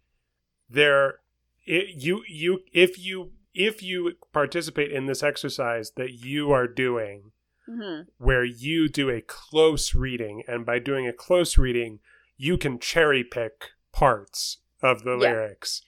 there 0.69 1.21
it, 1.65 2.03
you 2.03 2.23
you 2.29 2.61
if 2.73 2.99
you 2.99 3.31
if 3.55 3.81
you 3.81 4.15
participate 4.33 4.91
in 4.91 5.07
this 5.07 5.23
exercise 5.23 5.93
that 5.97 6.15
you 6.15 6.51
are 6.51 6.67
doing 6.67 7.31
mm-hmm. 7.71 8.03
where 8.19 8.45
you 8.45 8.89
do 8.89 9.09
a 9.11 9.21
close 9.21 9.95
reading 9.95 10.43
and 10.49 10.67
by 10.67 10.79
doing 10.79 11.07
a 11.07 11.13
close 11.13 11.57
reading 11.57 12.01
you 12.37 12.57
can 12.59 12.79
cherry 12.79 13.23
pick 13.23 13.71
parts 13.93 14.59
of 14.83 15.03
the 15.05 15.13
Yeah. 15.13 15.17
lyrics 15.31 15.83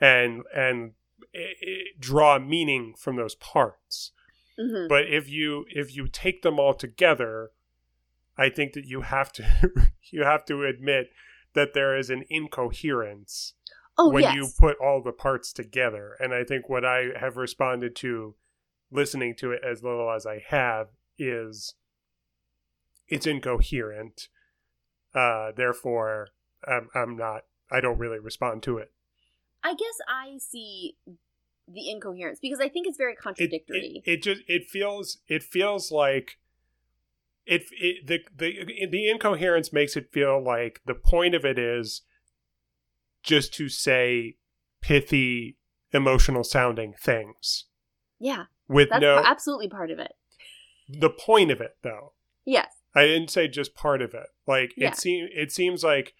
and 0.00 0.42
and 0.54 0.92
i 1.34 1.38
i 1.38 1.74
draw 1.98 2.38
meaning 2.38 2.94
from 2.98 3.16
those 3.16 3.34
parts 3.34 4.12
Mm-hmm. 4.60 4.88
but 4.88 5.04
if 5.06 5.28
you 5.30 5.66
if 5.68 5.94
you 5.94 6.08
take 6.08 6.42
them 6.42 6.58
all 6.58 6.74
together 6.74 7.50
i 8.36 8.48
think 8.48 8.72
that 8.72 8.86
you 8.86 9.02
have 9.02 9.30
to 9.34 9.44
you 10.10 10.24
have 10.24 10.44
to 10.46 10.64
admit 10.64 11.10
that 11.54 11.74
there 11.74 11.96
is 11.96 12.10
an 12.10 12.24
incoherence 12.28 13.54
oh 13.96 14.10
when 14.10 14.24
yes 14.24 14.34
you 14.34 14.48
put 14.58 14.76
all 14.80 15.00
the 15.00 15.12
parts 15.12 15.52
together 15.52 16.16
and 16.18 16.34
i 16.34 16.42
think 16.42 16.68
what 16.68 16.84
i 16.84 17.10
have 17.20 17.36
responded 17.36 17.94
to 17.94 18.34
listening 18.90 19.34
to 19.36 19.52
it 19.52 19.60
as 19.64 19.84
little 19.84 20.10
as 20.10 20.26
i 20.26 20.42
have 20.48 20.88
is 21.18 21.74
it's 23.08 23.26
incoherent 23.26 24.28
uh 25.14 25.50
therefore 25.56 26.28
i'm, 26.66 26.88
I'm 26.94 27.16
not 27.16 27.42
i 27.70 27.80
don't 27.80 27.98
really 27.98 28.18
respond 28.18 28.62
to 28.64 28.78
it. 28.78 28.92
I 29.62 29.72
guess 29.72 29.98
i 30.08 30.38
see 30.38 30.96
the 31.66 31.90
incoherence 31.90 32.38
because 32.40 32.60
i 32.60 32.68
think 32.68 32.86
it's 32.86 32.96
very 32.96 33.14
contradictory 33.14 34.02
it, 34.04 34.10
it 34.10 34.22
just 34.22 34.42
it 34.46 34.64
feels 34.68 35.18
it 35.28 35.42
feels 35.42 35.90
like 35.90 36.38
it, 37.48 37.62
it 37.72 38.06
the 38.06 38.20
the 38.36 38.86
the 38.90 39.08
incoherence 39.08 39.72
makes 39.72 39.96
it 39.96 40.12
feel 40.12 40.42
like 40.42 40.82
the 40.84 40.94
point 40.94 41.34
of 41.34 41.44
it 41.46 41.58
is 41.58 42.02
just 43.22 43.54
to 43.54 43.70
say 43.70 44.36
pithy 44.82 45.56
emotional 45.92 46.44
sounding 46.44 46.94
things. 47.00 47.64
Yeah. 48.18 48.44
With 48.68 48.90
that's 48.90 49.00
no 49.00 49.22
absolutely 49.24 49.68
part 49.68 49.90
of 49.90 49.98
it 49.98 50.12
the 50.88 51.10
point 51.10 51.50
of 51.50 51.60
it 51.60 51.76
though. 51.82 52.12
Yes. 52.44 52.72
I 52.94 53.02
didn't 53.02 53.30
say 53.30 53.48
just 53.48 53.74
part 53.74 54.02
of 54.02 54.14
it. 54.14 54.28
Like 54.46 54.72
Yeah. 54.76 54.88
it 54.88 54.96
seems 54.96 55.30
it 55.34 55.52
seems 55.52 55.84
like 55.84 56.14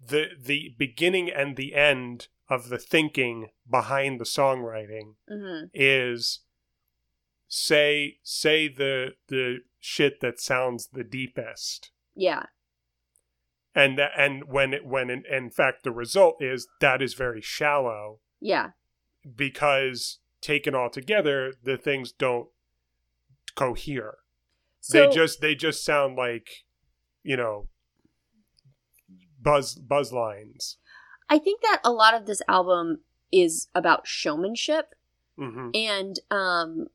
the 0.00 0.28
the 0.38 0.74
beginning 0.78 1.30
and 1.30 1.56
the 1.56 1.74
end 1.74 2.28
of 2.48 2.68
the 2.68 2.78
thinking 2.78 3.50
behind 3.68 4.20
the 4.20 4.24
songwriting 4.24 5.14
mm-hmm. 5.30 5.66
is 5.74 6.40
say 7.48 8.18
say 8.22 8.68
the 8.68 9.14
the 9.28 9.58
shit 9.78 10.20
that 10.20 10.40
sounds 10.40 10.88
the 10.92 11.04
deepest. 11.04 11.90
Yeah. 12.14 12.44
And 13.74 13.98
that, 13.98 14.10
and 14.16 14.44
when 14.48 14.72
it 14.72 14.84
when 14.84 15.10
in, 15.10 15.24
in 15.30 15.50
fact 15.50 15.84
the 15.84 15.92
result 15.92 16.42
is 16.42 16.66
that 16.80 17.02
is 17.02 17.14
very 17.14 17.40
shallow 17.40 18.20
yeah. 18.40 18.70
because 19.36 20.18
taken 20.40 20.74
all 20.74 20.90
together 20.90 21.52
the 21.62 21.76
things 21.76 22.12
don't 22.12 22.48
cohere. 23.54 24.18
So 24.80 24.98
they 24.98 25.14
just 25.14 25.40
they 25.40 25.54
just 25.54 25.84
sound 25.84 26.16
like 26.16 26.48
you 27.22 27.36
know 27.36 27.68
buzz 29.40 29.74
buzz 29.74 30.12
lines. 30.12 30.78
I 31.28 31.38
think 31.38 31.62
that 31.62 31.80
a 31.84 31.92
lot 31.92 32.14
of 32.14 32.26
this 32.26 32.42
album 32.48 33.00
is 33.32 33.68
about 33.74 34.06
showmanship 34.06 34.94
hmm 35.38 35.70
and 35.74 36.18
um 36.30 36.86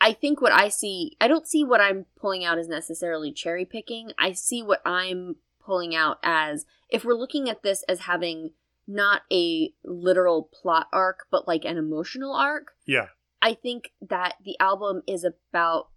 i 0.00 0.12
think 0.12 0.40
what 0.40 0.52
i 0.52 0.68
see 0.68 1.16
i 1.20 1.28
don't 1.28 1.46
see 1.46 1.64
what 1.64 1.80
i'm 1.80 2.06
pulling 2.18 2.44
out 2.44 2.58
as 2.58 2.68
necessarily 2.68 3.32
cherry 3.32 3.64
picking. 3.64 4.12
I 4.18 4.32
see 4.32 4.62
what 4.62 4.80
i'm 4.86 5.36
pulling 5.64 5.94
out 5.94 6.18
as 6.22 6.64
if 6.88 7.04
we're 7.04 7.14
looking 7.14 7.50
at 7.50 7.62
this 7.62 7.82
as 7.88 8.00
having 8.00 8.52
not 8.86 9.22
a 9.32 9.72
literal 9.84 10.44
plot 10.44 10.86
arc 10.92 11.26
but 11.30 11.48
like 11.48 11.64
an 11.64 11.76
emotional 11.76 12.34
arc 12.34 12.68
yeah 12.86 13.08
i 13.42 13.54
think 13.54 13.92
that 14.00 14.34
the 14.44 14.56
album 14.60 15.02
is 15.06 15.24
about 15.24 15.88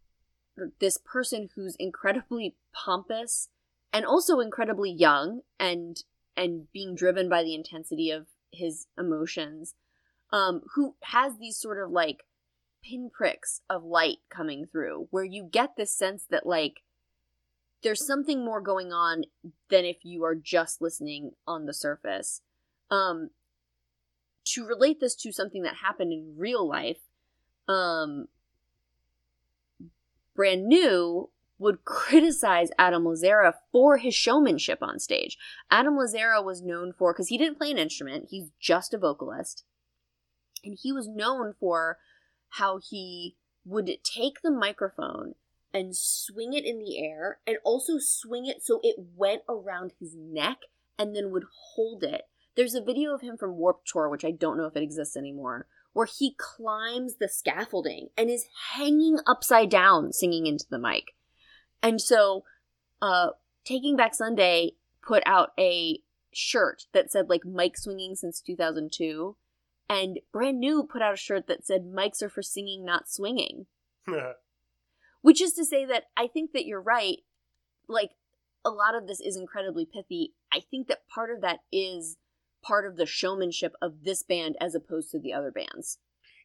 this 0.79 0.97
person 0.97 1.49
who's 1.55 1.75
incredibly 1.79 2.55
pompous 2.73 3.49
and 3.93 4.05
also 4.05 4.39
incredibly 4.39 4.91
young 4.91 5.41
and 5.59 6.03
and 6.35 6.71
being 6.71 6.95
driven 6.95 7.29
by 7.29 7.43
the 7.43 7.55
intensity 7.55 8.11
of 8.11 8.27
his 8.51 8.87
emotions 8.97 9.75
um 10.31 10.61
who 10.75 10.95
has 11.03 11.37
these 11.37 11.57
sort 11.57 11.81
of 11.81 11.91
like 11.91 12.23
pinpricks 12.83 13.61
of 13.69 13.83
light 13.83 14.17
coming 14.29 14.65
through 14.65 15.07
where 15.11 15.23
you 15.23 15.47
get 15.49 15.75
this 15.75 15.91
sense 15.91 16.25
that 16.29 16.45
like 16.45 16.81
there's 17.83 18.05
something 18.05 18.43
more 18.43 18.61
going 18.61 18.91
on 18.91 19.23
than 19.69 19.85
if 19.85 19.97
you 20.03 20.23
are 20.23 20.35
just 20.35 20.81
listening 20.81 21.31
on 21.47 21.65
the 21.65 21.73
surface. 21.73 22.41
Um 22.89 23.29
to 24.45 24.65
relate 24.65 24.99
this 24.99 25.15
to 25.15 25.31
something 25.31 25.61
that 25.61 25.75
happened 25.75 26.11
in 26.11 26.35
real 26.37 26.67
life 26.67 27.01
um 27.69 28.27
brand 30.35 30.67
new 30.67 31.29
would 31.57 31.85
criticize 31.85 32.69
Adam 32.77 33.03
Lazzara 33.03 33.53
for 33.71 33.97
his 33.97 34.15
showmanship 34.15 34.79
on 34.81 34.99
stage. 34.99 35.37
Adam 35.69 35.95
Lazzara 35.95 36.43
was 36.43 36.61
known 36.61 36.91
for 36.91 37.13
because 37.13 37.27
he 37.27 37.37
didn't 37.37 37.57
play 37.57 37.71
an 37.71 37.77
instrument; 37.77 38.27
he's 38.29 38.49
just 38.59 38.93
a 38.93 38.97
vocalist, 38.97 39.63
and 40.63 40.77
he 40.81 40.91
was 40.91 41.07
known 41.07 41.53
for 41.59 41.97
how 42.53 42.79
he 42.79 43.35
would 43.65 43.91
take 44.03 44.41
the 44.41 44.51
microphone 44.51 45.35
and 45.73 45.95
swing 45.95 46.53
it 46.53 46.65
in 46.65 46.79
the 46.79 46.97
air 46.97 47.39
and 47.45 47.57
also 47.63 47.99
swing 47.99 48.45
it 48.45 48.63
so 48.63 48.79
it 48.81 48.95
went 49.15 49.43
around 49.47 49.93
his 49.99 50.15
neck 50.15 50.57
and 50.97 51.15
then 51.15 51.31
would 51.31 51.45
hold 51.75 52.03
it. 52.03 52.23
There's 52.55 52.73
a 52.73 52.81
video 52.81 53.13
of 53.13 53.21
him 53.21 53.37
from 53.37 53.55
Warped 53.55 53.87
Tour, 53.87 54.09
which 54.09 54.25
I 54.25 54.31
don't 54.31 54.57
know 54.57 54.65
if 54.65 54.75
it 54.75 54.83
exists 54.83 55.15
anymore, 55.15 55.67
where 55.93 56.07
he 56.07 56.35
climbs 56.37 57.15
the 57.19 57.27
scaffolding 57.27 58.09
and 58.17 58.29
is 58.29 58.45
hanging 58.73 59.17
upside 59.27 59.69
down 59.69 60.13
singing 60.13 60.45
into 60.45 60.65
the 60.69 60.79
mic. 60.79 61.15
And 61.81 62.01
so, 62.01 62.43
uh, 63.01 63.29
Taking 63.65 63.95
Back 63.95 64.15
Sunday 64.15 64.73
put 65.05 65.23
out 65.25 65.51
a 65.59 65.99
shirt 66.33 66.83
that 66.93 67.11
said 67.11 67.29
like 67.29 67.45
mic 67.45 67.77
swinging 67.77 68.15
since 68.15 68.41
2002 68.41 69.35
and 69.89 70.19
brand 70.31 70.59
new 70.59 70.83
put 70.83 71.01
out 71.01 71.15
a 71.15 71.17
shirt 71.17 71.47
that 71.47 71.65
said 71.65 71.91
mics 71.91 72.21
are 72.21 72.29
for 72.29 72.41
singing 72.41 72.85
not 72.85 73.09
swinging. 73.09 73.65
Which 75.21 75.41
is 75.41 75.53
to 75.53 75.65
say 75.65 75.85
that 75.85 76.05
i 76.15 76.27
think 76.27 76.51
that 76.53 76.65
you're 76.65 76.81
right. 76.81 77.17
Like 77.87 78.11
a 78.63 78.69
lot 78.69 78.95
of 78.95 79.07
this 79.07 79.19
is 79.19 79.35
incredibly 79.35 79.85
pithy. 79.85 80.33
I 80.51 80.59
think 80.59 80.87
that 80.87 81.07
part 81.07 81.31
of 81.31 81.41
that 81.41 81.59
is 81.71 82.17
part 82.61 82.85
of 82.85 82.97
the 82.97 83.05
showmanship 83.05 83.73
of 83.81 84.03
this 84.03 84.23
band 84.23 84.55
as 84.59 84.75
opposed 84.75 85.11
to 85.11 85.19
the 85.19 85.33
other 85.33 85.51
bands 85.51 85.99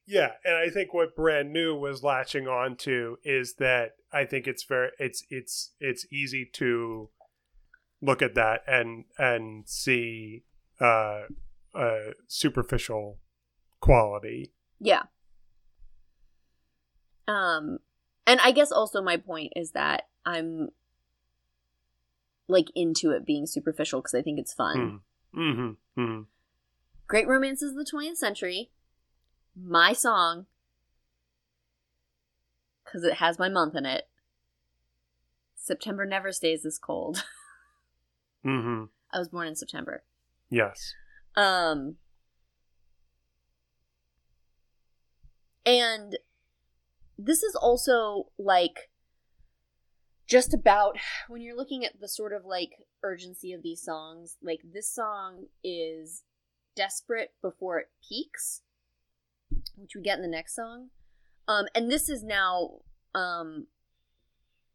yeah, 0.07 0.33
and 0.45 0.55
I 0.55 0.69
think 0.69 0.93
what 0.93 1.17
brand 1.17 1.53
new 1.53 1.75
was 1.75 2.03
latching 2.03 2.47
on 2.47 2.77
to 2.79 3.19
is 3.25 3.55
that 3.55 3.93
I 4.13 4.25
think 4.27 4.47
it's 4.47 4.65
very 4.65 4.91
it's 4.99 5.25
it's 5.31 5.73
it's 5.81 6.07
easy 6.13 6.45
to 6.55 7.09
look 8.03 8.21
at 8.21 8.35
that 8.35 8.61
and 8.67 9.05
and 9.17 9.67
see 9.67 10.45
uh 10.79 11.23
a 11.75 12.11
superficial 12.29 13.19
quality. 13.81 14.53
Yeah. 14.79 15.05
Um 17.27 17.79
and 18.27 18.41
I 18.43 18.51
guess 18.51 18.71
also 18.71 19.01
my 19.01 19.17
point 19.17 19.55
is 19.57 19.71
that 19.71 20.09
I'm 20.27 20.69
like 22.47 22.69
into 22.75 23.11
it 23.13 23.25
being 23.25 23.47
superficial 23.47 24.01
because 24.03 24.15
I 24.15 24.21
think 24.21 24.39
it's 24.39 24.53
fun. 24.53 24.77
Mm. 24.77 25.01
Mm-hmm. 25.37 26.01
Mm-hmm. 26.01 26.23
Great 27.07 27.29
Romances 27.29 27.71
of 27.71 27.77
the 27.77 27.91
20th 27.91 28.17
century 28.17 28.71
my 29.57 29.93
song 29.93 30.47
because 32.85 33.05
it 33.05 33.15
has 33.15 33.39
my 33.39 33.49
month 33.49 33.75
in 33.75 33.87
it. 33.87 34.09
September 35.57 36.05
never 36.05 36.33
stays 36.33 36.63
this 36.63 36.79
cold. 36.79 37.25
mm-hmm. 38.47 38.85
I 39.13 39.19
was 39.19 39.29
born 39.29 39.49
in 39.49 39.57
September. 39.57 40.03
Yes. 40.51 40.95
Um. 41.37 41.97
And 45.65 46.19
this 47.19 47.43
is 47.43 47.55
also 47.55 48.29
like 48.39 48.91
just 50.27 50.53
about 50.53 50.99
when 51.29 51.41
you're 51.41 51.57
looking 51.57 51.85
at 51.85 52.01
the 52.01 52.09
sort 52.09 52.33
of 52.35 52.45
like 52.45 52.73
urgency 53.05 53.53
of 53.53 53.63
these 53.63 53.81
songs, 53.81 54.37
like 54.43 54.61
this 54.65 54.91
song 54.91 55.45
is 55.63 56.25
desperate 56.75 57.33
before 57.41 57.79
it 57.79 57.91
peaks 58.09 58.63
which 59.77 59.95
we 59.95 60.03
get 60.03 60.17
in 60.17 60.23
the 60.23 60.29
next 60.29 60.55
song. 60.55 60.89
Um, 61.47 61.67
and 61.75 61.91
this 61.91 62.09
is 62.09 62.23
now 62.23 62.81
um, 63.15 63.67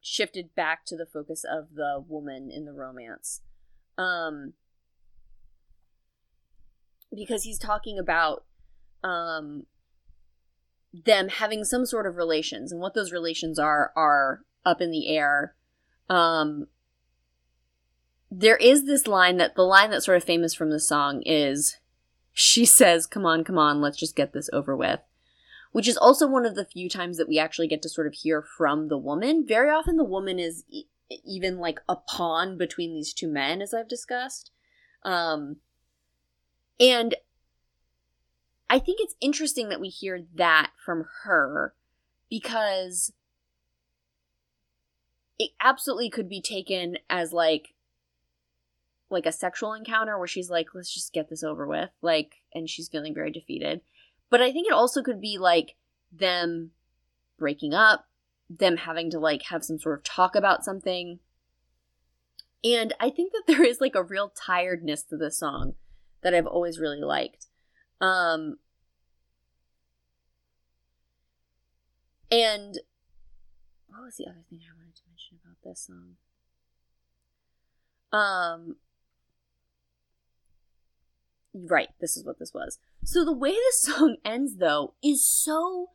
shifted 0.01 0.55
back 0.55 0.85
to 0.85 0.97
the 0.97 1.05
focus 1.05 1.43
of 1.49 1.75
the 1.75 2.03
woman 2.07 2.49
in 2.51 2.65
the 2.65 2.73
romance. 2.73 3.41
Um, 3.97 4.53
because 7.13 7.43
he's 7.43 7.57
talking 7.57 7.97
about 7.97 8.45
um, 9.03 9.65
them 10.93 11.29
having 11.29 11.63
some 11.63 11.85
sort 11.85 12.05
of 12.05 12.17
relations, 12.17 12.71
and 12.71 12.79
what 12.79 12.93
those 12.93 13.11
relations 13.11 13.57
are 13.57 13.91
are 13.95 14.41
up 14.63 14.79
in 14.79 14.91
the 14.91 15.09
air. 15.09 15.55
Um, 16.07 16.67
there 18.31 18.57
is 18.57 18.85
this 18.85 19.07
line 19.07 19.37
that 19.37 19.55
the 19.55 19.63
line 19.63 19.89
that's 19.89 20.05
sort 20.05 20.17
of 20.17 20.23
famous 20.23 20.53
from 20.53 20.69
the 20.69 20.79
song 20.79 21.21
is 21.25 21.77
she 22.31 22.65
says, 22.65 23.05
Come 23.05 23.25
on, 23.25 23.43
come 23.43 23.57
on, 23.57 23.81
let's 23.81 23.97
just 23.97 24.15
get 24.15 24.33
this 24.33 24.49
over 24.53 24.75
with. 24.75 25.01
Which 25.71 25.87
is 25.87 25.97
also 25.97 26.27
one 26.27 26.45
of 26.45 26.55
the 26.55 26.65
few 26.65 26.89
times 26.89 27.17
that 27.17 27.27
we 27.27 27.37
actually 27.37 27.67
get 27.67 27.81
to 27.83 27.89
sort 27.89 28.07
of 28.07 28.13
hear 28.13 28.41
from 28.41 28.87
the 28.87 28.97
woman. 28.97 29.45
Very 29.47 29.69
often, 29.69 29.97
the 29.97 30.03
woman 30.03 30.39
is 30.39 30.63
e- 30.69 30.85
even 31.25 31.57
like 31.57 31.79
a 31.87 31.95
pawn 31.95 32.57
between 32.57 32.93
these 32.93 33.13
two 33.13 33.27
men, 33.27 33.61
as 33.61 33.73
I've 33.73 33.87
discussed. 33.87 34.51
Um, 35.03 35.57
and 36.79 37.15
I 38.69 38.79
think 38.79 38.99
it's 39.01 39.15
interesting 39.19 39.69
that 39.69 39.81
we 39.81 39.89
hear 39.89 40.21
that 40.35 40.71
from 40.83 41.05
her 41.23 41.73
because 42.29 43.11
it 45.37 45.51
absolutely 45.61 46.09
could 46.09 46.29
be 46.29 46.41
taken 46.41 46.97
as 47.09 47.33
like 47.33 47.73
like 49.09 49.25
a 49.25 49.31
sexual 49.31 49.73
encounter 49.73 50.17
where 50.17 50.27
she's 50.27 50.49
like, 50.49 50.67
let's 50.73 50.93
just 50.93 51.13
get 51.13 51.29
this 51.29 51.43
over 51.43 51.67
with. 51.67 51.89
Like, 52.01 52.35
and 52.53 52.69
she's 52.69 52.89
feeling 52.89 53.13
very 53.13 53.31
defeated. 53.31 53.81
But 54.29 54.41
I 54.41 54.51
think 54.51 54.67
it 54.67 54.73
also 54.73 55.01
could 55.01 55.19
be 55.19 55.37
like 55.37 55.75
them 56.11 56.71
breaking 57.37 57.73
up, 57.73 58.05
them 58.49 58.77
having 58.77 59.09
to 59.11 59.19
like 59.19 59.43
have 59.43 59.63
some 59.63 59.79
sort 59.79 59.99
of 59.99 60.03
talk 60.03 60.35
about 60.35 60.63
something. 60.63 61.19
And 62.63 62.93
I 62.99 63.09
think 63.09 63.31
that 63.33 63.43
there 63.47 63.63
is 63.63 63.81
like 63.81 63.95
a 63.95 64.03
real 64.03 64.29
tiredness 64.29 65.03
to 65.03 65.17
this 65.17 65.39
song 65.39 65.73
that 66.21 66.33
I've 66.33 66.47
always 66.47 66.79
really 66.79 67.01
liked. 67.01 67.47
Um, 68.01 68.57
and 72.31 72.79
what 73.87 74.03
was 74.03 74.17
the 74.17 74.27
other 74.27 74.43
thing 74.49 74.59
I 74.61 74.75
wanted 74.77 74.95
to 74.95 75.01
mention 75.09 75.39
about 75.43 75.57
this 75.63 75.87
song? 75.87 76.15
Um, 78.11 78.75
Right, 81.53 81.89
this 81.99 82.15
is 82.15 82.25
what 82.25 82.39
this 82.39 82.53
was. 82.53 82.79
So 83.03 83.25
the 83.25 83.33
way 83.33 83.51
this 83.51 83.81
song 83.95 84.17
ends 84.23 84.57
though 84.57 84.93
is 85.03 85.27
so 85.27 85.91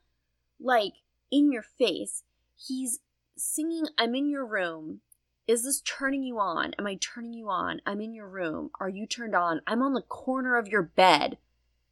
like 0.61 0.95
in 1.31 1.53
your 1.53 1.63
face. 1.63 2.23
He's 2.57 3.01
singing 3.37 3.87
I'm 3.99 4.15
in 4.15 4.29
your 4.29 4.47
room. 4.47 5.01
Is 5.47 5.65
this 5.65 5.83
turning 5.83 6.23
you 6.23 6.39
on? 6.39 6.73
Am 6.79 6.87
I 6.87 6.97
turning 6.97 7.35
you 7.35 7.51
on? 7.51 7.81
I'm 7.85 8.01
in 8.01 8.15
your 8.15 8.29
room. 8.29 8.71
Are 8.81 8.89
you 8.89 9.07
turned 9.07 9.35
on? 9.35 9.61
I'm 9.67 9.83
on 9.83 9.93
the 9.93 10.01
corner 10.01 10.57
of 10.57 10.69
your 10.69 10.83
bed. 10.83 11.37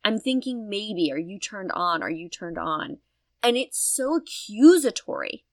I'm 0.05 0.19
thinking 0.19 0.69
maybe 0.69 1.13
are 1.13 1.19
you 1.19 1.39
turned 1.39 1.71
on? 1.73 2.03
Are 2.03 2.11
you 2.11 2.29
turned 2.29 2.59
on? 2.59 2.99
And 3.43 3.57
it's 3.57 3.79
so 3.79 4.17
accusatory. 4.17 5.45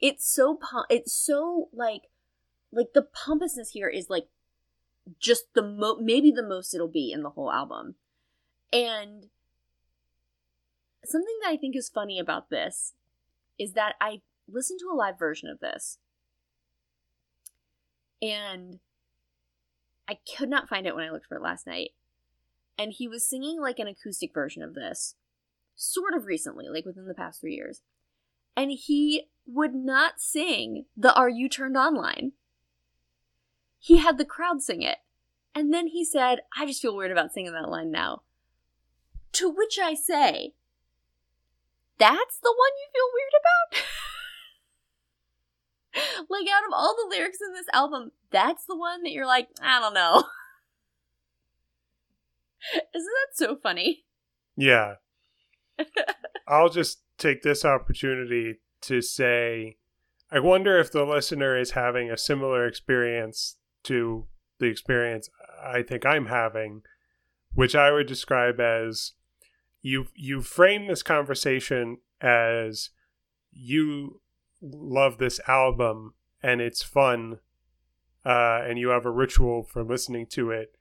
It's 0.00 0.28
so 0.28 0.58
it's 0.90 1.12
so 1.12 1.68
like 1.72 2.02
like 2.72 2.88
the 2.94 3.02
pompousness 3.02 3.70
here 3.70 3.88
is 3.88 4.10
like 4.10 4.26
just 5.20 5.44
the 5.54 5.62
mo 5.62 5.96
maybe 6.00 6.30
the 6.30 6.46
most 6.46 6.74
it'll 6.74 6.88
be 6.88 7.12
in 7.12 7.22
the 7.22 7.30
whole 7.30 7.50
album. 7.50 7.94
And 8.72 9.26
something 11.04 11.38
that 11.42 11.50
I 11.50 11.56
think 11.56 11.76
is 11.76 11.88
funny 11.88 12.18
about 12.18 12.50
this 12.50 12.94
is 13.58 13.72
that 13.72 13.94
I 14.00 14.22
listened 14.48 14.80
to 14.80 14.90
a 14.92 14.96
live 14.96 15.18
version 15.18 15.48
of 15.48 15.60
this 15.60 15.98
and 18.20 18.78
I 20.08 20.18
could 20.36 20.48
not 20.48 20.68
find 20.68 20.86
it 20.86 20.94
when 20.94 21.04
I 21.04 21.10
looked 21.10 21.26
for 21.26 21.36
it 21.36 21.42
last 21.42 21.66
night. 21.66 21.90
And 22.78 22.92
he 22.92 23.08
was 23.08 23.24
singing 23.24 23.60
like 23.60 23.78
an 23.78 23.88
acoustic 23.88 24.34
version 24.34 24.62
of 24.62 24.74
this 24.74 25.14
sort 25.74 26.14
of 26.14 26.26
recently, 26.26 26.68
like 26.68 26.84
within 26.84 27.06
the 27.06 27.14
past 27.14 27.40
three 27.40 27.54
years. 27.54 27.82
And 28.56 28.70
he 28.70 29.28
would 29.46 29.74
not 29.74 30.20
sing 30.20 30.86
the 30.96 31.14
Are 31.14 31.28
You 31.28 31.48
Turned 31.48 31.76
On 31.76 31.94
line 31.94 32.32
he 33.86 33.98
had 33.98 34.18
the 34.18 34.24
crowd 34.24 34.60
sing 34.60 34.82
it. 34.82 34.98
And 35.54 35.72
then 35.72 35.86
he 35.86 36.04
said, 36.04 36.40
I 36.58 36.66
just 36.66 36.82
feel 36.82 36.96
weird 36.96 37.12
about 37.12 37.32
singing 37.32 37.52
that 37.52 37.68
line 37.68 37.92
now. 37.92 38.22
To 39.34 39.48
which 39.48 39.78
I 39.80 39.94
say, 39.94 40.54
that's 41.96 42.38
the 42.42 42.52
one 42.52 42.72
you 42.80 42.88
feel 42.92 43.04
weird 43.14 43.32
about? 46.02 46.26
like, 46.30 46.48
out 46.52 46.66
of 46.66 46.72
all 46.72 46.96
the 46.96 47.16
lyrics 47.16 47.38
in 47.40 47.52
this 47.54 47.68
album, 47.72 48.10
that's 48.32 48.64
the 48.64 48.76
one 48.76 49.04
that 49.04 49.12
you're 49.12 49.24
like, 49.24 49.46
I 49.62 49.78
don't 49.78 49.94
know. 49.94 50.24
Isn't 52.74 52.82
that 52.92 53.36
so 53.36 53.54
funny? 53.54 54.04
Yeah. 54.56 54.94
I'll 56.48 56.70
just 56.70 57.02
take 57.18 57.42
this 57.42 57.64
opportunity 57.64 58.56
to 58.80 59.00
say 59.00 59.76
I 60.28 60.40
wonder 60.40 60.76
if 60.76 60.90
the 60.90 61.04
listener 61.04 61.56
is 61.56 61.70
having 61.70 62.10
a 62.10 62.18
similar 62.18 62.66
experience 62.66 63.58
to 63.86 64.26
the 64.58 64.66
experience 64.66 65.28
I 65.64 65.82
think 65.82 66.06
I'm 66.06 66.26
having, 66.26 66.82
which 67.54 67.74
I 67.74 67.90
would 67.90 68.06
describe 68.06 68.60
as 68.60 69.12
you 69.82 70.08
you 70.14 70.42
frame 70.42 70.86
this 70.86 71.02
conversation 71.02 71.98
as 72.20 72.90
you 73.52 74.20
love 74.60 75.18
this 75.18 75.40
album 75.46 76.14
and 76.42 76.60
it's 76.60 76.82
fun 76.82 77.38
uh, 78.24 78.60
and 78.64 78.78
you 78.78 78.88
have 78.88 79.06
a 79.06 79.10
ritual 79.10 79.62
for 79.62 79.84
listening 79.84 80.26
to 80.26 80.50
it 80.50 80.76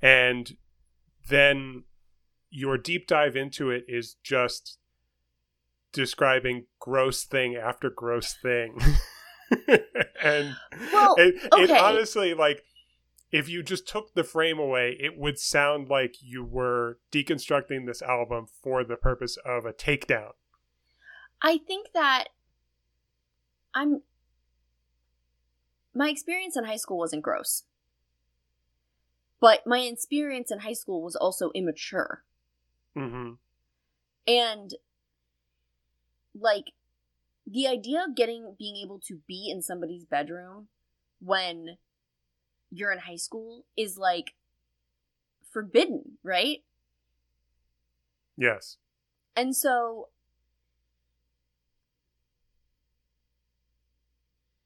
and 0.00 0.56
then 1.28 1.84
your 2.50 2.76
deep 2.76 3.06
dive 3.06 3.34
into 3.34 3.70
it 3.70 3.84
is 3.88 4.16
just 4.22 4.78
describing 5.92 6.66
gross 6.80 7.24
thing 7.24 7.56
after 7.56 7.88
gross 7.88 8.34
thing. 8.34 8.78
and 10.22 10.54
Well, 10.92 11.16
okay. 11.52 11.78
honestly 11.78 12.34
like 12.34 12.64
if 13.30 13.48
you 13.48 13.62
just 13.62 13.88
took 13.88 14.14
the 14.14 14.24
frame 14.24 14.58
away, 14.58 14.96
it 15.00 15.16
would 15.16 15.38
sound 15.38 15.88
like 15.88 16.16
you 16.20 16.44
were 16.44 16.98
deconstructing 17.10 17.86
this 17.86 18.02
album 18.02 18.46
for 18.62 18.84
the 18.84 18.96
purpose 18.96 19.38
of 19.44 19.64
a 19.64 19.72
takedown. 19.72 20.32
I 21.40 21.58
think 21.58 21.88
that 21.94 22.28
I'm 23.74 24.02
my 25.94 26.08
experience 26.08 26.56
in 26.56 26.64
high 26.64 26.76
school 26.76 26.98
wasn't 26.98 27.22
gross. 27.22 27.64
But 29.40 29.66
my 29.66 29.80
experience 29.80 30.52
in 30.52 30.60
high 30.60 30.72
school 30.72 31.02
was 31.02 31.16
also 31.16 31.50
immature. 31.54 32.22
hmm 32.94 33.32
And 34.26 34.74
like 36.38 36.72
the 37.46 37.66
idea 37.66 38.04
of 38.06 38.14
getting 38.14 38.54
being 38.58 38.76
able 38.76 39.00
to 39.06 39.20
be 39.26 39.50
in 39.50 39.62
somebody's 39.62 40.04
bedroom 40.04 40.68
when 41.20 41.76
you're 42.70 42.92
in 42.92 43.00
high 43.00 43.16
school 43.16 43.64
is 43.76 43.98
like 43.98 44.34
forbidden, 45.50 46.18
right? 46.22 46.58
Yes. 48.36 48.78
And 49.36 49.54
so 49.54 50.08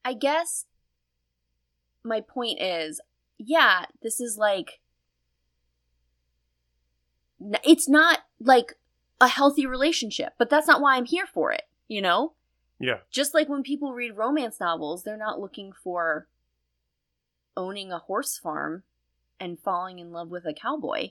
I 0.05 0.15
guess 0.15 0.67
my 2.05 2.21
point 2.21 2.61
is 2.61 3.01
yeah, 3.39 3.87
this 4.03 4.21
is 4.21 4.39
like 4.39 4.81
it's 7.65 7.89
not 7.89 8.21
like 8.41 8.75
a 9.21 9.29
healthy 9.29 9.67
relationship, 9.67 10.35
but 10.39 10.51
that's 10.51 10.69
not 10.69 10.81
why 10.81 10.97
I'm 10.97 11.05
here 11.05 11.27
for 11.27 11.53
it, 11.53 11.63
you 11.89 12.01
know? 12.01 12.33
Yeah. 12.79 12.99
Just 13.11 13.35
like 13.35 13.49
when 13.49 13.63
people 13.63 13.93
read 13.93 14.17
romance 14.17 14.61
novels, 14.61 15.03
they're 15.03 15.17
not 15.17 15.41
looking 15.41 15.73
for 15.73 16.29
owning 17.57 17.91
a 17.91 17.99
horse 17.99 18.37
farm 18.37 18.83
and 19.41 19.59
falling 19.59 19.99
in 19.99 20.13
love 20.13 20.29
with 20.29 20.45
a 20.45 20.53
cowboy. 20.53 21.11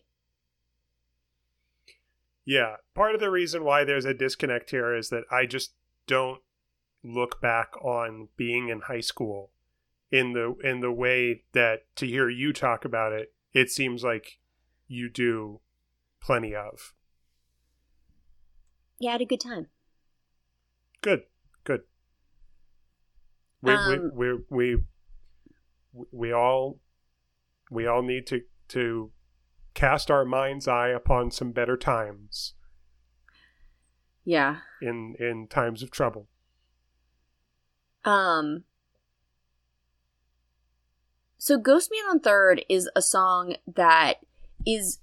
Yeah. 2.46 2.76
Part 2.94 3.16
of 3.16 3.22
the 3.22 3.32
reason 3.32 3.64
why 3.64 3.84
there's 3.84 4.06
a 4.06 4.14
disconnect 4.14 4.70
here 4.70 4.96
is 4.96 5.10
that 5.10 5.24
I 5.32 5.46
just 5.46 5.74
don't 6.06 6.42
look 7.04 7.42
back 7.42 7.74
on 7.84 8.30
being 8.36 8.70
in 8.70 8.82
high 8.82 9.00
school 9.00 9.52
in 10.12 10.34
the 10.34 10.56
in 10.64 10.82
the 10.82 10.92
way 10.92 11.44
that 11.54 11.84
to 11.96 12.06
hear 12.06 12.30
you 12.30 12.54
talk 12.54 12.86
about 12.86 13.12
it, 13.12 13.34
it 13.54 13.70
seems 13.70 14.04
like 14.04 14.38
you 14.88 15.10
do 15.10 15.60
plenty 16.22 16.56
of. 16.56 16.94
Yeah, 19.00 19.10
I 19.10 19.12
had 19.14 19.22
a 19.22 19.26
good 19.26 19.42
time. 19.42 19.68
Good. 21.02 21.24
We 23.66 23.72
Um, 23.74 24.12
we, 24.16 24.34
we 24.34 24.40
we 24.50 24.84
we 26.12 26.32
all 26.34 26.80
we 27.72 27.88
all 27.88 28.02
need 28.04 28.28
to 28.28 28.42
to 28.70 29.12
cast 29.74 30.12
our 30.12 30.24
mind's 30.24 30.68
eye 30.68 30.90
upon 30.90 31.32
some 31.32 31.52
better 31.52 31.76
times 31.76 32.54
Yeah. 34.24 34.58
in 34.82 35.16
in 35.20 35.48
times 35.48 35.82
of 35.84 35.90
trouble. 35.92 36.28
Um 38.04 38.66
So 41.38 41.58
Ghost 41.58 41.92
Man 41.92 42.10
on 42.10 42.20
Third 42.20 42.64
is 42.70 42.90
a 42.96 43.02
song 43.02 43.56
that 43.76 44.18
is 44.66 45.00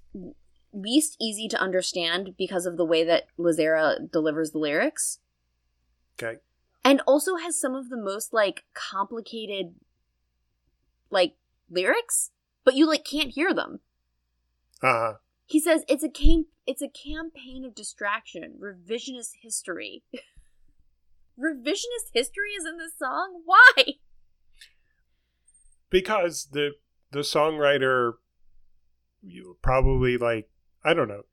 least 0.72 1.16
easy 1.20 1.48
to 1.48 1.60
understand 1.60 2.34
because 2.38 2.64
of 2.66 2.76
the 2.76 2.84
way 2.84 3.04
that 3.04 3.26
Lazzara 3.38 4.10
delivers 4.10 4.52
the 4.52 4.58
lyrics 4.58 5.18
Okay. 6.18 6.38
And 6.84 7.00
also 7.06 7.36
has 7.36 7.60
some 7.60 7.74
of 7.74 7.88
the 7.88 7.96
most 7.96 8.32
like 8.32 8.64
complicated 8.74 9.74
like 11.10 11.36
lyrics 11.70 12.30
but 12.64 12.74
you 12.74 12.86
like 12.86 13.04
can't 13.04 13.30
hear 13.30 13.52
them. 13.52 13.80
Uh 14.82 15.14
He 15.46 15.60
says 15.60 15.84
it's 15.88 16.04
a 16.04 16.08
cam- 16.08 16.46
it's 16.66 16.82
a 16.82 16.88
campaign 16.88 17.64
of 17.64 17.74
distraction, 17.74 18.58
revisionist 18.60 19.32
history. 19.42 20.04
revisionist 21.38 22.10
history 22.12 22.50
is 22.56 22.64
in 22.64 22.78
this 22.78 22.92
song? 22.98 23.42
Why? 23.44 23.84
because 25.90 26.48
the 26.52 26.70
the 27.10 27.20
songwriter 27.20 28.14
you 29.20 29.58
probably 29.62 30.16
like 30.16 30.48
I 30.82 30.94
don't 30.94 31.08
know 31.08 31.24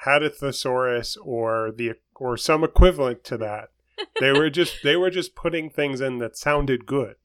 had 0.00 0.22
a 0.22 0.30
thesaurus 0.30 1.16
or 1.16 1.72
the 1.74 1.94
or 2.14 2.36
some 2.36 2.64
equivalent 2.64 3.24
to 3.24 3.36
that. 3.38 3.70
They 4.20 4.30
were 4.32 4.50
just 4.50 4.82
they 4.82 4.96
were 4.96 5.10
just 5.10 5.34
putting 5.34 5.70
things 5.70 6.02
in 6.02 6.18
that 6.18 6.36
sounded 6.36 6.84
good. 6.84 7.16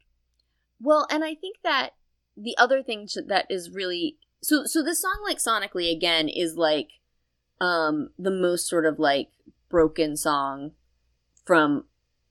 Well, 0.79 1.05
and 1.09 1.23
I 1.23 1.35
think 1.35 1.57
that 1.63 1.91
the 2.37 2.55
other 2.57 2.81
thing 2.81 3.07
that 3.27 3.45
is 3.49 3.71
really 3.71 4.17
so 4.41 4.63
so 4.65 4.81
this 4.81 5.01
song 5.01 5.19
like 5.23 5.37
sonically 5.37 5.93
again 5.95 6.29
is 6.29 6.55
like 6.55 6.89
um 7.59 8.09
the 8.17 8.31
most 8.31 8.69
sort 8.69 8.85
of 8.85 8.99
like 8.99 9.29
broken 9.69 10.15
song 10.15 10.71
from 11.45 11.85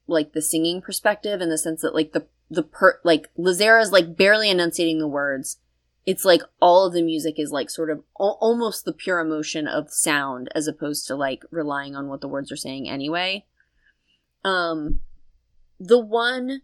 like 0.06 0.32
the 0.32 0.42
singing 0.42 0.80
perspective 0.80 1.40
in 1.40 1.50
the 1.50 1.58
sense 1.58 1.82
that 1.82 1.94
like 1.94 2.12
the 2.12 2.26
the 2.50 2.62
per 2.62 3.00
like 3.04 3.28
Lazzara's 3.38 3.92
like 3.92 4.16
barely 4.16 4.50
enunciating 4.50 4.98
the 4.98 5.08
words. 5.08 5.58
It's 6.06 6.24
like 6.24 6.42
all 6.60 6.86
of 6.86 6.92
the 6.92 7.02
music 7.02 7.38
is 7.38 7.52
like 7.52 7.70
sort 7.70 7.90
of 7.90 8.02
al- 8.18 8.38
almost 8.40 8.84
the 8.84 8.92
pure 8.92 9.20
emotion 9.20 9.68
of 9.68 9.92
sound 9.92 10.48
as 10.54 10.66
opposed 10.66 11.06
to 11.06 11.14
like 11.14 11.44
relying 11.50 11.94
on 11.94 12.08
what 12.08 12.20
the 12.20 12.28
words 12.28 12.50
are 12.50 12.56
saying 12.56 12.88
anyway. 12.88 13.44
Um 14.44 15.00
the 15.78 15.98
one 15.98 16.62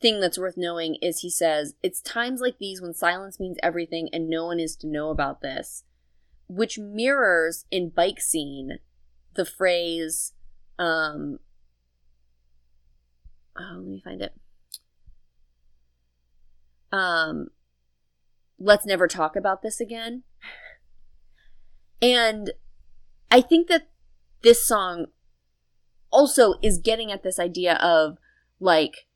thing 0.00 0.20
that's 0.20 0.38
worth 0.38 0.56
knowing 0.56 0.96
is 1.02 1.20
he 1.20 1.30
says, 1.30 1.74
It's 1.82 2.00
times 2.00 2.40
like 2.40 2.58
these 2.58 2.80
when 2.80 2.94
silence 2.94 3.38
means 3.38 3.58
everything 3.62 4.08
and 4.12 4.28
no 4.28 4.46
one 4.46 4.58
is 4.58 4.76
to 4.76 4.86
know 4.86 5.10
about 5.10 5.42
this, 5.42 5.84
which 6.48 6.78
mirrors 6.78 7.64
in 7.70 7.90
Bike 7.90 8.20
Scene 8.20 8.78
the 9.34 9.44
phrase, 9.44 10.32
um, 10.78 11.38
oh, 13.58 13.74
let 13.76 13.86
me 13.86 14.00
find 14.02 14.22
it. 14.22 14.34
Um, 16.92 17.48
let's 18.60 18.84
never 18.84 19.08
talk 19.08 19.34
about 19.34 19.62
this 19.62 19.80
again. 19.80 20.22
And 22.02 22.52
I 23.30 23.40
think 23.40 23.68
that 23.68 23.88
this 24.42 24.64
song 24.64 25.06
also 26.10 26.54
is 26.62 26.78
getting 26.78 27.10
at 27.10 27.22
this 27.22 27.38
idea 27.38 27.74
of 27.76 28.18
like, 28.60 29.06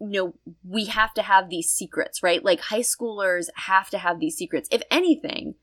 you 0.00 0.10
know, 0.10 0.34
we 0.66 0.86
have 0.86 1.14
to 1.14 1.22
have 1.22 1.50
these 1.50 1.70
secrets, 1.70 2.22
right? 2.22 2.44
Like 2.44 2.60
high 2.60 2.80
schoolers 2.80 3.46
have 3.54 3.90
to 3.90 3.98
have 3.98 4.18
these 4.18 4.36
secrets. 4.36 4.68
If 4.72 4.82
anything, 4.90 5.54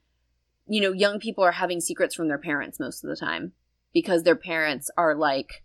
you 0.68 0.82
know, 0.82 0.92
young 0.94 1.20
people 1.20 1.44
are 1.44 1.54
having 1.54 1.82
secrets 1.82 2.16
from 2.16 2.28
their 2.28 2.38
parents 2.38 2.80
most 2.80 3.04
of 3.04 3.10
the 3.10 3.16
time 3.16 3.54
because 3.94 4.24
their 4.24 4.36
parents 4.36 4.90
are 4.98 5.16
like 5.16 5.64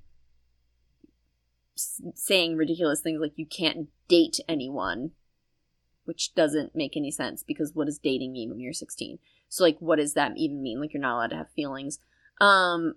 saying 1.77 2.57
ridiculous 2.57 3.01
things 3.01 3.21
like 3.21 3.35
you 3.37 3.47
can't 3.47 3.89
date 4.09 4.41
anyone, 4.49 5.11
which 6.07 6.35
doesn't 6.35 6.75
make 6.75 6.97
any 6.97 7.11
sense 7.11 7.43
because 7.43 7.75
what 7.75 7.87
does 7.87 7.99
dating 7.99 8.33
mean 8.33 8.51
when 8.51 8.61
you're 8.61 8.73
16? 8.73 9.19
So 9.49 9.65
like 9.65 9.79
what 9.79 9.99
does 9.99 10.15
that 10.15 10.33
even 10.37 10.63
mean? 10.63 10.81
Like 10.81 10.93
you're 10.93 11.01
not 11.01 11.17
allowed 11.17 11.31
to 11.31 11.37
have 11.37 11.51
feelings. 11.51 11.99
Um 12.41 12.95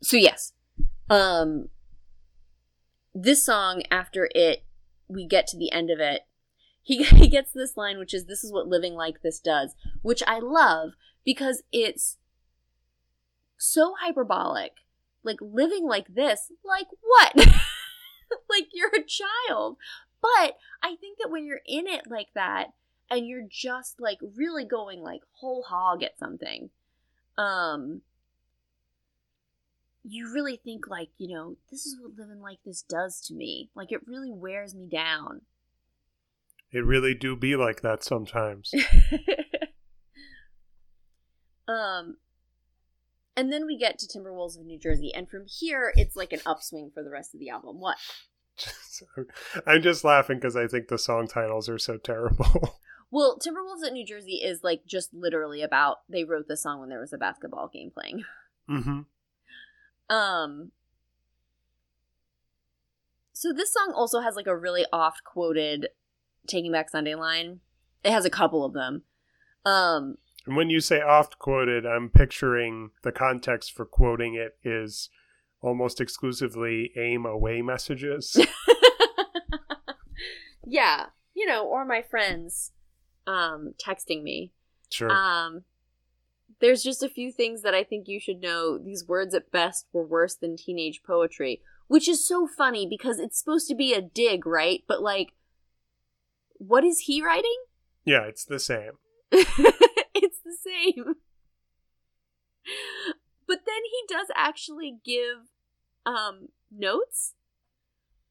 So 0.00 0.16
yes. 0.16 0.52
Um 1.10 1.70
this 3.14 3.44
song 3.44 3.82
after 3.90 4.28
it 4.34 4.64
we 5.08 5.26
get 5.26 5.46
to 5.48 5.56
the 5.56 5.72
end 5.72 5.90
of 5.90 5.98
it 6.00 6.22
he, 6.82 7.02
he 7.04 7.28
gets 7.28 7.52
this 7.52 7.76
line 7.76 7.98
which 7.98 8.14
is 8.14 8.26
this 8.26 8.44
is 8.44 8.52
what 8.52 8.68
living 8.68 8.94
like 8.94 9.22
this 9.22 9.40
does 9.40 9.74
which 10.02 10.22
i 10.26 10.38
love 10.38 10.92
because 11.24 11.62
it's 11.72 12.18
so 13.56 13.94
hyperbolic 14.00 14.72
like 15.24 15.38
living 15.40 15.86
like 15.86 16.14
this 16.14 16.52
like 16.64 16.86
what 17.00 17.32
like 18.50 18.68
you're 18.72 18.94
a 18.94 19.04
child. 19.04 19.76
But 20.20 20.58
i 20.82 20.96
think 20.96 21.18
that 21.18 21.30
when 21.30 21.46
you're 21.46 21.60
in 21.64 21.86
it 21.86 22.10
like 22.10 22.26
that 22.34 22.72
and 23.08 23.26
you're 23.26 23.46
just 23.48 24.00
like 24.00 24.18
really 24.36 24.64
going 24.64 25.00
like 25.00 25.20
whole 25.34 25.62
hog 25.62 26.02
at 26.02 26.18
something 26.18 26.70
um 27.36 28.02
you 30.08 30.32
really 30.32 30.56
think 30.56 30.88
like 30.88 31.10
you 31.18 31.34
know 31.34 31.56
this 31.70 31.86
is 31.86 31.96
what 32.00 32.16
living 32.16 32.40
like 32.40 32.58
this 32.64 32.82
does 32.82 33.20
to 33.20 33.34
me. 33.34 33.70
Like 33.74 33.92
it 33.92 34.06
really 34.06 34.32
wears 34.32 34.74
me 34.74 34.86
down. 34.86 35.42
It 36.70 36.84
really 36.84 37.14
do 37.14 37.36
be 37.36 37.56
like 37.56 37.82
that 37.82 38.02
sometimes. 38.02 38.72
um 41.68 42.16
and 43.38 43.52
then 43.52 43.66
we 43.66 43.78
get 43.78 43.98
to 43.98 44.06
timberwolves 44.06 44.58
of 44.58 44.66
new 44.66 44.78
jersey 44.78 45.12
and 45.14 45.28
from 45.28 45.44
here 45.46 45.92
it's 45.96 46.16
like 46.16 46.32
an 46.32 46.40
upswing 46.44 46.90
for 46.92 47.02
the 47.02 47.10
rest 47.10 47.34
of 47.34 47.40
the 47.40 47.48
album 47.48 47.80
what 47.80 47.96
I'm 49.66 49.82
just 49.82 50.04
laughing 50.04 50.38
because 50.38 50.56
I 50.56 50.66
think 50.66 50.88
the 50.88 50.98
song 50.98 51.28
titles 51.28 51.68
are 51.68 51.78
so 51.78 51.96
terrible. 51.96 52.76
Well, 53.10 53.38
Timberwolves 53.38 53.86
at 53.86 53.92
New 53.92 54.04
Jersey 54.04 54.42
is 54.44 54.62
like 54.62 54.84
just 54.86 55.14
literally 55.14 55.62
about 55.62 55.98
they 56.08 56.24
wrote 56.24 56.46
the 56.46 56.56
song 56.56 56.80
when 56.80 56.90
there 56.90 57.00
was 57.00 57.12
a 57.12 57.18
basketball 57.18 57.68
game 57.68 57.90
playing. 57.90 58.24
Mm-hmm. 58.68 60.14
Um 60.14 60.72
So 63.32 63.50
this 63.50 63.72
song 63.72 63.94
also 63.96 64.20
has 64.20 64.36
like 64.36 64.46
a 64.46 64.54
really 64.54 64.84
oft 64.92 65.24
quoted 65.24 65.88
Taking 66.46 66.70
Back 66.70 66.90
Sunday 66.90 67.14
line. 67.14 67.60
It 68.04 68.10
has 68.10 68.26
a 68.26 68.30
couple 68.30 68.66
of 68.66 68.74
them. 68.74 69.04
Um 69.64 70.18
And 70.48 70.56
when 70.56 70.70
you 70.70 70.80
say 70.80 71.02
oft 71.02 71.38
quoted, 71.38 71.84
I'm 71.84 72.08
picturing 72.08 72.92
the 73.02 73.12
context 73.12 73.70
for 73.76 73.84
quoting 73.84 74.34
it 74.34 74.56
is 74.64 75.10
almost 75.60 76.00
exclusively 76.00 76.90
aim 76.96 77.26
away 77.26 77.60
messages. 77.60 78.34
yeah, 80.66 81.08
you 81.34 81.44
know, 81.44 81.66
or 81.66 81.84
my 81.84 82.00
friends 82.00 82.72
um 83.26 83.74
texting 83.78 84.22
me. 84.22 84.52
sure. 84.88 85.10
Um 85.10 85.64
there's 86.62 86.82
just 86.82 87.02
a 87.02 87.10
few 87.10 87.30
things 87.30 87.60
that 87.60 87.74
I 87.74 87.84
think 87.84 88.08
you 88.08 88.18
should 88.18 88.40
know. 88.40 88.78
These 88.78 89.06
words 89.06 89.34
at 89.34 89.52
best 89.52 89.86
were 89.92 90.06
worse 90.06 90.34
than 90.34 90.56
teenage 90.56 91.02
poetry, 91.06 91.60
which 91.88 92.08
is 92.08 92.26
so 92.26 92.48
funny 92.48 92.86
because 92.88 93.18
it's 93.18 93.38
supposed 93.38 93.68
to 93.68 93.74
be 93.74 93.92
a 93.92 94.00
dig, 94.00 94.46
right? 94.46 94.82
But 94.88 95.02
like 95.02 95.34
what 96.54 96.84
is 96.84 97.00
he 97.00 97.22
writing? 97.22 97.64
yeah, 98.06 98.22
it's 98.22 98.46
the 98.46 98.58
same. 98.58 98.92
the 100.48 100.70
same. 100.70 101.14
But 103.46 103.60
then 103.64 103.80
he 103.84 104.14
does 104.14 104.26
actually 104.36 104.98
give 105.02 105.48
um 106.04 106.48
notes 106.70 107.32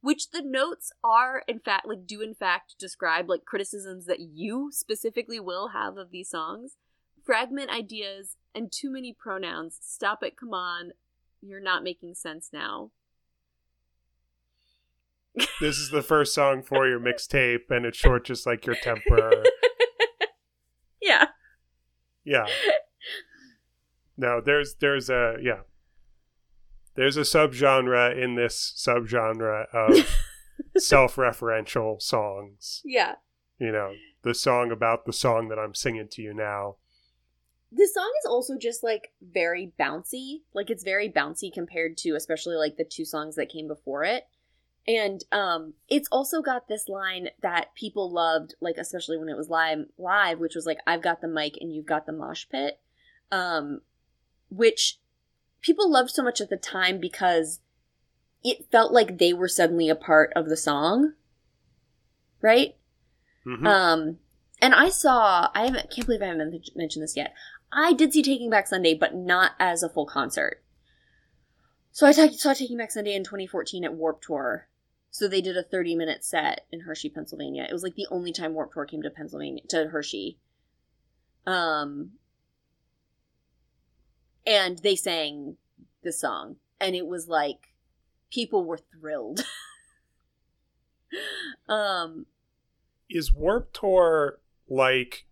which 0.01 0.31
the 0.31 0.41
notes 0.41 0.91
are 1.03 1.43
in 1.47 1.59
fact 1.59 1.87
like 1.87 2.05
do 2.05 2.21
in 2.21 2.33
fact 2.33 2.75
describe 2.79 3.29
like 3.29 3.45
criticisms 3.45 4.05
that 4.05 4.19
you 4.19 4.69
specifically 4.71 5.39
will 5.39 5.69
have 5.69 5.97
of 5.97 6.11
these 6.11 6.29
songs. 6.29 6.77
Fragment 7.25 7.69
ideas 7.69 8.37
and 8.55 8.71
too 8.71 8.91
many 8.91 9.13
pronouns. 9.13 9.77
Stop 9.81 10.23
it, 10.23 10.37
come 10.37 10.53
on. 10.53 10.91
You're 11.41 11.59
not 11.59 11.83
making 11.83 12.15
sense 12.15 12.49
now. 12.53 12.91
This 15.59 15.77
is 15.77 15.91
the 15.91 16.01
first 16.01 16.33
song 16.33 16.63
for 16.63 16.87
your 16.87 16.99
mixtape, 16.99 17.69
and 17.69 17.85
it's 17.85 17.97
short 17.97 18.25
just 18.25 18.47
like 18.47 18.65
your 18.65 18.75
temper. 18.75 19.43
yeah. 21.01 21.27
Yeah. 22.27 22.45
No, 24.17 24.41
there's 24.41 24.75
there's 24.75 25.09
a 25.09 25.35
yeah. 25.41 25.61
There's 26.95 27.15
a 27.15 27.21
subgenre 27.21 28.21
in 28.21 28.35
this 28.35 28.73
subgenre 28.75 29.67
of 29.73 30.17
self-referential 30.77 32.01
songs. 32.01 32.81
Yeah. 32.83 33.15
You 33.59 33.71
know, 33.71 33.93
the 34.23 34.33
song 34.33 34.71
about 34.71 35.05
the 35.05 35.13
song 35.13 35.47
that 35.49 35.59
I'm 35.59 35.75
singing 35.75 36.07
to 36.11 36.21
you 36.21 36.33
now. 36.33 36.77
This 37.71 37.93
song 37.93 38.11
is 38.23 38.25
also 38.27 38.57
just 38.57 38.83
like 38.83 39.11
very 39.21 39.71
bouncy. 39.79 40.41
Like 40.53 40.69
it's 40.69 40.83
very 40.83 41.09
bouncy 41.09 41.53
compared 41.53 41.95
to 41.97 42.15
especially 42.15 42.55
like 42.55 42.75
the 42.77 42.83
two 42.83 43.05
songs 43.05 43.35
that 43.35 43.49
came 43.49 43.67
before 43.67 44.03
it. 44.03 44.23
And 44.87 45.23
um 45.31 45.73
it's 45.89 46.07
also 46.11 46.41
got 46.41 46.67
this 46.67 46.87
line 46.87 47.29
that 47.41 47.75
people 47.75 48.11
loved 48.11 48.55
like 48.61 48.77
especially 48.77 49.17
when 49.17 49.29
it 49.29 49.35
was 49.35 49.49
live 49.49 49.85
live 49.97 50.39
which 50.39 50.55
was 50.55 50.65
like 50.65 50.79
I've 50.87 51.01
got 51.01 51.19
the 51.21 51.27
mic 51.27 51.57
and 51.59 51.73
you've 51.73 51.85
got 51.85 52.05
the 52.05 52.13
mosh 52.13 52.45
pit. 52.49 52.79
Um 53.31 53.81
which 54.49 54.99
people 55.61 55.91
loved 55.91 56.11
so 56.11 56.23
much 56.23 56.39
at 56.39 56.49
the 56.49 56.57
time 56.57 56.99
because 56.99 57.59
it 58.43 58.71
felt 58.71 58.93
like 58.93 59.17
they 59.17 59.33
were 59.33 59.47
suddenly 59.49 59.89
a 59.89 59.95
part 59.95 60.31
of 60.35 60.47
the 60.47 60.55
song. 60.57 61.13
Right? 62.41 62.77
Mhm. 63.45 63.67
Um, 63.67 64.19
and 64.61 64.73
I 64.73 64.89
saw, 64.89 65.49
I 65.53 65.65
haven't, 65.65 65.89
can't 65.91 66.05
believe 66.07 66.21
I 66.21 66.27
haven't 66.27 66.69
mentioned 66.75 67.03
this 67.03 67.17
yet. 67.17 67.33
I 67.71 67.93
did 67.93 68.13
see 68.13 68.21
Taking 68.21 68.49
Back 68.49 68.67
Sunday, 68.67 68.93
but 68.93 69.15
not 69.15 69.51
as 69.59 69.83
a 69.83 69.89
full 69.89 70.05
concert. 70.05 70.63
So 71.91 72.07
I 72.07 72.11
saw 72.11 72.53
Taking 72.53 72.77
Back 72.77 72.91
Sunday 72.91 73.15
in 73.15 73.23
2014 73.23 73.83
at 73.83 73.93
Warped 73.93 74.23
Tour. 74.23 74.67
So 75.09 75.27
they 75.27 75.41
did 75.41 75.57
a 75.57 75.63
30 75.63 75.95
minute 75.95 76.23
set 76.23 76.65
in 76.71 76.81
Hershey, 76.81 77.09
Pennsylvania. 77.09 77.65
It 77.69 77.73
was 77.73 77.83
like 77.83 77.95
the 77.95 78.07
only 78.11 78.31
time 78.31 78.53
Warped 78.53 78.73
Tour 78.73 78.85
came 78.85 79.01
to 79.01 79.09
Pennsylvania, 79.09 79.63
to 79.69 79.87
Hershey. 79.87 80.37
Um, 81.45 82.11
and 84.45 84.77
they 84.79 84.95
sang 84.95 85.57
the 86.03 86.11
song, 86.11 86.57
and 86.79 86.95
it 86.95 87.07
was 87.07 87.27
like 87.27 87.73
people 88.31 88.63
were 88.65 88.77
thrilled. 88.77 89.45
um, 91.69 92.25
Is 93.09 93.33
Warped 93.33 93.75
Tour 93.75 94.39
like 94.69 95.25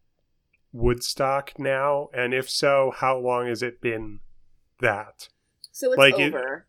Woodstock 0.71 1.59
now? 1.59 2.09
And 2.13 2.33
if 2.33 2.49
so, 2.49 2.93
how 2.95 3.17
long 3.17 3.47
has 3.47 3.61
it 3.61 3.81
been 3.81 4.19
that? 4.81 5.29
so 5.71 5.91
it's 5.91 5.97
Like 5.99 6.17
it- 6.19 6.33
over. 6.33 6.67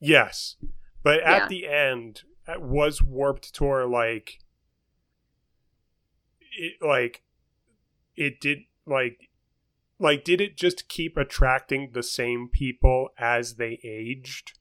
Yes. 0.00 0.56
But 1.06 1.20
at 1.20 1.42
Yeah. 1.42 1.46
the 1.48 1.68
end, 1.68 2.24
was 2.58 3.00
Warped 3.00 3.54
Tour 3.54 3.86
like 3.86 4.40
it 6.58 6.82
like 6.82 7.22
it 8.16 8.40
did 8.40 8.62
like 8.86 9.30
like 10.00 10.24
did 10.24 10.40
it 10.40 10.56
just 10.56 10.88
keep 10.88 11.16
attracting 11.16 11.92
the 11.92 12.02
same 12.02 12.48
people 12.48 13.10
as 13.18 13.54
they 13.54 13.78
aged? 13.84 14.58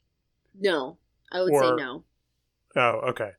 No, 0.54 1.00
I 1.32 1.42
would 1.42 1.52
Or- 1.52 1.64
say 1.64 1.84
no. 1.84 2.04
Oh, 2.76 3.00
okay. 3.10 3.32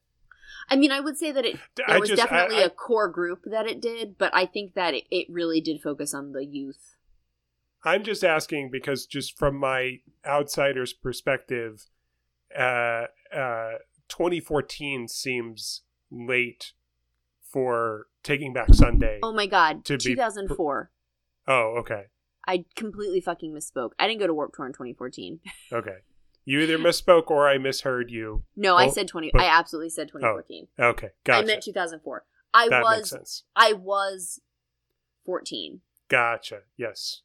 I 0.68 0.74
mean, 0.74 0.90
I 0.90 0.98
would 0.98 1.16
say 1.16 1.30
that 1.30 1.44
it 1.46 1.60
there 1.76 2.00
was 2.00 2.08
just 2.08 2.20
definitely 2.20 2.56
I- 2.56 2.62
a 2.66 2.70
core 2.70 3.08
group 3.08 3.42
that 3.44 3.68
it 3.68 3.80
did, 3.80 4.18
but 4.18 4.34
I 4.34 4.46
think 4.46 4.74
that 4.74 4.94
it, 4.94 5.04
it 5.12 5.30
really 5.30 5.60
did 5.60 5.80
focus 5.80 6.12
on 6.12 6.32
the 6.32 6.44
youth. 6.44 6.96
I'm 7.84 8.02
just 8.02 8.24
asking 8.24 8.70
because 8.72 9.06
just 9.06 9.38
from 9.38 9.54
my 9.54 10.00
outsider's 10.24 10.92
perspective, 10.92 11.88
uh, 12.56 13.06
uh, 13.36 13.72
2014 14.08 15.08
seems 15.08 15.82
late 16.10 16.72
for 17.42 18.06
Taking 18.22 18.52
Back 18.52 18.74
Sunday. 18.74 19.20
Oh 19.22 19.32
my 19.32 19.46
god, 19.46 19.84
To 19.86 19.96
be- 19.96 20.14
2004. 20.14 20.90
Oh, 21.48 21.76
okay. 21.78 22.04
I 22.48 22.64
completely 22.76 23.20
fucking 23.20 23.52
misspoke. 23.52 23.90
I 23.98 24.06
didn't 24.06 24.20
go 24.20 24.26
to 24.28 24.34
Warped 24.34 24.54
Tour 24.56 24.66
in 24.66 24.72
2014. 24.72 25.40
Okay. 25.72 25.96
You 26.44 26.60
either 26.60 26.78
misspoke 26.78 27.28
or 27.28 27.48
I 27.48 27.58
misheard 27.58 28.10
you. 28.10 28.44
No, 28.54 28.76
I 28.76 28.86
Oh, 28.86 28.90
said 28.90 29.08
20. 29.08 29.30
but- 29.32 29.40
I 29.42 29.46
absolutely 29.46 29.90
said 29.90 30.08
2014. 30.08 30.68
Okay, 30.78 31.10
gotcha. 31.24 31.42
I 31.42 31.44
meant 31.44 31.62
2004. 31.64 32.24
I 32.54 32.68
that 32.68 32.82
was. 32.82 33.42
I 33.56 33.72
was 33.72 34.40
14. 35.24 35.80
Gotcha. 36.08 36.60
Yes. 36.76 37.22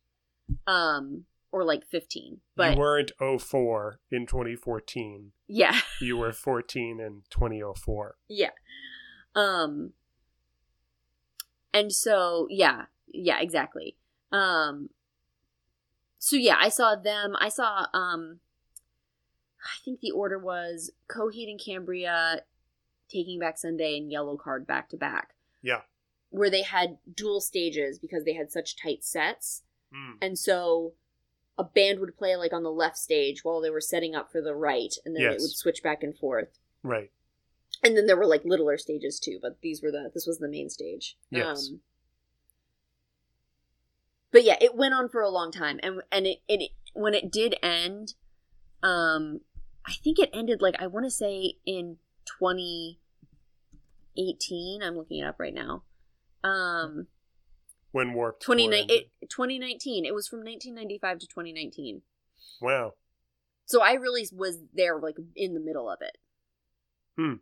Um 0.68 1.26
or 1.52 1.64
like 1.64 1.86
15. 1.86 2.40
But 2.56 2.74
you 2.74 2.80
weren't 2.80 3.12
04 3.20 4.00
in 4.12 4.26
2014. 4.26 5.32
yeah. 5.48 5.80
You 6.02 6.18
were 6.18 6.32
14 6.32 7.00
in 7.00 7.24
2004. 7.30 8.16
Yeah. 8.30 8.50
Um 9.36 9.94
and 11.74 11.92
so 11.94 12.48
yeah, 12.50 12.86
yeah, 13.08 13.40
exactly. 13.40 13.98
Um 14.32 14.90
so 16.18 16.36
yeah, 16.36 16.58
I 16.60 16.70
saw 16.70 16.96
them. 16.96 17.36
I 17.40 17.50
saw 17.50 17.88
um 17.94 18.40
I 19.64 19.78
think 19.86 20.00
the 20.00 20.12
order 20.12 20.40
was 20.40 20.92
Coheed 21.10 21.50
and 21.50 21.60
Cambria 21.60 22.42
taking 23.10 23.40
back 23.40 23.58
Sunday 23.58 23.98
and 23.98 24.12
Yellowcard 24.12 24.66
back 24.66 24.90
to 24.90 24.98
back. 24.98 25.36
Yeah. 25.62 25.82
Where 26.30 26.50
they 26.50 26.64
had 26.64 26.98
dual 27.14 27.42
stages 27.42 28.00
because 28.00 28.24
they 28.24 28.34
had 28.34 28.52
such 28.52 28.76
tight 28.82 29.04
sets. 29.04 29.64
Mm. 29.94 30.16
And 30.22 30.40
so 30.40 30.94
a 31.62 31.66
band 31.66 32.00
would 32.00 32.18
play 32.18 32.36
like 32.36 32.54
on 32.54 32.64
the 32.64 32.72
left 32.72 32.98
stage 32.98 33.44
while 33.44 33.62
they 33.62 33.70
were 33.70 33.82
setting 33.82 34.16
up 34.16 34.32
for 34.32 34.42
the 34.42 34.56
right 34.56 34.96
and 35.06 35.16
then 35.16 35.24
it 35.34 35.42
would 35.42 35.52
switch 35.52 35.84
back 35.84 36.02
and 36.04 36.18
forth 36.18 36.58
Right. 36.84 37.12
and 37.84 37.96
then 37.96 38.08
there 38.08 38.18
were 38.18 38.26
like 38.26 38.44
littler 38.46 38.78
stages 38.78 39.20
too 39.20 39.38
but 39.42 39.60
these 39.62 39.82
were 39.84 39.92
the 39.92 40.10
this 40.14 40.26
was 40.26 40.40
the 40.40 40.48
main 40.50 40.70
stage 40.70 41.18
Yes. 41.30 41.68
um 41.70 41.82
but 44.32 44.44
yeah 44.44 44.56
it 44.60 44.76
went 44.76 44.94
on 44.94 45.08
for 45.10 45.22
a 45.22 45.30
long 45.30 45.52
time 45.52 45.80
and 45.84 46.02
and 46.12 46.26
it, 46.26 46.40
it 46.48 46.72
when 46.94 47.14
it 47.14 47.32
did 47.32 47.56
end 47.62 48.16
um 48.82 49.42
i 49.86 49.94
think 50.04 50.18
it 50.20 50.30
ended 50.34 50.62
like 50.62 50.76
i 50.80 50.88
want 50.88 51.06
to 51.06 51.12
say 51.12 51.54
in 51.66 51.98
2018 52.40 54.82
i'm 54.84 54.96
looking 54.98 55.20
it 55.20 55.26
up 55.28 55.40
right 55.40 55.54
now 55.54 55.84
um 56.44 57.08
When 57.92 58.14
Warped 58.14 58.42
Tour 58.44 58.56
29 58.56 58.82
ended. 58.82 59.02
it, 59.22 59.30
2019 59.30 60.06
it 60.06 60.14
was 60.14 60.28
from 60.28 60.40
1995 60.40 61.20
to 61.20 61.28
2019 61.28 62.02
Wow. 62.62 62.94
so 63.66 63.82
i 63.82 63.94
really 63.94 64.28
was 64.34 64.60
there 64.74 64.98
like 65.00 65.16
in 65.36 65.54
the 65.54 65.60
middle 65.60 65.90
of 65.90 66.00
it 66.02 66.18
Hmm. 67.18 67.36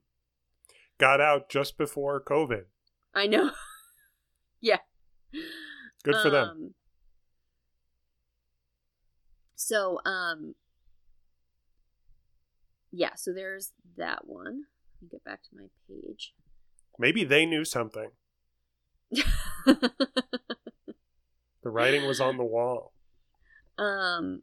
Got 0.97 1.21
out 1.21 1.47
just 1.49 1.77
before 1.77 2.21
COVID. 2.21 2.63
i 3.13 3.27
know 3.27 3.51
yeah 4.61 4.77
Good 6.03 6.15
for 6.23 6.29
them. 6.29 6.47
Um, 6.49 6.73
So, 9.55 9.99
um, 10.05 10.55
yeah, 12.91 13.15
so 13.15 13.33
there's 13.33 13.73
that 13.97 14.25
one. 14.25 14.63
Let 14.95 15.01
me 15.01 15.07
get 15.11 15.23
back 15.23 15.43
to 15.43 15.49
my 15.55 15.65
page. 15.87 16.33
Maybe 16.97 17.23
they 17.23 17.45
knew 17.45 17.63
something. 17.65 18.09
The 21.61 21.69
writing 21.69 22.07
was 22.07 22.21
on 22.21 22.37
the 22.37 22.43
wall. 22.43 22.93
Um. 23.77 24.41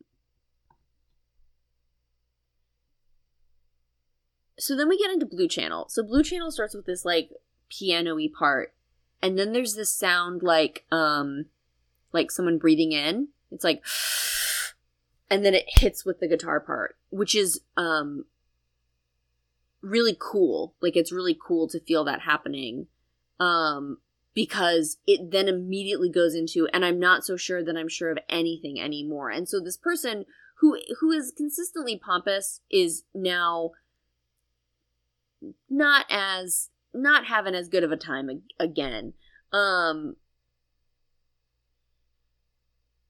So 4.58 4.76
then 4.76 4.88
we 4.88 4.98
get 4.98 5.10
into 5.10 5.26
Blue 5.26 5.48
Channel. 5.48 5.86
So 5.88 6.02
Blue 6.02 6.22
Channel 6.22 6.50
starts 6.50 6.74
with 6.74 6.86
this 6.86 7.04
like 7.04 7.30
piano-y 7.68 8.28
part, 8.38 8.74
and 9.22 9.38
then 9.38 9.52
there's 9.52 9.74
this 9.74 9.90
sound 9.90 10.42
like 10.42 10.84
um, 10.92 11.46
like 12.12 12.30
someone 12.30 12.58
breathing 12.58 12.92
in. 12.92 13.28
It's 13.50 13.64
like, 13.64 13.82
and 15.30 15.44
then 15.44 15.54
it 15.54 15.64
hits 15.66 16.04
with 16.04 16.20
the 16.20 16.28
guitar 16.28 16.60
part, 16.60 16.96
which 17.10 17.34
is 17.34 17.60
um 17.76 18.26
really 19.80 20.16
cool. 20.18 20.74
Like 20.82 20.96
it's 20.96 21.12
really 21.12 21.36
cool 21.38 21.66
to 21.68 21.80
feel 21.80 22.04
that 22.04 22.20
happening. 22.20 22.88
Um, 23.40 23.98
because 24.36 24.98
it 25.06 25.30
then 25.30 25.48
immediately 25.48 26.10
goes 26.10 26.34
into 26.34 26.68
and 26.72 26.84
i'm 26.84 27.00
not 27.00 27.24
so 27.24 27.36
sure 27.36 27.64
that 27.64 27.76
i'm 27.76 27.88
sure 27.88 28.10
of 28.10 28.18
anything 28.28 28.78
anymore. 28.78 29.30
And 29.30 29.48
so 29.48 29.58
this 29.58 29.78
person 29.78 30.26
who 30.60 30.78
who 31.00 31.10
is 31.10 31.32
consistently 31.36 31.98
pompous 31.98 32.60
is 32.70 33.04
now 33.14 33.72
not 35.68 36.06
as 36.10 36.70
not 36.94 37.26
having 37.26 37.54
as 37.54 37.68
good 37.68 37.82
of 37.82 37.90
a 37.90 37.96
time 37.96 38.42
again. 38.60 39.14
Um 39.52 40.16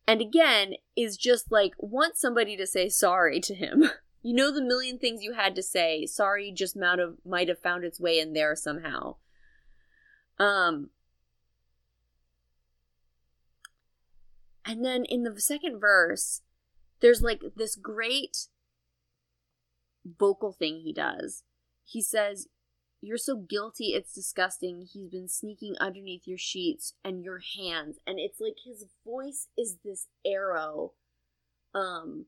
and 0.06 0.20
again 0.20 0.74
is 0.96 1.16
just 1.16 1.50
like 1.50 1.72
wants 1.78 2.20
somebody 2.20 2.56
to 2.56 2.66
say 2.66 2.88
sorry 2.88 3.40
to 3.40 3.54
him. 3.54 3.90
You 4.22 4.34
know 4.34 4.52
the 4.52 4.60
million 4.60 4.98
things 4.98 5.22
you 5.22 5.34
had 5.34 5.54
to 5.54 5.62
say. 5.62 6.04
Sorry 6.04 6.50
just 6.50 6.76
might 6.76 6.98
have 6.98 7.14
might 7.24 7.48
have 7.48 7.60
found 7.60 7.84
its 7.84 8.00
way 8.00 8.18
in 8.18 8.32
there 8.32 8.56
somehow. 8.56 9.18
Um 10.40 10.90
And 14.66 14.84
then 14.84 15.04
in 15.04 15.22
the 15.22 15.40
second 15.40 15.78
verse, 15.78 16.42
there's 17.00 17.22
like 17.22 17.40
this 17.54 17.76
great 17.76 18.48
vocal 20.18 20.52
thing 20.52 20.80
he 20.80 20.92
does. 20.92 21.44
He 21.84 22.02
says, 22.02 22.48
You're 23.00 23.16
so 23.16 23.36
guilty, 23.36 23.94
it's 23.94 24.12
disgusting. 24.12 24.86
He's 24.92 25.08
been 25.08 25.28
sneaking 25.28 25.76
underneath 25.78 26.26
your 26.26 26.38
sheets 26.38 26.94
and 27.04 27.22
your 27.22 27.40
hands. 27.56 27.98
And 28.06 28.18
it's 28.18 28.40
like 28.40 28.56
his 28.64 28.86
voice 29.04 29.46
is 29.56 29.76
this 29.84 30.08
arrow, 30.26 30.92
um, 31.72 32.26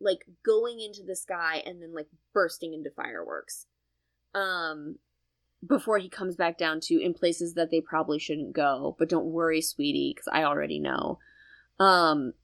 like 0.00 0.26
going 0.44 0.80
into 0.80 1.02
the 1.02 1.16
sky 1.16 1.62
and 1.66 1.82
then 1.82 1.92
like 1.92 2.08
bursting 2.32 2.72
into 2.72 2.90
fireworks. 2.90 3.66
Um, 4.32 4.96
before 5.66 5.98
he 5.98 6.08
comes 6.08 6.36
back 6.36 6.56
down 6.56 6.78
to 6.78 7.02
in 7.02 7.14
places 7.14 7.54
that 7.54 7.72
they 7.72 7.80
probably 7.80 8.20
shouldn't 8.20 8.52
go. 8.52 8.94
But 8.96 9.08
don't 9.08 9.32
worry, 9.32 9.60
sweetie, 9.60 10.12
because 10.14 10.28
I 10.32 10.44
already 10.44 10.78
know. 10.78 11.18
Um, 11.78 12.34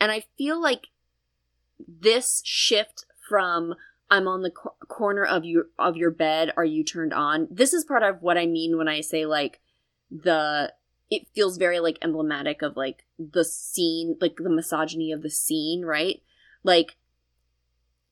and 0.00 0.10
I 0.10 0.24
feel 0.36 0.60
like 0.60 0.88
this 1.86 2.42
shift 2.44 3.04
from 3.28 3.74
I'm 4.10 4.26
on 4.26 4.42
the 4.42 4.50
cor- 4.50 4.74
corner 4.88 5.24
of 5.24 5.44
your 5.44 5.66
of 5.78 5.96
your 5.96 6.10
bed, 6.10 6.52
are 6.56 6.64
you 6.64 6.82
turned 6.82 7.12
on? 7.12 7.48
This 7.50 7.72
is 7.72 7.84
part 7.84 8.02
of 8.02 8.22
what 8.22 8.38
I 8.38 8.46
mean 8.46 8.76
when 8.76 8.88
I 8.88 9.00
say 9.00 9.26
like 9.26 9.60
the 10.10 10.72
it 11.10 11.26
feels 11.34 11.56
very 11.56 11.80
like 11.80 11.98
emblematic 12.02 12.62
of 12.62 12.76
like 12.76 13.04
the 13.18 13.44
scene, 13.44 14.16
like 14.20 14.36
the 14.36 14.50
misogyny 14.50 15.12
of 15.12 15.22
the 15.22 15.30
scene, 15.30 15.84
right? 15.84 16.22
Like 16.62 16.96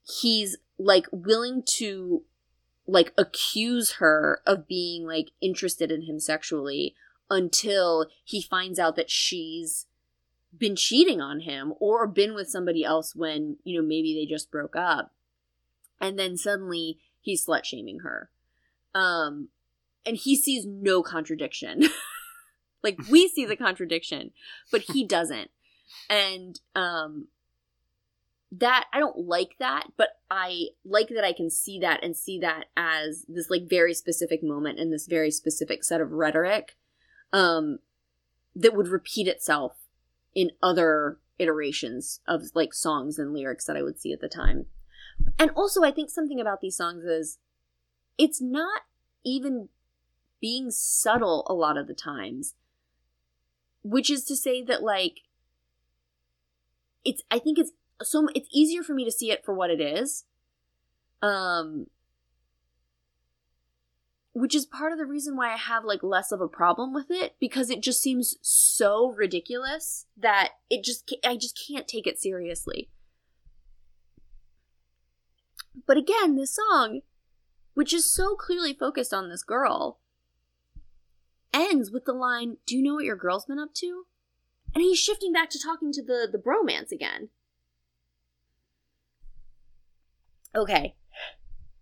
he's 0.03 0.57
like 0.79 1.07
willing 1.11 1.63
to 1.65 2.25
like 2.87 3.13
accuse 3.19 3.93
her 3.93 4.41
of 4.47 4.69
being 4.69 5.05
like 5.05 5.31
interested 5.41 5.91
in 5.91 6.03
him 6.03 6.21
sexually 6.21 6.95
until 7.29 8.07
he 8.25 8.41
finds 8.41 8.79
out 8.79 8.97
that 8.97 9.11
she's 9.11 9.87
been 10.59 10.77
cheating 10.77 11.21
on 11.21 11.41
him 11.41 11.73
or 11.81 12.07
been 12.07 12.35
with 12.35 12.49
somebody 12.49 12.85
else 12.85 13.15
when, 13.15 13.57
you 13.65 13.81
know, 13.81 13.87
maybe 13.87 14.15
they 14.15 14.31
just 14.31 14.51
broke 14.51 14.77
up. 14.77 15.13
And 16.01 16.19
then 16.19 16.37
suddenly 16.37 16.99
he's 17.21 17.47
slut 17.47 17.65
shaming 17.65 18.01
her. 18.01 18.31
Um, 18.95 19.49
and 20.05 20.17
he 20.17 20.37
sees 20.37 20.65
no 20.67 21.03
contradiction. 21.03 21.85
like 22.83 22.99
we 23.11 23.29
see 23.29 23.45
the 23.45 23.57
contradiction, 23.57 24.31
but 24.71 24.83
he 24.83 25.05
doesn't. 25.07 25.51
And 26.09 26.61
um 26.75 27.29
that 28.53 28.85
I 28.93 29.01
don't 29.01 29.27
like 29.27 29.57
that, 29.59 29.89
but 29.97 30.11
I 30.31 30.69
like 30.85 31.09
that 31.09 31.25
I 31.25 31.33
can 31.33 31.51
see 31.51 31.81
that 31.81 32.03
and 32.03 32.17
see 32.17 32.39
that 32.39 32.67
as 32.77 33.27
this 33.29 33.51
like 33.51 33.69
very 33.69 33.93
specific 33.93 34.43
moment 34.43 34.79
and 34.79 34.93
this 34.93 35.07
very 35.07 35.31
specific 35.31 35.85
set 35.85 36.01
of 36.01 36.13
rhetoric 36.13 36.77
um 37.33 37.81
that 38.55 38.75
would 38.75 38.89
repeat 38.89 39.27
itself 39.27 39.86
in 40.37 40.51
other 40.63 41.19
iterations 41.39 42.21
of 42.29 42.43
like 42.55 42.75
songs 42.75 43.19
and 43.19 43.33
lyrics 43.33 43.65
that 43.65 43.77
I 43.77 43.83
would 43.83 43.99
see 43.99 44.13
at 44.13 44.21
the 44.21 44.29
time. 44.29 44.67
And 45.39 45.51
also, 45.57 45.83
I 45.83 45.91
think 45.91 46.11
something 46.11 46.39
about 46.39 46.61
these 46.61 46.77
songs 46.77 47.05
is 47.05 47.39
it's 48.19 48.41
not 48.41 48.83
even 49.25 49.71
being 50.41 50.71
subtle 50.71 51.47
a 51.49 51.55
lot 51.55 51.79
of 51.79 51.89
the 51.89 51.95
times, 51.95 52.55
which 53.83 54.11
is 54.11 54.25
to 54.25 54.37
say 54.37 54.63
that 54.63 54.83
like 54.83 55.23
it's 57.03 57.23
I 57.31 57.39
think 57.39 57.59
it's 57.59 57.73
so 58.03 58.29
it's 58.35 58.49
easier 58.53 58.83
for 58.83 58.93
me 58.93 59.07
to 59.07 59.11
see 59.11 59.31
it 59.31 59.43
for 59.43 59.55
what 59.55 59.71
it 59.71 59.81
is. 59.81 60.25
Um 61.23 61.87
which 64.37 64.55
is 64.55 64.67
part 64.67 64.93
of 64.93 64.99
the 64.99 65.07
reason 65.07 65.35
why 65.35 65.51
I 65.51 65.57
have 65.57 65.83
like 65.83 66.03
less 66.03 66.31
of 66.31 66.43
a 66.43 66.49
problem 66.49 66.93
with 66.93 67.07
it 67.11 67.37
because 67.41 67.71
it 67.71 67.83
just 67.83 68.03
seems 68.03 68.35
so 68.43 69.11
ridiculous 69.13 70.05
that 70.15 70.51
it 70.69 70.85
just 70.85 71.11
I 71.25 71.39
just 71.39 71.59
can't 71.67 71.89
take 71.89 72.07
it 72.07 72.21
seriously. 72.21 72.91
But 75.87 75.97
again, 75.97 76.37
this 76.37 76.55
song, 76.55 77.01
which 77.73 77.95
is 77.95 78.13
so 78.13 78.35
clearly 78.35 78.75
focused 78.75 79.15
on 79.15 79.31
this 79.31 79.43
girl, 79.43 80.01
ends 81.55 81.91
with 81.91 82.05
the 82.05 82.13
line, 82.13 82.59
"Do 82.67 82.77
you 82.77 82.83
know 82.83 82.97
what 82.97 83.07
your 83.07 83.17
girl's 83.17 83.47
been 83.47 83.59
up 83.59 83.73
to?" 83.77 84.05
And 84.75 84.85
he's 84.85 84.99
shifting 84.99 85.33
back 85.33 85.49
to 85.49 85.59
talking 85.59 85.93
to 85.93 86.03
the 86.03 86.29
the 86.31 86.39
bromance 86.39 86.93
again. 86.93 87.31
Okay. 90.55 90.95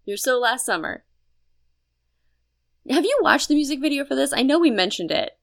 You're 0.05 0.17
so 0.17 0.39
last 0.39 0.65
summer. 0.65 1.05
Have 2.89 3.05
you 3.05 3.19
watched 3.23 3.49
the 3.49 3.55
music 3.55 3.81
video 3.81 4.05
for 4.05 4.15
this? 4.15 4.33
I 4.33 4.43
know 4.43 4.59
we 4.59 4.71
mentioned 4.71 5.11
it. 5.11 5.39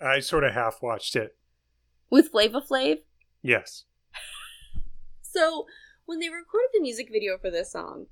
I 0.00 0.20
sort 0.20 0.44
of 0.44 0.52
half 0.52 0.82
watched 0.82 1.16
it. 1.16 1.36
With 2.10 2.30
Flava 2.30 2.60
Flav? 2.60 2.98
Yes. 3.42 3.84
So, 5.22 5.66
when 6.04 6.18
they 6.18 6.28
recorded 6.28 6.68
the 6.74 6.80
music 6.80 7.08
video 7.10 7.38
for 7.38 7.50
this 7.50 7.72
song, 7.72 8.06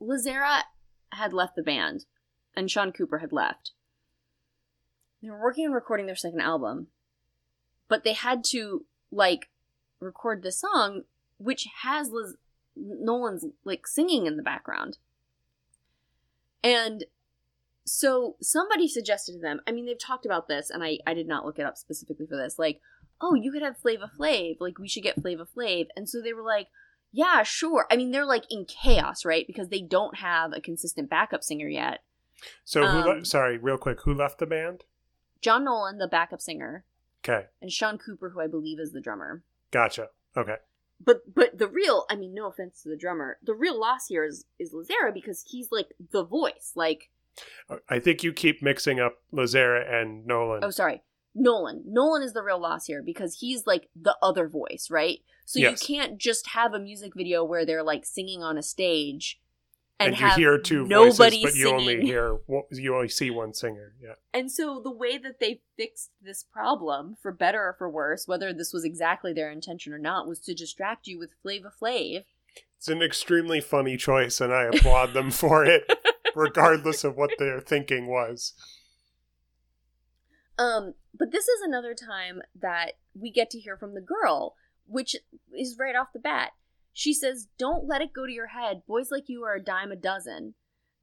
Lazzara 0.00 0.62
had 1.12 1.32
left 1.32 1.54
the 1.54 1.62
band 1.62 2.06
and 2.56 2.68
Shaun 2.70 2.90
Cooper 2.90 3.18
had 3.18 3.32
left. 3.32 3.72
They 5.22 5.30
were 5.30 5.40
working 5.40 5.66
on 5.66 5.72
recording 5.72 6.06
their 6.06 6.16
second 6.16 6.40
album, 6.40 6.88
but 7.88 8.02
they 8.02 8.14
had 8.14 8.42
to, 8.46 8.86
like, 9.12 9.50
record 10.00 10.42
this 10.42 10.60
song, 10.60 11.02
which 11.38 11.68
has 11.82 12.10
Liz- 12.10 12.36
Nolan's, 12.74 13.46
like, 13.64 13.86
singing 13.86 14.26
in 14.26 14.36
the 14.36 14.42
background. 14.42 14.98
And 16.64 17.04
so 17.84 18.36
somebody 18.40 18.86
suggested 18.88 19.32
to 19.32 19.38
them, 19.38 19.60
I 19.66 19.72
mean, 19.72 19.86
they've 19.86 19.98
talked 19.98 20.24
about 20.26 20.48
this, 20.48 20.70
and 20.70 20.82
I, 20.84 20.98
I 21.06 21.14
did 21.14 21.26
not 21.26 21.44
look 21.44 21.58
it 21.58 21.66
up 21.66 21.76
specifically 21.76 22.26
for 22.26 22.36
this, 22.36 22.58
like, 22.58 22.80
oh, 23.20 23.34
you 23.34 23.50
could 23.52 23.62
have 23.62 23.76
Flava 23.78 24.10
Flav, 24.18 24.56
like, 24.60 24.78
we 24.78 24.88
should 24.88 25.02
get 25.02 25.20
Flava 25.20 25.46
Flav. 25.56 25.86
And 25.96 26.08
so 26.08 26.20
they 26.20 26.32
were 26.32 26.42
like, 26.42 26.68
yeah, 27.12 27.42
sure. 27.42 27.86
I 27.90 27.96
mean, 27.96 28.10
they're 28.10 28.24
like 28.24 28.44
in 28.50 28.64
chaos, 28.64 29.24
right? 29.24 29.46
Because 29.46 29.68
they 29.68 29.80
don't 29.82 30.16
have 30.18 30.52
a 30.52 30.60
consistent 30.60 31.10
backup 31.10 31.42
singer 31.44 31.68
yet. 31.68 32.02
So, 32.64 32.86
who 32.86 32.98
le- 32.98 33.16
Um, 33.18 33.24
sorry, 33.24 33.58
real 33.58 33.78
quick, 33.78 34.00
who 34.02 34.14
left 34.14 34.38
the 34.38 34.46
band? 34.46 34.84
John 35.40 35.64
Nolan, 35.64 35.98
the 35.98 36.08
backup 36.08 36.40
singer, 36.40 36.84
Okay, 37.24 37.46
and 37.60 37.70
Shaun 37.70 37.98
Cooper, 37.98 38.30
who 38.30 38.40
I 38.40 38.46
believe 38.46 38.78
is 38.80 38.92
the 38.92 39.00
drummer. 39.00 39.42
gotcha. 39.70 40.08
Okay. 40.36 40.56
But 41.04 41.34
but 41.34 41.58
the 41.58 41.68
real, 41.68 42.04
I 42.10 42.16
mean, 42.16 42.34
no 42.34 42.46
offense 42.46 42.82
to 42.82 42.88
the 42.88 42.96
drummer, 42.96 43.38
the 43.42 43.54
real 43.54 43.78
loss 43.78 44.06
here 44.08 44.24
is 44.24 44.44
is 44.58 44.72
Lazzara 44.72 45.12
because 45.12 45.44
he's 45.48 45.68
like 45.72 45.88
the 46.12 46.24
voice. 46.24 46.72
Like, 46.76 47.10
uh, 47.68 47.76
I 47.88 47.98
think 47.98 48.22
you 48.22 48.32
keep 48.32 48.62
mixing 48.62 49.00
up 49.00 49.22
Lazzara 49.32 49.90
and 49.92 50.26
Nolan. 50.26 50.62
oh, 50.62 50.70
sorry, 50.70 51.02
Nolan. 51.34 51.82
Nolan 51.86 52.22
is 52.22 52.32
the 52.34 52.42
real 52.42 52.60
loss 52.60 52.86
here 52.86 53.02
because 53.02 53.38
he's 53.40 53.66
like 53.66 53.88
the 54.00 54.16
other 54.22 54.48
voice, 54.48 54.88
right? 54.90 55.18
So 55.44 55.58
Yes. 55.58 55.88
you 55.88 55.96
can't 55.96 56.18
just 56.18 56.48
have 56.50 56.72
a 56.74 56.78
music 56.78 57.12
video 57.16 57.42
where 57.44 57.66
they're 57.66 57.82
like 57.82 58.04
singing 58.04 58.42
on 58.42 58.56
a 58.56 58.62
stage 58.62 59.40
and, 60.06 60.14
and 60.14 60.20
you 60.20 60.28
hear 60.30 60.58
two 60.58 60.86
nobody 60.86 61.42
voices, 61.42 61.42
but 61.42 61.54
you 61.54 61.64
singing. 61.64 61.80
only 61.80 62.00
hear 62.02 62.38
you 62.70 62.94
only 62.94 63.08
see 63.08 63.30
one 63.30 63.54
singer. 63.54 63.94
Yeah. 64.02 64.14
And 64.32 64.50
so 64.50 64.80
the 64.82 64.90
way 64.90 65.18
that 65.18 65.40
they 65.40 65.60
fixed 65.76 66.10
this 66.20 66.42
problem, 66.42 67.16
for 67.20 67.32
better 67.32 67.60
or 67.60 67.74
for 67.76 67.88
worse, 67.90 68.26
whether 68.26 68.52
this 68.52 68.72
was 68.72 68.84
exactly 68.84 69.32
their 69.32 69.50
intention 69.50 69.92
or 69.92 69.98
not, 69.98 70.28
was 70.28 70.40
to 70.40 70.54
distract 70.54 71.06
you 71.06 71.18
with 71.18 71.30
Flava 71.42 71.72
Flav. 71.80 72.24
It's 72.76 72.88
an 72.88 73.02
extremely 73.02 73.60
funny 73.60 73.96
choice, 73.96 74.40
and 74.40 74.52
I 74.52 74.64
applaud 74.64 75.14
them 75.14 75.30
for 75.32 75.64
it, 75.64 75.90
regardless 76.34 77.04
of 77.04 77.16
what 77.16 77.30
their 77.38 77.60
thinking 77.60 78.08
was. 78.08 78.54
Um, 80.58 80.94
but 81.16 81.32
this 81.32 81.48
is 81.48 81.62
another 81.62 81.94
time 81.94 82.42
that 82.60 82.94
we 83.14 83.30
get 83.30 83.50
to 83.50 83.58
hear 83.58 83.76
from 83.76 83.94
the 83.94 84.00
girl, 84.00 84.56
which 84.86 85.16
is 85.56 85.76
right 85.78 85.96
off 85.96 86.12
the 86.12 86.18
bat. 86.18 86.52
She 86.92 87.14
says, 87.14 87.48
Don't 87.58 87.86
let 87.86 88.02
it 88.02 88.12
go 88.12 88.26
to 88.26 88.32
your 88.32 88.48
head. 88.48 88.82
Boys 88.86 89.10
like 89.10 89.28
you 89.28 89.44
are 89.44 89.54
a 89.54 89.62
dime 89.62 89.92
a 89.92 89.96
dozen. 89.96 90.54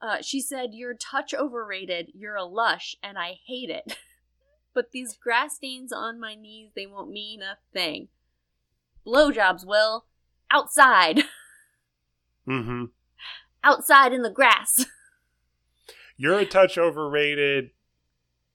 Uh, 0.01 0.21
she 0.21 0.41
said, 0.41 0.69
You're 0.73 0.93
touch 0.93 1.33
overrated. 1.33 2.11
You're 2.13 2.35
a 2.35 2.45
lush, 2.45 2.95
and 3.01 3.17
I 3.17 3.39
hate 3.45 3.69
it. 3.69 3.97
but 4.73 4.91
these 4.91 5.17
grass 5.17 5.55
stains 5.55 5.91
on 5.91 6.19
my 6.19 6.35
knees, 6.35 6.71
they 6.75 6.85
won't 6.85 7.11
mean 7.11 7.41
a 7.41 7.57
thing. 7.73 8.09
Blowjobs, 9.05 9.65
Will. 9.65 10.05
Outside. 10.51 11.23
Mm-hmm. 12.47 12.85
Outside 13.63 14.11
in 14.11 14.23
the 14.23 14.31
grass. 14.31 14.85
You're 16.17 16.39
a 16.39 16.45
touch 16.47 16.79
overrated, 16.79 17.69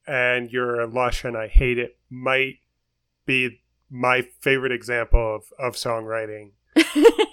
and 0.05 0.51
you're 0.51 0.81
a 0.81 0.87
lush, 0.89 1.23
and 1.23 1.37
I 1.37 1.47
hate 1.47 1.79
it. 1.79 1.97
Might 2.11 2.57
be 3.25 3.63
my 3.89 4.27
favorite 4.41 4.73
example 4.73 5.37
of, 5.37 5.45
of 5.59 5.75
songwriting 5.77 6.51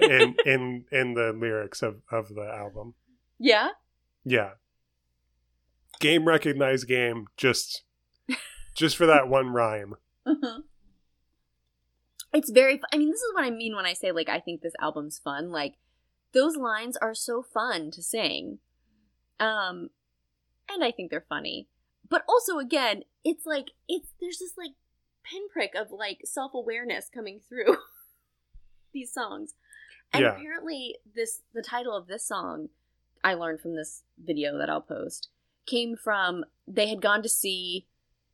in 0.02 0.36
in 0.46 0.86
in 0.92 1.14
the 1.14 1.34
lyrics 1.38 1.82
of, 1.82 2.02
of 2.12 2.30
the 2.36 2.44
album. 2.44 2.94
yeah? 3.40 3.70
Yeah. 4.24 4.52
Game 6.00 6.26
recognized 6.26 6.88
game 6.88 7.28
just 7.38 7.84
just 8.76 8.96
for 8.98 9.06
that 9.06 9.28
one 9.28 9.48
rhyme. 9.50 9.96
Mhm. 10.28 10.64
It's 12.34 12.50
very. 12.50 12.78
fu- 12.78 12.84
I 12.94 12.98
mean, 12.98 13.10
this 13.12 13.20
is 13.22 13.34
what 13.34 13.44
I 13.44 13.50
mean 13.50 13.76
when 13.76 13.86
I 13.86 13.94
say 13.94 14.12
like 14.12 14.30
I 14.30 14.40
think 14.40 14.62
this 14.62 14.74
album's 14.80 15.20
fun. 15.20 15.52
Like 15.52 15.76
those 16.34 16.56
lines 16.56 16.96
are 16.98 17.14
so 17.14 17.44
fun 17.44 17.92
to 17.92 18.02
sing, 18.02 18.60
um, 19.40 19.90
and 20.70 20.84
I 20.84 20.92
think 20.92 21.12
they're 21.12 21.26
funny. 21.28 21.68
But 22.10 22.24
also, 22.28 22.58
again, 22.58 23.04
it's 23.26 23.46
like 23.46 23.72
it's 23.90 24.10
there's 24.22 24.40
this 24.40 24.54
like 24.58 24.72
pinprick 25.24 25.76
of 25.76 25.92
like 25.92 26.20
self 26.24 26.54
awareness 26.54 27.10
coming 27.14 27.42
through 27.48 27.78
these 28.94 29.12
songs, 29.14 29.54
and 30.14 30.22
Yeah. 30.24 30.36
apparently 30.36 30.98
this 31.16 31.42
the 31.54 31.62
title 31.62 31.96
of 31.96 32.08
this 32.08 32.26
song 32.28 32.70
I 33.24 33.34
learned 33.36 33.62
from 33.62 33.76
this 33.76 34.04
video 34.18 34.58
that 34.58 34.70
I'll 34.70 34.82
post 34.82 35.30
came 35.68 35.96
from 35.96 36.44
they 36.68 36.88
had 36.88 37.02
gone 37.02 37.22
to 37.24 37.30
see 37.30 37.86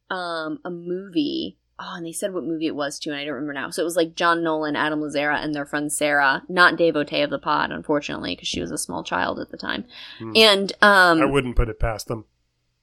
um 0.10 0.60
a 0.64 0.70
movie 0.70 1.58
oh 1.78 1.94
and 1.98 2.06
they 2.06 2.12
said 2.14 2.34
what 2.34 2.44
movie 2.46 2.68
it 2.68 2.76
was 2.76 2.98
too 2.98 3.10
and 3.12 3.20
i 3.20 3.26
don't 3.26 3.34
remember 3.34 3.52
now 3.54 3.70
so 3.70 3.82
it 3.82 3.86
was 3.86 3.98
like 3.98 4.16
john 4.16 4.42
nolan 4.42 4.78
adam 4.78 5.02
lazzara 5.02 5.44
and 5.44 5.54
their 5.54 5.66
friend 5.66 5.92
sarah 5.92 6.42
not 6.48 6.78
devotee 6.78 7.22
of 7.22 7.30
the 7.30 7.38
pod 7.38 7.70
unfortunately 7.72 8.34
because 8.34 8.48
she 8.48 8.62
was 8.62 8.72
a 8.72 8.78
small 8.78 9.04
child 9.04 9.40
at 9.40 9.50
the 9.52 9.58
time 9.58 9.84
Hmm. 10.20 10.32
and 10.38 10.72
um 10.82 11.22
I 11.22 11.26
wouldn't 11.26 11.58
put 11.58 11.68
it 11.70 11.80
past 11.82 12.08
them. 12.08 12.24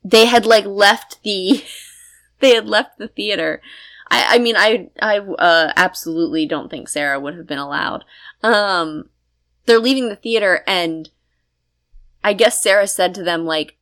they 0.05 0.27
had 0.27 0.45
like 0.45 0.67
left 0.67 1.23
the 1.23 1.65
they 2.41 2.55
had 2.55 2.69
left 2.69 2.99
the 2.99 3.09
theater 3.09 3.63
i 4.15 4.36
i 4.36 4.39
mean 4.39 4.57
i 4.57 4.89
i 5.01 5.19
uh 5.19 5.73
absolutely 5.77 6.47
don't 6.47 6.70
think 6.70 6.89
sarah 6.89 7.20
would 7.20 7.36
have 7.36 7.47
been 7.47 7.59
allowed. 7.59 8.05
Um 8.43 9.11
they're 9.66 9.78
leaving 9.78 10.09
the 10.09 10.16
theater 10.16 10.62
and 10.66 11.11
i 12.23 12.32
guess 12.32 12.62
sarah 12.62 12.86
said 12.86 13.15
to 13.15 13.23
them 13.23 13.45
like 13.45 13.77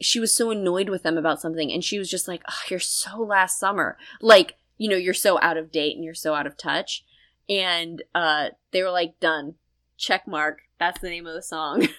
she 0.00 0.20
was 0.20 0.34
so 0.34 0.50
annoyed 0.50 0.88
with 0.88 1.02
them 1.02 1.18
about 1.18 1.40
something 1.40 1.72
and 1.72 1.82
she 1.82 1.98
was 1.98 2.10
just 2.10 2.28
like 2.28 2.42
oh, 2.48 2.62
you're 2.68 2.78
so 2.78 3.18
last 3.20 3.58
summer. 3.58 3.96
Like 4.20 4.56
you 4.76 4.88
know 4.88 4.96
you're 4.96 5.14
so 5.14 5.40
out 5.40 5.56
of 5.56 5.72
date 5.72 5.96
and 5.96 6.04
you're 6.04 6.14
so 6.14 6.34
out 6.34 6.46
of 6.46 6.56
touch. 6.56 7.04
And 7.48 8.02
uh 8.14 8.50
they 8.70 8.82
were 8.82 8.90
like 8.90 9.18
done. 9.20 9.54
Check 9.96 10.28
mark. 10.28 10.60
That's 10.78 11.00
the 11.00 11.10
name 11.10 11.26
of 11.26 11.34
the 11.34 11.42
song. 11.42 11.88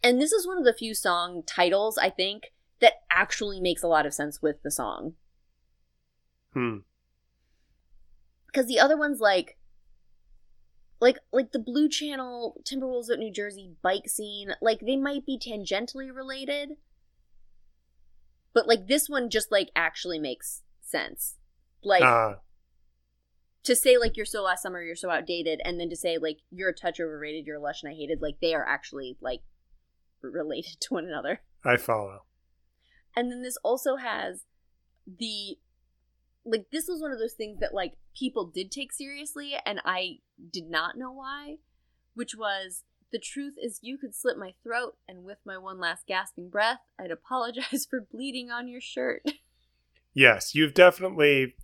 And 0.00 0.20
this 0.20 0.30
is 0.32 0.46
one 0.46 0.58
of 0.58 0.64
the 0.64 0.72
few 0.72 0.94
song 0.94 1.42
titles 1.44 1.98
i 1.98 2.08
think 2.08 2.52
that 2.80 2.94
actually 3.10 3.60
makes 3.60 3.82
a 3.82 3.88
lot 3.88 4.06
of 4.06 4.14
sense 4.14 4.40
with 4.40 4.62
the 4.62 4.70
song 4.70 5.14
Hmm. 6.54 6.78
because 8.46 8.66
the 8.66 8.80
other 8.80 8.96
ones 8.96 9.20
like 9.20 9.58
like 11.00 11.18
like 11.32 11.52
the 11.52 11.58
blue 11.58 11.88
channel 11.88 12.60
timberwolves 12.64 13.10
of 13.10 13.18
new 13.18 13.32
jersey 13.32 13.72
bike 13.82 14.08
scene 14.08 14.54
like 14.60 14.80
they 14.80 14.96
might 14.96 15.24
be 15.26 15.38
tangentially 15.38 16.14
related 16.14 16.70
but 18.54 18.66
like 18.66 18.88
this 18.88 19.08
one 19.08 19.30
just 19.30 19.52
like 19.52 19.70
actually 19.76 20.18
makes 20.18 20.62
sense 20.80 21.36
like 21.84 22.02
Ah, 22.02 22.38
to 23.64 23.76
say 23.76 23.98
like 23.98 24.16
you're 24.16 24.26
so 24.26 24.42
last 24.42 24.62
summer 24.62 24.82
you're 24.82 24.96
so 24.96 25.10
outdated 25.10 25.60
and 25.64 25.78
then 25.78 25.90
to 25.90 25.96
say 25.96 26.18
like 26.18 26.38
you're 26.50 26.70
a 26.70 26.74
touch 26.74 26.98
overrated 26.98 27.46
you're 27.46 27.58
lush 27.58 27.82
and 27.82 27.92
i 27.92 27.94
hated 27.94 28.20
like 28.22 28.40
they 28.40 28.54
are 28.54 28.66
actually 28.66 29.16
like 29.20 29.40
related 30.22 30.76
to 30.80 30.94
one 30.94 31.04
another 31.04 31.40
I 31.64 31.76
follow. 31.76 32.22
and 33.14 33.30
then 33.30 33.42
this 33.42 33.58
also 33.62 33.96
has 33.96 34.44
the 35.06 35.58
like 36.50 36.66
this 36.72 36.86
was 36.88 37.00
one 37.00 37.12
of 37.12 37.18
those 37.18 37.34
things 37.34 37.60
that 37.60 37.74
like 37.74 37.94
people 38.16 38.46
did 38.46 38.70
take 38.70 38.92
seriously 38.92 39.54
and 39.66 39.80
I 39.84 40.18
did 40.52 40.68
not 40.70 40.96
know 40.96 41.12
why, 41.12 41.56
which 42.14 42.34
was 42.36 42.84
the 43.12 43.18
truth 43.18 43.54
is 43.62 43.78
you 43.82 43.96
could 43.98 44.14
slit 44.14 44.36
my 44.38 44.54
throat 44.62 44.96
and 45.08 45.24
with 45.24 45.38
my 45.44 45.56
one 45.58 45.78
last 45.80 46.06
gasping 46.06 46.50
breath, 46.50 46.80
I'd 47.00 47.10
apologize 47.10 47.86
for 47.90 48.00
bleeding 48.12 48.50
on 48.50 48.68
your 48.68 48.80
shirt. 48.80 49.22
Yes, 50.14 50.54
you've 50.54 50.74
definitely. 50.74 51.54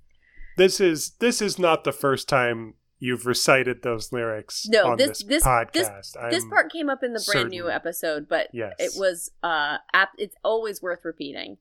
This 0.56 0.81
is 0.81 1.11
this 1.19 1.43
is 1.43 1.59
not 1.59 1.82
the 1.85 1.93
first 1.93 2.28
time 2.28 2.74
you've 3.01 3.27
recited 3.27 3.82
those 3.82 4.12
lyrics 4.12 4.66
No, 4.69 4.93
on 4.93 4.97
this- 4.98 5.19
this, 5.19 5.24
this- 5.24 5.44
podcast. 5.44 6.16
I'm, 6.23 6.31
this 6.31 6.44
part 6.47 6.70
came 6.73 6.89
up 6.89 7.02
in 7.02 7.12
the 7.12 7.24
brand 7.31 7.51
new 7.51 7.69
episode, 7.69 8.28
but 8.28 8.48
Yes. 8.52 8.74
it 8.78 8.93
was 8.97 9.31
uh 9.43 9.78
ap- 9.93 10.15
it's 10.16 10.36
always 10.44 10.81
worth 10.81 11.01
repeating. 11.05 11.59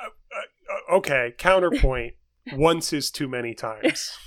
Uh, 0.00 0.94
okay. 0.96 1.34
Counterpoint: 1.36 2.14
once 2.54 2.92
is 2.92 3.10
too 3.10 3.28
many 3.28 3.54
times. 3.54 4.10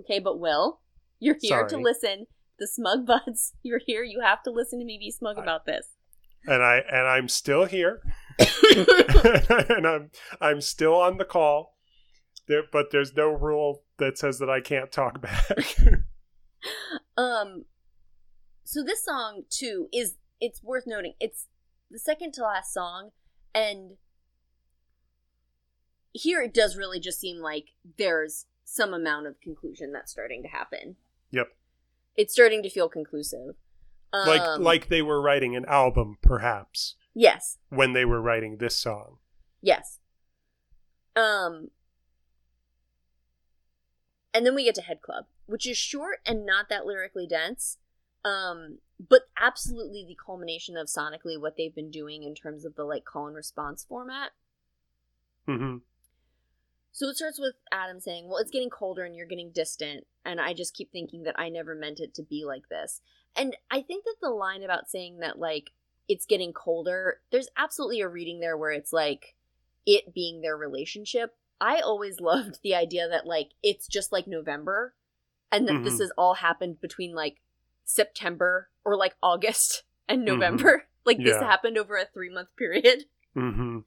Okay, 0.00 0.20
but 0.20 0.38
Will, 0.38 0.78
you're 1.18 1.36
here 1.40 1.66
to 1.66 1.76
listen. 1.76 2.26
The 2.60 2.68
smug 2.68 3.04
buds, 3.04 3.52
you're 3.64 3.80
here. 3.84 4.04
You 4.04 4.20
have 4.20 4.44
to 4.44 4.50
listen 4.52 4.78
to 4.78 4.84
me 4.84 4.96
be 4.96 5.10
smug 5.10 5.38
I- 5.38 5.42
about 5.42 5.66
this. 5.66 5.88
and 6.46 6.62
I 6.62 6.82
and 6.88 7.08
I'm 7.08 7.26
still 7.28 7.64
here, 7.64 8.00
and 8.38 9.86
I'm 9.88 10.10
I'm 10.40 10.60
still 10.60 10.94
on 10.94 11.16
the 11.18 11.24
call. 11.24 11.74
There, 12.46 12.62
but 12.70 12.92
there's 12.92 13.16
no 13.16 13.30
rule 13.30 13.82
that 13.98 14.16
says 14.18 14.38
that 14.38 14.48
I 14.48 14.60
can't 14.60 14.92
talk 14.92 15.20
back. 15.20 15.74
Um 17.16 17.64
so 18.62 18.84
this 18.84 19.04
song 19.04 19.42
too 19.50 19.88
is 19.92 20.14
it's 20.40 20.62
worth 20.62 20.84
noting. 20.86 21.14
It's 21.18 21.48
the 21.90 21.98
second 21.98 22.34
to 22.34 22.42
last 22.44 22.72
song 22.72 23.10
and 23.52 23.96
here 26.12 26.42
it 26.42 26.54
does 26.54 26.76
really 26.76 27.00
just 27.00 27.20
seem 27.20 27.38
like 27.38 27.66
there's 27.98 28.46
some 28.64 28.92
amount 28.92 29.26
of 29.26 29.40
conclusion 29.40 29.92
that's 29.92 30.12
starting 30.12 30.42
to 30.42 30.48
happen. 30.48 30.96
Yep. 31.30 31.48
It's 32.16 32.32
starting 32.32 32.62
to 32.62 32.70
feel 32.70 32.88
conclusive. 32.88 33.54
Um, 34.12 34.26
like 34.26 34.58
like 34.58 34.88
they 34.88 35.02
were 35.02 35.20
writing 35.20 35.54
an 35.54 35.66
album, 35.66 36.16
perhaps 36.22 36.94
yes, 37.14 37.58
when 37.68 37.92
they 37.92 38.04
were 38.06 38.22
writing 38.22 38.56
this 38.56 38.76
song. 38.76 39.18
yes. 39.60 39.98
Um 41.14 41.70
and 44.32 44.46
then 44.46 44.54
we 44.54 44.64
get 44.64 44.74
to 44.76 44.82
Head 44.82 45.02
Club, 45.02 45.26
which 45.46 45.66
is 45.66 45.76
short 45.76 46.20
and 46.26 46.46
not 46.46 46.68
that 46.68 46.86
lyrically 46.86 47.26
dense. 47.26 47.78
Um, 48.24 48.78
but 49.08 49.22
absolutely 49.40 50.04
the 50.06 50.16
culmination 50.24 50.76
of 50.76 50.86
sonically 50.88 51.40
what 51.40 51.56
they've 51.56 51.74
been 51.74 51.90
doing 51.90 52.22
in 52.24 52.34
terms 52.34 52.64
of 52.64 52.74
the 52.74 52.84
like 52.84 53.04
call 53.04 53.26
and 53.26 53.36
response 53.36 53.84
format. 53.88 54.30
hmm 55.46 55.78
So 56.98 57.06
it 57.06 57.16
starts 57.16 57.38
with 57.38 57.54
Adam 57.70 58.00
saying, 58.00 58.26
Well, 58.26 58.38
it's 58.38 58.50
getting 58.50 58.70
colder 58.70 59.04
and 59.04 59.14
you're 59.14 59.24
getting 59.24 59.52
distant. 59.52 60.04
And 60.24 60.40
I 60.40 60.52
just 60.52 60.74
keep 60.74 60.90
thinking 60.90 61.22
that 61.22 61.38
I 61.38 61.48
never 61.48 61.76
meant 61.76 62.00
it 62.00 62.12
to 62.14 62.24
be 62.24 62.44
like 62.44 62.68
this. 62.70 63.02
And 63.36 63.56
I 63.70 63.82
think 63.82 64.04
that 64.04 64.16
the 64.20 64.30
line 64.30 64.64
about 64.64 64.90
saying 64.90 65.20
that, 65.20 65.38
like, 65.38 65.70
it's 66.08 66.26
getting 66.26 66.52
colder, 66.52 67.20
there's 67.30 67.46
absolutely 67.56 68.00
a 68.00 68.08
reading 68.08 68.40
there 68.40 68.56
where 68.56 68.72
it's 68.72 68.92
like 68.92 69.36
it 69.86 70.12
being 70.12 70.40
their 70.40 70.56
relationship. 70.56 71.36
I 71.60 71.78
always 71.78 72.18
loved 72.20 72.58
the 72.64 72.74
idea 72.74 73.08
that, 73.08 73.28
like, 73.28 73.50
it's 73.62 73.86
just 73.86 74.10
like 74.10 74.26
November 74.26 74.96
and 75.52 75.68
that 75.68 75.84
this 75.84 75.94
Mhm. 75.94 76.00
has 76.00 76.12
all 76.18 76.34
happened 76.34 76.80
between, 76.80 77.14
like, 77.14 77.36
September 77.84 78.70
or, 78.84 78.96
like, 78.96 79.14
August 79.22 79.84
and 80.08 80.22
Mhm. 80.22 80.26
November. 80.26 80.88
Like, 81.04 81.18
this 81.18 81.36
Yeah. 81.40 81.46
happened 81.46 81.78
over 81.78 81.96
a 81.96 82.04
three 82.12 82.28
month 82.28 82.48
period. 82.56 83.04
hmm 83.34 83.78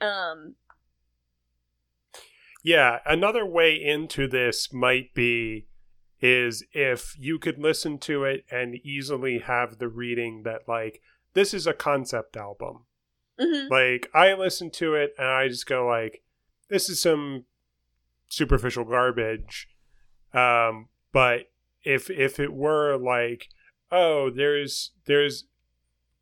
Um, 0.00 0.56
Yeah, 2.62 2.98
another 3.06 3.46
way 3.46 3.74
into 3.74 4.28
this 4.28 4.72
might 4.72 5.14
be 5.14 5.66
is 6.20 6.62
if 6.72 7.16
you 7.18 7.38
could 7.38 7.58
listen 7.58 7.98
to 7.98 8.24
it 8.24 8.44
and 8.50 8.74
easily 8.84 9.38
have 9.38 9.78
the 9.78 9.88
reading 9.88 10.42
that 10.42 10.68
like 10.68 11.00
this 11.32 11.54
is 11.54 11.66
a 11.66 11.72
concept 11.72 12.36
album. 12.36 12.84
mhm. 13.40 13.70
Like 13.70 14.10
I 14.12 14.34
listen 14.34 14.70
to 14.72 14.94
it 14.94 15.14
and 15.18 15.26
I 15.28 15.48
just 15.48 15.66
go 15.66 15.86
like 15.86 16.22
this 16.68 16.90
is 16.90 17.00
some 17.00 17.46
superficial 18.28 18.84
garbage. 18.84 19.68
Um 20.34 20.88
but 21.12 21.50
if 21.82 22.10
if 22.10 22.38
it 22.38 22.52
were 22.52 22.96
like 22.98 23.48
oh 23.90 24.28
there's 24.28 24.90
there's 25.06 25.44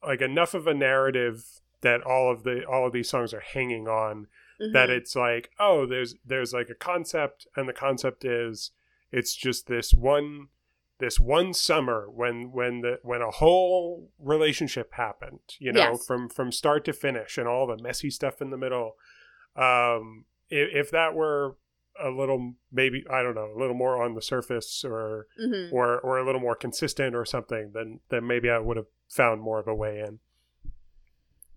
like 0.07 0.21
enough 0.21 0.55
of 0.55 0.69
a 0.69 0.75
narrative 0.75 1.45
that 1.81 2.03
all 2.03 2.31
of 2.31 2.45
the 2.45 2.65
all 2.65 2.87
of 2.87 2.93
these 2.93 3.09
songs 3.11 3.35
are 3.35 3.41
hanging 3.41 3.89
on 3.89 4.29
that 4.59 4.89
Mhm. 4.89 4.97
it's 4.97 5.15
like 5.15 5.51
oh 5.59 5.87
there's 5.87 6.15
there's 6.25 6.53
like 6.53 6.69
a 6.69 6.75
concept 6.75 7.47
and 7.57 7.69
the 7.69 7.73
concept 7.73 8.25
is 8.25 8.73
it's 9.13 9.35
just 9.35 9.67
this 9.69 9.93
one 9.95 10.49
this 10.99 11.21
one 11.21 11.55
summer 11.55 12.09
when 12.11 12.51
when 12.51 12.81
the 12.81 12.99
when 13.03 13.23
a 13.23 13.31
whole 13.31 14.11
relationship 14.19 14.95
happened 14.95 15.39
you 15.61 15.71
know 15.73 15.93
Yes. 15.93 16.07
from 16.07 16.29
from 16.29 16.51
start 16.51 16.85
to 16.87 16.93
finish 16.93 17.39
and 17.39 17.47
all 17.47 17.67
the 17.69 17.81
messy 17.83 18.11
stuff 18.11 18.43
in 18.43 18.51
the 18.51 18.57
middle 18.57 18.97
um 19.57 20.25
if, 20.51 20.69
if 20.87 20.91
that 20.91 21.15
were 21.15 21.57
a 22.01 22.11
little 22.11 22.55
maybe 22.73 23.05
i 23.11 23.23
don't 23.23 23.35
know 23.37 23.53
a 23.57 23.59
little 23.59 23.75
more 23.77 24.03
on 24.03 24.15
the 24.15 24.23
surface 24.23 24.85
or 24.85 25.27
Mhm. 25.41 25.73
or 25.73 26.01
or 26.01 26.19
a 26.19 26.25
little 26.27 26.41
more 26.41 26.57
consistent 26.57 27.15
or 27.15 27.25
something 27.25 27.71
then 27.75 28.01
then 28.09 28.27
maybe 28.27 28.51
i 28.51 28.59
would 28.59 28.77
have 28.77 28.87
found 29.09 29.41
more 29.41 29.59
of 29.61 29.69
a 29.69 29.75
way 29.75 30.01
in 30.01 30.19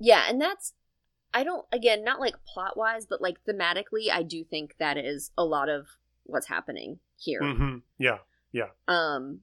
Yeah, 0.03 0.23
and 0.27 0.41
that's 0.41 0.73
I 1.33 1.43
don't 1.43 1.65
again 1.71 2.03
not 2.03 2.19
like 2.19 2.35
plot 2.45 2.75
wise, 2.77 3.05
but 3.05 3.21
like 3.21 3.37
thematically, 3.47 4.11
I 4.11 4.23
do 4.23 4.43
think 4.43 4.75
that 4.79 4.97
is 4.97 5.31
a 5.37 5.45
lot 5.45 5.69
of 5.69 5.87
what's 6.23 6.47
happening 6.47 6.99
here. 7.17 7.39
hmm 7.41 7.77
Yeah, 7.97 8.19
yeah 8.51 8.69
Um, 8.87 9.39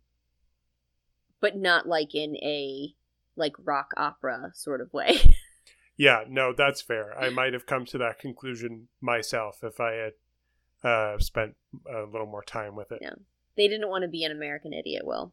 but 1.40 1.56
not 1.56 1.86
like 1.86 2.14
in 2.14 2.36
a 2.36 2.94
like 3.36 3.54
rock 3.64 3.92
opera 3.96 4.50
sort 4.54 4.80
of 4.80 4.92
way. 4.92 5.18
Yeah, 6.00 6.22
no, 6.28 6.52
that's 6.56 6.80
fair. 6.80 7.12
I 7.18 7.28
might 7.30 7.52
have 7.54 7.66
come 7.66 7.84
to 7.86 7.98
that 7.98 8.20
conclusion 8.20 8.86
myself 9.00 9.64
if 9.64 9.80
I 9.80 9.94
had 9.94 10.12
uh, 10.88 11.18
spent 11.18 11.56
a 11.92 12.02
little 12.02 12.28
more 12.28 12.44
time 12.44 12.76
with 12.76 12.92
it. 12.92 13.00
Yeah. 13.02 13.14
they 13.56 13.66
didn't 13.66 13.88
want 13.88 14.02
to 14.02 14.08
be 14.08 14.22
an 14.22 14.30
American 14.30 14.72
Idiot. 14.72 15.04
Will. 15.04 15.32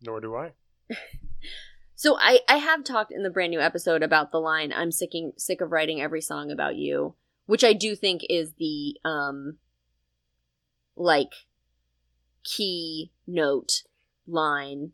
Nor 0.00 0.20
do 0.22 0.34
I. 0.36 0.52
So 1.96 2.16
I 2.20 2.40
I 2.48 2.58
have 2.58 2.84
talked 2.84 3.10
in 3.12 3.22
the 3.22 3.30
brand 3.30 3.50
new 3.50 3.60
episode 3.60 4.02
about 4.02 4.30
the 4.30 4.38
line 4.38 4.72
I'm 4.72 4.92
sicking 4.92 5.32
sick 5.36 5.60
of 5.60 5.72
writing 5.72 6.00
every 6.00 6.20
song 6.20 6.50
about 6.50 6.76
you, 6.76 7.14
which 7.46 7.64
I 7.64 7.72
do 7.72 7.96
think 7.96 8.20
is 8.28 8.52
the 8.58 8.96
um 9.04 9.56
like 10.94 11.32
key 12.44 13.12
note 13.26 13.82
line 14.26 14.92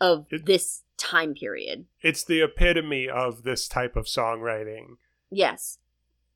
of 0.00 0.26
It- 0.30 0.46
this 0.46 0.82
time 0.96 1.34
period. 1.34 1.86
It's 2.00 2.24
the 2.24 2.40
epitome 2.42 3.08
of 3.08 3.42
this 3.42 3.68
type 3.68 3.96
of 3.96 4.06
songwriting, 4.06 4.96
Yes. 5.30 5.78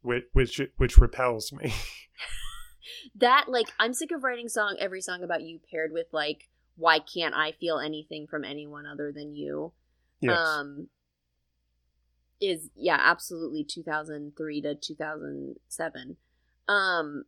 which 0.03 0.25
which, 0.33 0.61
which 0.77 0.99
repels 0.99 1.53
me. 1.53 1.73
That 3.15 3.45
like 3.49 3.69
I'm 3.79 3.93
sick 3.95 4.11
of 4.11 4.25
writing 4.25 4.49
song 4.49 4.77
every 4.81 5.01
song 5.01 5.23
about 5.23 5.43
you 5.43 5.61
paired 5.71 5.93
with 5.93 6.07
like 6.13 6.49
why 6.81 6.99
can't 6.99 7.35
I 7.35 7.53
feel 7.53 7.79
anything 7.79 8.27
from 8.27 8.45
anyone 8.45 8.87
other 8.87 9.13
than 9.13 9.37
you? 9.37 9.73
yes. 10.21 10.39
um 10.39 10.89
is 12.41 12.71
yeah 12.75 12.97
absolutely 12.99 13.63
2003 13.65 14.63
to 14.63 14.75
2007 14.75 16.17
um 16.69 17.25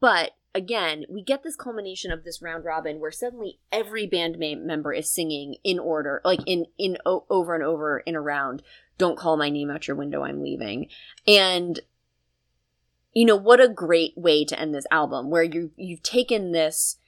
but 0.00 0.32
again 0.54 1.04
we 1.10 1.22
get 1.22 1.42
this 1.42 1.56
culmination 1.56 2.10
of 2.10 2.24
this 2.24 2.40
round 2.40 2.64
robin 2.64 3.00
where 3.00 3.10
suddenly 3.10 3.58
every 3.70 4.06
band 4.06 4.38
ma- 4.38 4.54
member 4.54 4.92
is 4.92 5.10
singing 5.12 5.56
in 5.62 5.78
order 5.78 6.20
like 6.24 6.40
in 6.46 6.64
in 6.78 6.96
o- 7.04 7.26
over 7.28 7.54
and 7.54 7.64
over 7.64 7.98
in 8.00 8.14
a 8.14 8.20
round 8.20 8.62
don't 8.96 9.18
call 9.18 9.36
my 9.36 9.50
name 9.50 9.70
out 9.70 9.86
your 9.86 9.96
window 9.96 10.22
i'm 10.24 10.42
leaving 10.42 10.88
and 11.26 11.80
you 13.18 13.24
know 13.24 13.34
what 13.34 13.60
a 13.60 13.66
great 13.66 14.16
way 14.16 14.44
to 14.44 14.56
end 14.56 14.72
this 14.72 14.86
album 14.92 15.28
where 15.28 15.42
you 15.42 15.72
you've 15.76 16.04
taken 16.04 16.52
this 16.52 16.98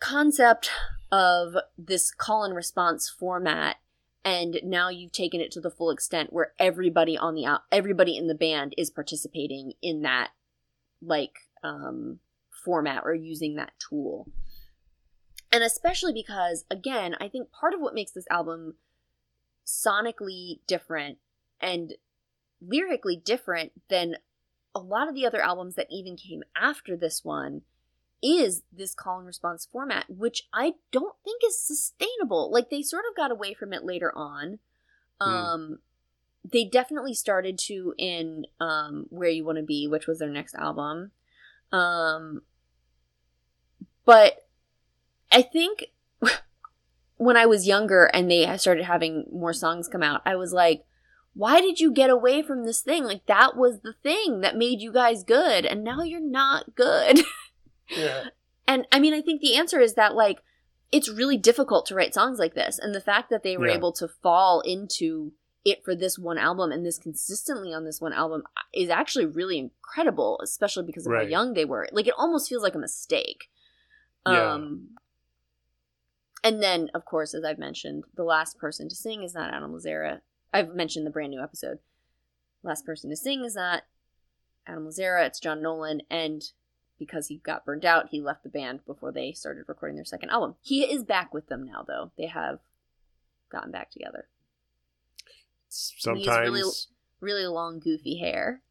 concept 0.00 0.70
of 1.12 1.54
this 1.76 2.10
call 2.10 2.44
and 2.44 2.56
response 2.56 3.10
format 3.10 3.76
and 4.24 4.58
now 4.64 4.88
you've 4.88 5.12
taken 5.12 5.38
it 5.38 5.50
to 5.50 5.60
the 5.60 5.70
full 5.70 5.90
extent 5.90 6.32
where 6.32 6.54
everybody 6.58 7.14
on 7.14 7.34
the 7.34 7.44
out 7.44 7.60
everybody 7.70 8.16
in 8.16 8.26
the 8.26 8.34
band 8.34 8.72
is 8.78 8.88
participating 8.88 9.74
in 9.82 10.00
that 10.00 10.30
like 11.02 11.40
um 11.62 12.20
format 12.64 13.02
or 13.04 13.14
using 13.14 13.54
that 13.56 13.74
tool. 13.78 14.30
And 15.52 15.62
especially 15.62 16.14
because 16.14 16.64
again 16.70 17.14
i 17.20 17.28
think 17.28 17.52
part 17.52 17.74
of 17.74 17.80
what 17.80 17.92
makes 17.92 18.12
this 18.12 18.26
album 18.30 18.76
sonically 19.66 20.60
different 20.66 21.18
and 21.60 21.96
lyrically 22.62 23.16
different 23.16 23.72
than 23.90 24.16
a 24.78 24.80
lot 24.80 25.08
of 25.08 25.14
the 25.14 25.26
other 25.26 25.42
albums 25.42 25.74
that 25.74 25.88
even 25.90 26.16
came 26.16 26.42
after 26.56 26.96
this 26.96 27.24
one 27.24 27.62
is 28.22 28.62
this 28.72 28.94
call 28.94 29.18
and 29.18 29.26
response 29.26 29.68
format, 29.70 30.04
which 30.08 30.48
I 30.52 30.74
don't 30.92 31.16
think 31.24 31.42
is 31.46 31.60
sustainable. 31.60 32.50
Like 32.52 32.70
they 32.70 32.82
sort 32.82 33.04
of 33.08 33.16
got 33.16 33.30
away 33.30 33.54
from 33.54 33.72
it 33.72 33.84
later 33.84 34.12
on. 34.16 34.58
Hmm. 35.20 35.30
Um 35.30 35.78
they 36.50 36.64
definitely 36.64 37.14
started 37.14 37.58
to 37.66 37.94
in 37.98 38.46
um 38.60 39.06
Where 39.10 39.28
You 39.28 39.44
Want 39.44 39.58
to 39.58 39.64
Be, 39.64 39.86
which 39.86 40.06
was 40.06 40.18
their 40.18 40.30
next 40.30 40.54
album. 40.54 41.12
Um 41.72 42.42
but 44.04 44.46
I 45.30 45.42
think 45.42 45.86
when 47.16 47.36
I 47.36 47.46
was 47.46 47.66
younger 47.66 48.06
and 48.06 48.30
they 48.30 48.56
started 48.56 48.84
having 48.84 49.26
more 49.30 49.52
songs 49.52 49.88
come 49.88 50.02
out, 50.02 50.22
I 50.24 50.36
was 50.36 50.52
like, 50.52 50.84
why 51.38 51.60
did 51.60 51.78
you 51.78 51.92
get 51.92 52.10
away 52.10 52.42
from 52.42 52.64
this 52.64 52.80
thing? 52.82 53.04
Like 53.04 53.24
that 53.26 53.56
was 53.56 53.80
the 53.80 53.92
thing 54.02 54.40
that 54.40 54.56
made 54.56 54.80
you 54.80 54.92
guys 54.92 55.22
good, 55.22 55.64
and 55.64 55.84
now 55.84 56.02
you're 56.02 56.20
not 56.20 56.74
good. 56.74 57.20
yeah. 57.96 58.24
and 58.66 58.86
I 58.90 58.98
mean, 58.98 59.14
I 59.14 59.20
think 59.22 59.40
the 59.40 59.54
answer 59.54 59.78
is 59.80 59.94
that 59.94 60.16
like 60.16 60.40
it's 60.90 61.08
really 61.08 61.36
difficult 61.36 61.86
to 61.86 61.94
write 61.94 62.12
songs 62.14 62.38
like 62.40 62.54
this, 62.54 62.78
and 62.78 62.92
the 62.92 63.00
fact 63.00 63.30
that 63.30 63.44
they 63.44 63.56
were 63.56 63.68
Yeah. 63.68 63.74
able 63.76 63.92
to 63.92 64.08
fall 64.08 64.60
into 64.62 65.32
it 65.64 65.84
for 65.84 65.94
this 65.94 66.18
one 66.18 66.38
album 66.38 66.72
and 66.72 66.84
this 66.84 66.98
consistently 66.98 67.72
on 67.74 67.84
this 67.84 68.00
one 68.00 68.12
album 68.12 68.42
is 68.74 68.88
actually 68.88 69.26
really 69.26 69.58
incredible, 69.58 70.40
especially 70.42 70.84
because 70.86 71.06
of 71.06 71.12
Right. 71.12 71.24
how 71.24 71.28
young 71.30 71.54
they 71.54 71.64
were. 71.64 71.86
Like 71.92 72.08
it 72.08 72.14
almost 72.18 72.48
feels 72.48 72.62
like 72.64 72.74
a 72.74 72.78
mistake. 72.78 73.48
Yeah. 74.26 74.54
Um 74.54 74.96
and 76.42 76.62
then 76.62 76.90
of 76.94 77.04
course 77.04 77.34
as 77.34 77.44
I've 77.44 77.58
mentioned, 77.58 78.04
the 78.14 78.24
last 78.24 78.58
person 78.58 78.88
to 78.88 78.94
sing 78.94 79.22
is 79.22 79.34
not 79.34 79.52
Adam 79.52 79.72
Lazzara. 79.72 80.20
I've 80.52 80.74
mentioned 80.74 81.06
the 81.06 81.10
brand 81.10 81.30
new 81.30 81.42
episode. 81.42 81.78
Last 82.62 82.84
person 82.86 83.10
to 83.10 83.16
sing 83.16 83.44
is 83.44 83.54
not 83.54 83.82
Adam 84.66 84.86
Lazzara, 84.86 85.26
it's 85.26 85.40
John 85.40 85.62
Nolan 85.62 86.02
and 86.10 86.42
because 86.98 87.28
he 87.28 87.36
got 87.38 87.64
burned 87.64 87.84
out, 87.84 88.08
he 88.10 88.20
left 88.20 88.42
the 88.42 88.48
band 88.48 88.84
before 88.84 89.12
they 89.12 89.30
started 89.32 89.64
recording 89.68 89.94
their 89.96 90.04
second 90.04 90.30
album. 90.30 90.56
He 90.60 90.82
is 90.82 91.04
back 91.04 91.32
with 91.32 91.46
them 91.46 91.64
now 91.64 91.84
though. 91.86 92.10
They 92.18 92.26
have 92.26 92.58
gotten 93.50 93.70
back 93.70 93.90
together. 93.90 94.26
Sometimes 95.68 96.50
really- 96.50 96.62
Really 97.20 97.46
long 97.48 97.80
goofy 97.80 98.18
hair. 98.18 98.62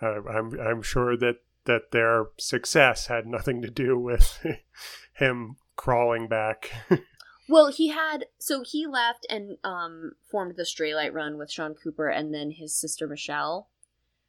uh, 0.00 0.22
I'm 0.28 0.58
I'm 0.60 0.80
sure 0.82 1.16
that 1.16 1.38
that 1.64 1.90
their 1.90 2.26
success 2.38 3.08
had 3.08 3.26
nothing 3.26 3.62
to 3.62 3.70
do 3.70 3.98
with 3.98 4.44
him 5.14 5.56
crawling 5.76 6.28
back. 6.28 6.70
Well, 7.52 7.70
he 7.70 7.88
had 7.88 8.26
so 8.38 8.62
he 8.62 8.86
left 8.86 9.26
and 9.28 9.58
um 9.62 10.12
formed 10.30 10.56
the 10.56 10.62
Straylight 10.64 11.12
Run 11.12 11.36
with 11.38 11.50
Shaun 11.50 11.74
Cooper 11.74 12.08
and 12.08 12.32
then 12.34 12.50
his 12.50 12.74
sister 12.74 13.06
Michelle, 13.06 13.68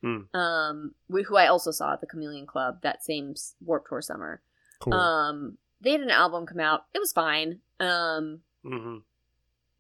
Hmm. 0.02 0.24
um, 0.34 0.96
who 1.10 1.38
I 1.38 1.48
also 1.48 1.72
saw 1.72 1.94
at 1.94 2.02
the 2.02 2.08
Chameleon 2.08 2.46
Club 2.46 2.82
that 2.82 3.04
same 3.04 3.36
Warped 3.64 3.88
Tour 3.88 4.02
summer. 4.02 4.42
cool. 4.82 4.94
Um, 4.94 5.58
they 5.80 5.92
had 5.92 6.02
an 6.02 6.10
album 6.10 6.46
come 6.46 6.60
out. 6.60 6.86
It 6.94 7.00
was 7.00 7.12
fine. 7.14 7.60
Um, 7.80 8.42
hmm 8.64 8.98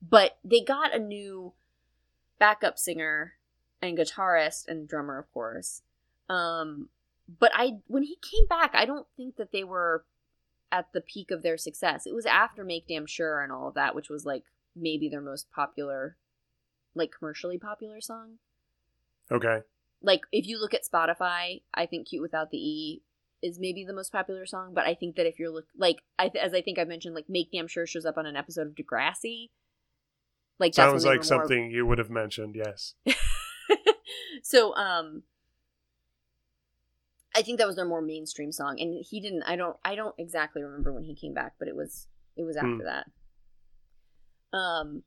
but 0.01 0.37
they 0.43 0.61
got 0.61 0.93
a 0.93 0.99
new 0.99 1.53
backup 2.39 2.77
singer 2.77 3.33
and 3.81 3.97
guitarist 3.97 4.67
and 4.67 4.87
drummer, 4.87 5.17
of 5.17 5.31
course. 5.33 5.81
Um, 6.29 6.89
but 7.39 7.51
I 7.53 7.79
when 7.87 8.03
he 8.03 8.17
came 8.21 8.45
back, 8.47 8.71
I 8.73 8.85
don't 8.85 9.07
think 9.17 9.35
that 9.37 9.51
they 9.51 9.63
were 9.63 10.05
at 10.73 10.91
the 10.91 11.01
peak 11.01 11.29
of 11.29 11.43
their 11.43 11.55
success. 11.55 12.07
It 12.07 12.15
was 12.15 12.25
after 12.25 12.63
Make 12.65 12.87
Damn 12.87 13.05
Sure 13.05 13.41
and 13.41 13.51
all 13.51 13.67
of 13.67 13.75
that, 13.75 13.93
which 13.93 14.09
was 14.09 14.25
like 14.25 14.43
maybe 14.75 15.07
their 15.07 15.21
most 15.21 15.51
popular, 15.51 16.17
like 16.95 17.11
commercially 17.17 17.59
popular 17.59 18.01
song. 18.01 18.39
Okay. 19.31 19.59
Like 20.01 20.21
if 20.31 20.47
you 20.47 20.59
look 20.59 20.73
at 20.73 20.83
Spotify, 20.83 21.61
I 21.73 21.85
think 21.85 22.07
"Cute 22.09 22.23
Without 22.23 22.49
the 22.49 22.57
E" 22.57 23.03
is 23.43 23.59
maybe 23.59 23.85
the 23.85 23.93
most 23.93 24.11
popular 24.11 24.47
song. 24.47 24.73
But 24.73 24.87
I 24.87 24.95
think 24.95 25.15
that 25.15 25.27
if 25.27 25.37
you're 25.37 25.51
look 25.51 25.67
like 25.77 25.97
I 26.17 26.29
th- 26.29 26.43
as 26.43 26.53
I 26.55 26.61
think 26.61 26.79
I 26.79 26.83
mentioned, 26.85 27.13
like 27.13 27.29
"Make 27.29 27.51
Damn 27.51 27.67
Sure" 27.67 27.85
shows 27.85 28.05
up 28.05 28.17
on 28.17 28.25
an 28.25 28.35
episode 28.35 28.65
of 28.67 28.73
Degrassi. 28.73 29.51
Like 30.59 30.73
that's 30.73 30.89
Sounds 30.91 31.05
like 31.05 31.11
were 31.11 31.15
more- 31.17 31.23
something 31.23 31.69
you 31.71 31.85
would 31.85 31.99
have 31.99 32.09
mentioned. 32.09 32.55
Yes. 32.55 32.95
so 34.41 34.75
um 34.75 35.23
I 37.35 37.41
think 37.41 37.57
that 37.57 37.67
was 37.67 37.75
their 37.75 37.85
more 37.85 38.01
mainstream 38.01 38.51
song 38.51 38.79
and 38.79 39.03
he 39.09 39.19
didn't 39.19 39.43
I 39.43 39.55
don't 39.55 39.77
I 39.83 39.95
don't 39.95 40.15
exactly 40.17 40.61
remember 40.63 40.93
when 40.93 41.03
he 41.03 41.15
came 41.15 41.33
back 41.33 41.53
but 41.59 41.67
it 41.67 41.75
was 41.75 42.07
it 42.35 42.43
was 42.43 42.57
after 42.57 42.69
Hmm. 42.69 42.83
that. 42.83 43.05
Um 44.57 45.03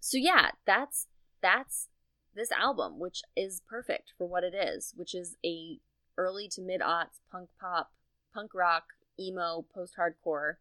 so 0.00 0.18
yeah, 0.18 0.50
that's 0.66 1.06
that's 1.42 1.88
this 2.34 2.50
album 2.52 2.98
which 2.98 3.22
is 3.36 3.62
perfect 3.68 4.12
for 4.18 4.26
what 4.26 4.44
it 4.44 4.54
is, 4.54 4.92
which 4.96 5.14
is 5.14 5.36
a 5.44 5.78
early 6.18 6.48
to 6.48 6.60
mid 6.62 6.80
aughts 6.80 7.20
punk 7.30 7.48
pop, 7.60 7.92
punk 8.34 8.52
rock, 8.54 8.84
emo, 9.18 9.64
post 9.74 9.94
hardcore 9.98 10.54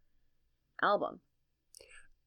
album. 0.81 1.19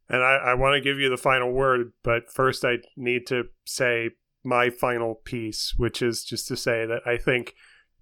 And 0.09 0.23
I, 0.23 0.37
I 0.37 0.55
want 0.55 0.75
to 0.75 0.81
give 0.81 1.01
you 1.01 1.09
the 1.09 1.17
final 1.17 1.51
word, 1.51 1.93
but 2.05 2.31
first 2.31 2.65
I 2.65 2.79
need 2.97 3.27
to 3.27 3.45
say 3.65 4.11
my 4.45 4.71
final 4.71 5.17
piece, 5.17 5.75
which 5.77 6.01
is 6.01 6.23
just 6.25 6.47
to 6.49 6.57
say 6.57 6.87
that 6.87 7.03
I 7.05 7.17
think 7.17 7.55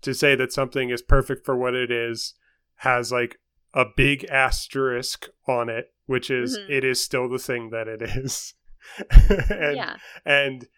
to 0.04 0.14
say 0.14 0.34
that 0.36 0.52
something 0.52 0.90
is 0.90 1.02
perfect 1.02 1.44
for 1.44 1.56
what 1.56 1.74
it 1.74 1.90
is 1.90 2.34
has 2.76 3.10
like 3.12 3.38
a 3.74 3.84
big 3.96 4.24
asterisk 4.24 5.28
on 5.48 5.68
it, 5.68 5.92
which 6.06 6.30
is 6.30 6.56
Mhm. 6.58 6.70
it 6.70 6.84
is 6.84 7.02
still 7.02 7.28
the 7.28 7.38
thing 7.38 7.70
that 7.70 7.88
it 7.88 8.00
is. 8.02 8.54
and 9.50 9.76
yeah. 9.76 9.96
and 10.24 10.68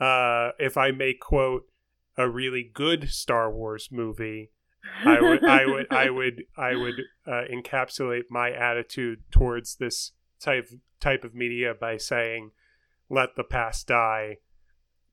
uh, 0.00 0.52
if 0.58 0.76
I 0.76 0.90
may 0.92 1.14
quote 1.14 1.64
a 2.16 2.28
really 2.28 2.62
good 2.72 3.08
Star 3.10 3.50
Wars 3.52 3.88
movie, 3.90 4.50
I 5.04 5.20
would, 5.20 5.44
I 5.44 5.66
would, 5.66 5.86
I 5.90 6.10
would, 6.18 6.44
I 6.56 6.74
would 6.76 7.00
uh, 7.26 7.42
encapsulate 7.52 8.24
my 8.30 8.50
attitude 8.52 9.24
towards 9.30 9.76
this 9.76 10.12
type 10.40 10.68
type 11.00 11.24
of 11.24 11.34
media 11.34 11.74
by 11.78 11.96
saying, 11.96 12.52
"Let 13.10 13.36
the 13.36 13.44
past 13.44 13.88
die, 13.88 14.38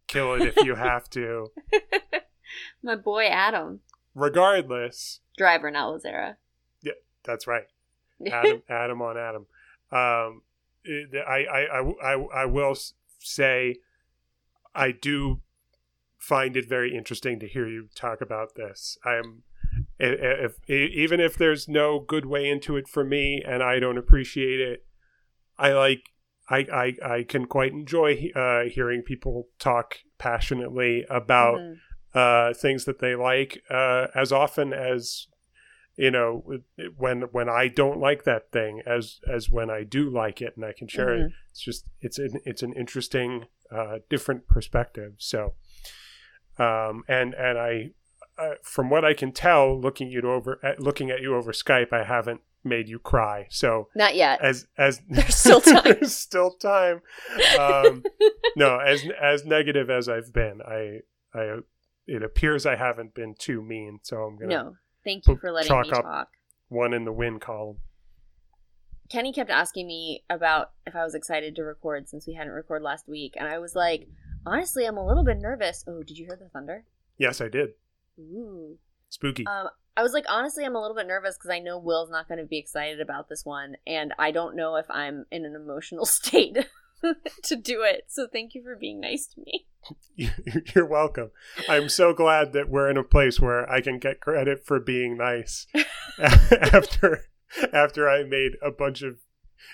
kill 0.08 0.34
it 0.36 0.42
if 0.44 0.58
you 0.64 0.76
have 0.76 1.10
to." 1.12 1.48
My 2.84 2.96
boy 2.96 3.26
Adam. 3.28 3.82
Regardless, 4.16 5.20
Driver, 5.38 5.72
not 5.72 5.94
Lazzara. 5.94 6.36
Yeah, 6.82 6.94
that's 7.24 7.48
right. 7.48 7.66
Adam, 8.32 8.62
Adam 8.70 9.02
on 9.02 9.18
Adam. 9.18 9.46
Um, 9.92 10.42
I, 10.88 11.46
I, 11.52 11.60
I, 11.80 11.92
I, 12.04 12.14
I 12.42 12.46
will 12.46 12.76
say, 13.20 13.78
I 14.76 14.92
do 14.92 15.42
find 16.18 16.56
it 16.56 16.68
very 16.70 16.96
interesting 16.96 17.40
to 17.40 17.48
hear 17.48 17.68
you 17.68 17.90
talk 17.96 18.22
about 18.22 18.56
this. 18.56 18.98
I 19.04 19.16
am, 19.16 19.44
i- 20.00 20.06
i- 20.06 20.46
if, 20.46 20.70
even 20.70 21.20
if 21.20 21.36
there's 21.38 21.68
no 21.68 22.00
good 22.00 22.26
way 22.26 22.50
into 22.50 22.78
it 22.78 22.88
for 22.88 23.04
me, 23.04 23.44
and 23.46 23.62
I 23.64 23.80
don't 23.80 23.98
appreciate 23.98 24.60
it, 24.60 24.86
I 25.58 25.74
like. 25.74 26.10
I, 26.50 26.58
I, 27.04 27.16
I 27.16 27.24
can 27.24 27.46
quite 27.46 27.72
enjoy 27.72 28.30
uh, 28.36 28.64
hearing 28.66 29.02
people 29.02 29.48
talk 29.60 30.00
passionately 30.18 31.06
about 31.10 31.60
Mhm. 31.60 31.78
Uh, 32.14 32.54
things 32.54 32.86
that 32.86 33.00
they 33.00 33.16
like 33.16 33.64
uh, 33.70 34.08
as 34.16 34.32
often 34.32 34.74
as 34.74 35.28
you 35.96 36.10
know 36.12 36.44
when 36.98 37.22
when 37.32 37.48
I 37.50 37.68
don't 37.68 38.00
like 38.00 38.24
that 38.24 38.52
thing 38.52 38.82
as 38.86 39.20
as 39.32 39.50
when 39.50 39.70
I 39.70 39.84
do 39.84 40.10
like 40.10 40.42
it 40.42 40.54
and 40.56 40.66
I 40.66 40.74
can 40.74 40.88
share 40.88 41.14
it. 41.14 41.22
Mhm. 41.22 41.34
It's 41.52 41.62
just 41.62 41.86
it's 42.02 42.18
an 42.20 42.40
it's 42.46 42.64
an 42.64 42.74
interesting 42.74 43.46
uh, 43.72 44.00
different 44.10 44.48
perspective. 44.48 45.14
So 45.18 45.54
um, 46.58 47.04
and 47.08 47.34
and 47.34 47.58
I 47.58 47.92
uh, 48.38 48.56
from 48.64 48.90
what 48.90 49.06
I 49.06 49.14
can 49.14 49.32
tell 49.32 49.80
looking 49.80 50.10
you 50.10 50.22
over 50.22 50.60
at, 50.64 50.80
looking 50.80 51.12
at 51.12 51.22
you 51.22 51.36
over 51.36 51.52
Skype 51.52 51.94
I 51.94 52.04
haven't 52.04 52.42
made 52.64 52.88
you 52.88 52.98
cry. 52.98 53.46
So 53.50 53.90
Not 53.96 54.16
yet. 54.16 54.42
as 54.42 54.68
as 54.78 55.02
There's 55.10 55.36
still 55.36 55.62
time. 55.74 55.84
there's 55.84 56.16
still 56.16 56.52
time. 56.52 57.02
Um, 57.60 58.04
no, 58.56 58.80
as 58.80 59.04
as 59.22 59.46
negative 59.46 59.90
as 59.92 60.10
I've 60.10 60.34
been, 60.34 60.62
I 60.68 61.00
I 61.36 61.60
it 62.08 62.24
appears 62.24 62.66
I 62.66 62.76
haven't 62.76 63.14
been 63.14 63.36
too 63.38 63.62
mean, 63.62 64.00
so 64.04 64.18
I'm 64.24 64.38
gonna 64.38 64.50
no. 64.50 64.76
Thank 65.04 65.28
you 65.28 65.36
for 65.36 65.52
letting 65.52 65.72
me 65.72 65.90
up. 65.92 66.04
talk. 66.04 66.30
one 66.70 66.94
in 66.94 67.04
the 67.04 67.12
win 67.12 67.40
column. 67.40 67.78
Kenny 69.10 69.34
kept 69.34 69.50
asking 69.50 69.86
me 69.86 70.24
about 70.30 70.72
if 70.88 70.96
I 70.96 71.04
was 71.04 71.14
excited 71.14 71.56
to 71.56 71.64
record 71.64 72.08
since 72.08 72.26
we 72.26 72.34
hadn't 72.34 72.54
recorded 72.54 72.86
last 72.86 73.08
week, 73.08 73.34
and 73.38 73.48
I 73.48 73.60
was 73.60 73.76
like, 73.76 74.08
honestly, 74.46 74.86
I'm 74.86 74.98
a 74.98 75.06
little 75.06 75.24
bit 75.24 75.40
nervous. 75.40 75.84
Oh, 75.88 76.04
did 76.04 76.18
you 76.18 76.26
hear 76.26 76.38
the 76.38 76.50
thunder? 76.50 76.86
Yes, 77.18 77.42
I 77.42 77.50
did. 77.50 77.72
Ooh. 78.20 78.78
Spooky. 79.10 79.46
Um, 79.46 79.70
I 79.96 80.02
was 80.02 80.14
like, 80.14 80.26
honestly, 80.28 80.66
I'm 80.66 80.76
a 80.76 80.82
little 80.82 80.96
bit 80.96 81.06
nervous 81.06 81.38
because 81.38 81.52
I 81.52 81.60
know 81.60 81.78
Will's 81.78 82.10
not 82.10 82.28
going 82.28 82.40
to 82.40 82.46
be 82.46 82.58
excited 82.58 83.00
about 83.00 83.30
this 83.30 83.46
one, 83.46 83.76
and 83.86 84.14
I 84.18 84.32
don't 84.32 84.56
know 84.56 84.76
if 84.78 84.90
I'm 84.90 85.26
in 85.32 85.46
an 85.46 85.56
emotional 85.56 86.06
state 86.08 86.58
to 87.44 87.56
do 87.56 87.82
it. 87.84 88.06
So 88.08 88.28
thank 88.32 88.54
you 88.56 88.64
for 88.64 88.76
being 88.76 89.00
nice 89.00 89.28
to 89.28 89.42
me. 89.42 89.66
You're 90.76 90.86
welcome. 90.86 91.32
I'm 91.68 91.90
so 91.90 92.14
glad 92.14 92.54
that 92.54 92.70
we're 92.70 92.90
in 92.90 92.98
a 92.98 93.04
place 93.04 93.40
where 93.40 93.70
I 93.70 93.82
can 93.82 94.00
get 94.00 94.22
credit 94.22 94.66
for 94.66 94.80
being 94.80 95.18
nice 95.18 95.68
after 96.20 97.26
after 97.74 98.10
I 98.10 98.24
made 98.24 98.54
a 98.62 98.72
bunch 98.72 99.02
of 99.02 99.18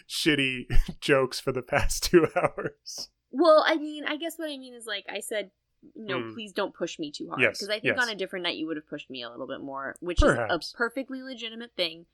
shitty 0.10 0.66
jokes 1.02 1.40
for 1.40 1.52
the 1.52 1.62
past 1.62 2.04
two 2.04 2.28
hours. 2.36 3.10
Well, 3.32 3.64
I 3.66 3.76
mean, 3.76 4.06
I 4.06 4.18
guess 4.18 4.38
what 4.38 4.50
I 4.50 4.58
mean 4.58 4.74
is 4.74 4.86
like 4.86 5.06
I 5.10 5.20
said, 5.20 5.52
no, 5.96 6.20
Mm. 6.20 6.34
please 6.34 6.52
don't 6.52 6.74
push 6.74 7.00
me 7.00 7.12
too 7.12 7.30
hard 7.30 7.42
Yes, 7.42 7.58
because 7.60 7.70
I 7.70 7.80
think 7.80 7.96
yes. 7.96 8.00
on 8.02 8.10
a 8.10 8.16
different 8.16 8.44
night 8.44 8.58
you 8.58 8.68
would 8.68 8.76
have 8.78 8.90
pushed 8.90 9.10
me 9.10 9.24
a 9.24 9.30
little 9.30 9.48
bit 9.48 9.62
more, 9.62 9.96
which 10.02 10.20
Perhaps. 10.20 10.68
is 10.68 10.74
a 10.74 10.78
perfectly 10.78 11.22
legitimate 11.22 11.72
thing. 11.78 12.06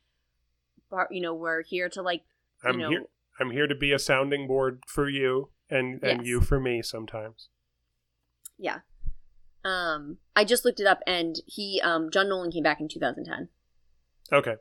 But 0.91 1.07
you 1.11 1.21
know, 1.21 1.33
we're 1.33 1.63
here 1.63 1.89
to 1.89 2.01
like, 2.01 2.23
you 2.63 2.69
I'm 2.69 2.77
know, 2.77 2.89
here. 2.89 3.05
I'm 3.39 3.51
here 3.51 3.67
to 3.67 3.75
be 3.75 3.91
a 3.91 3.99
sounding 3.99 4.47
board 4.47 4.81
for 4.87 5.09
you 5.09 5.49
and 5.69 6.01
and 6.03 6.19
Yes. 6.21 6.27
you 6.27 6.41
for 6.41 6.59
me 6.59 6.81
sometimes. 6.81 7.49
yeah. 8.57 8.79
Um, 9.63 10.19
I 10.35 10.45
just 10.45 10.63
looked 10.63 10.79
it 10.79 10.85
up, 10.85 10.99
and 11.07 11.37
he, 11.47 11.81
um, 11.83 12.11
John 12.11 12.29
Nolan 12.29 12.51
came 12.51 12.61
back 12.61 12.79
in 12.79 12.87
2010. 12.87 13.49
Okay. 14.31 14.57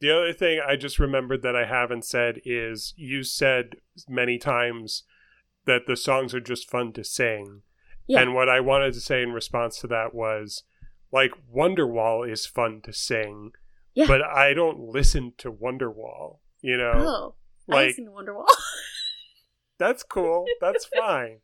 The 0.00 0.10
other 0.16 0.32
thing 0.32 0.60
I 0.64 0.76
just 0.76 1.00
remembered 1.00 1.42
that 1.42 1.56
I 1.56 1.64
haven't 1.66 2.04
said 2.04 2.40
is 2.44 2.94
you 2.96 3.24
said 3.24 3.76
many 4.08 4.38
times 4.38 5.02
that 5.64 5.86
the 5.88 5.96
songs 5.96 6.34
are 6.34 6.40
just 6.40 6.70
fun 6.70 6.92
to 6.92 7.02
sing. 7.02 7.62
Yeah. 8.06 8.20
And 8.20 8.32
what 8.32 8.48
I 8.48 8.60
wanted 8.60 8.92
to 8.94 9.00
say 9.00 9.22
in 9.22 9.32
response 9.32 9.78
to 9.80 9.88
that 9.88 10.14
was 10.14 10.62
like 11.10 11.32
Wonderwall 11.52 12.30
is 12.30 12.46
fun 12.46 12.80
to 12.84 12.92
sing, 12.92 13.50
Yeah. 13.92 14.06
but 14.06 14.22
I 14.22 14.54
don't 14.54 14.78
listen 14.78 15.32
to 15.38 15.50
Wonderwall, 15.52 16.38
you 16.60 16.76
know? 16.76 16.92
Oh, 16.96 17.34
like 17.66 17.96
Wonderwall. 17.96 18.46
that's 19.78 20.02
cool. 20.02 20.44
That's 20.60 20.86
fine. 20.96 21.38